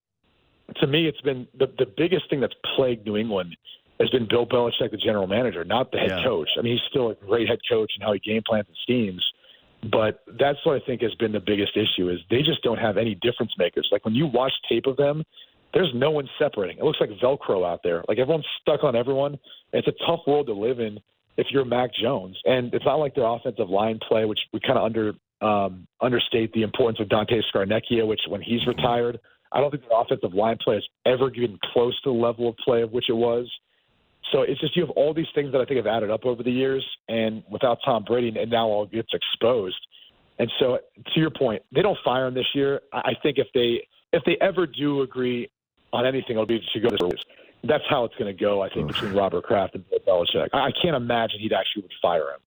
to 0.81 0.87
me, 0.87 1.07
it's 1.07 1.21
been 1.21 1.47
the 1.59 1.67
the 1.79 1.87
biggest 1.97 2.29
thing 2.29 2.41
that's 2.41 2.55
plagued 2.77 3.07
New 3.07 3.17
England 3.17 3.57
has 4.01 4.11
been 4.11 4.27
Bill 4.29 4.47
Belichick, 4.47 4.91
the 4.91 4.97
general 4.97 5.29
manager, 5.29 5.65
not 5.65 5.93
the 5.93 5.99
head 5.99 6.11
Yeah. 6.11 6.25
coach. 6.25 6.49
I 6.59 6.63
mean, 6.63 6.73
he's 6.77 6.87
still 6.91 7.11
a 7.11 7.15
great 7.15 7.49
head 7.49 7.61
coach 7.69 7.93
and 7.95 8.03
how 8.03 8.13
he 8.13 8.19
game 8.19 8.43
plans 8.45 8.67
and 8.67 8.77
schemes. 8.83 9.25
But 9.91 10.21
that's 10.39 10.59
what 10.65 10.81
I 10.81 10.87
think 10.87 11.03
has 11.03 11.15
been 11.17 11.33
the 11.33 11.41
biggest 11.41 11.77
issue 11.77 12.09
is 12.09 12.19
they 12.31 12.43
just 12.43 12.63
don't 12.63 12.79
have 12.79 12.97
any 12.97 13.17
difference 13.17 13.53
makers. 13.59 13.89
Like 13.91 14.05
when 14.05 14.15
you 14.15 14.27
watch 14.27 14.53
tape 14.69 14.87
of 14.87 14.97
them, 14.97 15.25
there's 15.75 15.91
no 15.95 16.11
one 16.11 16.29
separating. 16.39 16.79
It 16.79 16.85
looks 16.85 16.99
like 17.01 17.11
Velcro 17.23 17.67
out 17.67 17.81
there. 17.83 18.05
Like 18.09 18.19
everyone's 18.19 18.47
stuck 18.61 18.85
on 18.85 18.95
everyone. 18.95 19.39
It's 19.73 19.89
a 19.89 20.07
tough 20.07 20.21
world 20.27 20.47
to 20.47 20.53
live 20.53 20.79
in 20.79 20.99
if 21.37 21.47
you're 21.51 21.65
Mac 21.65 21.91
Jones. 22.01 22.39
And 22.45 22.73
it's 22.75 22.85
not 22.85 22.97
like 22.97 23.15
their 23.15 23.27
offensive 23.27 23.71
line 23.71 23.99
play, 24.07 24.25
which 24.25 24.41
we 24.53 24.61
kind 24.61 24.79
of 24.79 24.85
under 24.85 25.13
um, 25.41 25.89
understate 26.01 26.53
the 26.53 26.63
importance 26.63 27.01
of 27.01 27.09
Dante 27.09 27.41
Scarnecchia, 27.53 28.07
which 28.07 28.21
when 28.29 28.41
he's 28.41 28.65
retired, 28.67 29.19
I 29.51 29.61
don't 29.61 29.71
think 29.71 29.83
their 29.89 30.01
offensive 30.01 30.35
line 30.35 30.59
play 30.63 30.77
has 30.77 30.85
ever 31.05 31.31
been 31.31 31.59
close 31.73 32.01
to 32.03 32.11
the 32.11 32.17
level 32.17 32.49
of 32.49 32.57
play 32.59 32.83
of 32.83 32.93
which 32.93 33.09
it 33.09 33.15
was. 33.15 33.51
So 34.33 34.43
it's 34.43 34.61
just 34.61 34.75
you 34.77 34.83
have 34.83 34.91
all 34.91 35.13
these 35.13 35.27
things 35.35 35.53
that 35.53 35.61
I 35.61 35.65
think 35.67 35.77
have 35.77 35.87
added 35.87 36.11
up 36.11 36.25
over 36.25 36.43
the 36.43 36.51
years, 36.51 36.85
and 37.09 37.43
without 37.51 37.79
Tom 37.85 38.05
Brady, 38.05 38.37
and 38.39 38.51
now 38.51 38.67
all 38.67 38.87
gets 38.87 39.11
exposed. 39.13 39.77
And 40.39 40.51
so, 40.59 40.79
to 41.15 41.21
your 41.21 41.31
point, 41.31 41.63
they 41.73 41.83
don't 41.83 41.99
fire 42.05 42.27
him 42.27 42.35
this 42.35 42.47
year. 42.55 42.81
I 42.93 43.13
think 43.23 43.39
if 43.39 43.47
they 43.55 43.87
if 44.13 44.23
they 44.25 44.37
ever 44.41 44.67
do 44.67 45.03
agree 45.03 45.51
on 45.93 46.07
anything, 46.07 46.33
it'll 46.33 46.47
be 46.47 46.61
to 46.73 46.81
go 46.81 46.89
this. 47.11 47.21
That's 47.65 47.85
how 47.89 48.05
it's 48.05 48.15
going 48.17 48.35
to 48.35 48.41
go. 48.45 48.63
I 48.63 48.69
think 48.71 48.89
between 48.89 49.13
Robert 49.13 49.45
Kraft 49.45 49.75
and 49.75 49.85
Bill 49.89 50.01
Belichick. 50.01 50.49
I, 50.53 50.71
can't 50.83 50.97
imagine 50.97 51.39
he'd 51.39 51.53
actually 51.53 51.83
would 51.83 51.93
fire 52.01 52.31
him. 52.31 52.41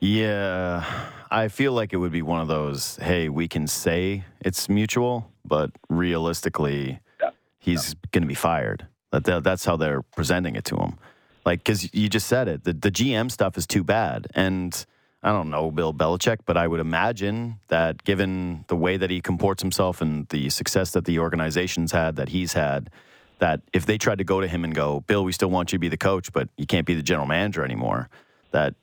Yeah, 0.00 0.84
I 1.30 1.48
feel 1.48 1.72
like 1.74 1.92
it 1.92 1.98
would 1.98 2.12
be 2.12 2.22
one 2.22 2.40
of 2.40 2.48
those. 2.48 2.96
Hey, 2.96 3.28
we 3.28 3.46
can 3.46 3.66
say 3.66 4.24
it's 4.40 4.68
mutual, 4.70 5.30
but 5.44 5.70
realistically, 5.90 6.98
Yeah. 7.20 7.30
he's 7.58 7.94
going 8.10 8.22
to 8.22 8.28
be 8.28 8.34
fired. 8.34 8.86
That, 9.12 9.24
that 9.24 9.44
that's 9.44 9.64
how 9.64 9.76
they're 9.76 10.02
presenting 10.02 10.56
it 10.56 10.64
to 10.66 10.76
him. 10.76 10.98
Like, 11.44 11.60
because 11.60 11.92
you 11.94 12.08
just 12.08 12.26
said 12.26 12.48
it, 12.48 12.64
the 12.64 12.72
the 12.72 12.90
GM 12.90 13.30
stuff 13.30 13.56
is 13.56 13.66
too 13.66 13.84
bad, 13.84 14.26
and 14.34 14.84
I 15.22 15.30
don't 15.30 15.50
know 15.50 15.70
Bill 15.70 15.94
Belichick, 15.94 16.38
but 16.46 16.56
I 16.56 16.66
would 16.66 16.80
imagine 16.80 17.60
that 17.68 18.02
given 18.04 18.64
the 18.68 18.76
way 18.76 18.96
that 18.96 19.10
he 19.10 19.20
comports 19.20 19.62
himself 19.62 20.00
and 20.00 20.26
the 20.28 20.50
success 20.50 20.92
that 20.92 21.04
the 21.04 21.18
organization's 21.18 21.92
had, 21.92 22.16
that 22.16 22.30
he's 22.30 22.54
had, 22.54 22.90
that 23.38 23.60
if 23.72 23.86
they 23.86 23.98
tried 23.98 24.18
to 24.18 24.24
go 24.24 24.40
to 24.40 24.48
him 24.48 24.64
and 24.64 24.74
go, 24.74 25.00
Bill, 25.00 25.24
we 25.24 25.32
still 25.32 25.50
want 25.50 25.72
you 25.72 25.76
to 25.76 25.80
be 25.80 25.88
the 25.88 25.96
coach, 25.96 26.32
but 26.32 26.48
you 26.56 26.66
can't 26.66 26.86
be 26.86 26.94
the 26.94 27.02
general 27.02 27.26
manager 27.26 27.64
anymore, 27.64 28.08
that 28.50 28.74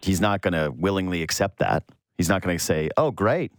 he's 0.00 0.20
not 0.20 0.42
going 0.42 0.52
to 0.52 0.70
willingly 0.70 1.22
accept 1.22 1.58
that. 1.58 1.84
He's 2.18 2.28
not 2.28 2.42
going 2.42 2.56
to 2.56 2.62
say, 2.62 2.90
"Oh, 2.96 3.10
great, 3.10 3.50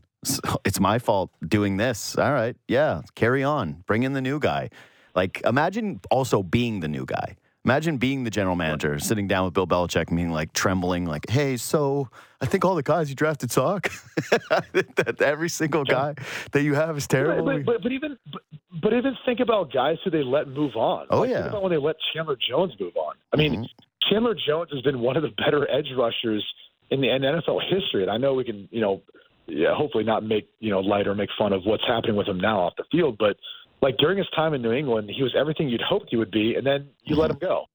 it's 0.66 0.80
my 0.80 1.00
fault 1.00 1.32
doing 1.46 1.78
this." 1.78 2.18
All 2.18 2.32
right, 2.32 2.56
yeah, 2.68 3.02
carry 3.16 3.44
on. 3.44 3.84
Bring 3.88 4.04
in 4.04 4.14
the 4.14 4.22
new 4.22 4.40
guy. 4.40 4.70
Like, 5.16 5.42
imagine 5.46 6.02
also 6.12 6.44
being 6.44 6.82
the 6.82 6.88
new 6.88 7.06
guy. 7.06 7.38
Imagine 7.64 7.98
being 7.98 8.24
the 8.24 8.30
general 8.30 8.56
manager, 8.56 9.00
sitting 9.00 9.28
down 9.28 9.46
with 9.46 9.56
Bill 9.56 9.66
Belichick, 9.66 10.10
and 10.10 10.16
being 10.16 10.30
like 10.30 10.54
trembling, 10.54 11.08
like, 11.08 11.28
"Hey, 11.28 11.58
so 11.58 12.10
I 12.40 12.46
think 12.46 12.64
all 12.64 12.76
the 12.76 12.84
guys 12.84 13.10
you 13.10 13.16
drafted 13.16 13.50
suck. 13.50 13.90
that 14.50 15.20
every 15.20 15.50
single 15.50 15.84
guy 15.84 16.14
that 16.52 16.62
you 16.62 16.76
have 16.76 16.96
is 16.96 17.08
terrible." 17.08 17.44
But, 17.44 17.66
but, 17.66 17.82
but 17.82 17.92
even 17.92 18.20
but, 18.32 18.42
but, 18.84 18.94
even 18.94 19.18
think 19.26 19.40
about 19.40 19.74
guys 19.74 19.98
who 20.04 20.12
they 20.12 20.22
let 20.22 20.48
move 20.48 20.76
on. 20.76 21.08
Oh 21.10 21.22
like, 21.22 21.32
yeah. 21.32 21.38
Think 21.38 21.50
about 21.50 21.64
when 21.64 21.72
they 21.72 21.80
let 21.80 21.96
Chandler 22.14 22.38
Jones 22.48 22.74
move 22.80 22.96
on. 22.98 23.16
I 23.34 23.38
mean, 23.38 23.54
mm-hmm. 23.54 24.12
Chandler 24.12 24.36
Jones 24.36 24.70
has 24.72 24.84
been 24.84 25.00
one 25.00 25.18
of 25.18 25.24
the 25.24 25.30
better 25.30 25.68
edge 25.68 25.90
rushers 25.98 26.46
in 26.92 27.02
the 27.02 27.10
in 27.10 27.24
NFL 27.24 27.62
history, 27.68 28.04
and 28.04 28.12
I 28.12 28.18
know 28.18 28.36
we 28.36 28.44
can, 28.44 28.70
you 28.70 28.82
know, 28.82 29.02
yeah, 29.48 29.74
hopefully 29.76 30.04
not 30.04 30.24
make 30.24 30.48
you 30.60 30.70
know 30.70 30.82
light 30.82 31.08
or 31.08 31.16
make 31.16 31.30
fun 31.36 31.52
of 31.52 31.64
what's 31.66 31.84
happening 31.88 32.16
with 32.16 32.28
him 32.28 32.40
now 32.40 32.60
off 32.60 32.74
the 32.78 32.84
field, 32.92 33.18
but 33.18 33.38
like 33.82 33.98
during 33.98 34.18
his 34.18 34.28
time 34.36 34.54
in 34.54 34.62
New 34.62 34.72
England, 34.72 35.12
he 35.16 35.24
was 35.24 35.36
everything 35.38 35.70
you'd 35.70 35.82
hoped 35.82 36.08
he 36.10 36.18
would 36.18 36.32
be, 36.32 36.56
and 36.56 36.66
then 36.66 36.90
you 37.04 37.14
mm-hmm. 37.14 37.22
let 37.22 37.32
him 37.32 37.38
go. 37.40 37.66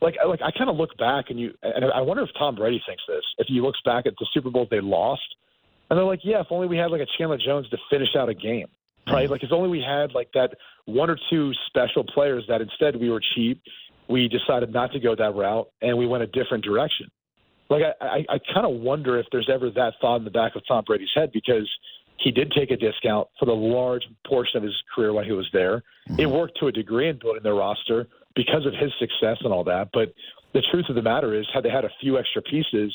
Like, 0.00 0.14
like 0.26 0.40
I 0.42 0.50
kind 0.56 0.70
of 0.70 0.76
look 0.76 0.96
back 0.96 1.26
and 1.30 1.40
you, 1.40 1.52
and 1.62 1.84
I 1.92 2.00
wonder 2.00 2.22
if 2.22 2.30
Tom 2.38 2.54
Brady 2.54 2.80
thinks 2.86 3.02
this. 3.08 3.24
If 3.38 3.48
he 3.48 3.60
looks 3.60 3.80
back 3.84 4.06
at 4.06 4.14
the 4.18 4.26
Super 4.32 4.50
Bowls 4.50 4.68
they 4.70 4.80
lost, 4.80 5.22
and 5.90 5.98
they're 5.98 6.06
like, 6.06 6.20
yeah, 6.22 6.40
if 6.40 6.46
only 6.50 6.68
we 6.68 6.76
had 6.76 6.90
like 6.90 7.00
a 7.00 7.06
Chandler 7.16 7.38
Jones 7.38 7.68
to 7.70 7.78
finish 7.90 8.10
out 8.16 8.28
a 8.28 8.34
game, 8.34 8.66
right? 9.06 9.24
Mm-hmm. 9.24 9.32
Like, 9.32 9.42
if 9.42 9.50
only 9.52 9.68
we 9.68 9.80
had 9.80 10.14
like 10.14 10.28
that 10.34 10.50
one 10.84 11.10
or 11.10 11.18
two 11.30 11.52
special 11.66 12.04
players 12.04 12.44
that 12.48 12.60
instead 12.60 12.96
we 12.96 13.10
were 13.10 13.20
cheap, 13.34 13.60
we 14.08 14.28
decided 14.28 14.72
not 14.72 14.92
to 14.92 15.00
go 15.00 15.14
that 15.16 15.34
route, 15.34 15.68
and 15.82 15.98
we 15.98 16.06
went 16.06 16.22
a 16.22 16.26
different 16.28 16.64
direction. 16.64 17.08
Like, 17.68 17.82
I, 18.00 18.04
I, 18.04 18.34
I 18.34 18.38
kind 18.54 18.66
of 18.66 18.80
wonder 18.80 19.18
if 19.18 19.26
there's 19.32 19.50
ever 19.52 19.70
that 19.70 19.94
thought 20.00 20.16
in 20.16 20.24
the 20.24 20.30
back 20.30 20.56
of 20.56 20.62
Tom 20.66 20.84
Brady's 20.86 21.10
head 21.14 21.30
because 21.32 21.68
he 22.20 22.30
did 22.30 22.50
take 22.52 22.70
a 22.70 22.76
discount 22.76 23.28
for 23.38 23.46
the 23.46 23.52
large 23.52 24.02
portion 24.26 24.56
of 24.58 24.62
his 24.62 24.74
career 24.94 25.12
while 25.12 25.24
he 25.24 25.32
was 25.32 25.48
there. 25.52 25.82
Mm-hmm. 26.08 26.20
It 26.20 26.30
worked 26.30 26.58
to 26.60 26.66
a 26.66 26.72
degree 26.72 27.08
in 27.08 27.18
building 27.18 27.42
their 27.42 27.54
roster 27.54 28.08
because 28.34 28.66
of 28.66 28.74
his 28.74 28.92
success 28.98 29.38
and 29.42 29.52
all 29.52 29.64
that. 29.64 29.90
But 29.92 30.14
the 30.52 30.62
truth 30.70 30.86
of 30.88 30.96
the 30.96 31.02
matter 31.02 31.38
is, 31.38 31.46
had 31.52 31.64
they 31.64 31.70
had 31.70 31.84
a 31.84 31.90
few 32.00 32.18
extra 32.18 32.42
pieces, 32.42 32.94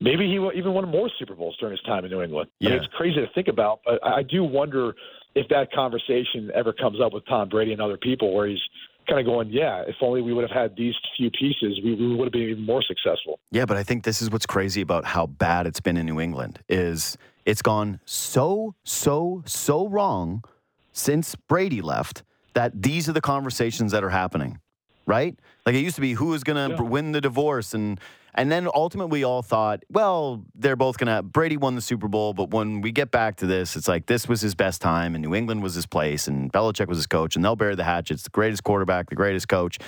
maybe 0.00 0.26
he 0.26 0.34
even 0.56 0.72
won 0.72 0.88
more 0.88 1.10
Super 1.18 1.34
Bowls 1.34 1.56
during 1.58 1.72
his 1.72 1.82
time 1.82 2.04
in 2.04 2.10
New 2.10 2.22
England. 2.22 2.50
Yeah. 2.58 2.68
I 2.68 2.72
mean, 2.72 2.82
it's 2.82 2.92
crazy 2.94 3.20
to 3.20 3.28
think 3.34 3.48
about, 3.48 3.80
but 3.84 4.04
I 4.04 4.22
do 4.22 4.44
wonder 4.44 4.94
if 5.34 5.48
that 5.48 5.72
conversation 5.72 6.50
ever 6.54 6.72
comes 6.72 7.00
up 7.00 7.12
with 7.12 7.26
Tom 7.26 7.48
Brady 7.48 7.72
and 7.72 7.80
other 7.80 7.96
people 7.96 8.34
where 8.34 8.46
he's 8.46 8.60
kind 9.08 9.18
of 9.18 9.26
going, 9.26 9.48
yeah, 9.50 9.82
if 9.86 9.96
only 10.00 10.22
we 10.22 10.32
would 10.32 10.48
have 10.48 10.56
had 10.56 10.76
these 10.76 10.94
few 11.16 11.30
pieces, 11.30 11.80
we, 11.82 11.94
we 11.94 12.14
would 12.14 12.26
have 12.26 12.32
been 12.32 12.42
even 12.42 12.64
more 12.64 12.82
successful. 12.82 13.40
Yeah, 13.50 13.64
but 13.64 13.76
I 13.76 13.82
think 13.82 14.04
this 14.04 14.22
is 14.22 14.30
what's 14.30 14.46
crazy 14.46 14.80
about 14.80 15.04
how 15.04 15.26
bad 15.26 15.66
it's 15.66 15.80
been 15.80 15.96
in 15.96 16.06
New 16.06 16.20
England 16.20 16.60
is– 16.68 17.16
it's 17.44 17.62
gone 17.62 18.00
so, 18.04 18.74
so, 18.84 19.42
so 19.46 19.88
wrong 19.88 20.44
since 20.92 21.34
Brady 21.34 21.80
left 21.80 22.22
that 22.54 22.82
these 22.82 23.08
are 23.08 23.12
the 23.12 23.20
conversations 23.20 23.92
that 23.92 24.04
are 24.04 24.10
happening, 24.10 24.58
right? 25.06 25.38
Like 25.64 25.74
it 25.74 25.80
used 25.80 25.96
to 25.96 26.02
be 26.02 26.14
who 26.14 26.34
is 26.34 26.44
going 26.44 26.70
to 26.70 26.74
yeah. 26.74 26.88
win 26.88 27.12
the 27.12 27.20
divorce 27.20 27.74
and 27.74 28.00
and 28.34 28.50
then 28.50 28.68
ultimately 28.72 29.20
we 29.20 29.24
all 29.24 29.42
thought, 29.42 29.82
well, 29.90 30.44
they're 30.54 30.76
both 30.76 30.98
going 30.98 31.14
to 31.14 31.22
Brady 31.22 31.56
won 31.56 31.74
the 31.74 31.80
Super 31.80 32.06
Bowl, 32.06 32.32
but 32.32 32.50
when 32.50 32.80
we 32.80 32.92
get 32.92 33.10
back 33.10 33.36
to 33.36 33.46
this, 33.46 33.74
it's 33.74 33.88
like 33.88 34.06
this 34.06 34.28
was 34.28 34.40
his 34.40 34.54
best 34.54 34.80
time 34.80 35.16
and 35.16 35.24
New 35.24 35.34
England 35.34 35.62
was 35.62 35.74
his 35.74 35.86
place 35.86 36.28
and 36.28 36.52
Belichick 36.52 36.86
was 36.86 36.98
his 36.98 37.08
coach 37.08 37.34
and 37.34 37.44
they'll 37.44 37.56
bury 37.56 37.74
the 37.74 37.84
hatchet. 37.84 38.14
It's 38.14 38.22
the 38.22 38.30
greatest 38.30 38.62
quarterback, 38.62 39.10
the 39.10 39.16
greatest 39.16 39.48
coach. 39.48 39.78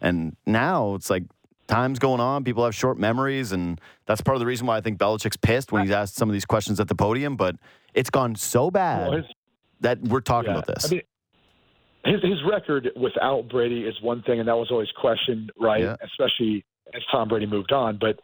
And 0.00 0.34
now 0.46 0.94
it's 0.94 1.10
like 1.10 1.24
time's 1.70 1.98
going 1.98 2.20
on. 2.20 2.44
People 2.44 2.64
have 2.64 2.74
short 2.74 2.98
memories, 2.98 3.52
and 3.52 3.80
that's 4.06 4.20
part 4.20 4.36
of 4.36 4.40
the 4.40 4.46
reason 4.46 4.66
why 4.66 4.76
I 4.76 4.80
think 4.80 4.98
Belichick's 4.98 5.36
pissed 5.36 5.72
when 5.72 5.82
he's 5.82 5.90
asked 5.90 6.16
some 6.16 6.28
of 6.28 6.32
these 6.32 6.44
questions 6.44 6.80
at 6.80 6.88
the 6.88 6.94
podium. 6.94 7.36
But 7.36 7.56
it's 7.94 8.10
gone 8.10 8.34
so 8.34 8.70
bad 8.70 9.08
well, 9.08 9.16
his, 9.18 9.26
that 9.80 10.00
we're 10.02 10.20
talking 10.20 10.50
yeah, 10.50 10.58
about 10.58 10.66
this. 10.66 10.86
I 10.86 10.88
mean, 10.88 11.02
his 12.04 12.22
his 12.22 12.38
record 12.50 12.88
without 12.96 13.48
Brady 13.48 13.82
is 13.82 13.94
one 14.02 14.22
thing, 14.22 14.40
and 14.40 14.48
that 14.48 14.56
was 14.56 14.70
always 14.70 14.90
questioned, 15.00 15.52
right? 15.58 15.82
Yeah. 15.82 15.96
Especially 16.02 16.64
as 16.94 17.02
Tom 17.10 17.28
Brady 17.28 17.46
moved 17.46 17.72
on. 17.72 17.98
But 18.00 18.18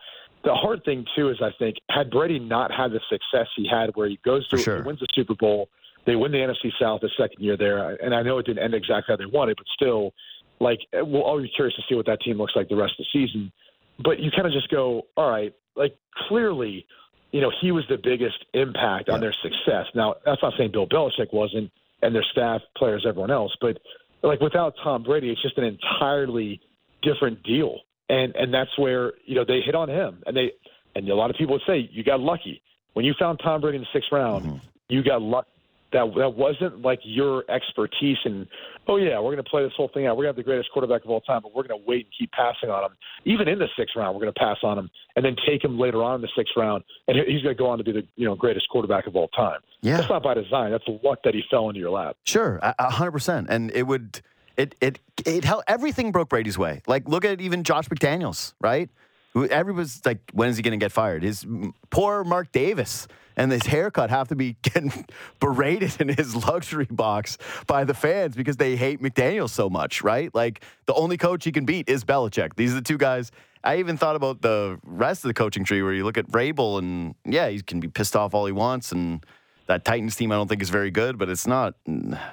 the 0.45 0.55
hard 0.55 0.85
thing 0.85 1.05
too 1.15 1.31
is, 1.31 1.37
I 1.43 1.51
think, 1.59 1.77
had 1.91 2.11
Brady 2.11 2.39
not 2.39 2.73
had 2.73 2.91
the 2.93 3.01
success 3.09 3.47
he 3.57 3.69
had, 3.71 3.91
where 3.95 4.09
he 4.09 4.19
goes 4.25 4.47
to 4.49 4.59
sure. 4.59 4.77
he 4.77 4.83
wins 4.83 5.01
the 5.01 5.09
Super 5.15 5.35
Bowl, 5.35 5.69
they 6.07 6.15
win 6.15 6.33
the 6.33 6.39
NFC 6.39 6.71
South 6.81 7.01
the 7.01 7.11
second 7.19 7.43
year 7.43 7.57
there, 7.57 7.97
and 7.97 8.15
I 8.15 8.23
know 8.23 8.39
it 8.39 8.47
didn't 8.47 8.63
end 8.63 8.75
exactly 8.75 9.13
how 9.13 9.17
they 9.17 9.27
wanted, 9.27 9.57
but 9.57 9.67
still 9.75 10.13
like 10.61 10.81
we'll 10.93 11.23
always 11.23 11.47
be 11.47 11.53
curious 11.55 11.75
to 11.77 11.83
see 11.89 11.95
what 11.95 12.07
that 12.07 12.21
team 12.21 12.39
looks 12.39 12.55
like 12.57 12.69
the 12.69 12.77
rest 12.77 12.95
of 12.99 13.07
the 13.13 13.27
season. 13.27 13.53
But 14.03 14.21
you 14.21 14.31
kind 14.31 14.47
of 14.47 14.53
just 14.53 14.71
go, 14.71 15.07
all 15.17 15.31
right, 15.31 15.55
like 15.75 15.97
clearly, 16.29 16.87
you 17.33 17.41
know, 17.41 17.51
he 17.61 17.73
was 17.73 17.85
the 17.89 17.99
biggest 18.03 18.45
impact 18.55 19.05
yeah. 19.09 19.15
on 19.15 19.21
their 19.21 19.35
success. 19.43 19.87
Now, 19.95 20.17
that's 20.25 20.43
not 20.43 20.55
saying 20.59 20.73
Bill 20.73 20.87
Belichick 20.87 21.33
wasn't, 21.33 21.71
and 22.03 22.15
their 22.15 22.25
staff, 22.31 22.61
players, 22.77 23.05
everyone 23.09 23.31
else, 23.31 23.57
but 23.61 23.79
like 24.23 24.41
without 24.41 24.75
Tom 24.83 25.03
Brady, 25.03 25.31
it's 25.31 25.43
just 25.43 25.57
an 25.59 25.65
entirely 25.65 26.61
different 27.03 27.43
deal. 27.43 27.81
And 28.09 28.37
and 28.37 28.53
that's 28.55 28.77
where 28.79 29.15
you 29.25 29.35
know 29.35 29.45
they 29.47 29.61
hit 29.61 29.75
on 29.75 29.89
him, 29.89 30.23
and 30.27 30.37
they 30.37 30.53
and 30.95 31.09
a 31.09 31.15
lot 31.15 31.31
of 31.31 31.37
people 31.37 31.55
would 31.55 31.63
say 31.67 31.89
you 31.93 32.05
got 32.05 32.21
lucky 32.21 32.63
when 32.93 33.05
you 33.05 33.15
found 33.19 33.41
Tom 33.43 33.61
Brady 33.61 33.77
in 33.77 33.83
the 33.83 33.89
sixth 33.93 34.13
round. 34.13 34.45
Mm-hmm. 34.45 34.57
You 34.89 35.03
got 35.03 35.21
lucky 35.21 35.49
that 35.97 36.15
that 36.17 36.35
wasn't 36.35 36.83
like 36.83 37.01
your 37.03 37.45
expertise 37.51 38.19
and 38.25 38.47
oh 38.87 38.97
yeah 38.97 39.19
we're 39.19 39.33
going 39.33 39.43
to 39.43 39.51
play 39.51 39.63
this 39.63 39.73
whole 39.77 39.91
thing 39.93 40.07
out. 40.07 40.17
We're 40.17 40.25
going 40.25 40.35
to 40.35 40.39
have 40.39 40.45
the 40.45 40.49
greatest 40.49 40.71
quarterback 40.73 41.05
of 41.05 41.11
all 41.11 41.21
time 41.23 41.43
but 41.43 41.55
we're 41.55 41.67
going 41.67 41.81
to 41.81 41.87
wait 41.87 42.07
and 42.07 42.15
keep 42.19 42.31
passing 42.33 42.71
on 42.71 42.85
him. 42.85 42.97
Even 43.25 43.49
in 43.49 43.59
the 43.59 43.69
sixth 43.79 43.97
round 43.97 44.15
we're 44.15 44.23
going 44.23 44.33
to 44.33 44.39
pass 44.39 44.59
on 44.63 44.79
him 44.79 44.91
and 45.17 45.25
then 45.25 45.37
take 45.49 45.65
him 45.65 45.79
later 45.79 46.03
on 46.03 46.17
in 46.17 46.21
the 46.21 46.29
sixth 46.37 46.53
round 46.57 46.85
and 47.09 47.17
he's 47.27 47.43
going 47.43 47.57
to 47.57 47.59
go 47.59 47.69
on 47.69 47.79
to 47.79 47.85
be 47.85 47.93
the 47.93 48.07
you 48.17 48.27
know 48.27 48.35
greatest 48.35 48.69
quarterback 48.69 49.07
of 49.07 49.17
all 49.17 49.29
time. 49.29 49.61
Yeah. 49.81 49.97
That's 49.97 50.09
not 50.09 50.23
by 50.23 50.35
design. 50.35 50.71
That's 50.71 50.85
the 50.87 51.01
luck 51.03 51.21
that 51.25 51.35
he 51.35 51.43
fell 51.51 51.69
into 51.69 51.81
your 51.81 51.91
lap. 51.91 52.17
Sure. 52.25 52.61
A 52.63 52.91
hundred 52.91 53.13
percent. 53.13 53.47
And 53.49 53.71
it 53.73 53.87
would 53.87 54.21
it 54.57 54.75
it 54.81 54.99
it 55.25 55.45
held 55.45 55.63
everything 55.67 56.13
broke 56.13 56.29
Brady's 56.29 56.59
way. 56.59 56.83
Like 56.87 57.09
look 57.09 57.25
at 57.25 57.41
even 57.41 57.65
Josh 57.65 57.89
McDaniels 57.89 58.55
right 58.61 58.91
everyone's 59.45 60.01
like 60.05 60.19
when 60.33 60.49
is 60.49 60.57
he 60.57 60.63
going 60.63 60.79
to 60.79 60.83
get 60.83 60.93
fired 60.93 61.23
his 61.23 61.47
poor 61.91 62.25
Mark 62.25 62.53
Davis 62.53 63.07
and 63.37 63.53
his 63.53 63.67
haircut 63.67 64.11
have 64.11 64.29
to 64.29 64.35
be 64.35 64.57
getting 64.63 65.05
berated 65.41 66.01
in 66.01 66.09
his 66.09 66.35
luxury 66.35 66.89
box 66.91 67.39
by 67.67 67.85
the 67.85 67.95
fans 67.95 68.35
because 68.35 68.57
they 68.57 68.77
hate 68.77 69.01
McDaniel 69.01 69.49
so 69.49 69.69
much, 69.69 70.03
right? 70.03 70.35
Like 70.35 70.63
the 70.87 70.95
only 70.95 71.17
coach 71.17 71.45
he 71.45 71.53
can 71.53 71.65
beat 71.65 71.89
is 71.89 72.05
Belichick. 72.05 72.57
These 72.57 72.73
are 72.73 72.77
the 72.77 72.83
two 72.83 72.99
guys. 72.99 73.31
I 73.63 73.79
even 73.79 73.97
thought 73.97 74.17
about 74.17 74.43
the 74.43 74.79
rest 74.85 75.25
of 75.25 75.29
the 75.29 75.35
coaching 75.35 75.65
tree 75.65 75.83
where 75.83 75.93
you 75.93 76.05
look 76.05 76.17
at 76.17 76.29
Vrabel 76.29 76.79
and 76.79 77.15
yeah, 77.25 77.49
he 77.49 77.61
can 77.61 77.81
be 77.81 77.89
pissed 77.89 78.17
off 78.17 78.33
all 78.33 78.47
he 78.47 78.53
wants 78.53 78.93
and 78.93 79.25
that 79.67 79.85
Titans 79.85 80.17
team 80.17 80.33
I 80.33 80.37
don't 80.37 80.49
think 80.49 80.63
is 80.63 80.71
very 80.71 80.91
good, 80.91 81.19
but 81.19 81.29
it's 81.29 81.47
not. 81.47 81.75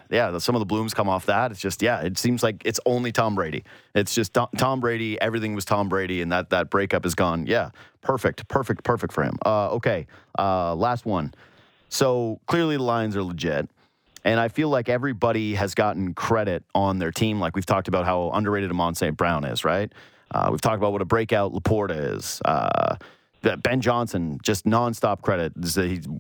Yeah, 0.10 0.38
some 0.38 0.56
of 0.56 0.60
the 0.60 0.66
blooms 0.66 0.94
come 0.94 1.10
off 1.10 1.26
that. 1.26 1.52
It's 1.52 1.60
just 1.60 1.82
yeah, 1.82 2.02
it 2.02 2.18
seems 2.18 2.44
like 2.44 2.62
it's 2.66 2.80
only 2.86 3.12
Tom 3.12 3.36
Brady. 3.36 3.64
It's 3.96 4.14
just 4.14 4.38
Tom 4.58 4.80
Brady. 4.80 5.20
Everything 5.22 5.56
was 5.56 5.66
Tom 5.66 5.90
Brady, 5.90 6.22
and 6.22 6.32
that 6.32 6.50
that 6.52 6.70
breakup 6.70 7.06
is 7.06 7.16
gone. 7.16 7.48
Yeah, 7.48 7.72
perfect, 8.02 8.48
perfect, 8.48 8.84
perfect 8.84 9.14
for 9.14 9.24
him. 9.24 9.38
Uh, 9.46 9.72
okay, 9.72 10.08
uh, 10.38 10.76
last 10.76 11.06
one. 11.06 11.34
So 11.90 12.40
clearly 12.48 12.78
the 12.78 12.84
Lions 12.84 13.16
are 13.16 13.24
legit. 13.24 13.70
And 14.26 14.40
I 14.40 14.48
feel 14.48 14.70
like 14.70 14.88
everybody 14.88 15.54
has 15.56 15.76
gotten 15.76 16.14
credit 16.14 16.64
on 16.74 16.98
their 16.98 17.12
team. 17.12 17.42
Like 17.42 17.56
we've 17.56 17.66
talked 17.66 17.90
about 17.90 18.06
how 18.06 18.32
underrated 18.32 18.72
Amon 18.72 18.96
St. 18.96 19.18
Brown 19.18 19.44
is, 19.44 19.66
right? 19.66 19.92
Uh, 20.32 20.48
we've 20.50 20.62
talked 20.62 20.78
about 20.78 20.94
what 20.94 21.02
a 21.02 21.06
breakout 21.06 21.54
LaPorta 21.54 22.16
is. 22.16 22.42
Ben 23.62 23.82
Johnson, 23.82 24.40
just 24.42 24.66
nonstop 24.66 25.22
credit. 25.22 25.54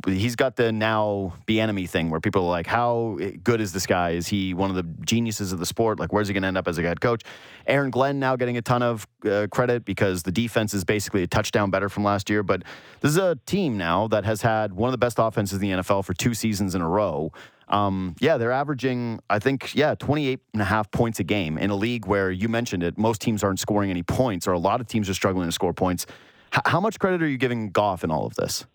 He's 0.05 0.35
got 0.35 0.55
the 0.55 0.71
now 0.71 1.33
Bieniemy 1.47 1.89
thing 1.89 2.09
where 2.09 2.19
people 2.19 2.43
are 2.45 2.49
like, 2.49 2.67
"How 2.67 3.17
good 3.43 3.61
is 3.61 3.71
this 3.71 3.85
guy? 3.85 4.11
Is 4.11 4.27
he 4.27 4.53
one 4.53 4.69
of 4.69 4.75
the 4.75 4.83
geniuses 5.05 5.53
of 5.53 5.59
the 5.59 5.65
sport? 5.65 5.99
Like, 5.99 6.11
where's 6.11 6.27
he 6.27 6.33
going 6.33 6.43
to 6.43 6.47
end 6.47 6.57
up 6.57 6.67
as 6.67 6.77
a 6.77 6.81
head 6.81 7.01
coach?" 7.01 7.23
Aaron 7.65 7.91
Glenn 7.91 8.19
now 8.19 8.35
getting 8.35 8.57
a 8.57 8.61
ton 8.61 8.83
of 8.83 9.07
uh, 9.25 9.47
credit 9.51 9.85
because 9.85 10.23
the 10.23 10.31
defense 10.31 10.73
is 10.73 10.83
basically 10.83 11.23
a 11.23 11.27
touchdown 11.27 11.71
better 11.71 11.89
from 11.89 12.03
last 12.03 12.29
year. 12.29 12.43
But 12.43 12.63
this 12.99 13.11
is 13.11 13.17
a 13.17 13.37
team 13.45 13.77
now 13.77 14.07
that 14.09 14.25
has 14.25 14.41
had 14.41 14.73
one 14.73 14.89
of 14.89 14.91
the 14.91 14.97
best 14.97 15.17
offenses 15.17 15.61
in 15.61 15.61
the 15.61 15.81
NFL 15.81 16.03
for 16.03 16.13
two 16.13 16.33
seasons 16.33 16.75
in 16.75 16.81
a 16.81 16.89
row. 16.89 17.31
Um, 17.69 18.15
yeah, 18.19 18.37
they're 18.37 18.51
averaging, 18.51 19.19
I 19.29 19.39
think, 19.39 19.73
yeah, 19.73 19.95
28 19.95 20.39
and 20.53 20.61
a 20.61 20.65
half 20.65 20.91
points 20.91 21.19
a 21.19 21.23
game 21.23 21.57
in 21.57 21.69
a 21.69 21.75
league 21.75 22.05
where 22.05 22.29
you 22.29 22.49
mentioned 22.49 22.83
it, 22.83 22.97
most 22.97 23.21
teams 23.21 23.43
aren't 23.43 23.59
scoring 23.59 23.89
any 23.89 24.03
points, 24.03 24.47
or 24.47 24.51
a 24.51 24.59
lot 24.59 24.81
of 24.81 24.87
teams 24.87 25.09
are 25.09 25.13
struggling 25.13 25.47
to 25.47 25.51
score 25.51 25.73
points. 25.73 26.05
H- 26.55 26.61
how 26.65 26.79
much 26.79 26.99
credit 26.99 27.21
are 27.21 27.27
you 27.27 27.37
giving 27.37 27.69
Goff 27.69 28.03
in 28.03 28.11
all 28.11 28.25
of 28.25 28.35
this? 28.35 28.65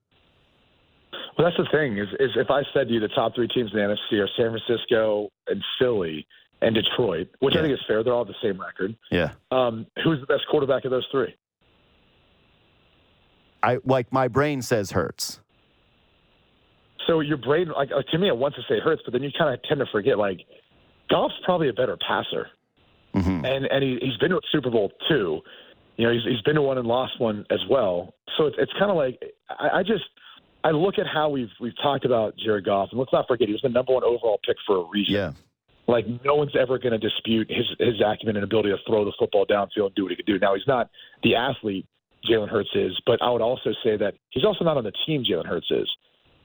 Well, 1.37 1.47
that's 1.47 1.57
the 1.57 1.69
thing 1.71 1.99
is, 1.99 2.09
is 2.19 2.31
if 2.37 2.51
I 2.51 2.63
said 2.75 2.89
to 2.89 2.95
you 2.95 3.01
the 3.01 3.09
top 3.09 3.35
three 3.35 3.49
teams 3.49 3.71
in 3.73 3.79
the 3.79 3.85
NFC 3.85 4.21
are 4.21 4.29
San 4.37 4.51
Francisco 4.51 5.29
and 5.47 5.63
Philly 5.79 6.27
and 6.61 6.75
Detroit, 6.75 7.29
which 7.39 7.55
yeah. 7.55 7.61
I 7.61 7.63
think 7.63 7.75
is 7.75 7.85
fair. 7.87 8.03
They're 8.03 8.13
all 8.13 8.25
the 8.25 8.35
same 8.43 8.61
record. 8.61 8.97
Yeah. 9.11 9.31
Um, 9.53 9.87
who's 10.03 10.21
the 10.21 10.27
best 10.27 10.43
quarterback 10.51 10.85
of 10.85 10.91
those 10.91 11.07
three? 11.13 11.35
I 13.63 13.79
like 13.85 14.13
my 14.13 14.29
brain 14.29 14.63
says 14.63 14.91
Hurts. 14.91 15.41
So 17.07 17.21
your 17.21 17.39
brain, 17.39 17.69
like 17.69 17.91
to 18.11 18.19
me, 18.19 18.29
it 18.29 18.37
wants 18.37 18.57
to 18.57 18.63
say 18.69 18.81
Hurts, 18.81 19.03
but 19.05 19.13
then 19.13 19.23
you 19.23 19.31
kind 19.37 19.55
of 19.55 19.63
tend 19.63 19.81
to 19.81 19.87
forget 19.91 20.19
like 20.19 20.41
Goff's 21.11 21.35
probably 21.45 21.69
a 21.69 21.73
better 21.73 21.97
passer, 22.07 22.49
mm-hmm. 23.15 23.45
and 23.45 23.67
and 23.67 23.83
he, 23.83 23.99
he's 24.03 24.17
been 24.19 24.31
to 24.31 24.37
a 24.37 24.41
Super 24.53 24.71
Bowl 24.71 24.93
too. 25.09 25.41
You 25.99 26.07
know, 26.07 26.13
he's 26.13 26.23
he's 26.25 26.41
been 26.43 26.55
to 26.55 26.63
one 26.63 26.79
and 26.79 26.87
lost 26.87 27.21
one 27.21 27.45
as 27.51 27.61
well. 27.69 28.15
So 28.39 28.47
it's 28.47 28.57
it's 28.59 28.73
kind 28.79 28.91
of 28.91 28.97
like 28.97 29.21
I, 29.51 29.81
I 29.81 29.83
just 29.83 30.05
I 30.65 30.71
look 30.71 30.99
at 30.99 31.07
how 31.07 31.29
we've 31.29 31.51
we've 31.61 31.77
talked 31.83 32.05
about 32.05 32.37
Jared 32.39 32.65
Goff, 32.65 32.89
and 32.93 32.99
let's 32.99 33.13
not 33.13 33.27
forget 33.27 33.49
he 33.49 33.53
was 33.53 33.63
the 33.63 33.69
number 33.69 33.93
one 33.93 34.05
overall 34.05 34.41
pick 34.47 34.57
for 34.67 34.77
a 34.77 34.85
reason. 34.85 35.15
Yeah. 35.15 35.33
Like 35.89 36.07
no 36.25 36.37
one's 36.37 36.55
ever 36.59 36.79
going 36.79 36.93
to 36.93 36.99
dispute 36.99 37.51
his 37.51 37.67
his 37.79 38.01
acumen 38.01 38.37
and 38.37 38.45
ability 38.45 38.71
to 38.71 38.79
throw 38.87 39.05
the 39.05 39.13
football 39.19 39.45
downfield 39.45 39.87
and 39.87 39.95
do 39.97 40.05
what 40.05 40.11
he 40.11 40.17
can 40.17 40.27
do. 40.27 40.39
Now 40.39 40.55
he's 40.55 40.67
not 40.67 40.89
the 41.23 41.35
athlete 41.35 41.87
Jalen 42.31 42.49
Hurts 42.49 42.71
is, 42.75 43.01
but 43.05 43.21
I 43.21 43.31
would 43.31 43.43
also 43.43 43.71
say 43.83 43.97
that 43.97 44.15
he's 44.31 44.45
also 44.45 44.65
not 44.65 44.77
on 44.77 44.85
the 44.85 44.93
team 45.07 45.25
Jalen 45.25 45.47
Hurts 45.47 45.71
is. 45.71 45.89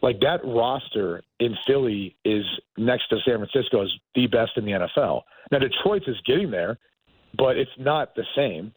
Like 0.02 0.20
that 0.20 0.42
roster 0.44 1.24
in 1.40 1.56
Philly 1.66 2.16
is 2.26 2.44
next 2.78 3.08
to 3.10 3.18
San 3.26 3.38
Francisco 3.38 3.84
is 3.84 3.92
the 4.16 4.28
best 4.28 4.52
in 4.58 4.66
the 4.66 4.72
NFL. 4.72 5.22
Now 5.52 5.60
Detroit's 5.60 6.08
is 6.08 6.18
getting 6.26 6.52
there, 6.52 6.78
but 7.38 7.58
it's 7.58 7.72
not 7.78 8.16
the 8.16 8.26
same. 8.36 8.74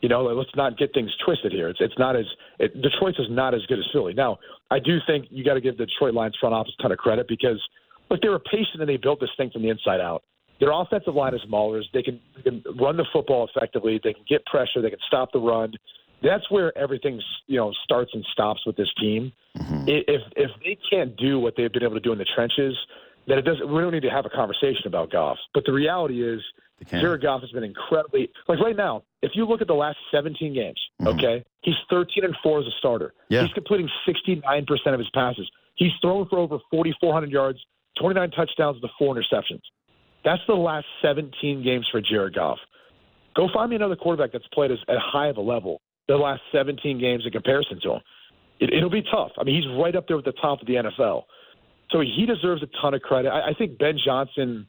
You 0.00 0.08
know, 0.08 0.22
let's 0.22 0.54
not 0.54 0.78
get 0.78 0.94
things 0.94 1.10
twisted 1.24 1.52
here. 1.52 1.68
It's 1.68 1.80
it's 1.80 1.98
not 1.98 2.14
as 2.14 2.26
it, 2.58 2.80
Detroit's 2.80 3.18
is 3.18 3.26
not 3.30 3.54
as 3.54 3.62
good 3.66 3.78
as 3.78 3.84
Philly. 3.92 4.14
Now, 4.14 4.38
I 4.70 4.78
do 4.78 4.98
think 5.06 5.26
you 5.30 5.44
got 5.44 5.54
to 5.54 5.60
give 5.60 5.76
the 5.76 5.86
Detroit 5.86 6.14
Lions 6.14 6.36
front 6.38 6.54
office 6.54 6.72
a 6.78 6.82
ton 6.82 6.92
of 6.92 6.98
credit 6.98 7.26
because 7.28 7.60
look, 8.10 8.20
they 8.22 8.28
were 8.28 8.38
patient 8.38 8.80
and 8.80 8.88
they 8.88 8.96
built 8.96 9.20
this 9.20 9.30
thing 9.36 9.50
from 9.50 9.62
the 9.62 9.70
inside 9.70 10.00
out. 10.00 10.22
Their 10.60 10.72
offensive 10.72 11.14
line 11.14 11.34
is 11.34 11.40
maulers. 11.50 11.84
They 11.92 12.02
can, 12.02 12.20
they 12.36 12.42
can 12.42 12.64
run 12.80 12.96
the 12.96 13.04
football 13.12 13.48
effectively. 13.54 14.00
They 14.02 14.12
can 14.12 14.24
get 14.28 14.44
pressure. 14.46 14.82
They 14.82 14.90
can 14.90 14.98
stop 15.06 15.30
the 15.32 15.38
run. 15.38 15.72
That's 16.22 16.50
where 16.50 16.76
everything 16.76 17.20
you 17.46 17.58
know 17.58 17.72
starts 17.84 18.10
and 18.12 18.24
stops 18.32 18.66
with 18.66 18.76
this 18.76 18.92
team. 19.00 19.32
Mm-hmm. 19.56 19.84
If 19.86 20.22
if 20.36 20.50
they 20.64 20.76
can't 20.90 21.16
do 21.16 21.38
what 21.38 21.54
they've 21.56 21.72
been 21.72 21.84
able 21.84 21.94
to 21.94 22.00
do 22.00 22.12
in 22.12 22.18
the 22.18 22.26
trenches, 22.34 22.76
then 23.28 23.38
it 23.38 23.42
doesn't. 23.42 23.72
We 23.72 23.80
don't 23.80 23.92
need 23.92 24.02
to 24.02 24.10
have 24.10 24.26
a 24.26 24.30
conversation 24.30 24.86
about 24.86 25.12
Goff. 25.12 25.38
But 25.54 25.64
the 25.64 25.72
reality 25.72 26.26
is, 26.28 26.40
They. 26.90 27.00
Jared 27.00 27.22
Goff 27.22 27.40
has 27.40 27.50
been 27.50 27.64
incredibly 27.64 28.30
like 28.46 28.60
right 28.60 28.76
now. 28.76 29.02
If 29.22 29.32
you 29.34 29.46
look 29.46 29.60
at 29.60 29.66
the 29.66 29.74
last 29.74 29.98
17 30.12 30.54
games, 30.54 30.80
okay, 31.04 31.44
he's 31.62 31.74
13 31.90 32.24
and 32.24 32.36
four 32.42 32.60
as 32.60 32.66
a 32.66 32.70
starter. 32.78 33.06
Mm-hmm. 33.06 33.34
Yeah. 33.34 33.42
He's 33.42 33.52
completing 33.52 33.88
69 34.06 34.66
percent 34.66 34.94
of 34.94 35.00
his 35.00 35.10
passes. 35.12 35.50
He's 35.74 35.92
thrown 36.00 36.28
for 36.28 36.38
over 36.38 36.58
4,400 36.70 37.30
yards, 37.30 37.58
29 38.00 38.30
touchdowns, 38.32 38.80
with 38.82 38.90
four 38.98 39.14
interceptions. 39.14 39.62
That's 40.24 40.42
the 40.48 40.54
last 40.54 40.86
17 41.02 41.62
games 41.62 41.86
for 41.90 42.00
Jared 42.00 42.34
Goff. 42.34 42.58
Go 43.36 43.48
find 43.54 43.70
me 43.70 43.76
another 43.76 43.94
quarterback 43.94 44.32
that's 44.32 44.46
played 44.52 44.72
as 44.72 44.78
at 44.88 44.98
high 44.98 45.28
of 45.28 45.36
a 45.36 45.40
level 45.40 45.80
the 46.08 46.16
last 46.16 46.40
17 46.52 46.98
games 46.98 47.24
in 47.24 47.30
comparison 47.30 47.78
to 47.82 47.92
him. 47.94 48.00
It, 48.60 48.72
it'll 48.72 48.90
be 48.90 49.02
tough. 49.02 49.30
I 49.38 49.44
mean, 49.44 49.54
he's 49.54 49.70
right 49.78 49.94
up 49.94 50.08
there 50.08 50.16
with 50.16 50.24
the 50.24 50.32
top 50.32 50.60
of 50.60 50.66
the 50.66 50.74
NFL. 50.74 51.22
So 51.90 52.00
he 52.00 52.26
deserves 52.26 52.62
a 52.62 52.68
ton 52.82 52.94
of 52.94 53.02
credit. 53.02 53.28
I, 53.28 53.50
I 53.50 53.54
think 53.54 53.78
Ben 53.78 53.96
Johnson 54.04 54.66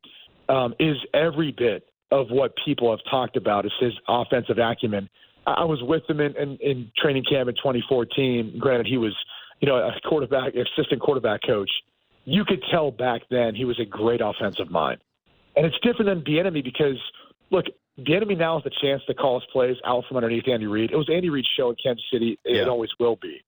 um, 0.48 0.76
is 0.80 0.98
every 1.14 1.52
bit 1.58 1.84
of 2.12 2.28
what 2.30 2.54
people 2.66 2.90
have 2.92 3.00
talked 3.10 3.38
about 3.38 3.66
is 3.66 3.72
his 3.80 3.94
offensive 4.08 4.58
acumen. 4.58 5.10
I, 5.46 5.64
was 5.64 5.82
with 5.82 6.04
him 6.08 6.20
in, 6.20 6.36
in, 6.36 6.58
in 6.62 6.92
training 6.98 7.24
camp 7.30 7.50
in 7.50 7.56
2014. 7.56 8.58
Granted, 8.60 8.88
he 8.88 8.98
was, 8.98 9.16
you 9.62 9.68
know, 9.68 9.76
a 9.76 9.92
quarterback, 10.08 10.54
assistant 10.56 11.02
quarterback 11.02 11.42
coach. 11.46 11.70
You 12.26 12.46
could 12.46 12.64
tell 12.72 12.92
back 12.92 13.22
then 13.30 13.56
he 13.56 13.66
was 13.66 13.80
a 13.80 13.86
great 13.86 14.22
offensive 14.22 14.70
mind. 14.70 15.00
And 15.56 15.66
it's 15.66 15.78
different 15.82 16.06
than 16.08 16.22
Bieniemy 16.22 16.64
because, 16.64 16.98
look, 17.52 17.66
Bieniemy 18.00 18.38
now 18.38 18.60
has 18.60 18.64
the 18.64 18.72
chance 18.82 19.02
to 19.08 19.14
call 19.14 19.40
his 19.40 19.48
plays 19.52 19.78
out 19.86 20.04
from 20.08 20.18
underneath 20.18 20.48
Andy 20.48 20.68
Reid. 20.68 20.92
It 20.92 20.96
was 20.98 21.10
Andy 21.12 21.30
Reid's 21.30 21.50
show 21.58 21.70
in 21.70 21.76
Kansas 21.84 22.04
City. 22.12 22.38
It 22.46 22.58
Yeah. 22.58 22.66
always 22.70 22.90
will 23.00 23.18
be. 23.22 23.42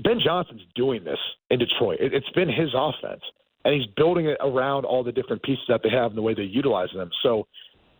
Ben 0.00 0.18
Johnson's 0.20 0.62
doing 0.74 1.04
this 1.04 1.18
in 1.50 1.58
Detroit. 1.58 2.00
It, 2.00 2.12
it's 2.12 2.28
been 2.30 2.48
his 2.48 2.70
offense, 2.74 3.22
and 3.64 3.74
he's 3.74 3.86
building 3.96 4.26
it 4.26 4.36
around 4.40 4.84
all 4.84 5.04
the 5.04 5.12
different 5.12 5.42
pieces 5.42 5.64
that 5.68 5.82
they 5.82 5.90
have 5.90 6.06
and 6.10 6.16
the 6.18 6.22
way 6.22 6.34
they 6.34 6.42
utilize 6.42 6.88
them. 6.94 7.10
So, 7.22 7.46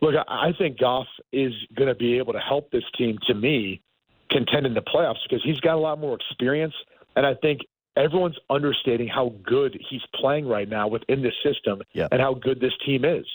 look, 0.01 0.15
I, 0.27 0.51
think 0.57 0.79
Goff 0.79 1.07
is 1.31 1.53
going 1.75 1.87
to 1.89 1.95
be 1.95 2.17
able 2.17 2.33
to 2.33 2.39
help 2.39 2.71
this 2.71 2.83
team, 2.97 3.17
to 3.27 3.33
me, 3.33 3.81
contend 4.31 4.65
in 4.65 4.73
the 4.73 4.81
playoffs 4.81 5.23
because 5.27 5.43
he's 5.43 5.59
got 5.59 5.75
a 5.75 5.79
lot 5.79 5.99
more 5.99 6.15
experience, 6.15 6.73
and 7.15 7.25
I 7.25 7.33
think 7.35 7.61
everyone's 7.95 8.37
understanding 8.49 9.07
how 9.07 9.33
good 9.45 9.77
he's 9.89 10.01
playing 10.15 10.47
right 10.47 10.67
now 10.67 10.87
within 10.87 11.21
this 11.21 11.33
system 11.43 11.81
Yeah. 11.93 12.07
and 12.11 12.21
how 12.21 12.33
good 12.33 12.59
this 12.59 12.73
team 12.85 13.05
is. 13.05 13.25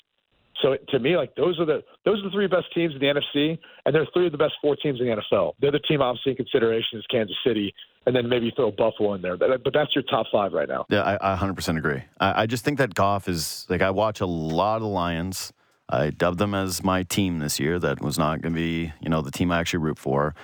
So 0.63 0.77
to 0.91 0.99
me, 0.99 1.17
like 1.17 1.35
those 1.37 1.59
are 1.59 1.65
the 1.65 1.83
those 2.05 2.21
are 2.21 2.25
the 2.25 2.31
three 2.31 2.47
best 2.47 2.67
teams 2.75 2.93
in 2.93 3.01
the 3.01 3.07
NFC, 3.07 3.59
and 3.87 3.95
they're 3.95 4.07
three 4.13 4.27
of 4.27 4.33
the 4.33 4.37
best 4.39 4.55
four 4.61 4.77
teams 4.77 5.01
in 5.01 5.07
the 5.07 5.17
NFL. 5.17 5.55
The 5.61 5.69
other 5.69 5.79
team, 5.79 6.03
obviously, 6.03 6.33
in 6.33 6.37
consideration 6.37 6.99
is 6.99 7.07
Kansas 7.11 7.37
City, 7.47 7.73
and 8.05 8.15
then 8.15 8.29
maybe 8.29 8.53
throw 8.55 8.71
Buffalo 8.71 9.15
in 9.15 9.23
there. 9.23 9.39
But, 9.39 9.65
but 9.65 9.73
that's 9.73 9.95
your 9.95 10.03
top 10.05 10.27
five 10.31 10.53
right 10.53 10.69
now. 10.69 10.85
Yeah, 10.91 11.01
I, 11.03 11.33
I 11.33 11.37
100% 11.37 11.79
agree. 11.79 12.03
I, 12.19 12.43
I 12.43 12.47
just 12.47 12.63
think 12.63 12.77
that 12.77 12.95
Goff 12.95 13.27
is 13.29 13.65
like 13.71 13.81
I 13.81 13.91
watch 13.91 14.21
a 14.21 14.27
lot 14.27 14.83
of 14.83 14.89
Lions. 14.89 15.53
I 15.91 16.11
dubbed 16.11 16.39
them 16.39 16.55
as 16.55 16.85
my 16.85 17.03
team 17.03 17.41
this 17.41 17.59
year. 17.59 17.79
That 17.79 18.01
was 18.01 18.17
not 18.17 18.41
going 18.41 18.55
to 18.55 18.57
be, 18.57 18.93
you 19.01 19.09
know, 19.09 19.23
the 19.23 19.33
team 19.33 19.51
I 19.51 19.59
actually 19.59 19.81
root 19.81 19.99
for. 19.99 20.35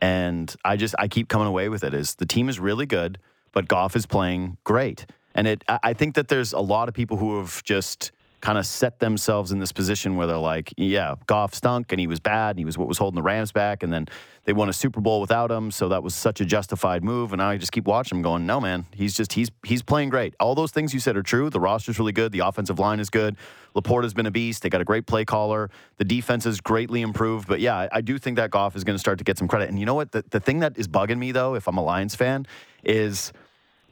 And 0.00 0.54
I 0.64 0.76
just 0.76 0.94
I 0.98 1.08
keep 1.08 1.28
coming 1.28 1.46
away 1.46 1.68
with 1.68 1.84
it 1.84 1.94
is 1.94 2.14
the 2.16 2.26
team 2.26 2.48
is 2.48 2.58
really 2.58 2.86
good, 2.86 3.18
but 3.52 3.68
Goff 3.68 3.94
is 3.94 4.06
playing 4.06 4.56
great. 4.64 5.06
And 5.34 5.46
it 5.46 5.64
I 5.68 5.92
think 5.92 6.14
that 6.14 6.28
there's 6.28 6.52
a 6.52 6.60
lot 6.60 6.88
of 6.88 6.94
people 6.94 7.16
who 7.16 7.38
have 7.38 7.62
just 7.64 8.12
kind 8.44 8.58
of 8.58 8.66
set 8.66 8.98
themselves 8.98 9.52
in 9.52 9.58
this 9.58 9.72
position 9.72 10.16
where 10.16 10.26
they're 10.26 10.36
like, 10.36 10.74
yeah, 10.76 11.14
Goff 11.26 11.54
stunk 11.54 11.92
and 11.92 11.98
he 11.98 12.06
was 12.06 12.20
bad 12.20 12.50
and 12.50 12.58
he 12.58 12.66
was 12.66 12.76
what 12.76 12.86
was 12.86 12.98
holding 12.98 13.16
the 13.16 13.22
Rams 13.22 13.52
back 13.52 13.82
and 13.82 13.90
then 13.90 14.06
they 14.44 14.52
won 14.52 14.68
a 14.68 14.72
Super 14.74 15.00
Bowl 15.00 15.22
without 15.22 15.50
him, 15.50 15.70
so 15.70 15.88
that 15.88 16.02
was 16.02 16.14
such 16.14 16.42
a 16.42 16.44
justified 16.44 17.02
move 17.02 17.32
and 17.32 17.40
I 17.40 17.56
just 17.56 17.72
keep 17.72 17.86
watching 17.86 18.18
him 18.18 18.22
going, 18.22 18.44
no 18.44 18.60
man, 18.60 18.84
he's 18.92 19.14
just 19.14 19.32
he's 19.32 19.50
he's 19.64 19.80
playing 19.82 20.10
great. 20.10 20.34
All 20.38 20.54
those 20.54 20.72
things 20.72 20.92
you 20.92 21.00
said 21.00 21.16
are 21.16 21.22
true. 21.22 21.48
The 21.48 21.58
roster's 21.58 21.98
really 21.98 22.12
good, 22.12 22.32
the 22.32 22.40
offensive 22.40 22.78
line 22.78 23.00
is 23.00 23.08
good. 23.08 23.38
Laporta's 23.74 24.12
been 24.12 24.26
a 24.26 24.30
beast. 24.30 24.62
They 24.62 24.68
got 24.68 24.82
a 24.82 24.84
great 24.84 25.06
play 25.06 25.24
caller. 25.24 25.70
The 25.96 26.04
defense 26.04 26.44
is 26.44 26.60
greatly 26.60 27.00
improved, 27.00 27.48
but 27.48 27.60
yeah, 27.60 27.88
I, 27.90 28.02
do 28.02 28.18
think 28.18 28.36
that 28.36 28.50
Goff 28.50 28.76
is 28.76 28.84
going 28.84 28.94
to 28.94 29.00
start 29.00 29.16
to 29.18 29.24
get 29.24 29.38
some 29.38 29.48
credit. 29.48 29.70
And 29.70 29.78
you 29.78 29.86
know 29.86 29.94
what? 29.94 30.12
The 30.12 30.22
the 30.28 30.40
thing 30.40 30.58
that 30.58 30.76
is 30.76 30.86
bugging 30.86 31.18
me 31.18 31.32
though, 31.32 31.54
if 31.54 31.66
I'm 31.66 31.78
a 31.78 31.82
Lions 31.82 32.14
fan, 32.14 32.46
is 32.84 33.32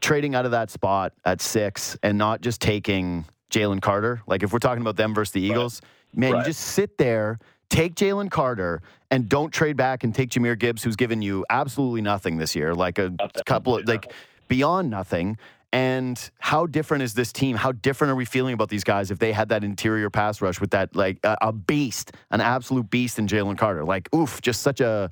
trading 0.03 0.35
out 0.35 0.45
of 0.45 0.51
that 0.51 0.71
spot 0.71 1.15
at 1.25 1.41
six 1.41 1.97
and 2.03 2.19
not 2.19 2.43
just 2.43 2.61
taking 2.61 3.25
Jalen 3.53 3.81
Carter. 3.81 4.23
Like 4.27 4.43
if 4.43 4.53
we're 4.53 4.59
talking 4.59 4.81
about 4.83 4.97
them 4.97 5.15
versus 5.15 5.33
the 5.33 5.41
Eagles, 5.41 5.81
man, 6.15 6.33
Right. 6.33 6.39
you 6.41 6.45
just 6.47 6.61
sit 6.61 6.99
there, 6.99 7.39
take 7.71 7.95
Jalen 7.95 8.31
Carter, 8.31 8.83
and 9.11 9.29
don't 9.29 9.53
trade 9.53 9.77
back 9.77 10.03
and 10.05 10.15
take 10.15 10.31
Jahmyr 10.31 10.59
Gibbs, 10.59 10.83
who's 10.83 10.97
given 10.97 11.23
you 11.23 11.45
absolutely 11.51 12.01
nothing 12.01 12.39
this 12.39 12.57
year, 12.57 12.75
like 12.75 12.99
a 12.99 13.13
couple 13.47 13.77
of 13.77 13.87
like 13.87 14.13
beyond 14.49 14.91
nothing. 14.91 15.39
And 15.75 16.19
how 16.39 16.67
different 16.67 17.03
is 17.03 17.15
this 17.15 17.33
team? 17.33 17.57
How 17.57 17.73
different 17.73 18.11
are 18.11 18.15
we 18.15 18.27
feeling 18.27 18.53
about 18.53 18.69
these 18.69 18.85
guys 18.85 19.11
if 19.11 19.19
they 19.19 19.33
had 19.33 19.49
that 19.49 19.65
interior 19.65 20.11
pass 20.11 20.43
rush 20.43 20.61
with 20.61 20.73
that 20.73 20.95
like 20.95 21.19
a, 21.25 21.37
a 21.41 21.53
beast, 21.53 22.13
an 22.31 22.43
absolute 22.43 22.91
beast 22.91 23.19
in 23.19 23.27
Jalen 23.27 23.57
Carter? 23.57 23.83
Like, 23.83 24.15
oof, 24.15 24.43
just 24.43 24.61
such 24.61 24.81
a 24.83 25.11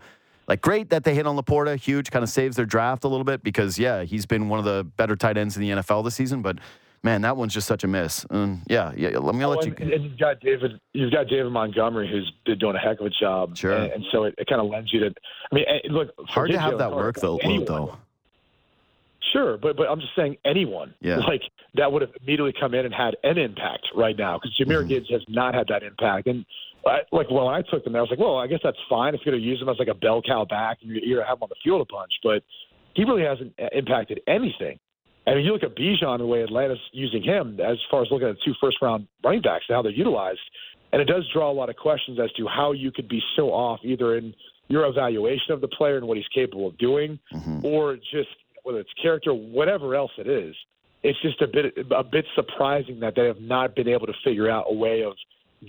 like 0.49 0.61
great 0.61 0.91
that 0.91 1.05
they 1.05 1.15
hit 1.15 1.27
on 1.27 1.35
Laporta, 1.37 1.77
huge, 1.79 2.11
kind 2.11 2.23
of 2.23 2.29
saves 2.29 2.57
their 2.57 2.67
draft 2.67 3.05
a 3.05 3.09
little 3.09 3.25
bit 3.25 3.43
because 3.43 3.79
yeah, 3.79 4.03
he's 4.03 4.27
been 4.27 4.51
one 4.51 4.59
of 4.59 4.67
the 4.67 4.85
better 4.99 5.17
tight 5.17 5.39
ends 5.39 5.57
in 5.57 5.63
the 5.63 5.71
NFL 5.71 6.05
this 6.05 6.15
season. 6.15 6.43
But 6.43 6.59
man, 7.03 7.23
that 7.23 7.37
one's 7.37 7.55
just 7.55 7.67
such 7.67 7.85
a 7.85 7.89
miss. 7.89 8.25
Um, 8.31 8.63
yeah, 8.69 8.93
yeah. 8.97 9.11
Let 9.19 9.35
me 9.35 9.45
Oh, 9.45 9.51
let 9.51 9.67
you. 9.67 9.75
and 9.79 10.05
you've 10.05 10.19
got 10.19 10.41
David. 10.41 10.81
You've 10.93 11.13
got 11.13 11.29
David 11.29 11.51
Montgomery, 11.53 12.11
who's 12.11 12.31
been 12.47 12.59
doing 12.59 12.77
a 12.77 12.79
heck 12.79 13.01
of 13.01 13.07
a 13.07 13.11
job. 13.11 13.57
Sure. 13.57 13.73
And, 13.73 13.93
and 13.93 14.05
so 14.13 14.25
it, 14.25 14.35
it 14.39 14.47
kind 14.49 14.61
of 14.61 14.69
lends 14.69 14.93
you 14.93 15.01
to. 15.01 15.15
I 15.51 15.55
mean, 15.55 15.65
eh, 15.69 15.89
look. 15.91 16.09
Hard 16.27 16.51
to 16.51 16.59
have 16.59 16.79
that 16.79 16.93
work 16.93 17.17
though, 17.21 17.39
anyone- 17.39 17.65
though. 17.67 17.97
Sure, 19.33 19.57
but 19.59 19.77
but 19.77 19.87
I'm 19.89 20.01
just 20.01 20.17
saying 20.17 20.39
anyone 20.45 20.93
Yeah. 21.01 21.17
like 21.29 21.43
that 21.75 21.93
would 21.93 22.03
have 22.03 22.11
immediately 22.23 22.53
come 22.59 22.75
in 22.75 22.85
and 22.85 22.93
had 22.93 23.17
an 23.23 23.39
impact 23.39 23.87
right 23.95 24.17
now 24.17 24.39
because 24.39 24.57
Jahmyr 24.59 24.83
Mhm. 24.85 24.89
Gibbs 24.89 25.11
has 25.11 25.23
not 25.29 25.55
had 25.55 25.69
that 25.69 25.83
impact. 25.85 26.27
And 26.27 26.45
I, 26.85 27.01
like 27.13 27.31
when 27.31 27.47
I 27.47 27.63
took 27.63 27.85
them, 27.85 27.95
I 27.95 28.01
was 28.01 28.11
like, 28.11 28.19
well, 28.19 28.39
I 28.39 28.47
guess 28.49 28.61
that's 28.65 28.79
fine 28.89 29.15
if 29.15 29.21
you're 29.25 29.33
going 29.33 29.43
to 29.43 29.49
use 29.49 29.61
him 29.61 29.69
as 29.69 29.79
like 29.79 29.89
a 29.89 29.95
bell 29.95 30.21
cow 30.23 30.47
back 30.47 30.79
and 30.83 30.91
you're, 30.91 31.01
going 31.01 31.25
to 31.25 31.29
have 31.29 31.39
him 31.39 31.43
on 31.45 31.49
the 31.51 31.55
field 31.63 31.81
a 31.83 31.93
bunch. 31.93 32.11
But 32.25 32.43
he 32.95 33.05
really 33.05 33.23
hasn't 33.23 33.53
uh, 33.63 33.69
impacted 33.73 34.21
anything. 34.27 34.81
I 35.31 35.35
mean, 35.35 35.45
you 35.45 35.53
look 35.53 35.63
at 35.63 35.77
Bijan 35.77 36.19
the 36.19 36.27
way 36.27 36.43
Atlanta's 36.43 36.81
using 36.93 37.23
him 37.23 37.61
as 37.61 37.79
far 37.89 38.03
as 38.03 38.09
looking 38.11 38.29
at 38.29 38.35
the 38.35 38.41
two 38.45 38.55
first 38.61 38.79
round 38.83 39.07
running 39.23 39.43
backs 39.43 39.65
and 39.69 39.77
how 39.77 39.83
they're 39.83 39.93
utilized, 39.93 40.41
and 40.93 41.01
it 41.01 41.05
does 41.05 41.25
draw 41.33 41.51
a 41.51 41.55
lot 41.55 41.69
of 41.69 41.77
questions 41.77 42.19
as 42.19 42.33
to 42.33 42.49
how 42.49 42.73
you 42.73 42.91
could 42.91 43.09
be 43.09 43.23
so 43.37 43.53
off 43.53 43.79
either 43.85 44.17
in 44.17 44.35
your 44.67 44.87
evaluation 44.87 45.53
of 45.53 45.61
the 45.61 45.69
player 45.69 45.99
and 45.99 46.07
what 46.09 46.17
he's 46.17 46.27
capable 46.35 46.67
of 46.67 46.77
doing, 46.79 47.19
Mhm. 47.33 47.63
or 47.63 47.97
just 47.97 48.31
whether 48.65 48.81
it's 48.81 48.93
character, 48.95 49.33
whatever 49.33 49.95
else 49.95 50.11
it 50.19 50.27
is. 50.27 50.57
It's 51.03 51.19
just 51.23 51.41
a 51.43 51.47
bit 51.47 51.79
a 51.91 52.03
bit 52.03 52.27
surprising 52.35 52.99
that 53.01 53.15
they 53.15 53.27
have 53.27 53.41
not 53.41 53.75
been 53.77 53.89
able 53.89 54.07
to 54.07 54.13
figure 54.25 54.51
out 54.51 54.67
a 54.69 54.75
way 54.75 55.03
of 55.03 55.17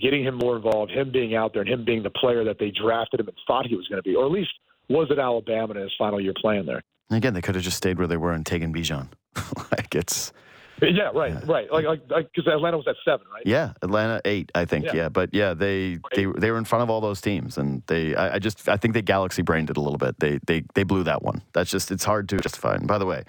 getting 0.00 0.24
him 0.24 0.34
more 0.34 0.56
involved, 0.56 0.90
him 0.90 1.10
being 1.10 1.34
out 1.34 1.52
there, 1.52 1.62
and 1.62 1.70
him 1.70 1.84
being 1.84 2.02
the 2.02 2.10
player 2.10 2.42
that 2.44 2.58
they 2.58 2.70
drafted 2.70 3.20
him 3.20 3.28
and 3.28 3.36
thought 3.46 3.66
he 3.66 3.76
was 3.76 3.86
going 3.88 3.98
to 3.98 4.02
be, 4.02 4.16
or 4.16 4.26
at 4.26 4.32
least 4.32 4.50
was 4.88 5.10
at 5.10 5.18
Alabama 5.18 5.74
in 5.74 5.80
his 5.80 5.94
final 5.96 6.20
year 6.20 6.34
playing 6.34 6.66
there. 6.66 6.82
And 7.12 7.18
again, 7.18 7.34
they 7.34 7.42
could 7.42 7.54
have 7.56 7.62
just 7.62 7.76
stayed 7.76 7.98
where 7.98 8.06
they 8.06 8.16
were 8.16 8.32
and 8.32 8.44
taken 8.46 8.72
Bijan. 8.72 9.08
like 9.70 9.94
it's 9.94 10.32
Yeah, 10.80 11.10
right, 11.14 11.46
right. 11.46 11.70
Like, 11.70 11.84
like, 12.08 12.08
because 12.08 12.50
Atlanta 12.50 12.78
was 12.78 12.88
at 12.88 12.96
seven, 13.04 13.26
right? 13.30 13.42
yeah, 13.44 13.74
Atlanta 13.82 14.22
eight, 14.24 14.50
I 14.54 14.64
think. 14.64 14.86
Yeah, 14.86 14.94
Yeah. 14.94 15.08
but 15.10 15.28
yeah, 15.34 15.52
they 15.52 15.98
they 16.16 16.24
they 16.38 16.50
were 16.50 16.56
in 16.56 16.64
front 16.64 16.84
of 16.84 16.88
all 16.88 17.02
those 17.02 17.20
teams, 17.20 17.58
and 17.58 17.82
they 17.86 18.14
I, 18.14 18.36
I 18.36 18.38
just 18.38 18.66
I 18.66 18.78
think 18.78 18.94
they 18.94 19.02
galaxy 19.02 19.42
brained 19.42 19.68
it 19.68 19.76
a 19.76 19.80
little 19.82 19.98
bit. 19.98 20.18
They 20.20 20.38
they 20.46 20.64
they 20.74 20.84
blew 20.84 21.02
that 21.04 21.22
one. 21.22 21.42
That's 21.52 21.70
just 21.70 21.90
it's 21.90 22.04
hard 22.04 22.30
to 22.30 22.38
justify. 22.38 22.76
And 22.76 22.88
by 22.88 22.96
the 22.96 23.04
way, 23.04 23.24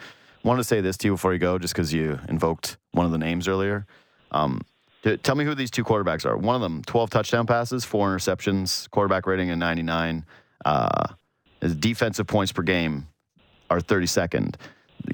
want 0.46 0.62
to 0.62 0.64
say 0.64 0.80
this 0.80 0.96
to 1.00 1.10
you 1.10 1.14
before 1.16 1.34
you 1.34 1.40
go, 1.40 1.60
just 1.60 1.74
because 1.74 1.92
you 1.94 2.20
invoked 2.30 2.78
one 2.94 3.06
of 3.06 3.12
the 3.12 3.18
names 3.18 3.50
earlier. 3.50 3.86
Um, 4.32 4.62
tell 5.24 5.36
me 5.36 5.44
who 5.44 5.56
these 5.56 5.72
two 5.72 5.84
quarterbacks 5.84 6.26
are. 6.26 6.38
One 6.38 6.56
of 6.56 6.62
them, 6.62 6.84
12 6.86 7.10
touchdown 7.10 7.48
passes, 7.48 7.84
four 7.84 8.16
interceptions, 8.16 8.90
quarterback 8.92 9.28
rating 9.28 9.52
of 9.52 9.58
99. 9.58 10.26
Uh, 10.64 11.08
his 11.60 11.76
defensive 11.76 12.28
points 12.28 12.54
per 12.54 12.62
game 12.64 13.08
are 13.74 13.80
32nd. 13.80 14.56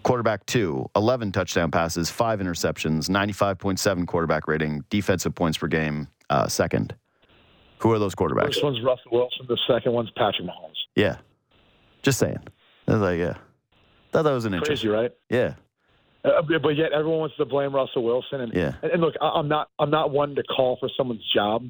quarterback 0.04 0.46
two, 0.46 0.86
11 0.96 1.32
touchdown 1.32 1.72
passes, 1.72 2.10
five 2.12 2.40
interceptions, 2.40 3.10
95.7 3.10 4.06
quarterback 4.06 4.48
rating, 4.48 4.84
defensive 4.90 5.34
points 5.34 5.58
per 5.58 5.68
game, 5.68 6.08
uh, 6.30 6.48
second. 6.48 6.94
Who 7.80 7.92
are 7.94 8.00
those 8.00 8.14
quarterbacks? 8.14 8.48
First 8.48 8.64
one's 8.64 8.82
Russell 8.84 9.12
Wilson. 9.12 9.46
The 9.48 9.58
second 9.68 9.94
one's 9.94 10.12
Patrick 10.12 10.46
Mahomes. 10.48 10.76
Yeah. 10.96 11.18
Just 12.04 12.20
saying. 12.20 12.40
I 12.88 12.92
was 12.92 13.02
like, 13.02 13.18
yeah. 13.20 13.36
Thought 14.12 14.24
that 14.24 14.32
was 14.32 14.46
an 14.46 14.52
Crazy, 14.52 14.64
interesting. 14.88 14.90
right? 14.92 15.12
Yeah. 15.30 15.54
Uh, 16.26 16.42
but 16.62 16.76
yet 16.76 16.92
everyone 16.92 17.20
wants 17.22 17.38
to 17.38 17.46
blame 17.46 17.74
Russell 17.74 18.04
Wilson. 18.04 18.42
And, 18.42 18.54
Yeah. 18.54 18.74
and, 18.84 18.92
and 18.92 19.02
look, 19.02 19.16
I- 19.22 19.30
I'm 19.30 19.48
not 19.48 19.70
I'm 19.80 19.90
not 19.90 20.12
one 20.12 20.36
to 20.36 20.44
call 20.44 20.76
for 20.80 20.90
someone's 20.98 21.24
job, 21.34 21.64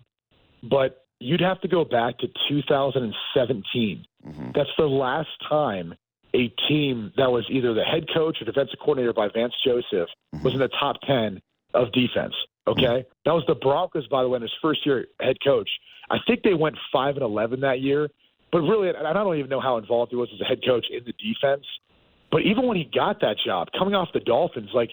but 0.64 1.06
you'd 1.20 1.42
have 1.42 1.62
to 1.62 1.68
go 1.68 1.86
back 1.86 2.18
to 2.20 2.28
2017. 2.50 4.06
Mhm. 4.28 4.54
That's 4.56 4.70
the 4.78 4.86
last 4.88 5.30
time 5.48 5.94
a 6.36 6.48
team 6.68 7.12
that 7.18 7.32
was 7.32 7.46
either 7.50 7.74
the 7.74 7.84
head 7.84 8.06
coach 8.14 8.38
or 8.42 8.46
defensive 8.46 8.80
coordinator 8.80 9.14
by 9.14 9.28
Vance 9.34 9.54
Joseph 9.66 10.10
mm-hmm. 10.34 10.44
was 10.44 10.54
in 10.54 10.60
the 10.60 10.70
top 10.80 10.98
10 11.08 11.42
of 11.74 11.92
defense. 11.92 12.34
Mm-hmm. 12.68 12.72
Okay, 12.72 13.06
that 13.26 13.32
was 13.32 13.44
the 13.48 13.56
Broncos, 13.56 14.08
by 14.08 14.22
the 14.22 14.30
way, 14.30 14.38
in 14.38 14.42
his 14.44 14.54
first 14.62 14.86
year 14.86 15.08
head 15.20 15.38
coach. 15.44 15.70
I 16.12 16.18
think 16.28 16.44
they 16.44 16.54
went 16.54 16.76
five 16.92 17.16
and 17.16 17.24
11 17.24 17.62
that 17.62 17.82
year. 17.82 18.10
But 18.52 18.62
really, 18.62 18.90
I 18.90 19.14
don't 19.14 19.38
even 19.38 19.50
know 19.50 19.62
how 19.62 19.78
involved 19.78 20.12
he 20.12 20.16
was 20.16 20.30
as 20.34 20.42
a 20.42 20.46
head 20.46 20.60
coach 20.66 20.86
in 20.90 21.04
the 21.06 21.14
defense. 21.14 21.66
But 22.32 22.42
even 22.44 22.68
when 22.68 22.78
he 22.78 22.90
got 22.94 23.22
that 23.22 23.38
job, 23.46 23.68
coming 23.78 23.96
off 23.96 24.10
the 24.14 24.20
Dolphins, 24.20 24.70
like 24.74 24.90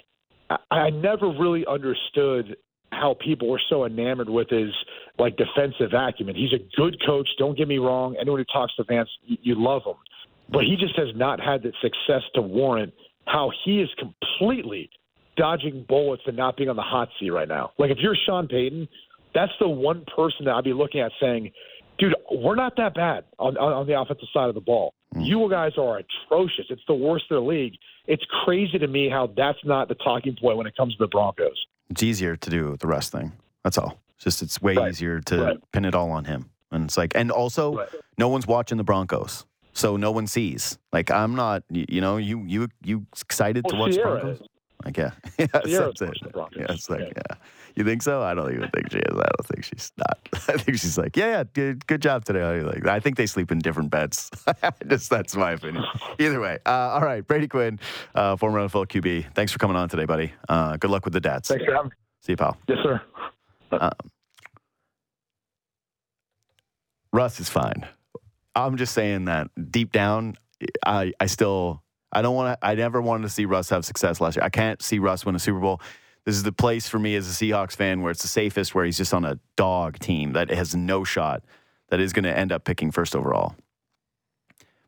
I, 0.50 0.56
I 0.70 0.90
never 0.90 1.28
really 1.28 1.64
understood 1.66 2.56
how 2.92 3.16
people 3.22 3.48
were 3.48 3.60
so 3.68 3.84
enamored 3.84 4.28
with 4.28 4.48
his 4.48 4.70
like 5.18 5.36
defensive 5.36 5.92
acumen. 5.92 6.34
He's 6.34 6.52
a 6.52 6.76
good 6.76 6.96
coach. 7.04 7.28
Don't 7.38 7.56
get 7.56 7.68
me 7.68 7.78
wrong. 7.78 8.16
Anyone 8.20 8.40
who 8.40 8.44
talks 8.44 8.74
to 8.76 8.84
Vance, 8.84 9.08
you, 9.22 9.36
you 9.42 9.54
love 9.56 9.82
him, 9.84 9.96
but 10.48 10.64
he 10.64 10.76
just 10.76 10.96
has 10.96 11.08
not 11.14 11.40
had 11.40 11.62
the 11.62 11.72
success 11.82 12.22
to 12.34 12.42
warrant 12.42 12.92
how 13.26 13.50
he 13.64 13.80
is 13.80 13.88
completely 13.98 14.88
dodging 15.36 15.84
bullets 15.88 16.22
and 16.26 16.36
not 16.36 16.56
being 16.56 16.68
on 16.70 16.76
the 16.76 16.82
hot 16.82 17.08
seat 17.18 17.30
right 17.30 17.48
now. 17.48 17.72
Like 17.78 17.90
if 17.90 17.98
you're 17.98 18.16
Sean 18.26 18.48
Payton, 18.48 18.88
that's 19.34 19.52
the 19.60 19.68
one 19.68 20.04
person 20.16 20.44
that 20.46 20.54
I'd 20.54 20.64
be 20.64 20.72
looking 20.72 21.00
at 21.00 21.12
saying, 21.20 21.52
"Dude, 21.98 22.14
we're 22.30 22.54
not 22.54 22.76
that 22.76 22.94
bad 22.94 23.24
on 23.38 23.56
on, 23.58 23.72
on 23.72 23.86
the 23.86 24.00
offensive 24.00 24.28
side 24.32 24.48
of 24.48 24.54
the 24.54 24.60
ball. 24.60 24.94
Mm. 25.14 25.26
You 25.26 25.48
guys 25.50 25.72
are 25.76 25.98
atrocious. 25.98 26.66
It's 26.70 26.82
the 26.88 26.94
worst 26.94 27.26
in 27.30 27.36
the 27.36 27.42
league. 27.42 27.74
It's 28.06 28.24
crazy 28.44 28.78
to 28.78 28.86
me 28.86 29.08
how 29.10 29.26
that's 29.36 29.58
not 29.64 29.88
the 29.88 29.94
talking 29.96 30.36
point 30.40 30.56
when 30.56 30.66
it 30.66 30.76
comes 30.76 30.94
to 30.96 30.98
the 31.04 31.08
Broncos." 31.08 31.66
It's 31.90 32.02
easier 32.02 32.36
to 32.36 32.50
do 32.50 32.76
the 32.80 32.86
rest 32.86 33.12
thing. 33.12 33.32
That's 33.62 33.78
all. 33.78 34.00
It's 34.14 34.24
just 34.24 34.42
it's 34.42 34.62
way 34.62 34.74
Right. 34.76 34.90
easier 34.90 35.20
to 35.20 35.42
Right. 35.44 35.56
pin 35.72 35.84
it 35.84 35.94
all 35.94 36.10
on 36.10 36.24
him. 36.24 36.50
And 36.72 36.84
it's 36.84 36.96
like, 36.96 37.14
and 37.14 37.30
also, 37.30 37.74
Right. 37.76 37.88
no 38.18 38.28
one's 38.28 38.46
watching 38.46 38.76
the 38.78 38.82
Broncos, 38.84 39.44
so 39.76 39.96
no 39.96 40.10
one 40.10 40.26
sees. 40.26 40.78
Like, 40.92 41.10
I'm 41.10 41.34
not. 41.34 41.62
You, 41.70 42.00
know, 42.00 42.16
you 42.16 42.42
you 42.46 42.68
you 42.82 43.06
excited 43.20 43.64
to 43.68 43.76
watch 43.76 43.94
Ciara 43.94 44.20
Broncos? 44.20 44.40
is. 44.40 44.46
Like, 44.84 44.96
yeah, 44.96 45.10
Ciara's 45.66 45.94
that's 45.98 46.02
it. 46.02 46.18
Yeah, 46.56 46.66
it's 46.70 46.88
like, 46.90 47.00
Yeah. 47.00 47.12
yeah. 47.30 47.36
You 47.76 47.84
think 47.84 48.02
so? 48.02 48.22
I 48.22 48.32
don't 48.34 48.50
even 48.54 48.70
think 48.70 48.90
she 48.90 48.98
is. 48.98 49.04
I 49.12 49.28
don't 49.36 49.46
think 49.46 49.64
she's 49.64 49.92
not. 49.98 50.18
I 50.32 50.56
think 50.56 50.78
she's 50.78 50.96
like, 50.96 51.14
yeah, 51.16 51.26
yeah, 51.26 51.44
good, 51.52 51.86
good 51.86 52.00
job 52.00 52.24
today. 52.24 52.42
I 52.42 52.60
Like, 52.60 52.86
I 52.86 53.00
think 53.00 53.16
they 53.18 53.26
sleep 53.26 53.52
in 53.52 53.58
different 53.58 53.90
beds. 53.90 54.30
Just 54.88 55.10
that's 55.10 55.36
my 55.36 55.52
opinion. 55.52 55.84
Either 56.18 56.40
way, 56.40 56.58
uh, 56.64 56.70
all 56.70 57.02
right, 57.02 57.26
Brady 57.26 57.48
Quinn, 57.48 57.78
uh, 58.14 58.36
former 58.36 58.60
NFL 58.66 58.86
QB. 58.86 59.34
Thanks 59.34 59.52
for 59.52 59.58
coming 59.58 59.76
on 59.76 59.88
today, 59.90 60.06
buddy. 60.06 60.32
Uh, 60.48 60.76
good 60.78 60.90
luck 60.90 61.04
with 61.04 61.12
the 61.12 61.20
dads. 61.20 61.48
Thanks 61.48 61.64
for 61.66 61.74
having 61.74 61.90
me. 61.90 61.96
See 62.22 62.32
you, 62.32 62.36
pal. 62.36 62.56
Yes, 62.66 62.78
sir. 62.82 63.90
Russ 67.12 67.40
is 67.40 67.48
fine. 67.50 67.86
I'm 68.56 68.76
just 68.76 68.94
saying 68.94 69.26
that 69.26 69.48
deep 69.70 69.92
down, 69.92 70.36
I 70.84 71.12
I 71.20 71.26
still 71.26 71.82
I 72.12 72.22
don't 72.22 72.34
want 72.34 72.58
to. 72.58 72.66
I 72.66 72.74
never 72.74 73.02
wanted 73.02 73.24
to 73.24 73.28
see 73.28 73.44
Russ 73.44 73.68
have 73.70 73.84
success 73.84 74.20
last 74.20 74.36
year. 74.36 74.44
I 74.44 74.48
can't 74.48 74.80
see 74.82 74.98
Russ 74.98 75.26
win 75.26 75.34
a 75.34 75.38
Super 75.38 75.60
Bowl. 75.60 75.80
This 76.24 76.34
is 76.34 76.42
the 76.42 76.52
place 76.52 76.88
for 76.88 76.98
me 76.98 77.14
as 77.14 77.28
a 77.28 77.32
Seahawks 77.32 77.76
fan 77.76 78.02
where 78.02 78.10
it's 78.10 78.22
the 78.22 78.28
safest, 78.28 78.74
where 78.74 78.84
he's 78.84 78.96
just 78.96 79.14
on 79.14 79.24
a 79.24 79.38
dog 79.54 79.98
team 79.98 80.32
that 80.32 80.50
has 80.50 80.74
no 80.74 81.04
shot, 81.04 81.44
that 81.90 82.00
is 82.00 82.12
going 82.12 82.24
to 82.24 82.36
end 82.36 82.50
up 82.50 82.64
picking 82.64 82.90
first 82.90 83.14
overall. 83.14 83.54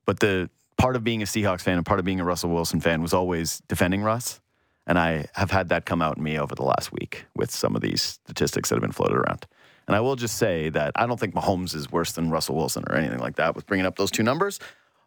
But 0.05 0.21
the 0.21 0.51
part 0.79 0.97
of 0.97 1.05
being 1.05 1.23
a 1.23 1.27
Seahawks 1.27 1.61
fan 1.61 1.77
and 1.77 1.87
part 1.87 2.01
of 2.01 2.05
being 2.07 2.19
a 2.19 2.25
Russell 2.25 2.51
Wilson 2.51 2.81
fan 2.81 3.03
was 3.03 3.13
always 3.13 3.63
defending 3.69 4.03
Russ. 4.03 4.41
And 4.87 4.99
I 4.99 5.27
have 5.35 5.51
had 5.51 5.69
that 5.69 5.85
come 5.85 6.01
out 6.01 6.17
in 6.17 6.23
me 6.23 6.39
over 6.39 6.55
the 6.55 6.65
last 6.65 6.93
week 6.93 7.27
with 7.37 7.51
some 7.51 7.77
of 7.77 7.83
these 7.83 8.01
statistics 8.01 8.71
that 8.71 8.77
have 8.77 8.83
been 8.83 8.91
floated 8.91 9.17
around. 9.19 9.47
And 9.89 9.97
I 9.97 10.01
will 10.01 10.17
just 10.17 10.37
say 10.37 10.69
that 10.69 10.93
I 10.97 11.07
don't 11.07 11.19
think 11.19 11.35
Mahomes 11.35 11.75
is 11.75 11.91
worse 11.91 12.13
than 12.13 12.31
Russell 12.31 12.55
Wilson 12.57 12.85
or 12.89 12.95
anything 12.95 13.19
like 13.19 13.37
that 13.37 13.57
with 13.57 13.67
bringing 13.67 13.87
up 13.87 13.97
those 13.97 14.11
two 14.11 14.23
numbers. 14.23 14.61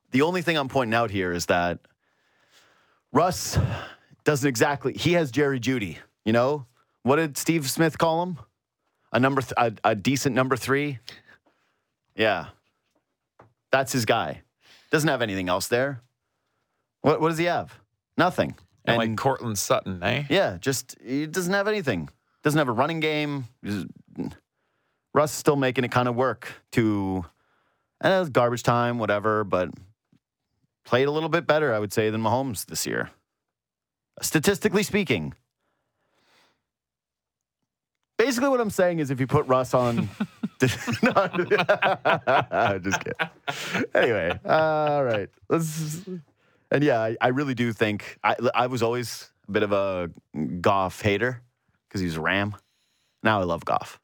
The 0.09 0.23
only 0.23 0.41
thing 0.41 0.57
I'm 0.57 0.67
pointing 0.67 0.95
out 0.95 1.11
here 1.11 1.31
is 1.31 1.45
that 1.45 1.79
Russ 3.13 3.57
doesn't 4.23 4.47
exactly, 4.47 4.93
he 4.93 5.13
has 5.13 5.31
Jerry 5.31 5.59
Jeudy. 5.59 5.97
You 6.25 6.33
know, 6.33 6.65
what 7.03 7.17
did 7.17 7.37
Steve 7.37 7.69
Smith 7.69 7.97
call 7.97 8.23
him? 8.23 8.39
A 9.13 9.19
number, 9.19 9.41
th- 9.41 9.53
a, 9.57 9.73
a 9.91 9.95
decent 9.95 10.35
number 10.35 10.55
three. 10.57 10.99
Yeah, 12.15 12.47
that's 13.71 13.91
his 13.91 14.05
guy. 14.05 14.41
Doesn't 14.89 15.09
have 15.09 15.21
anything 15.21 15.47
else 15.47 15.67
there. 15.67 16.01
What, 17.01 17.21
what 17.21 17.29
does 17.29 17.37
he 17.37 17.45
have? 17.45 17.79
Nothing. 18.17 18.55
And, 18.85 18.97
like 18.97 19.15
Courtland 19.15 19.57
Sutton, 19.59 20.01
eh? 20.01 20.23
Yeah, 20.29 20.57
just 20.59 20.95
he 21.05 21.27
doesn't 21.27 21.53
have 21.53 21.67
anything. 21.67 22.09
Doesn't 22.43 22.57
have 22.57 22.67
a 22.69 22.73
running 22.73 22.99
game. 22.99 23.45
Just- 23.63 23.87
Russ 25.13 25.31
is 25.31 25.37
still 25.37 25.55
making 25.55 25.83
it 25.83 25.91
kind 25.91 26.07
of 26.07 26.15
work 26.15 26.51
to, 26.73 27.25
eh, 27.25 28.07
and 28.07 28.13
it 28.13 28.19
was 28.19 28.29
garbage 28.29 28.63
time, 28.63 28.97
whatever, 28.97 29.43
but 29.43 29.69
played 30.85 31.07
a 31.07 31.11
little 31.11 31.29
bit 31.29 31.45
better, 31.45 31.73
I 31.73 31.79
would 31.79 31.93
say, 31.93 32.09
than 32.09 32.21
Mahomes 32.21 32.65
this 32.65 32.85
year. 32.85 33.11
Statistically 34.21 34.83
speaking. 34.83 35.33
Basically, 38.17 38.49
what 38.49 38.61
I'm 38.61 38.69
saying 38.69 38.99
is 38.99 39.09
if 39.09 39.19
you 39.19 39.27
put 39.27 39.47
Russ 39.47 39.73
on. 39.73 40.09
no, 40.61 40.67
just 42.83 43.03
kidding. 43.03 43.29
Anyway, 43.95 44.39
all 44.45 45.03
right. 45.03 45.27
Let's. 45.49 46.01
And 46.69 46.83
yeah, 46.83 46.99
I, 46.99 47.17
I 47.19 47.29
really 47.29 47.55
do 47.55 47.73
think 47.73 48.19
I, 48.23 48.35
I 48.53 48.67
was 48.67 48.83
always 48.83 49.31
a 49.47 49.51
bit 49.51 49.63
of 49.63 49.71
a 49.71 50.11
Goff 50.61 51.01
hater 51.01 51.41
because 51.87 52.01
he 52.01 52.05
was 52.05 52.17
a 52.17 52.21
Ram. 52.21 52.55
Now 53.23 53.41
I 53.41 53.43
love 53.43 53.65
Goff. 53.65 53.99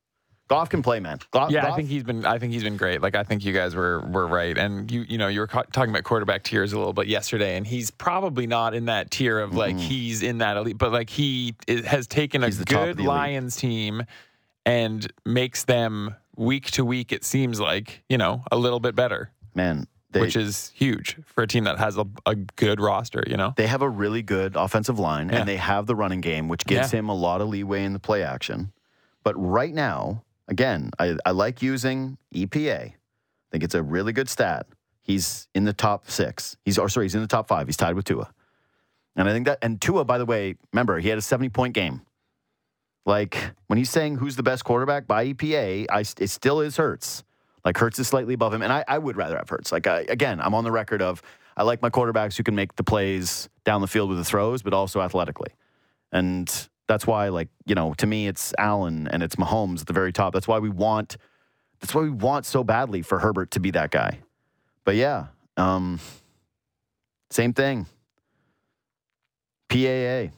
Goff 0.48 0.70
can 0.70 0.82
play, 0.82 1.00
man. 1.02 1.20
Goff, 1.32 1.52
Yeah, 1.52 1.68
I 1.72 1.76
think 1.76 1.90
he's 1.90 2.04
been. 2.04 2.26
I 2.26 2.40
think 2.40 2.54
he's 2.54 2.64
been 2.64 2.78
great. 2.78 3.02
Like 3.02 3.16
I 3.16 3.24
think 3.24 3.44
you 3.44 3.52
guys 3.52 3.76
were 3.76 4.00
were 4.08 4.26
right, 4.28 4.58
and 4.58 4.90
you 4.90 5.02
you 5.02 5.18
know 5.18 5.28
you 5.28 5.42
were 5.42 5.48
ca- 5.48 5.64
talking 5.74 5.90
about 5.90 6.04
quarterback 6.06 6.44
tiers 6.44 6.72
a 6.72 6.78
little 6.78 6.94
bit 6.94 7.08
yesterday, 7.08 7.58
and 7.58 7.68
he's 7.68 7.92
probably 7.92 8.48
not 8.48 8.74
in 8.74 8.86
that 8.86 9.12
tier 9.12 9.40
of 9.40 9.54
like 9.54 9.76
mm-hmm. 9.76 9.86
he's 9.88 10.24
in 10.24 10.38
that 10.38 10.56
elite, 10.56 10.78
but 10.78 10.92
like 10.94 11.10
he 11.10 11.54
i- 11.68 11.84
has 11.86 12.08
taken 12.08 12.44
a 12.44 12.46
He's 12.46 12.64
good. 12.64 13.00
Lions 13.00 13.58
team 13.58 14.04
and 14.66 15.12
makes 15.26 15.64
them 15.66 16.16
week 16.36 16.72
to 16.72 16.86
week. 16.86 17.12
It 17.12 17.26
seems 17.26 17.60
like 17.60 18.04
you 18.08 18.18
know 18.18 18.44
a 18.52 18.58
little 18.58 18.80
bit 18.80 18.96
better, 18.96 19.32
man. 19.54 19.88
They, 20.12 20.22
which 20.22 20.38
is 20.38 20.72
huge 20.74 21.18
for 21.26 21.44
a 21.44 21.48
team 21.48 21.66
that 21.66 21.78
has 21.80 21.98
a, 21.98 22.06
a 22.26 22.36
good 22.36 22.80
roster. 22.80 23.26
You 23.28 23.36
know, 23.36 23.54
they 23.58 23.68
have 23.68 23.82
a 23.82 23.90
really 23.90 24.22
good 24.22 24.56
offensive 24.56 24.98
line 24.98 25.28
Yeah. 25.28 25.40
and 25.40 25.50
they 25.50 25.58
have 25.58 25.86
the 25.86 25.96
running 25.96 26.22
game, 26.22 26.48
which 26.48 26.66
gives 26.66 26.94
Yeah. 26.94 27.00
him 27.00 27.10
a 27.10 27.14
lot 27.14 27.42
of 27.42 27.50
leeway 27.50 27.84
in 27.84 27.92
the 27.92 28.00
play 28.00 28.24
action. 28.24 28.72
But 29.26 29.34
right 29.36 29.74
now, 29.74 30.24
again, 30.48 30.92
I, 31.00 31.18
I 31.26 31.32
like 31.32 31.62
using 31.62 32.18
EPA. 32.34 32.80
I 32.80 32.94
think 33.52 33.64
it's 33.64 33.76
a 33.76 33.84
really 33.84 34.14
good 34.14 34.30
stat. 34.30 34.68
He's 35.02 35.48
in 35.56 35.64
the 35.64 35.74
top 35.74 36.10
six. 36.10 36.58
He's 36.66 36.78
or 36.78 36.90
sorry, 36.90 37.06
he's 37.06 37.16
in 37.16 37.22
the 37.22 37.28
top 37.28 37.48
five. 37.48 37.68
He's 37.68 37.78
tied 37.78 37.96
with 37.96 38.06
Tua. 38.06 38.30
And 39.16 39.28
I 39.28 39.34
think 39.34 39.46
that 39.46 39.60
and 39.62 39.80
Tua, 39.80 40.04
by 40.06 40.18
the 40.18 40.26
way, 40.26 40.56
remember, 40.74 41.00
he 41.00 41.10
had 41.10 41.18
a 41.18 41.22
70 41.22 41.50
point 41.50 41.74
game. 41.74 42.02
Like 43.06 43.38
when 43.68 43.78
he's 43.78 43.90
saying 43.90 44.18
who's 44.18 44.36
the 44.36 44.44
best 44.44 44.66
quarterback 44.66 45.08
by 45.08 45.28
EPA, 45.34 45.88
I, 45.90 46.02
it 46.02 46.30
still 46.30 46.60
is 46.60 46.76
Hurts. 46.76 47.24
Like 47.64 47.78
Hurts 47.78 48.00
is 48.00 48.08
slightly 48.08 48.34
above 48.34 48.54
him, 48.54 48.62
and 48.62 48.72
I, 48.72 48.84
I 48.88 48.98
would 48.98 49.16
rather 49.16 49.38
have 49.38 49.48
Hurts. 49.48 49.72
Like 49.72 49.88
I, 49.88 50.02
again, 50.02 50.42
I'm 50.42 50.54
on 50.54 50.66
the 50.66 50.72
record 50.72 51.02
of 51.02 51.22
I 51.56 51.64
like 51.64 51.82
my 51.82 51.90
quarterbacks 51.90 52.36
who 52.38 52.44
can 52.44 52.54
make 52.54 52.76
the 52.76 52.84
plays 52.84 53.50
down 53.64 53.82
the 53.82 53.88
field 53.88 54.10
with 54.10 54.18
the 54.18 54.26
throws, 54.26 54.62
but 54.62 54.74
also 54.74 55.02
athletically, 55.02 55.52
and 56.12 56.70
that's 56.88 57.06
why, 57.06 57.30
like 57.30 57.50
you 57.66 57.76
know, 57.76 57.94
to 57.96 58.08
me, 58.08 58.28
it's 58.28 58.54
Allen 58.58 59.08
and 59.12 59.22
it's 59.22 59.36
Mahomes 59.36 59.82
at 59.82 59.88
the 59.88 59.94
very 59.94 60.14
top. 60.14 60.34
That's 60.34 60.48
why 60.48 60.60
we 60.60 60.70
want, 60.70 61.18
that's 61.80 61.94
why 61.94 62.02
we 62.02 62.10
want 62.10 62.46
so 62.46 62.64
badly 62.64 63.02
for 63.02 63.20
Herbert 63.20 63.52
to 63.52 63.60
be 63.60 63.72
that 63.72 63.92
guy. 63.92 64.20
But 64.86 64.96
yeah, 64.96 65.28
um, 65.58 66.00
same 67.30 67.54
thing. 67.54 67.88
PAA, 69.70 70.32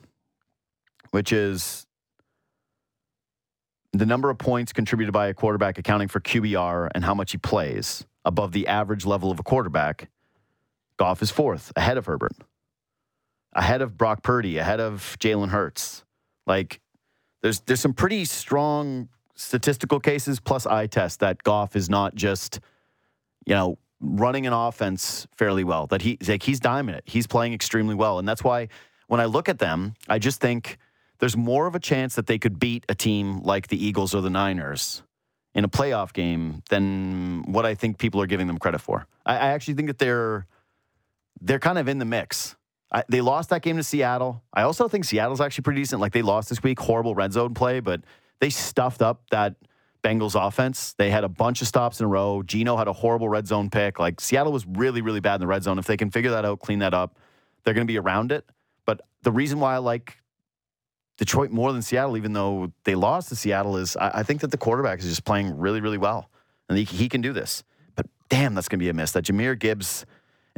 which 1.12 1.32
is 1.32 1.86
the 3.94 4.06
number 4.06 4.30
of 4.30 4.38
points 4.38 4.74
contributed 4.74 5.14
by 5.14 5.28
a 5.28 5.34
quarterback 5.34 5.78
accounting 5.78 6.08
for 6.08 6.20
QBR 6.20 6.90
and 6.94 7.04
how 7.04 7.14
much 7.14 7.32
he 7.32 7.38
plays 7.38 8.06
above 8.26 8.52
the 8.52 8.68
average 8.68 9.06
level 9.06 9.32
of 9.32 9.40
a 9.40 9.44
quarterback, 9.44 10.10
Goff 10.98 11.22
is 11.22 11.32
fourth, 11.32 11.72
ahead 11.76 11.98
of 11.98 12.06
Herbert, 12.06 12.34
ahead 13.54 13.82
of 13.82 13.98
Brock 13.98 14.24
Purdy, 14.24 14.58
ahead 14.58 14.80
of 14.80 15.18
Jalen 15.20 15.50
Hurts. 15.50 16.04
Like, 16.50 16.82
there's 17.42 17.62
there's 17.62 17.80
some 17.80 17.94
pretty 17.94 18.26
strong 18.26 19.08
statistical 19.36 20.00
cases 20.00 20.40
plus 20.40 20.66
eye 20.66 20.88
test 20.88 21.22
that 21.22 21.44
Goff 21.44 21.76
is 21.76 21.90
not 21.90 22.16
just, 22.16 22.60
you 23.46 23.56
know, 23.56 23.78
running 24.02 24.46
an 24.48 24.54
offense 24.54 25.28
fairly 25.38 25.64
well. 25.64 25.88
That 25.88 26.02
he 26.02 26.18
like 26.28 26.44
he's 26.44 26.60
diming 26.60 26.96
it. 26.96 27.04
He's 27.06 27.28
playing 27.28 27.54
extremely 27.54 27.96
well, 27.96 28.20
and 28.20 28.28
that's 28.28 28.44
why 28.44 28.68
when 29.08 29.22
I 29.22 29.26
look 29.26 29.48
at 29.48 29.60
them, 29.60 29.94
I 30.08 30.20
just 30.20 30.42
think 30.42 30.78
there's 31.20 31.38
more 31.38 31.68
of 31.68 31.76
a 31.76 31.80
chance 31.80 32.16
that 32.16 32.28
they 32.28 32.38
could 32.38 32.60
beat 32.60 32.86
a 32.90 32.96
team 32.96 33.42
like 33.42 33.68
the 33.68 33.84
Eagles 33.84 34.14
or 34.16 34.22
the 34.22 34.30
Niners 34.30 35.04
in 35.54 35.64
a 35.64 35.70
playoff 35.70 36.14
game 36.14 36.62
than 36.70 37.44
what 37.52 37.66
I 37.66 37.76
think 37.76 37.98
people 37.98 38.22
are 38.22 38.28
giving 38.28 38.48
them 38.48 38.58
credit 38.58 38.80
for. 38.80 39.08
I, 39.26 39.34
I 39.34 39.48
actually 39.50 39.76
think 39.76 39.88
that 39.88 40.00
they're 40.00 40.46
they're 41.42 41.60
kind 41.60 41.78
of 41.78 41.88
in 41.88 42.00
the 42.00 42.06
mix. 42.06 42.56
I, 42.92 43.04
they 43.08 43.22
lost 43.22 43.50
that 43.50 43.62
game 43.62 43.78
to 43.78 43.84
Seattle. 43.84 44.42
I 44.54 44.64
also 44.64 44.88
think 44.88 45.06
Seattle's 45.06 45.42
actually 45.42 45.64
pretty 45.64 45.82
decent. 45.82 46.02
Like 46.02 46.12
they 46.12 46.22
lost 46.22 46.50
this 46.50 46.64
week, 46.64 46.80
horrible 46.80 47.14
red 47.14 47.34
zone 47.34 47.54
play, 47.54 47.80
but 47.80 48.02
they 48.40 48.50
stuffed 48.50 49.02
up 49.02 49.30
that 49.30 49.56
Bengals 50.04 50.36
offense. 50.36 50.94
They 50.94 51.12
had 51.12 51.24
a 51.24 51.30
bunch 51.30 51.62
of 51.62 51.68
stops 51.68 52.00
in 52.00 52.06
a 52.06 52.10
row. 52.10 52.42
Geno 52.42 52.78
had 52.78 52.88
a 52.88 52.94
horrible 52.94 53.30
red 53.30 53.48
zone 53.48 53.70
pick. 53.70 54.00
Like 54.00 54.22
Seattle 54.22 54.52
was 54.52 54.66
really, 54.66 55.02
really 55.02 55.20
bad 55.20 55.36
in 55.36 55.42
the 55.42 55.48
red 55.48 55.64
zone. 55.64 55.78
If 55.78 55.86
they 55.86 55.98
can 55.98 56.10
figure 56.10 56.32
that 56.32 56.46
out, 56.46 56.60
clean 56.60 56.80
that 56.80 56.94
up, 56.94 57.18
they're 57.64 57.74
going 57.74 57.86
to 57.86 57.92
be 57.92 58.00
around 58.00 58.32
it. 58.32 58.46
But 58.86 59.02
the 59.24 59.32
reason 59.32 59.60
why 59.60 59.76
I 59.76 59.78
like 59.80 60.18
Detroit 61.18 61.52
more 61.52 61.74
than 61.74 61.82
Seattle, 61.82 62.16
even 62.18 62.34
though 62.34 62.72
they 62.86 62.96
lost 62.96 63.30
to 63.30 63.36
Seattle, 63.36 63.76
is 63.78 63.98
I, 63.98 64.20
I 64.20 64.24
think 64.24 64.42
that 64.42 64.52
the 64.52 64.58
quarterback 64.58 65.00
is 65.00 65.06
just 65.06 65.26
playing 65.26 65.58
really, 65.60 65.82
really 65.82 65.98
well. 65.98 66.30
And 66.70 66.78
he, 66.78 66.86
he 66.86 67.10
can 67.10 67.22
do 67.22 67.34
this. 67.34 67.64
But 67.96 68.08
damn, 68.30 68.56
that's 68.56 68.70
going 68.70 68.80
to 68.80 68.84
be 68.84 68.90
a 68.90 68.94
miss. 68.94 69.12
That 69.12 69.26
Jahmyr 69.26 69.60
Gibbs, 69.60 70.06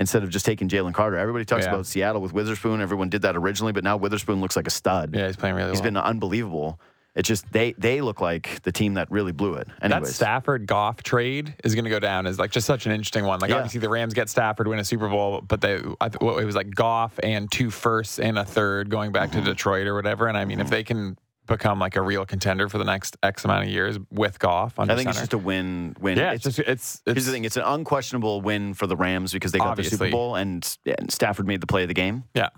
instead 0.01 0.23
of 0.23 0.29
just 0.29 0.45
taking 0.45 0.67
Jalen 0.67 0.93
Carter, 0.93 1.17
everybody 1.17 1.45
talks 1.45 1.63
Yeah. 1.65 1.71
about 1.73 1.85
Seattle 1.85 2.21
with 2.21 2.33
Witherspoon. 2.33 2.81
Everyone 2.81 3.07
did 3.09 3.21
that 3.21 3.37
originally, 3.37 3.71
but 3.71 3.83
now 3.83 3.95
Witherspoon 3.97 4.41
looks 4.41 4.55
like 4.57 4.67
a 4.67 4.71
stud. 4.71 5.15
Yeah, 5.15 5.27
he's 5.27 5.37
playing 5.37 5.55
really 5.55 5.69
He's 5.69 5.79
well. 5.79 5.85
been 5.85 5.97
unbelievable. 5.97 6.79
It's 7.13 7.27
just 7.27 7.51
they 7.51 7.73
they 7.77 7.99
look 7.99 8.21
like 8.21 8.61
the 8.63 8.71
team 8.71 8.93
that 8.93 9.11
really 9.11 9.33
blew 9.33 9.55
it. 9.55 9.67
that 9.81 10.07
Stafford 10.07 10.65
Goff 10.65 11.03
trade 11.03 11.53
is 11.63 11.75
going 11.75 11.83
to 11.83 11.89
go 11.91 11.99
down 11.99 12.25
as 12.25 12.39
like 12.39 12.51
just 12.51 12.65
such 12.65 12.85
an 12.85 12.93
interesting 12.93 13.25
one. 13.25 13.39
Like 13.41 13.49
Yeah. 13.49 13.57
obviously 13.57 13.81
the 13.81 13.89
Rams 13.89 14.13
get 14.13 14.29
Stafford, 14.29 14.65
win 14.67 14.79
a 14.79 14.85
Super 14.85 15.09
Bowl, 15.09 15.41
but 15.41 15.59
they 15.59 15.81
I, 15.99 16.05
it 16.05 16.21
was 16.45 16.55
like 16.55 16.73
Goff 16.73 17.19
and 17.21 17.51
two 17.51 17.69
firsts 17.69 18.17
and 18.17 18.37
a 18.39 18.45
third 18.45 18.89
going 18.89 19.11
back 19.11 19.31
Mm-hmm. 19.31 19.39
to 19.43 19.45
Detroit 19.51 19.87
or 19.87 19.93
whatever. 19.95 20.27
And 20.27 20.37
I 20.37 20.45
mean, 20.45 20.61
if 20.61 20.69
they 20.69 20.83
can 20.85 21.17
become 21.47 21.79
like 21.79 21.95
a 21.95 22.01
real 22.01 22.25
contender 22.25 22.69
for 22.69 22.77
the 22.77 22.83
next 22.85 23.17
X 23.23 23.43
amount 23.45 23.63
of 23.63 23.69
years 23.69 23.97
with 24.11 24.39
Goff, 24.39 24.77
under 24.79 24.93
I 24.93 24.95
think 24.97 25.09
it's 25.09 25.19
just 25.19 25.33
a 25.33 25.37
win 25.37 25.95
win. 25.99 26.17
yeah, 26.17 26.31
it's, 26.33 26.45
it's 26.45 26.55
just 26.57 26.69
it's 26.69 27.01
it's 27.05 27.13
here's 27.15 27.25
the 27.25 27.31
thing: 27.31 27.45
it's 27.45 27.57
an 27.57 27.63
unquestionable 27.65 28.41
win 28.41 28.73
for 28.73 28.87
the 28.87 28.95
Rams 28.95 29.33
because 29.33 29.51
they 29.51 29.57
got 29.59 29.75
the 29.77 29.83
Super 29.83 30.09
Bowl 30.09 30.35
and, 30.35 30.77
and 30.85 31.11
Stafford 31.11 31.47
made 31.47 31.61
the 31.61 31.67
play 31.67 31.81
of 31.83 31.87
the 31.87 31.93
game. 31.93 32.23
yeah. 32.33 32.49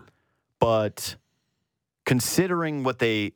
But 0.59 1.15
considering 2.05 2.83
what 2.83 2.99
they 2.99 3.33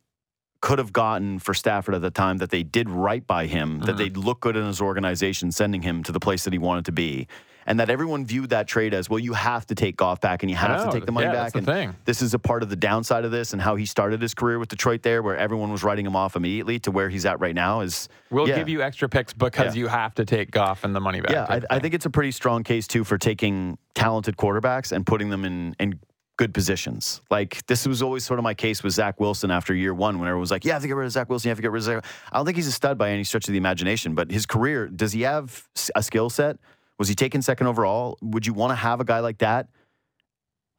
could 0.62 0.80
have 0.80 0.92
gotten 0.92 1.40
for 1.40 1.54
Stafford 1.54 1.94
at 1.96 2.02
the 2.02 2.10
time, 2.12 2.38
that 2.38 2.50
they 2.50 2.64
did 2.64 2.90
right 2.90 3.26
by 3.26 3.46
him, 3.46 3.80
that 3.82 3.96
Mhm. 3.96 3.98
they 3.98 4.10
look 4.10 4.40
good 4.42 4.56
in 4.58 4.66
his 4.66 4.82
organization, 4.82 5.52
sending 5.52 5.84
him 5.84 6.04
to 6.04 6.12
the 6.12 6.20
place 6.20 6.44
that 6.46 6.54
he 6.54 6.60
wanted 6.60 6.86
to 6.86 6.92
be, 6.92 7.28
and 7.68 7.80
that 7.80 7.90
everyone 7.90 8.26
viewed 8.26 8.50
that 8.50 8.68
trade 8.68 8.94
as 8.94 9.10
well. 9.10 9.20
You 9.20 9.34
have 9.34 9.66
to 9.68 9.76
take 9.76 9.98
Goff 9.98 10.22
back, 10.22 10.42
and 10.42 10.50
you 10.50 10.56
have 10.56 10.86
to 10.86 10.92
take 10.92 11.06
the 11.06 11.12
money 11.12 11.28
yeah, 11.28 11.34
back. 11.34 11.54
That's 11.54 11.66
the 11.66 11.72
and 11.72 11.92
thing. 11.92 11.96
this 12.06 12.22
is 12.22 12.34
a 12.34 12.40
part 12.40 12.64
of 12.64 12.70
the 12.70 12.76
downside 12.76 13.26
of 13.26 13.32
this, 13.32 13.54
and 13.54 13.62
how 13.62 13.76
he 13.76 13.86
started 13.86 14.22
his 14.22 14.34
career 14.34 14.58
with 14.58 14.70
Detroit 14.70 15.04
there, 15.04 15.22
where 15.22 15.38
everyone 15.38 15.72
was 15.72 15.84
writing 15.84 16.06
him 16.06 16.16
off 16.16 16.36
immediately 16.36 16.80
to 16.80 16.92
where 16.92 17.10
he's 17.10 17.26
at 17.26 17.40
right 17.40 17.54
now. 17.56 17.82
Is 17.82 18.10
We'll 18.32 18.48
yeah. 18.50 18.56
give 18.58 18.70
you 18.70 18.82
extra 18.82 19.08
picks 19.08 19.34
because 19.34 19.76
Yeah. 19.76 19.82
you 19.82 19.88
have 19.88 20.16
to 20.16 20.26
take 20.26 20.50
Goff 20.52 20.84
and 20.84 20.96
the 20.96 21.00
money 21.02 21.22
back. 21.22 21.32
Yeah, 21.32 21.46
I, 21.48 21.76
I 21.76 21.80
think 21.80 21.94
it's 21.94 22.06
a 22.06 22.10
pretty 22.10 22.32
strong 22.32 22.64
case 22.64 22.88
too 22.88 23.04
for 23.04 23.18
taking 23.18 23.78
talented 23.94 24.38
quarterbacks 24.38 24.92
and 24.92 25.06
putting 25.06 25.30
them 25.30 25.44
in 25.46 25.76
in 25.80 26.00
good 26.38 26.54
positions. 26.54 27.20
Like 27.32 27.66
this 27.66 27.88
was 27.88 28.02
always 28.04 28.24
sort 28.24 28.38
of 28.40 28.44
my 28.44 28.54
case 28.54 28.84
with 28.84 28.94
Zach 28.94 29.20
Wilson 29.20 29.50
after 29.50 29.74
year 29.74 29.92
one, 29.94 30.20
when 30.20 30.28
everyone 30.28 30.42
was 30.42 30.52
like, 30.52 30.64
"Yeah, 30.64 30.74
I 30.74 30.76
have 30.76 30.82
to 30.84 30.88
get 30.88 30.96
rid 30.96 31.06
of 31.08 31.12
Zach 31.12 31.30
Wilson. 31.30 31.48
You 31.48 31.52
have 31.52 31.58
to 31.58 31.64
get 31.64 31.72
rid 31.72 31.80
of 31.80 31.84
Zach." 31.86 32.06
I 32.32 32.38
don't 32.38 32.46
think 32.46 32.58
he's 32.58 32.68
a 32.68 32.72
stud 32.72 32.98
by 32.98 33.10
any 33.10 33.24
stretch 33.24 33.48
of 33.48 33.52
the 33.54 33.58
imagination, 33.58 34.14
but 34.14 34.32
his 34.32 34.46
career 34.46 34.88
does 34.88 35.14
he 35.14 35.22
have 35.24 35.68
a 35.96 36.04
skill 36.04 36.30
set? 36.30 36.58
Was 37.00 37.08
he 37.08 37.16
taken 37.16 37.42
second 37.42 37.68
overall? 37.68 38.18
Would 38.22 38.46
you 38.48 38.54
want 38.54 38.72
to 38.72 38.76
have 38.76 39.00
a 39.00 39.06
guy 39.06 39.20
like 39.20 39.40
that? 39.40 39.68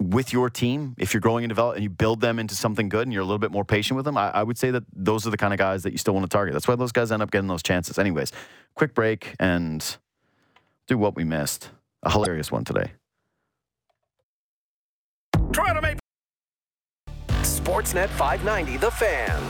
With 0.01 0.33
your 0.33 0.49
team, 0.49 0.95
if 0.97 1.13
you're 1.13 1.21
growing 1.21 1.45
and 1.45 1.49
develop 1.49 1.75
and 1.75 1.83
you 1.83 1.91
build 1.91 2.21
them 2.21 2.39
into 2.39 2.55
something 2.55 2.89
good 2.89 3.03
and 3.03 3.13
you're 3.13 3.23
a 3.23 3.25
little 3.25 3.39
bit 3.39 3.51
more 3.51 3.65
patient 3.65 3.97
with 3.97 4.05
them, 4.05 4.17
I, 4.17 4.31
I 4.31 4.43
would 4.45 4.57
say 4.57 4.71
that 4.71 4.85
those 4.93 5.27
are 5.27 5.31
the 5.31 5.37
kind 5.37 5.53
of 5.53 5.59
guys 5.59 5.83
that 5.83 5.91
you 5.91 5.99
still 5.99 6.15
want 6.15 6.25
to 6.25 6.29
target. 6.29 6.53
That's 6.53 6.69
why 6.69 6.77
those 6.77 6.93
guys 6.93 7.11
end 7.11 7.21
up 7.21 7.33
getting 7.33 7.49
those 7.49 7.65
chances. 7.65 7.99
Anyways, 7.99 8.33
quick 8.77 8.95
break 8.95 9.35
and 9.41 9.97
do 10.87 10.97
what 10.99 11.17
we 11.17 11.25
missed. 11.25 11.71
A 12.05 12.13
hilarious 12.13 12.53
one 12.53 12.65
today. 12.65 12.93
Toronto 15.53 15.81
Maple. 15.81 16.01
Sportsnet 17.43 18.09
590, 18.09 18.77
The 18.77 18.91
Fan. 18.91 19.43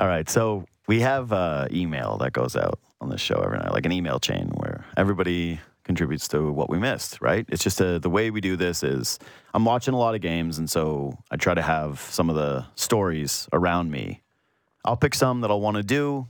All 0.00 0.06
right, 0.06 0.28
so 0.30 0.64
we 0.86 1.00
have 1.00 1.32
uh, 1.32 1.66
email 1.72 2.18
that 2.18 2.32
goes 2.32 2.54
out 2.54 2.78
on 3.00 3.08
this 3.08 3.20
show 3.20 3.36
every 3.36 3.58
night, 3.58 3.72
like 3.72 3.86
an 3.86 3.92
email 3.92 4.18
chain 4.18 4.50
where 4.54 4.84
everybody 4.96 5.60
contributes 5.84 6.28
to 6.28 6.52
what 6.52 6.68
we 6.68 6.78
missed. 6.78 7.20
Right? 7.20 7.46
It's 7.48 7.62
just 7.62 7.80
a, 7.80 7.98
the 7.98 8.10
way 8.10 8.30
we 8.30 8.40
do 8.40 8.56
this 8.56 8.82
is 8.82 9.18
I'm 9.54 9.64
watching 9.64 9.94
a 9.94 9.98
lot 9.98 10.14
of 10.14 10.20
games, 10.20 10.58
and 10.58 10.68
so 10.68 11.18
I 11.30 11.36
try 11.36 11.54
to 11.54 11.62
have 11.62 12.00
some 12.00 12.28
of 12.28 12.36
the 12.36 12.66
stories 12.74 13.48
around 13.52 13.90
me. 13.90 14.22
I'll 14.84 14.96
pick 14.96 15.14
some 15.14 15.40
that 15.42 15.50
I'll 15.50 15.60
want 15.60 15.76
to 15.76 15.82
do, 15.82 16.28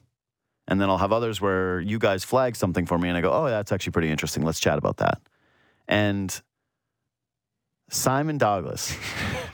and 0.66 0.80
then 0.80 0.88
I'll 0.88 0.98
have 0.98 1.12
others 1.12 1.40
where 1.40 1.80
you 1.80 1.98
guys 1.98 2.24
flag 2.24 2.56
something 2.56 2.86
for 2.86 2.98
me, 2.98 3.08
and 3.08 3.16
I 3.16 3.20
go, 3.20 3.32
"Oh, 3.32 3.46
that's 3.46 3.72
actually 3.72 3.92
pretty 3.92 4.10
interesting. 4.10 4.42
Let's 4.42 4.60
chat 4.60 4.78
about 4.78 4.98
that." 4.98 5.20
And 5.86 6.40
Simon 7.90 8.36
Douglas 8.36 8.94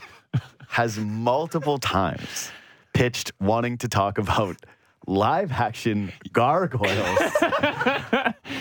has 0.67 0.97
multiple 0.97 1.77
times 1.77 2.51
pitched 2.93 3.31
wanting 3.39 3.77
to 3.77 3.87
talk 3.87 4.17
about 4.17 4.57
live 5.07 5.51
action 5.51 6.11
gargoyles. 6.33 6.89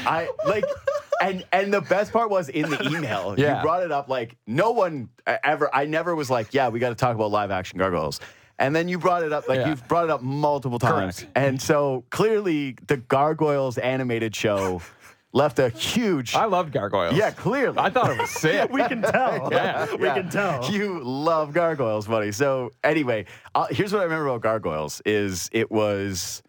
I 0.06 0.28
like 0.46 0.64
and 1.20 1.44
and 1.52 1.72
the 1.72 1.80
best 1.80 2.12
part 2.12 2.30
was 2.30 2.48
in 2.48 2.70
the 2.70 2.82
email. 2.88 3.34
Yeah. 3.38 3.56
You 3.58 3.62
brought 3.62 3.82
it 3.82 3.92
up 3.92 4.08
like 4.08 4.36
no 4.46 4.72
one 4.72 5.08
ever 5.26 5.70
I 5.74 5.86
never 5.86 6.14
was 6.14 6.30
like, 6.30 6.52
yeah, 6.54 6.68
we 6.68 6.78
got 6.78 6.90
to 6.90 6.94
talk 6.94 7.14
about 7.14 7.30
live 7.30 7.50
action 7.50 7.78
gargoyles. 7.78 8.20
And 8.58 8.74
then 8.74 8.86
you 8.88 8.98
brought 8.98 9.24
it 9.24 9.32
up 9.32 9.48
like 9.48 9.58
Yeah. 9.60 9.70
you've 9.70 9.86
brought 9.88 10.04
it 10.04 10.10
up 10.10 10.22
multiple 10.22 10.78
times. 10.78 11.20
Correct. 11.20 11.32
And 11.34 11.60
so 11.60 12.04
clearly 12.10 12.76
the 12.86 12.96
Gargoyles 12.96 13.78
animated 13.78 14.34
show 14.36 14.80
left 15.34 15.58
a 15.58 15.68
huge 15.68 16.34
I 16.34 16.46
love 16.46 16.72
gargoyles. 16.72 17.14
Yeah, 17.16 17.30
clearly. 17.32 17.76
I 17.78 17.90
thought 17.90 18.10
it 18.10 18.18
was 18.18 18.30
sick. 18.30 18.70
we 18.72 18.82
can 18.84 19.02
tell. 19.02 19.48
Yeah, 19.52 19.94
we 19.98 20.06
Yeah. 20.06 20.14
can 20.14 20.30
tell. 20.30 20.70
You 20.72 21.00
love 21.04 21.52
gargoyles, 21.52 22.06
buddy. 22.06 22.32
So 22.32 22.70
anyway, 22.82 23.26
uh, 23.54 23.66
here's 23.70 23.92
what 23.92 24.00
I 24.00 24.04
remember 24.04 24.28
about 24.28 24.40
gargoyles: 24.40 25.02
is 25.04 25.50
it 25.52 25.70
was 25.70 26.42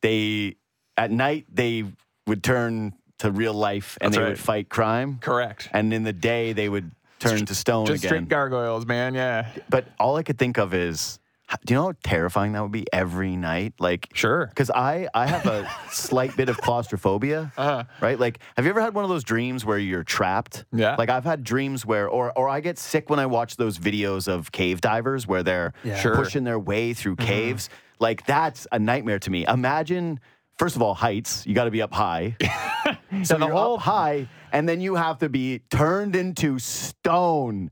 they 0.00 0.56
at 0.96 1.10
night 1.12 1.46
they 1.52 1.84
would 2.26 2.42
turn 2.42 2.94
to 3.18 3.30
real 3.30 3.52
life 3.54 3.98
and 4.00 4.12
That's 4.12 4.16
they 4.18 4.22
right. 4.22 4.28
would 4.30 4.38
fight 4.40 4.68
crime, 4.70 5.18
Correct. 5.20 5.68
and 5.72 5.92
in 5.92 6.02
the 6.04 6.12
day 6.12 6.52
they 6.54 6.68
would 6.70 6.90
turn 7.18 7.44
to 7.44 7.54
stone 7.54 7.84
Just 7.84 8.02
again. 8.02 8.08
straight 8.08 8.28
gargoyles, 8.30 8.86
man. 8.86 9.14
Yeah. 9.14 9.50
but 9.68 9.84
all 10.00 10.16
I 10.16 10.22
could 10.22 10.38
think 10.38 10.56
of 10.56 10.72
is, 10.72 11.18
h- 11.18 11.19
do 11.64 11.74
you 11.74 11.80
know 11.80 11.86
how 11.86 11.92
terrifying 12.02 12.52
that 12.52 12.62
would 12.62 12.72
be 12.72 12.86
every 12.92 13.36
night? 13.36 13.74
Like, 13.78 14.08
Sure. 14.14 14.46
because 14.46 14.70
I 14.70 15.08
I 15.14 15.26
have 15.26 15.46
a 15.46 15.68
slight 15.90 16.36
bit 16.36 16.48
of 16.48 16.58
claustrophobia, 16.60 17.52
Uh-huh. 17.56 17.84
right? 18.00 18.18
Like, 18.18 18.38
have 18.56 18.64
you 18.64 18.70
ever 18.70 18.80
had 18.80 18.94
one 18.94 19.04
of 19.04 19.10
those 19.10 19.24
dreams 19.24 19.64
where 19.64 19.78
you're 19.78 20.04
trapped? 20.04 20.64
Yeah. 20.72 20.96
Like 20.96 21.08
I've 21.10 21.24
had 21.24 21.42
dreams 21.44 21.84
where, 21.84 22.08
or 22.08 22.32
or 22.38 22.48
I 22.48 22.60
get 22.60 22.78
sick 22.78 23.10
when 23.10 23.18
I 23.18 23.26
watch 23.26 23.56
those 23.56 23.78
videos 23.78 24.28
of 24.28 24.52
cave 24.52 24.80
divers 24.80 25.26
where 25.26 25.42
they're 25.42 25.72
Yeah. 25.84 25.96
Sure. 25.96 26.14
pushing 26.16 26.44
their 26.44 26.58
way 26.58 26.94
through 26.94 27.16
caves. 27.16 27.68
Like 27.98 28.24
that's 28.26 28.66
a 28.72 28.78
nightmare 28.78 29.18
to 29.20 29.30
me. 29.30 29.44
Imagine. 29.46 30.20
First 30.58 30.76
of 30.76 30.82
all, 30.82 30.92
heights. 30.94 31.46
You 31.46 31.54
got 31.54 31.64
to 31.64 31.70
be 31.70 31.80
up 31.80 31.92
high. 31.94 32.36
so 33.22 33.38
the 33.38 33.46
you're 33.46 33.50
whole- 33.54 33.74
up 33.76 33.80
high, 33.80 34.28
and 34.52 34.68
then 34.68 34.80
you 34.82 34.94
have 34.94 35.18
to 35.20 35.28
be 35.30 35.60
turned 35.70 36.14
into 36.14 36.58
stone 36.58 37.70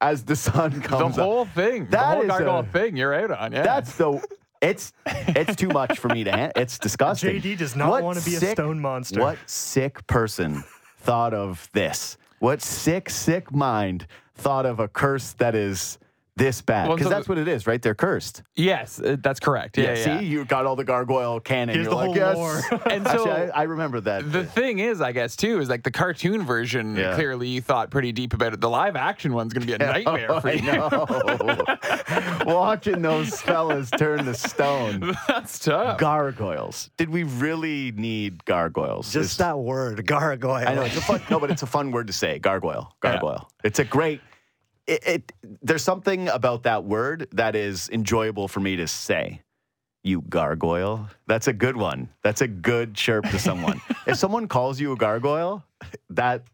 as 0.00 0.24
the 0.24 0.36
sun 0.36 0.80
The 0.80 0.88
comes 0.88 1.12
up. 1.12 1.16
The 1.16 1.22
whole 1.24 1.44
thing. 1.44 1.86
the 1.86 1.98
whole 1.98 2.22
is 2.22 2.28
gargoyle 2.28 2.58
a- 2.60 2.64
thing 2.64 2.96
you're 2.96 3.14
out 3.14 3.30
on. 3.30 3.52
Yeah. 3.52 3.62
That's 3.62 3.96
the. 3.96 4.22
It's 4.60 4.92
it's 5.06 5.56
too 5.56 5.68
much 5.68 5.98
for 5.98 6.08
me 6.08 6.24
to. 6.24 6.30
Han- 6.32 6.52
it's 6.56 6.78
disgusting. 6.78 7.40
JD 7.40 7.56
does 7.58 7.74
not 7.76 7.88
What 7.88 8.02
want 8.02 8.18
to 8.18 8.24
be 8.24 8.36
a 8.36 8.40
stone 8.40 8.78
monster. 8.80 9.20
What 9.20 9.38
sick 9.46 10.06
person 10.06 10.64
thought 10.98 11.32
of 11.32 11.68
this? 11.72 12.18
What 12.40 12.60
sick 12.60 13.08
sick 13.08 13.52
mind 13.54 14.06
thought 14.34 14.66
of 14.66 14.78
a 14.80 14.88
curse 14.88 15.32
that 15.34 15.54
is 15.54 15.98
this 16.40 16.62
bad? 16.62 16.88
Because 16.88 17.04
so 17.04 17.10
that's 17.10 17.28
what 17.28 17.38
it 17.38 17.46
is, 17.46 17.66
right? 17.66 17.80
They're 17.80 17.94
cursed. 17.94 18.42
yes, 18.56 18.98
uh, 19.00 19.16
that's 19.22 19.38
correct. 19.38 19.76
Yeah. 19.78 19.94
yeah. 19.94 20.18
See, 20.20 20.26
you 20.26 20.44
got 20.46 20.64
all 20.66 20.74
the 20.74 20.84
gargoyle 20.84 21.38
canon. 21.38 21.74
Here's 21.74 21.84
You're 21.84 21.90
the 21.90 21.96
like, 21.96 22.06
whole 22.06 22.16
yes. 22.16 22.36
lore. 22.36 22.80
And 22.90 23.06
Actually, 23.06 23.30
I, 23.30 23.46
I 23.60 23.62
remember 23.64 24.00
that. 24.00 24.32
The 24.32 24.44
thing 24.44 24.78
is, 24.78 25.00
I 25.00 25.12
guess 25.12 25.36
too, 25.36 25.60
is 25.60 25.68
like 25.68 25.82
the 25.84 25.90
cartoon 25.90 26.44
version. 26.44 26.96
Yeah. 26.96 27.14
Clearly, 27.14 27.48
you 27.48 27.60
thought 27.60 27.90
pretty 27.90 28.10
deep 28.12 28.32
about 28.32 28.54
it. 28.54 28.60
The 28.60 28.70
live 28.70 28.96
action 28.96 29.34
one's 29.34 29.52
going 29.52 29.66
to 29.66 29.66
be 29.66 29.74
a 29.74 29.78
nightmare 29.92 30.40
for 30.40 30.48
I 30.48 30.52
you. 30.52 32.46
know. 32.46 32.52
Watching 32.54 33.02
those 33.02 33.40
fellas 33.40 33.90
turn 33.90 34.24
to 34.24 34.34
stone. 34.34 35.14
That's 35.28 35.58
tough. 35.58 35.98
Gargoyles. 35.98 36.90
Did 36.96 37.10
we 37.10 37.24
really 37.24 37.92
need 37.92 38.44
gargoyles? 38.44 39.12
Just 39.12 39.32
Is- 39.32 39.36
that 39.38 39.58
word, 39.58 40.06
gargoyle. 40.06 40.66
I 40.66 40.74
know 40.74 40.82
it's 40.82 40.96
a 40.96 41.00
fun. 41.02 41.22
no, 41.30 41.38
but 41.38 41.50
it's 41.50 41.62
a 41.62 41.66
fun 41.66 41.90
word 41.90 42.06
to 42.06 42.12
say. 42.12 42.38
Gargoyle. 42.38 42.94
Gargoyle. 43.00 43.50
It's 43.62 43.78
a 43.78 43.84
great. 43.84 44.20
It, 44.86 45.06
it. 45.06 45.32
There's 45.62 45.84
something 45.84 46.28
about 46.28 46.64
that 46.64 46.84
word 46.84 47.28
that 47.32 47.54
is 47.54 47.88
enjoyable 47.90 48.48
for 48.48 48.60
me 48.60 48.76
to 48.76 48.86
say. 48.86 49.42
You 50.02 50.22
gargoyle. 50.22 51.08
That's 51.26 51.46
a 51.46 51.52
good 51.52 51.76
one. 51.76 52.08
That's 52.22 52.40
a 52.40 52.48
good 52.48 52.94
chirp 52.94 53.26
to 53.26 53.38
someone. 53.38 53.80
if 54.06 54.16
someone 54.16 54.48
calls 54.48 54.80
you 54.80 54.92
a 54.92 54.96
gargoyle, 54.96 55.62
that 56.08 56.44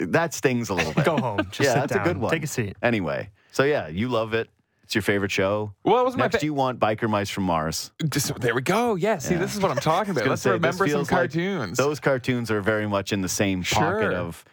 that 0.00 0.34
stings 0.34 0.68
a 0.68 0.74
little 0.74 0.92
bit. 0.92 1.04
Go 1.04 1.18
home. 1.18 1.46
Just 1.52 1.60
yeah, 1.60 1.74
that's 1.74 1.92
down. 1.92 2.02
a 2.02 2.04
good 2.04 2.18
one. 2.18 2.32
Take 2.32 2.42
a 2.42 2.48
seat. 2.48 2.76
Anyway, 2.82 3.30
so 3.52 3.62
yeah, 3.62 3.86
you 3.88 4.08
love 4.08 4.34
it. 4.34 4.48
It's 4.82 4.94
your 4.96 5.02
favorite 5.02 5.30
show. 5.30 5.72
Well, 5.84 6.00
it 6.00 6.04
was 6.04 6.16
my 6.16 6.24
Next, 6.24 6.38
fa- 6.40 6.44
you 6.44 6.52
want 6.52 6.80
biker 6.80 7.08
mice 7.08 7.30
from 7.30 7.44
Mars. 7.44 7.92
Just, 8.10 8.34
there 8.40 8.54
we 8.54 8.62
go. 8.62 8.96
Yeah. 8.96 9.18
See, 9.18 9.34
Yeah. 9.34 9.40
this 9.40 9.54
is 9.54 9.60
what 9.60 9.70
I'm 9.70 9.76
talking 9.78 10.10
about. 10.16 10.26
Let's 10.26 10.42
say, 10.42 10.50
remember 10.50 10.78
some 10.78 10.86
feels 10.88 11.10
like 11.12 11.18
cartoons. 11.30 11.78
Those 11.78 12.00
cartoons 12.00 12.50
are 12.50 12.60
very 12.60 12.88
much 12.88 13.12
in 13.12 13.20
the 13.20 13.28
same 13.28 13.62
pocket 13.62 14.12
of 14.12 14.44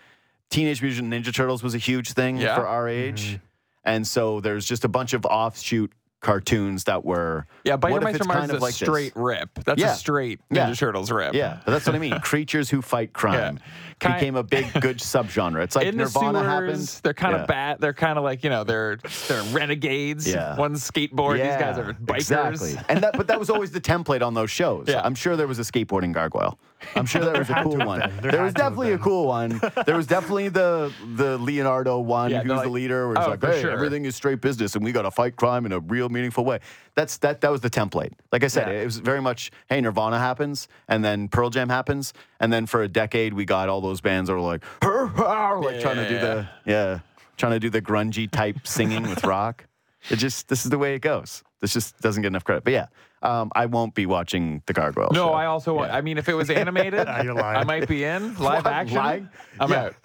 Teenage 0.49 0.81
Mutant 0.81 1.11
Ninja 1.13 1.33
Turtles 1.33 1.61
was 1.63 1.75
a 1.75 1.77
huge 1.77 2.13
thing 2.13 2.37
Yeah. 2.37 2.55
for 2.55 2.67
our 2.67 2.85
mm-hmm. 2.87 3.09
age, 3.09 3.39
and 3.83 4.05
so 4.05 4.39
there's 4.39 4.65
just 4.65 4.83
a 4.83 4.87
bunch 4.89 5.13
of 5.13 5.25
offshoot 5.25 5.91
cartoons 6.21 6.83
that 6.83 7.05
were 7.05 7.45
yeah, 7.63 7.77
Biker 7.77 7.91
what 7.91 7.97
if 8.01 8.03
Mice 8.03 8.15
it's 8.15 8.27
kind 8.27 8.43
is 8.45 8.49
of 8.49 8.57
a 8.57 8.61
like 8.61 8.75
this? 8.75 8.87
straight 8.87 9.13
rip. 9.15 9.63
That's 9.63 9.79
Yeah. 9.79 9.93
a 9.93 9.95
straight 9.95 10.39
Ninja 10.51 10.67
Yeah. 10.67 10.73
Turtles 10.73 11.11
rip. 11.11 11.33
Yeah, 11.33 11.59
but 11.65 11.71
that's 11.71 11.85
what 11.85 11.95
I 11.95 11.99
mean. 11.99 12.19
Creatures 12.21 12.69
who 12.69 12.81
fight 12.81 13.13
crime 13.13 13.59
Kind- 13.99 14.15
became 14.19 14.35
a 14.35 14.43
big 14.43 14.65
good 14.81 14.97
subgenre. 14.99 15.63
It's 15.63 15.75
like 15.75 15.87
in 15.87 15.97
Nirvana 15.97 16.33
the 16.33 16.39
sewers, 16.39 16.47
happened. 16.47 16.99
they're 17.03 17.13
kind 17.13 17.35
Yeah. 17.35 17.41
of 17.41 17.47
bad. 17.47 17.79
They're 17.81 17.93
kind 17.93 18.17
of 18.17 18.23
like 18.23 18.43
you 18.43 18.49
know 18.49 18.63
they're 18.63 18.97
they're 19.27 19.43
renegades. 19.51 20.27
Yeah. 20.27 20.55
One's 20.57 20.89
skateboard. 20.89 21.33
These 21.37 21.57
guys 21.59 21.77
are 21.77 21.93
bikers. 21.93 22.15
Exactly. 22.15 22.75
And 22.89 23.03
that, 23.03 23.15
but 23.17 23.27
that 23.27 23.39
was 23.39 23.49
always 23.49 23.71
the 23.71 23.81
template 23.81 24.21
on 24.25 24.33
those 24.33 24.51
shows. 24.51 24.85
Yeah. 24.87 25.01
I'm 25.03 25.15
sure 25.15 25.35
there 25.35 25.47
was 25.47 25.59
a 25.59 25.63
skateboarding 25.63 26.13
gargoyle. 26.13 26.57
I'm 26.95 27.05
sure 27.05 27.21
there 27.25 27.37
was 27.37 27.49
a 27.49 27.55
cool 27.63 27.77
one. 27.77 27.99
There 28.21 28.31
There 28.31 28.43
was 28.43 28.53
definitely 28.53 28.93
a 28.93 28.97
cool 28.97 29.27
one. 29.27 29.59
There 29.85 29.97
was 29.97 30.07
definitely 30.07 30.47
the 30.49 30.93
the 31.15 31.37
Leonardo 31.37 31.99
one, 31.99 32.31
Yeah, 32.31 32.41
who's 32.41 32.49
they're 32.53 32.63
the 32.63 32.69
leader, 32.69 33.07
where 33.09 33.17
he's 33.17 33.25
oh, 33.27 33.31
like, 33.31 33.41
for 33.41 33.51
"Hey, 33.51 33.61
sure. 33.61 33.71
everything 33.71 34.05
is 34.05 34.15
straight 34.15 34.39
business, 34.39 34.75
and 34.75 34.83
we 34.85 34.91
got 34.93 35.01
to 35.01 35.11
fight 35.11 35.35
crime 35.35 35.65
in 35.65 35.71
a 35.73 35.79
real 35.79 36.07
meaningful 36.09 36.45
way." 36.45 36.59
That's 36.95 37.17
that. 37.17 37.41
That 37.41 37.51
was 37.51 37.59
the 37.61 37.69
template. 37.69 38.11
Like 38.31 38.43
I 38.45 38.47
said, 38.47 38.67
Yeah. 38.69 38.81
it 38.81 38.85
was 38.85 38.97
very 38.99 39.21
much, 39.21 39.51
"Hey, 39.67 39.81
Nirvana 39.81 40.19
happens, 40.19 40.69
and 40.87 41.03
then 41.03 41.27
Pearl 41.27 41.49
Jam 41.49 41.67
happens, 41.69 42.13
and 42.39 42.51
then 42.53 42.65
for 42.65 42.81
a 42.83 42.87
decade 42.87 43.33
we 43.33 43.43
got 43.43 43.67
all 43.67 43.81
those 43.81 43.88
bands 44.01 44.27
that 44.27 44.33
were 44.33 44.39
like, 44.39 44.63
like 44.81 45.79
trying 45.79 45.95
to 45.95 46.07
do 46.07 46.19
the 46.19 46.47
yeah, 46.65 46.99
trying 47.37 47.53
to 47.53 47.59
do 47.59 47.69
the 47.69 47.81
grungy 47.81 48.29
type 48.29 48.65
singing 48.65 49.03
with 49.03 49.23
rock. 49.23 49.65
It 50.09 50.15
just 50.17 50.47
this 50.47 50.63
is 50.65 50.71
the 50.71 50.77
way 50.77 50.95
it 50.95 50.99
goes. 51.01 51.43
This 51.61 51.73
just 51.73 51.99
doesn't 51.99 52.21
get 52.21 52.27
enough 52.29 52.45
credit. 52.45 52.63
But 52.63 52.71
yeah, 52.73 52.85
um, 53.21 53.51
I 53.53 53.65
won't 53.65 53.93
be 53.93 54.05
watching 54.05 54.63
the 54.65 54.71
Gargoyle. 54.71 55.09
No, 55.11 55.25
show. 55.27 55.33
I 55.33 55.45
also 55.45 55.73
want. 55.73 55.91
I 55.91 55.99
mean, 55.99 56.17
if 56.17 56.29
it 56.29 56.33
was 56.35 56.49
animated, 56.49 57.07
I 57.07 57.63
might 57.65 57.85
be 57.87 58.05
in 58.05 58.35
live 58.37 58.63
What, 58.63 58.67
action. 58.73 58.95
lying? 58.97 59.29
I'm 59.59 59.69
Yeah. 59.71 59.83
out. 59.85 59.95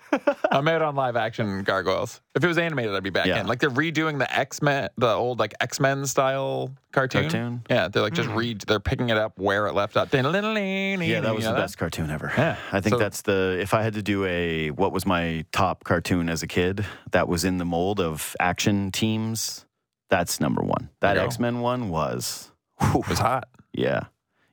I'm 0.50 0.68
out 0.68 0.82
on 0.82 0.94
live 0.94 1.16
action 1.16 1.62
gargoyles. 1.64 2.20
If 2.36 2.44
it 2.44 2.46
was 2.46 2.56
animated, 2.58 2.94
I'd 2.94 3.02
be 3.02 3.10
back 3.10 3.26
Yeah. 3.26 3.40
in. 3.40 3.46
Like 3.48 3.58
they're 3.58 3.70
redoing 3.70 4.18
the 4.18 4.32
X 4.36 4.62
Men, 4.62 4.88
the 4.96 5.08
old 5.08 5.38
like 5.40 5.54
X 5.60 5.78
Men 5.80 6.06
style 6.06 6.72
cartoon. 6.92 7.22
Cartoon? 7.22 7.62
Yeah, 7.70 7.88
they're 7.88 8.02
like 8.02 8.14
just 8.14 8.28
Hmm. 8.30 8.36
read. 8.36 8.60
They're 8.62 8.78
picking 8.80 9.10
it 9.10 9.16
up 9.16 9.38
where 9.38 9.66
it 9.66 9.74
left 9.74 9.96
off. 9.96 10.12
Yeah, 10.12 10.22
Yeah, 10.22 11.20
that 11.20 11.34
was 11.34 11.44
the 11.44 11.52
best 11.52 11.78
cartoon 11.78 12.10
ever. 12.10 12.32
Yeah. 12.36 12.56
I 12.72 12.80
think 12.80 12.94
So- 12.94 12.98
that's 12.98 13.22
the. 13.22 13.58
If 13.60 13.74
I 13.74 13.82
had 13.82 13.94
to 13.94 14.02
do 14.02 14.24
a 14.24 14.70
what 14.70 14.92
was 14.92 15.04
my 15.06 15.44
top 15.52 15.84
cartoon 15.84 16.28
as 16.28 16.42
a 16.42 16.46
kid 16.48 16.84
that 17.12 17.26
was 17.28 17.44
in 17.44 17.58
the 17.58 17.64
mold 17.64 18.00
of 18.00 18.34
action 18.40 18.92
teams, 18.92 19.66
that's 20.10 20.40
number 20.40 20.62
one. 20.62 20.90
That 21.01 21.14
There 21.14 21.16
you 21.16 21.20
go. 21.22 21.26
X 21.26 21.39
Men 21.39 21.60
one 21.60 21.89
was. 21.89 22.51
It 22.81 23.09
was 23.09 23.18
hot. 23.18 23.48
Yeah. 23.72 24.05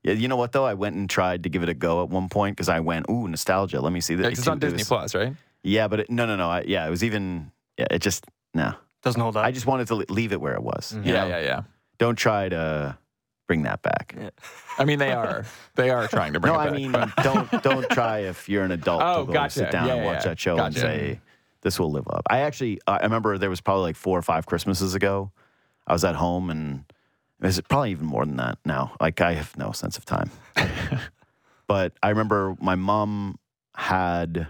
Yeah, 0.04 0.14
you 0.14 0.28
know 0.28 0.36
what 0.36 0.52
though? 0.52 0.66
I 0.66 0.74
went 0.74 0.96
and 0.96 1.10
tried 1.10 1.44
to 1.44 1.50
give 1.50 1.62
it 1.64 1.70
a 1.70 1.74
go 1.74 2.02
at 2.04 2.10
one 2.10 2.30
point 2.30 2.56
because 2.56 2.70
I 2.70 2.80
went, 2.80 3.08
ooh, 3.10 3.28
nostalgia. 3.28 3.82
Let 3.82 3.94
me 3.94 4.02
see 4.02 4.16
this. 4.16 4.24
Yeah, 4.24 4.30
'cause 4.30 4.40
it's 4.40 4.48
on 4.48 4.58
It 4.58 4.62
Disney 4.62 4.78
was- 4.78 4.88
Plus, 4.88 5.16
right? 5.16 5.34
Yeah, 5.64 5.88
but 5.88 6.00
it, 6.02 6.10
no, 6.10 6.26
no, 6.26 6.36
no. 6.36 6.50
I, 6.50 6.62
yeah, 6.62 6.88
it 6.88 6.90
was 6.90 7.04
even. 7.04 7.52
Yeah, 7.78 7.86
it 7.92 8.00
just 8.02 8.26
no. 8.54 8.74
Doesn't 9.04 9.22
hold 9.22 9.38
up. 9.38 9.46
I 9.46 9.52
just 9.52 9.66
wanted 9.68 9.88
to 9.88 9.96
le- 9.96 10.06
leave 10.10 10.32
it 10.34 10.42
where 10.42 10.54
it 10.56 10.64
was. 10.64 10.94
Mm-hmm. 10.96 11.08
you 11.08 11.14
Yeah, 11.14 11.22
know? 11.24 11.28
yeah, 11.30 11.40
yeah. 11.42 11.62
Don't 12.00 12.16
try 12.16 12.50
to 12.50 12.98
bring 13.48 13.64
that 13.64 13.82
back. 13.84 14.16
I 14.80 14.86
mean, 14.86 14.98
they 15.00 15.12
are. 15.12 15.46
They 15.76 15.90
are 15.92 16.08
trying 16.08 16.34
to 16.34 16.40
bring 16.40 16.54
that 16.54 16.72
back. 16.72 16.72
No, 16.74 16.80
it 16.80 16.84
I 16.84 16.90
back. 16.90 17.06
mean, 17.08 17.14
but- 17.16 17.24
don't 17.24 17.64
don't 17.64 17.90
try 17.92 18.20
if 18.20 18.50
you're 18.50 18.64
an 18.64 18.72
adult 18.72 19.02
Oh, 19.04 19.22
to 19.22 19.28
go 19.28 19.34
gotcha. 19.34 19.52
sit 19.60 19.72
down 19.72 19.88
Yeah, 19.88 19.94
and 19.96 20.02
yeah, 20.04 20.12
watch 20.12 20.24
yeah. 20.24 20.30
that 20.30 20.40
show 20.40 20.52
and 20.58 20.74
Gotcha. 20.74 20.80
say 20.80 21.20
this 21.62 21.80
will 21.80 21.92
live 21.92 22.08
up. 22.10 22.24
I 22.30 22.40
actually 22.40 22.80
I 22.88 23.00
remember 23.04 23.38
there 23.38 23.50
was 23.52 23.62
probably 23.62 23.84
like 23.84 23.96
four 23.96 24.18
or 24.18 24.22
five 24.24 24.46
Christmases 24.48 24.96
ago. 24.96 25.32
I 25.88 25.94
was 25.94 26.04
at 26.04 26.16
home 26.16 26.50
and 26.50 26.86
it 27.42 27.46
was 27.46 27.62
probably 27.62 27.92
even 27.92 28.06
more 28.06 28.26
than 28.26 28.38
that 28.38 28.60
now. 28.66 28.94
Like 29.00 29.22
I 29.22 29.34
have 29.34 29.58
no 29.58 29.72
sense 29.72 29.98
of 29.98 30.06
time. 30.06 30.30
but 31.68 31.94
I 32.04 32.10
remember 32.10 32.56
my 32.60 32.76
mom 32.76 33.40
had 33.76 34.48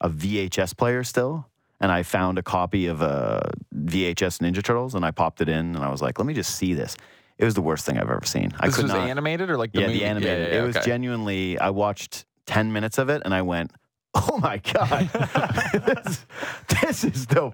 a 0.00 0.10
VHS 0.10 0.76
player 0.76 1.04
still. 1.04 1.48
And 1.80 1.90
I 1.90 2.02
found 2.02 2.38
a 2.38 2.42
copy 2.42 2.86
of 2.86 3.02
uh, 3.02 3.40
a 3.44 3.74
VHS 3.74 4.38
Ninja 4.38 4.62
Turtles, 4.62 4.94
and 4.94 5.04
I 5.04 5.10
popped 5.10 5.42
it 5.42 5.50
in, 5.50 5.74
and 5.74 5.78
I 5.78 5.90
was 5.90 6.00
like, 6.00 6.18
"Let 6.18 6.24
me 6.24 6.32
just 6.32 6.56
see 6.56 6.72
this." 6.72 6.96
It 7.36 7.44
was 7.44 7.54
the 7.54 7.60
worst 7.60 7.84
thing 7.84 7.98
I've 7.98 8.08
ever 8.08 8.22
seen. 8.24 8.52
I 8.58 8.68
this 8.68 8.76
could 8.76 8.84
was 8.84 8.92
not 8.92 9.08
animated 9.08 9.50
or 9.50 9.58
like 9.58 9.72
the 9.72 9.80
yeah, 9.80 9.86
movie? 9.88 9.98
the 9.98 10.04
animated. 10.04 10.48
Yeah, 10.48 10.54
yeah, 10.54 10.62
it 10.62 10.66
was 10.66 10.76
okay. 10.76 10.86
genuinely. 10.86 11.58
I 11.58 11.70
watched 11.70 12.24
ten 12.46 12.72
minutes 12.72 12.96
of 12.96 13.10
it 13.10 13.22
and 13.24 13.34
I 13.34 13.42
went, 13.42 13.72
"Oh 14.14 14.38
my 14.38 14.58
god, 14.58 15.10
this, 15.86 16.26
this 16.80 17.04
is 17.04 17.26
the 17.26 17.52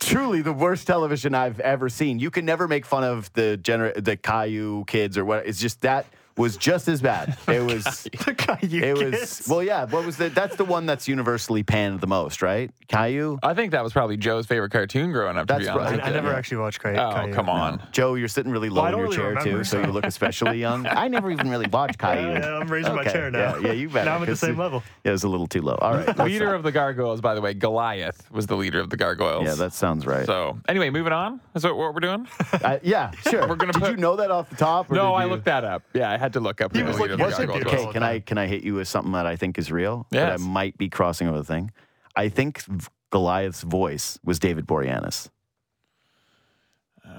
truly 0.00 0.42
the 0.42 0.52
worst 0.52 0.86
television 0.86 1.34
I've 1.34 1.60
ever 1.60 1.88
seen." 1.88 2.18
You 2.18 2.30
can 2.30 2.44
never 2.44 2.68
make 2.68 2.86
fun 2.86 3.04
of 3.04 3.32
the 3.34 3.58
gener- 3.62 4.02
the 4.02 4.16
Caillou 4.16 4.84
kids 4.86 5.18
or 5.18 5.24
what. 5.24 5.46
It's 5.46 5.60
just 5.60 5.80
that 5.82 6.06
was 6.38 6.56
just 6.56 6.88
as 6.88 7.02
bad. 7.02 7.36
It 7.48 7.62
was. 7.62 7.84
the 8.24 8.34
guy 8.34 8.58
you 8.62 8.82
It 8.82 8.96
was 9.12 9.46
well, 9.48 9.62
yeah. 9.62 9.84
What 9.84 10.06
was 10.06 10.16
the? 10.16 10.28
That's 10.28 10.56
the 10.56 10.64
one 10.64 10.86
that's 10.86 11.08
universally 11.08 11.62
panned 11.62 12.00
the 12.00 12.06
most, 12.06 12.40
right? 12.40 12.70
Caillou. 12.88 13.38
I 13.42 13.52
think 13.54 13.72
that 13.72 13.82
was 13.84 13.92
probably 13.92 14.16
Joe's 14.16 14.46
favorite 14.46 14.70
cartoon 14.70 15.12
growing 15.12 15.36
up. 15.36 15.46
To 15.48 15.52
That's 15.54 15.64
be 15.64 15.68
honest, 15.68 15.90
right. 15.92 16.02
I, 16.04 16.08
I 16.08 16.10
never 16.10 16.30
yeah. 16.30 16.36
actually 16.36 16.58
watched 16.58 16.80
Cray- 16.80 16.96
Oh, 16.96 17.12
Caillou. 17.12 17.34
come 17.34 17.48
on. 17.50 17.82
Joe, 17.92 18.14
you're 18.14 18.28
sitting 18.28 18.50
really 18.52 18.68
low 18.70 18.82
Well, 18.84 18.92
in 18.92 18.98
your 18.98 19.02
really 19.08 19.16
chair 19.16 19.34
too, 19.44 19.64
so 19.64 19.80
so- 19.82 19.86
you 19.86 19.92
look 19.92 20.06
especially 20.06 20.58
young. 20.66 20.86
I 20.86 21.08
never 21.08 21.30
even 21.30 21.50
really 21.50 21.66
watched 21.66 21.98
Caillou. 21.98 22.32
Yeah, 22.32 22.38
yeah, 22.40 22.56
I'm 22.58 22.68
raising 22.68 22.94
my 22.94 23.04
chair 23.04 23.30
now. 23.30 23.56
Yeah, 23.56 23.66
yeah, 23.68 23.72
you 23.72 23.88
better. 23.90 24.06
Now 24.06 24.16
I'm 24.16 24.22
at 24.22 24.28
the 24.28 24.36
same 24.36 24.54
it- 24.54 24.58
level. 24.58 24.82
Yeah, 25.04 25.10
it 25.10 25.12
was 25.12 25.24
a 25.24 25.28
little 25.28 25.46
too 25.46 25.60
low. 25.62 25.74
All 25.80 25.94
right. 25.94 26.06
that's 26.06 26.20
leader 26.20 26.46
fine. 26.46 26.54
of 26.54 26.62
the 26.62 26.72
gargoyles, 26.72 27.20
by 27.20 27.34
the 27.34 27.40
way, 27.40 27.52
Goliath 27.54 28.30
was 28.30 28.46
the 28.46 28.56
leader 28.56 28.80
of 28.80 28.88
the 28.90 28.96
gargoyles. 28.96 29.44
Yeah, 29.44 29.54
that 29.54 29.72
sounds 29.72 30.06
right. 30.06 30.24
So 30.26 30.58
anyway, 30.68 30.90
moving 30.90 31.12
on. 31.12 31.40
Is 31.54 31.62
that 31.62 31.74
what 31.74 31.92
we're 31.94 32.00
doing? 32.00 32.26
Uh, 32.52 32.78
yeah, 32.82 33.10
sure. 33.28 33.46
We're 33.48 33.56
gonna 33.56 33.72
did 33.72 33.82
put- 33.82 33.90
you 33.90 33.96
know 33.96 34.16
that 34.16 34.30
off 34.30 34.48
the 34.50 34.56
top? 34.56 34.90
or 34.90 34.94
no, 34.94 35.14
I 35.14 35.24
looked 35.24 35.44
that 35.46 35.64
up. 35.64 35.82
Yeah, 35.94 36.10
I 36.10 36.16
had 36.16 36.27
to 36.34 36.40
look 36.40 36.60
up 36.60 36.74
He 36.74 36.82
was 36.82 36.96
the 36.96 37.02
like, 37.02 37.10
leader 37.10 37.14
of 37.14 37.20
"What's 37.20 37.36
the 37.36 37.42
it 37.44 37.46
gargoyles 37.46 37.64
do?" 37.70 37.76
was. 37.76 37.84
Okay, 37.86 37.92
can 37.92 38.02
I 38.02 38.18
can 38.20 38.38
I 38.38 38.46
hit 38.46 38.62
you 38.64 38.74
with 38.74 38.88
something 38.88 39.12
that 39.12 39.26
I 39.26 39.36
think 39.36 39.58
is 39.58 39.70
real? 39.72 40.06
But 40.10 40.16
Yes. 40.16 40.40
I 40.40 40.44
might 40.44 40.76
be 40.78 40.88
crossing 40.88 41.28
over 41.28 41.38
the 41.38 41.44
thing. 41.44 41.70
I 42.16 42.28
think 42.28 42.62
Goliath's 43.10 43.62
voice 43.62 44.18
was 44.24 44.38
David 44.38 44.66
Boreanaz. 44.66 45.28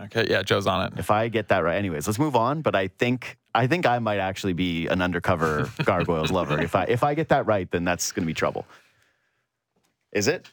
Okay, 0.03 0.27
yeah, 0.29 0.43
Joe's 0.43 0.67
on 0.67 0.85
it. 0.87 0.99
If 0.99 1.09
I 1.11 1.27
get 1.29 1.47
that 1.49 1.59
right, 1.63 1.75
anyways, 1.75 2.05
let's 2.07 2.19
move 2.19 2.35
on. 2.35 2.61
But 2.61 2.75
I 2.75 2.87
think 2.87 3.37
I 3.55 3.67
think 3.67 3.85
I 3.85 3.99
might 3.99 4.19
actually 4.19 4.53
be 4.53 4.87
an 4.87 5.01
undercover 5.01 5.69
gargoyles 5.83 6.31
lover. 6.31 6.59
If 6.61 6.75
I 6.75 6.83
if 6.83 7.03
I 7.03 7.15
get 7.15 7.29
that 7.29 7.45
right, 7.47 7.69
then 7.71 7.83
that's 7.85 8.11
going 8.11 8.23
to 8.23 8.27
be 8.27 8.33
trouble. 8.33 8.65
Is 10.11 10.27
it? 10.27 10.47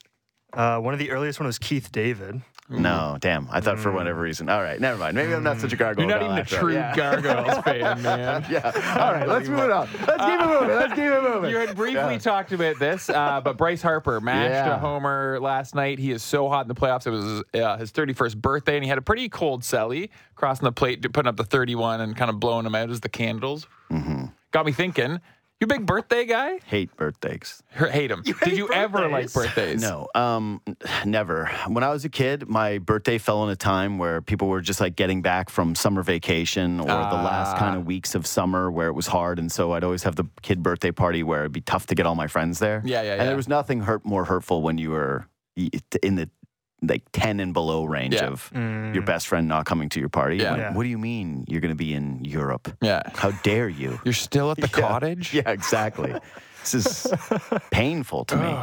Uh, 0.52 0.78
one 0.80 0.94
of 0.94 0.98
the 0.98 1.10
earliest 1.10 1.38
one 1.38 1.46
was 1.46 1.58
Keith 1.58 1.92
David. 1.92 2.40
No, 2.68 3.16
damn. 3.20 3.47
I 3.51 3.60
thought 3.60 3.78
for 3.78 3.93
whatever 3.93 4.20
reason. 4.20 4.48
All 4.48 4.60
right, 4.62 4.80
never 4.80 4.98
mind. 4.98 5.14
Maybe 5.14 5.32
I'm 5.32 5.44
not 5.44 5.60
such 5.60 5.72
a 5.72 5.76
gargoyle. 5.76 6.09
You're 6.09 6.18
not 6.18 6.24
even 6.24 6.38
a 6.38 6.44
true 6.44 6.72
Yeah. 6.74 6.94
gargoyles 6.97 7.59
fan, 7.64 8.02
man. 8.02 8.44
yeah. 8.51 8.72
All 9.01 9.12
right, 9.12 9.28
let's 9.28 9.48
move 9.48 9.60
it 9.60 9.70
on. 9.70 9.88
Let's 10.06 10.24
keep 10.24 10.40
it 10.40 10.47
moving. 10.47 10.68
Let's 10.76 10.93
keep 10.94 11.05
it 11.05 11.22
moving. 11.34 11.51
You 11.51 11.59
had 11.59 11.76
briefly 11.76 11.94
Yeah. 12.14 12.18
talked 12.18 12.52
about 12.52 12.78
this, 12.80 13.09
uh, 13.09 13.40
but 13.40 13.56
Bryce 13.56 13.82
Harper 13.82 14.20
mashed 14.20 14.51
Yeah. 14.51 14.74
a 14.76 14.78
homer 14.78 15.38
last 15.40 15.74
night. 15.76 15.98
He 16.01 16.10
is 16.10 16.22
so 16.24 16.48
hot 16.48 16.62
in 16.62 16.68
the 16.68 16.74
playoffs. 16.74 17.06
It 17.06 17.10
was 17.10 17.44
uh, 17.55 17.76
his 17.78 17.93
31st 17.93 18.36
birthday, 18.38 18.74
and 18.76 18.82
he 18.84 18.88
had 18.88 18.98
a 18.98 19.02
pretty 19.02 19.28
cold 19.28 19.62
celly, 19.62 20.09
crossing 20.34 20.64
the 20.64 20.72
plate, 20.72 21.02
putting 21.12 21.28
up 21.28 21.36
the 21.36 21.44
31, 21.44 22.01
and 22.01 22.16
kind 22.16 22.30
of 22.30 22.40
blowing 22.40 22.64
them 22.64 22.74
out 22.74 22.90
as 22.90 22.98
the 23.01 23.09
candles. 23.09 23.66
Mm-hmm. 23.93 24.24
Got 24.51 24.66
me 24.66 24.72
thinking. 24.72 25.20
You 25.58 25.66
big 25.66 25.86
birthday 25.86 26.26
guy? 26.26 26.58
Hate 26.66 26.94
birthdays. 26.96 27.62
Or 27.80 27.86
hate 27.86 28.08
them. 28.08 28.20
Did 28.22 28.36
hate 28.36 28.56
you 28.58 28.68
ever 28.70 29.08
like 29.08 29.32
birthdays? 29.32 29.54
birthdays? 29.54 29.80
No, 29.82 30.06
um, 30.14 30.60
never. 31.06 31.46
When 31.66 31.82
I 31.82 31.88
was 31.88 32.04
a 32.04 32.10
kid, 32.10 32.46
my 32.46 32.76
birthday 32.76 33.16
fell 33.16 33.42
in 33.44 33.48
a 33.48 33.56
time 33.56 33.96
where 33.96 34.20
people 34.20 34.48
were 34.48 34.60
just 34.60 34.82
like 34.82 34.96
getting 34.96 35.22
back 35.22 35.48
from 35.48 35.74
summer 35.74 36.02
vacation 36.02 36.78
or 36.78 36.84
the 36.84 36.92
last 36.92 37.56
Ah. 37.56 37.58
kind 37.58 37.74
of 37.74 37.86
weeks 37.86 38.14
of 38.14 38.26
summer 38.26 38.70
where 38.70 38.88
it 38.88 38.92
was 38.94 39.06
hard, 39.06 39.38
and 39.38 39.50
so 39.50 39.72
I'd 39.72 39.82
always 39.84 40.02
have 40.02 40.16
the 40.16 40.24
kid 40.42 40.62
birthday 40.62 40.90
party 40.92 41.22
where 41.22 41.40
it'd 41.40 41.52
be 41.52 41.62
tough 41.62 41.86
to 41.86 41.94
get 41.94 42.04
all 42.04 42.14
my 42.16 42.26
friends 42.26 42.58
there. 42.58 42.82
Yeah, 42.84 43.00
yeah, 43.00 43.06
yeah. 43.06 43.12
And 43.12 43.20
yeah. 43.22 43.26
there 43.28 43.36
was 43.36 43.48
nothing 43.48 43.80
hurt 43.80 44.04
more 44.04 44.26
hurtful 44.26 44.60
when 44.60 44.76
you 44.76 44.90
were 44.90 45.26
in 46.02 46.16
the 46.16 46.28
like 46.88 47.02
ten 47.12 47.40
and 47.40 47.52
below 47.52 47.84
range 47.84 48.14
Yeah. 48.14 48.26
of 48.26 48.50
Mm. 48.54 48.94
your 48.94 49.02
best 49.04 49.26
friend 49.28 49.46
not 49.48 49.66
coming 49.66 49.88
to 49.90 50.00
your 50.00 50.08
party. 50.08 50.36
Yeah. 50.38 50.50
Like, 50.52 50.60
Yeah. 50.60 50.72
What 50.74 50.82
do 50.84 50.88
you 50.88 50.98
mean 50.98 51.44
you're 51.48 51.60
going 51.60 51.70
to 51.74 51.76
be 51.76 51.94
in 51.94 52.24
Europe? 52.24 52.74
Yeah. 52.80 53.02
How 53.14 53.30
dare 53.42 53.68
you? 53.68 53.98
You're 54.04 54.12
still 54.14 54.50
at 54.50 54.56
the 54.58 54.70
Yeah. 54.72 54.88
cottage? 54.88 55.34
Yeah, 55.34 55.50
exactly. 55.50 56.14
this 56.62 56.74
is 56.74 57.06
painful 57.70 58.24
to 58.26 58.36
me. 58.36 58.56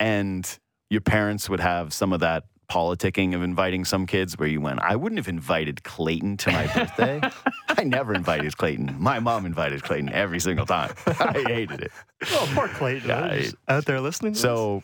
And 0.00 0.58
your 0.90 1.00
parents 1.00 1.48
would 1.48 1.60
have 1.60 1.92
some 1.92 2.12
of 2.12 2.20
that 2.20 2.44
politicking 2.70 3.34
of 3.34 3.42
inviting 3.42 3.84
some 3.84 4.06
kids 4.06 4.38
where 4.38 4.48
you 4.48 4.60
went, 4.60 4.80
I 4.80 4.96
wouldn't 4.96 5.18
have 5.18 5.28
invited 5.28 5.82
Clayton 5.84 6.38
to 6.38 6.50
my 6.52 6.66
birthday. 6.66 7.20
I 7.68 7.84
never 7.84 8.14
invited 8.14 8.56
Clayton. 8.56 8.96
My 8.98 9.20
mom 9.20 9.44
invited 9.44 9.82
Clayton 9.82 10.08
every 10.10 10.40
single 10.40 10.64
time. 10.66 10.94
I 11.06 11.44
hated 11.46 11.80
it. 11.82 11.92
Oh, 12.32 12.50
poor 12.54 12.68
Clayton. 12.68 13.08
Yeah, 13.08 13.34
He's 13.34 13.44
just 13.52 13.56
out 13.68 13.84
there 13.84 14.00
listening. 14.00 14.32
To 14.32 14.38
So, 14.38 14.82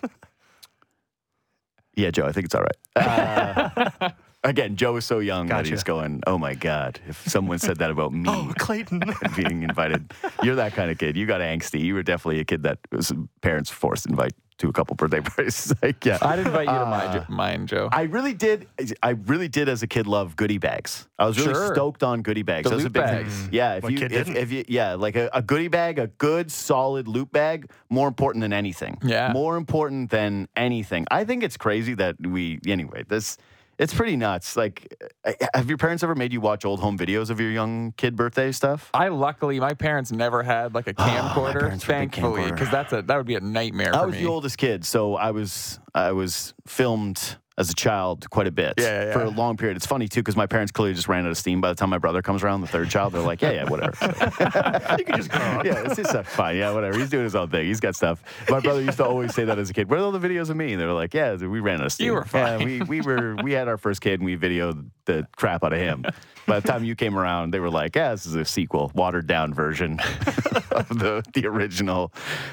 yeah, 1.94 2.10
Joe, 2.10 2.26
I 2.26 2.32
think 2.32 2.46
it's 2.46 2.54
all 2.54 2.62
right. 2.62 2.76
Uh, 2.96 4.10
Again, 4.42 4.76
Joe 4.76 4.96
is 4.96 5.04
so 5.04 5.18
young 5.18 5.48
that 5.48 5.66
he's 5.66 5.82
going, 5.84 6.22
oh 6.26 6.38
my 6.38 6.54
God, 6.54 6.98
if 7.06 7.28
someone 7.28 7.58
said 7.58 7.76
that 7.78 7.90
about 7.90 8.14
me 8.14 8.24
Oh, 8.26 8.50
Clayton. 8.56 9.02
being 9.36 9.62
invited, 9.64 10.12
you're 10.42 10.54
that 10.54 10.72
kind 10.72 10.90
of 10.90 10.96
kid. 10.96 11.14
You 11.14 11.26
got 11.26 11.42
angsty. 11.42 11.80
You 11.80 11.92
were 11.92 12.02
definitely 12.02 12.40
a 12.40 12.44
kid 12.44 12.62
that 12.62 12.78
was 12.90 13.12
parents 13.42 13.68
forced 13.70 14.04
to 14.04 14.10
invite 14.10 14.32
to 14.60 14.68
a 14.68 14.72
couple 14.72 14.94
birthday 14.94 15.20
parties. 15.20 15.72
like, 15.82 16.04
yeah. 16.04 16.18
I'd 16.22 16.38
invite 16.38 16.66
you 16.68 16.72
to 16.74 16.80
Uh, 16.86 17.24
my, 17.28 17.34
mine, 17.34 17.66
Joe. 17.66 17.88
I 17.92 18.02
really 18.02 18.34
did. 18.34 18.68
I 19.02 19.10
really 19.10 19.48
did 19.48 19.68
as 19.68 19.82
a 19.82 19.86
kid 19.86 20.06
love 20.06 20.36
goodie 20.36 20.58
bags. 20.58 21.08
I 21.18 21.26
was 21.26 21.38
really 21.38 21.54
Sure. 21.54 21.74
stoked 21.74 22.02
on 22.02 22.22
goodie 22.22 22.42
bags. 22.42 22.64
The 22.64 22.70
I 22.70 22.74
was 22.76 22.84
a 22.84 22.86
loot 22.86 22.92
big 22.92 23.02
bags. 23.04 23.48
Yeah, 23.50 23.74
if 23.74 23.82
What 23.82 23.92
you, 23.92 23.98
kid 23.98 24.12
if, 24.12 24.26
didn't? 24.26 24.36
if 24.42 24.52
you, 24.52 24.64
yeah, 24.68 24.94
like 24.94 25.16
a, 25.16 25.28
a 25.32 25.42
goodie 25.42 25.68
bag, 25.68 25.98
a 25.98 26.06
good 26.06 26.50
solid 26.52 27.08
loot 27.08 27.32
bag, 27.32 27.70
more 27.88 28.06
important 28.08 28.42
than 28.42 28.52
anything. 28.52 28.98
Yeah. 29.02 29.32
more 29.32 29.56
important 29.56 30.10
than 30.10 30.48
anything. 30.56 31.06
I 31.10 31.24
think 31.24 31.42
it's 31.42 31.56
crazy 31.56 31.94
that 31.94 32.16
we. 32.24 32.60
Anyway, 32.66 33.04
this. 33.08 33.36
It's 33.80 33.94
pretty 33.94 34.14
nuts. 34.14 34.58
Like, 34.58 34.94
uh, 35.24 35.32
have 35.54 35.70
your 35.70 35.78
parents 35.78 36.02
ever 36.02 36.14
made 36.14 36.34
you 36.34 36.40
watch 36.42 36.66
old 36.66 36.80
home 36.80 36.98
videos 36.98 37.30
of 37.30 37.40
your 37.40 37.50
young 37.50 37.92
kid 37.96 38.14
birthday 38.14 38.52
stuff? 38.52 38.90
I 38.92 39.08
luckily 39.08 39.58
my 39.58 39.72
parents 39.72 40.12
never 40.12 40.42
had 40.42 40.74
like 40.74 40.86
a 40.86 40.92
camcorder, 40.94 41.80
thankfully, 41.80 42.50
because 42.50 42.70
that's 42.70 42.92
a 42.92 43.00
that 43.00 43.16
would 43.16 43.26
be 43.26 43.36
a 43.36 43.40
nightmare 43.40 43.96
I 43.96 44.04
was 44.04 44.16
me. 44.16 44.22
the 44.22 44.28
oldest 44.28 44.58
kid, 44.58 44.84
so 44.84 45.14
I 45.16 45.30
was 45.30 45.80
I 45.94 46.12
was 46.12 46.52
filmed 46.66 47.36
as 47.60 47.68
a 47.68 47.74
child 47.74 48.28
quite 48.30 48.46
a 48.46 48.50
bit 48.50 48.74
Yeah, 48.78 49.04
yeah, 49.04 49.12
for 49.12 49.22
a 49.22 49.28
long 49.28 49.58
period. 49.58 49.76
It's 49.76 49.86
funny 49.86 50.08
too 50.08 50.20
because 50.20 50.34
my 50.34 50.46
parents 50.46 50.72
clearly 50.72 50.94
just 50.94 51.08
ran 51.08 51.26
out 51.26 51.30
of 51.30 51.36
steam 51.36 51.60
by 51.60 51.68
the 51.68 51.74
time 51.74 51.90
my 51.90 51.98
brother 51.98 52.22
comes 52.22 52.42
around, 52.42 52.62
the 52.62 52.66
third 52.66 52.88
child. 52.88 53.12
They're 53.12 53.20
like, 53.20 53.42
yeah, 53.42 53.52
yeah, 53.52 53.64
whatever. 53.68 53.94
you 54.98 55.04
can 55.04 55.16
just 55.16 55.30
go 55.30 55.38
on. 55.38 55.66
yeah, 55.66 55.82
it's 55.84 55.96
just 55.96 56.14
uh, 56.14 56.22
fine. 56.22 56.56
Yeah, 56.56 56.72
whatever. 56.72 56.98
He's 56.98 57.10
doing 57.10 57.24
his 57.24 57.34
own 57.34 57.50
thing. 57.50 57.66
He's 57.66 57.78
got 57.80 57.94
stuff. 57.94 58.22
My 58.48 58.60
brother 58.64 58.80
used 58.80 58.96
to 58.96 59.04
always 59.04 59.34
say 59.34 59.44
that 59.44 59.58
as 59.58 59.68
a 59.68 59.74
kid. 59.74 59.90
Where 59.90 60.00
are 60.00 60.04
all 60.04 60.12
the 60.12 60.26
videos 60.26 60.48
of 60.48 60.56
me? 60.56 60.72
And 60.72 60.80
they 60.80 60.86
were 60.86 60.94
like, 60.94 61.12
yeah, 61.12 61.34
we 61.36 61.60
ran 61.60 61.80
out 61.80 61.86
of 61.86 61.92
steam. 61.92 62.06
You 62.06 62.14
were 62.14 62.24
fine. 62.24 62.60
Yeah, 62.60 62.64
we, 62.64 62.80
we 62.82 63.00
were 63.02 63.36
we 63.42 63.52
had 63.52 63.68
our 63.68 63.76
first 63.76 64.00
kid 64.00 64.20
and 64.20 64.24
we 64.24 64.38
videoed 64.38 64.88
the 65.04 65.26
crap 65.36 65.62
out 65.62 65.74
of 65.74 65.78
him. 65.78 66.06
By 66.46 66.60
the 66.60 66.66
time 66.66 66.82
you 66.82 66.94
came 66.94 67.18
around, 67.18 67.52
they 67.52 67.60
were 67.60 67.70
like, 67.70 67.94
yeah, 67.94 68.12
this 68.12 68.24
is 68.24 68.34
a 68.34 68.44
sequel, 68.44 68.90
watered 68.94 69.26
down 69.26 69.52
version 69.52 70.00
of 70.70 70.88
the 70.88 71.22
the 71.34 71.46
original. 71.46 72.12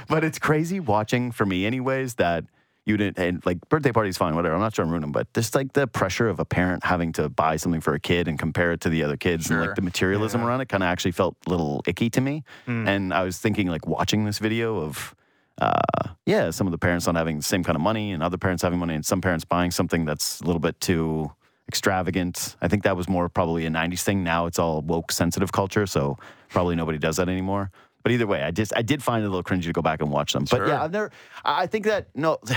But 0.10 0.26
it's 0.26 0.38
crazy 0.38 0.82
watching 0.82 1.32
for 1.32 1.46
me, 1.46 1.66
anyways, 1.66 2.16
that. 2.16 2.44
You 2.88 2.96
didn't, 2.96 3.20
and 3.20 3.46
like 3.46 3.58
birthday 3.68 3.92
parties, 3.92 4.16
fine, 4.16 4.34
whatever. 4.34 4.56
I'm 4.56 4.62
not 4.62 4.74
trying 4.74 4.88
to 4.88 4.92
ruin 4.92 5.02
them, 5.02 5.12
but 5.12 5.32
just 5.34 5.54
like 5.56 5.74
the 5.74 5.88
pressure 5.88 6.30
of 6.30 6.40
a 6.40 6.46
parent 6.46 6.86
having 6.86 7.12
to 7.14 7.28
buy 7.28 7.58
something 7.58 7.82
for 7.82 7.94
a 7.94 8.00
kid 8.00 8.30
and 8.30 8.40
compare 8.40 8.72
it 8.72 8.80
to 8.82 8.90
the 8.90 9.04
other 9.04 9.18
kids, 9.18 9.50
and 9.52 9.60
like 9.60 9.76
the 9.76 9.82
materialism 9.82 10.42
around 10.42 10.62
it, 10.62 10.70
kind 10.70 10.82
of 10.84 10.88
actually 10.88 11.12
felt 11.12 11.36
a 11.48 11.50
little 11.50 11.84
icky 11.86 12.10
to 12.12 12.22
me. 12.22 12.44
And 12.88 13.14
I 13.14 13.24
was 13.24 13.40
thinking, 13.40 13.68
like, 13.68 13.86
watching 13.86 14.24
this 14.24 14.40
video 14.40 14.78
of, 14.78 15.14
uh, 15.60 16.14
yeah, 16.26 16.50
some 16.52 16.66
of 16.66 16.72
the 16.72 16.78
parents 16.78 17.06
not 17.08 17.18
having 17.18 17.36
the 17.36 17.44
same 17.44 17.62
kind 17.62 17.76
of 17.76 17.82
money 17.82 18.14
and 18.14 18.24
other 18.24 18.38
parents 18.38 18.64
having 18.64 18.80
money, 18.80 18.96
and 18.96 19.06
some 19.06 19.20
parents 19.20 19.44
buying 19.44 19.72
something 19.72 20.06
that's 20.06 20.40
a 20.40 20.46
little 20.46 20.62
bit 20.62 20.80
too 20.80 21.30
extravagant. 21.68 22.56
I 22.62 22.70
think 22.70 22.84
that 22.84 22.96
was 22.96 23.10
more 23.10 23.28
probably 23.28 23.66
a 23.66 23.70
90s 23.70 24.02
thing. 24.02 24.24
Now 24.24 24.46
it's 24.46 24.58
all 24.58 24.82
woke, 24.82 25.12
sensitive 25.12 25.52
culture. 25.52 25.86
So 25.86 26.18
probably 26.48 26.78
nobody 26.78 26.98
does 26.98 27.18
that 27.18 27.28
anymore. 27.28 27.72
But 28.08 28.14
either 28.14 28.26
way, 28.26 28.42
I 28.42 28.52
just 28.52 28.72
I 28.74 28.84
did 28.84 29.04
find 29.04 29.22
it 29.22 29.28
a 29.28 29.30
little 29.30 29.44
cringy 29.44 29.64
to 29.64 29.74
go 29.74 29.82
back 29.82 30.02
and 30.02 30.10
watch 30.10 30.32
them. 30.32 30.46
But 30.50 30.56
Sure. 30.60 30.68
yeah, 30.70 30.82
I've 30.82 30.92
never. 30.94 31.12
I 31.44 31.68
think 31.68 31.84
that 31.88 32.08
no. 32.16 32.38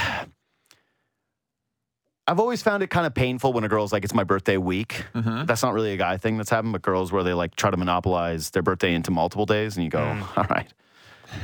I've 2.28 2.38
always 2.38 2.62
found 2.62 2.84
it 2.84 2.90
kind 2.90 3.04
of 3.04 3.14
painful 3.14 3.52
when 3.52 3.64
a 3.64 3.68
girl's 3.68 3.92
like, 3.92 4.04
"It's 4.04 4.14
my 4.14 4.22
birthday 4.22 4.56
week." 4.58 5.06
Mhm. 5.12 5.48
That's 5.48 5.64
not 5.64 5.74
really 5.74 5.92
a 5.92 5.96
guy 5.96 6.18
thing 6.18 6.36
that's 6.36 6.50
happened, 6.50 6.72
but 6.72 6.82
girls 6.82 7.10
where 7.10 7.24
they 7.24 7.32
like 7.34 7.56
try 7.56 7.68
to 7.70 7.76
monopolize 7.76 8.50
their 8.50 8.62
birthday 8.62 8.94
into 8.94 9.10
multiple 9.10 9.44
days, 9.44 9.76
and 9.76 9.82
you 9.82 9.90
go, 9.90 9.98
"All 10.36 10.44
right, 10.48 10.72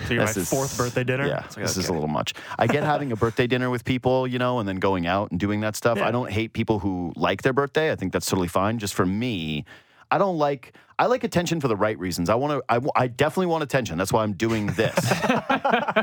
So 0.06 0.14
you're 0.14 0.22
my 0.22 0.26
this 0.28 0.36
is- 0.36 0.48
fourth 0.50 0.78
birthday 0.78 1.02
dinner? 1.02 1.26
Yeah, 1.26 1.40
like, 1.42 1.54
this 1.56 1.76
is 1.76 1.88
a 1.88 1.92
little 1.92 2.06
much. 2.06 2.32
I 2.60 2.68
get 2.68 2.84
having 2.84 3.10
a 3.10 3.16
birthday 3.16 3.48
dinner 3.48 3.70
with 3.70 3.84
people, 3.84 4.28
you 4.28 4.38
know, 4.38 4.60
and 4.60 4.68
then 4.68 4.76
going 4.76 5.08
out 5.08 5.32
and 5.32 5.40
doing 5.40 5.62
that 5.62 5.74
stuff. 5.74 5.98
Yeah. 5.98 6.06
I 6.06 6.12
don't 6.12 6.30
hate 6.30 6.52
people 6.52 6.78
who 6.78 7.12
like 7.16 7.42
their 7.42 7.52
birthday. 7.52 7.90
I 7.90 7.96
think 7.96 8.12
that's 8.12 8.26
totally 8.26 8.46
fine. 8.48 8.78
Just 8.78 8.94
for 8.94 9.06
me, 9.06 9.64
I 10.10 10.18
don't 10.18 10.38
like. 10.38 10.74
I 10.98 11.06
like 11.06 11.24
attention 11.24 11.60
for 11.60 11.68
the 11.68 11.76
right 11.76 11.98
reasons. 11.98 12.30
I 12.30 12.34
want 12.36 12.62
to. 12.68 12.90
I 12.94 13.06
definitely 13.06 13.46
want 13.46 13.62
attention. 13.62 13.98
That's 13.98 14.12
why 14.12 14.22
I'm 14.22 14.32
doing 14.32 14.66
this. 14.68 14.96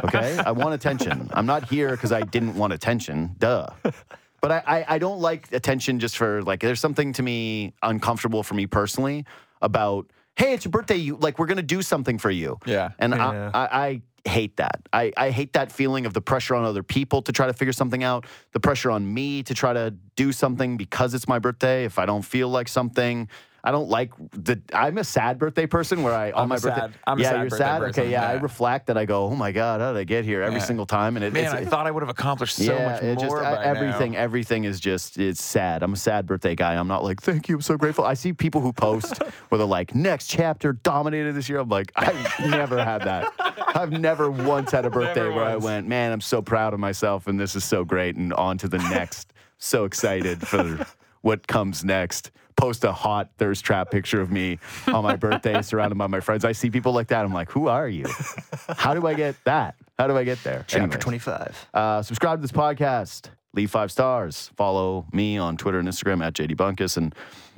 okay, 0.06 0.38
I 0.46 0.52
want 0.52 0.74
attention. 0.74 1.30
I'm 1.34 1.46
not 1.46 1.70
here 1.70 1.92
because 1.92 2.12
I 2.12 2.22
didn't 2.22 2.56
want 2.56 2.74
attention. 2.74 3.36
Duh. 3.40 3.68
But 4.42 4.52
I, 4.52 4.64
I, 4.68 4.86
I 4.96 4.98
don't 5.00 5.20
like 5.20 5.52
attention 5.54 6.00
just 6.00 6.18
for 6.18 6.42
like. 6.44 6.60
There's 6.60 6.80
something 6.80 7.14
to 7.14 7.24
me 7.24 7.74
uncomfortable 7.82 8.44
for 8.44 8.54
me 8.56 8.68
personally 8.68 9.26
about. 9.62 10.12
Hey, 10.36 10.54
it's 10.54 10.66
your 10.66 10.72
birthday. 10.72 10.96
You 10.96 11.16
like 11.18 11.38
we're 11.40 11.46
gonna 11.46 11.62
do 11.62 11.82
something 11.82 12.18
for 12.18 12.32
you. 12.32 12.58
Yeah. 12.66 12.90
And 13.00 13.14
Yeah. 13.14 13.52
I, 13.54 13.60
I, 13.60 14.02
I 14.26 14.30
hate 14.30 14.58
that. 14.58 14.82
I, 14.92 15.12
I 15.16 15.30
hate 15.30 15.54
that 15.54 15.72
feeling 15.72 16.06
of 16.06 16.14
the 16.14 16.22
pressure 16.22 16.56
on 16.56 16.64
other 16.64 16.84
people 16.84 17.22
to 17.24 17.32
try 17.32 17.46
to 17.46 17.54
figure 17.54 17.74
something 17.74 18.04
out, 18.04 18.26
the 18.52 18.60
pressure 18.60 18.90
on 18.90 19.12
me 19.14 19.44
to 19.44 19.54
try 19.54 19.74
to 19.74 19.94
do 20.16 20.32
something 20.32 20.78
because 20.78 21.14
it's 21.14 21.28
my 21.28 21.40
birthday. 21.40 21.84
If 21.86 22.00
I 22.00 22.06
don't 22.06 22.22
feel 22.24 22.50
like 22.50 22.68
something, 22.68 23.28
I 23.66 23.72
don't 23.72 23.88
like 23.88 24.12
the. 24.32 24.62
I'm 24.74 24.98
a 24.98 25.06
sad 25.06 25.40
birthday 25.40 25.66
person 25.68 26.04
where 26.04 26.14
I 26.14 26.32
on 26.32 26.44
I'm 26.44 26.50
my 26.50 26.56
birthday. 26.56 26.82
sad- 26.82 26.94
I'm 27.08 27.18
yeah, 27.18 27.40
you're 27.42 27.50
sad. 27.50 27.80
person, 27.82 28.04
Okay, 28.04 28.12
yeah, 28.12 28.28
I 28.28 28.34
reflect 28.34 28.88
that. 28.88 28.98
I 28.98 29.06
go, 29.06 29.24
oh 29.28 29.36
my 29.36 29.54
god, 29.54 29.80
how 29.80 29.94
did 29.94 30.00
I 30.00 30.04
get 30.04 30.26
here 30.26 30.42
every 30.42 30.60
Yeah. 30.60 30.66
single 30.66 30.86
time? 30.86 31.16
And 31.16 31.24
it, 31.24 31.32
Man, 31.32 31.46
it's, 31.46 31.54
I 31.54 31.64
thought 31.64 31.88
I 31.88 31.92
would 31.92 32.04
have 32.04 32.10
accomplished 32.10 32.58
so 32.58 32.64
yeah, 32.76 32.92
much 32.92 33.02
more 33.04 33.16
just 33.16 33.36
by 33.36 33.64
everything. 33.64 34.12
now. 34.12 34.20
Everything 34.20 34.66
is 34.66 34.82
just 34.82 35.18
it's 35.18 35.42
sad. 35.42 35.82
I'm 35.82 35.94
a 35.94 35.96
sad 35.96 36.26
birthday 36.26 36.56
guy. 36.56 36.76
I'm 36.76 36.90
not 36.90 37.06
like 37.06 37.22
thank 37.22 37.48
you. 37.48 37.56
I'm 37.56 37.62
so 37.62 37.78
grateful. 37.78 38.04
I 38.04 38.16
see 38.16 38.34
people 38.34 38.60
who 38.60 38.74
post 38.74 39.24
where 39.48 39.58
they're 39.58 39.66
like 39.66 39.96
next 39.96 40.28
chapter 40.28 40.74
dominated 40.74 41.32
this 41.34 41.48
year. 41.48 41.60
I'm 41.60 41.70
like 41.70 41.94
I've 41.96 42.16
never 42.50 42.84
had 42.84 43.04
that. 43.04 43.32
I've 43.76 43.92
never 43.94 44.30
once 44.30 44.72
had 44.72 44.86
a 44.86 44.90
birthday 44.90 45.22
Never 45.24 45.36
where 45.36 45.46
I 45.46 45.56
went 45.56 45.88
man 45.88 46.12
I'm 46.12 46.20
so 46.22 46.42
proud 46.42 46.74
of 46.74 46.82
myself 46.82 47.28
and 47.28 47.40
this 47.40 47.56
is 47.56 47.64
so 47.64 47.86
great 47.86 48.18
and 48.18 48.34
on 48.34 48.58
to 48.58 48.68
the 48.68 48.78
next. 48.80 49.32
so 49.58 49.86
excited 49.86 50.46
for 50.46 50.86
what 51.22 51.48
comes 51.48 51.86
next. 51.86 52.32
Post 52.56 52.84
a 52.84 52.92
hot 52.92 53.32
thirst 53.38 53.64
trap 53.66 53.92
picture 53.92 54.22
of 54.22 54.32
me 54.32 54.60
on 54.88 55.04
my 55.04 55.16
birthday 55.16 55.62
surrounded 55.64 55.98
by 55.98 56.08
my 56.08 56.20
friends. 56.20 56.46
I 56.46 56.52
see 56.52 56.70
people 56.70 56.94
like 56.94 57.08
that. 57.08 57.26
I'm 57.26 57.34
like, 57.34 57.50
who 57.52 57.68
are 57.68 57.88
you? 57.88 58.06
How 58.70 58.94
do 58.94 59.06
I 59.08 59.14
get 59.14 59.36
that? 59.46 59.76
How 59.98 60.08
do 60.08 60.18
I 60.18 60.24
get 60.24 60.44
there? 60.44 60.66
Chapter 60.68 60.84
Anyways. 60.84 61.00
25. 61.04 61.68
Uh, 61.74 62.02
subscribe 62.02 62.40
to 62.40 62.42
this 62.42 62.52
podcast. 62.52 63.30
Leave 63.54 63.70
five 63.70 63.92
stars. 63.92 64.52
Follow 64.56 65.06
me 65.14 65.38
on 65.38 65.58
Twitter 65.58 65.80
and 65.80 65.88
Instagram 65.88 66.24
at 66.26 66.34
JD 66.34 66.56
Bunkis. 66.56 66.98
And 66.98 67.14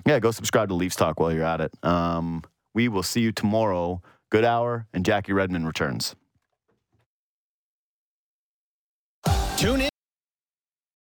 yeah, 0.06 0.20
go 0.20 0.32
subscribe 0.32 0.68
to 0.70 0.76
Leafs 0.76 0.96
Talk 0.96 1.20
while 1.20 1.32
you're 1.32 1.46
at 1.46 1.62
it. 1.62 1.72
Um, 1.84 2.44
we 2.74 2.90
will 2.90 3.04
see 3.04 3.22
you 3.22 3.32
tomorrow. 3.32 4.02
Good 4.30 4.44
hour, 4.44 4.88
and 4.94 5.06
Jackie 5.06 5.32
Redmond 5.34 5.66
returns. 5.66 6.16
Tune 9.58 9.82
in. 9.82 9.90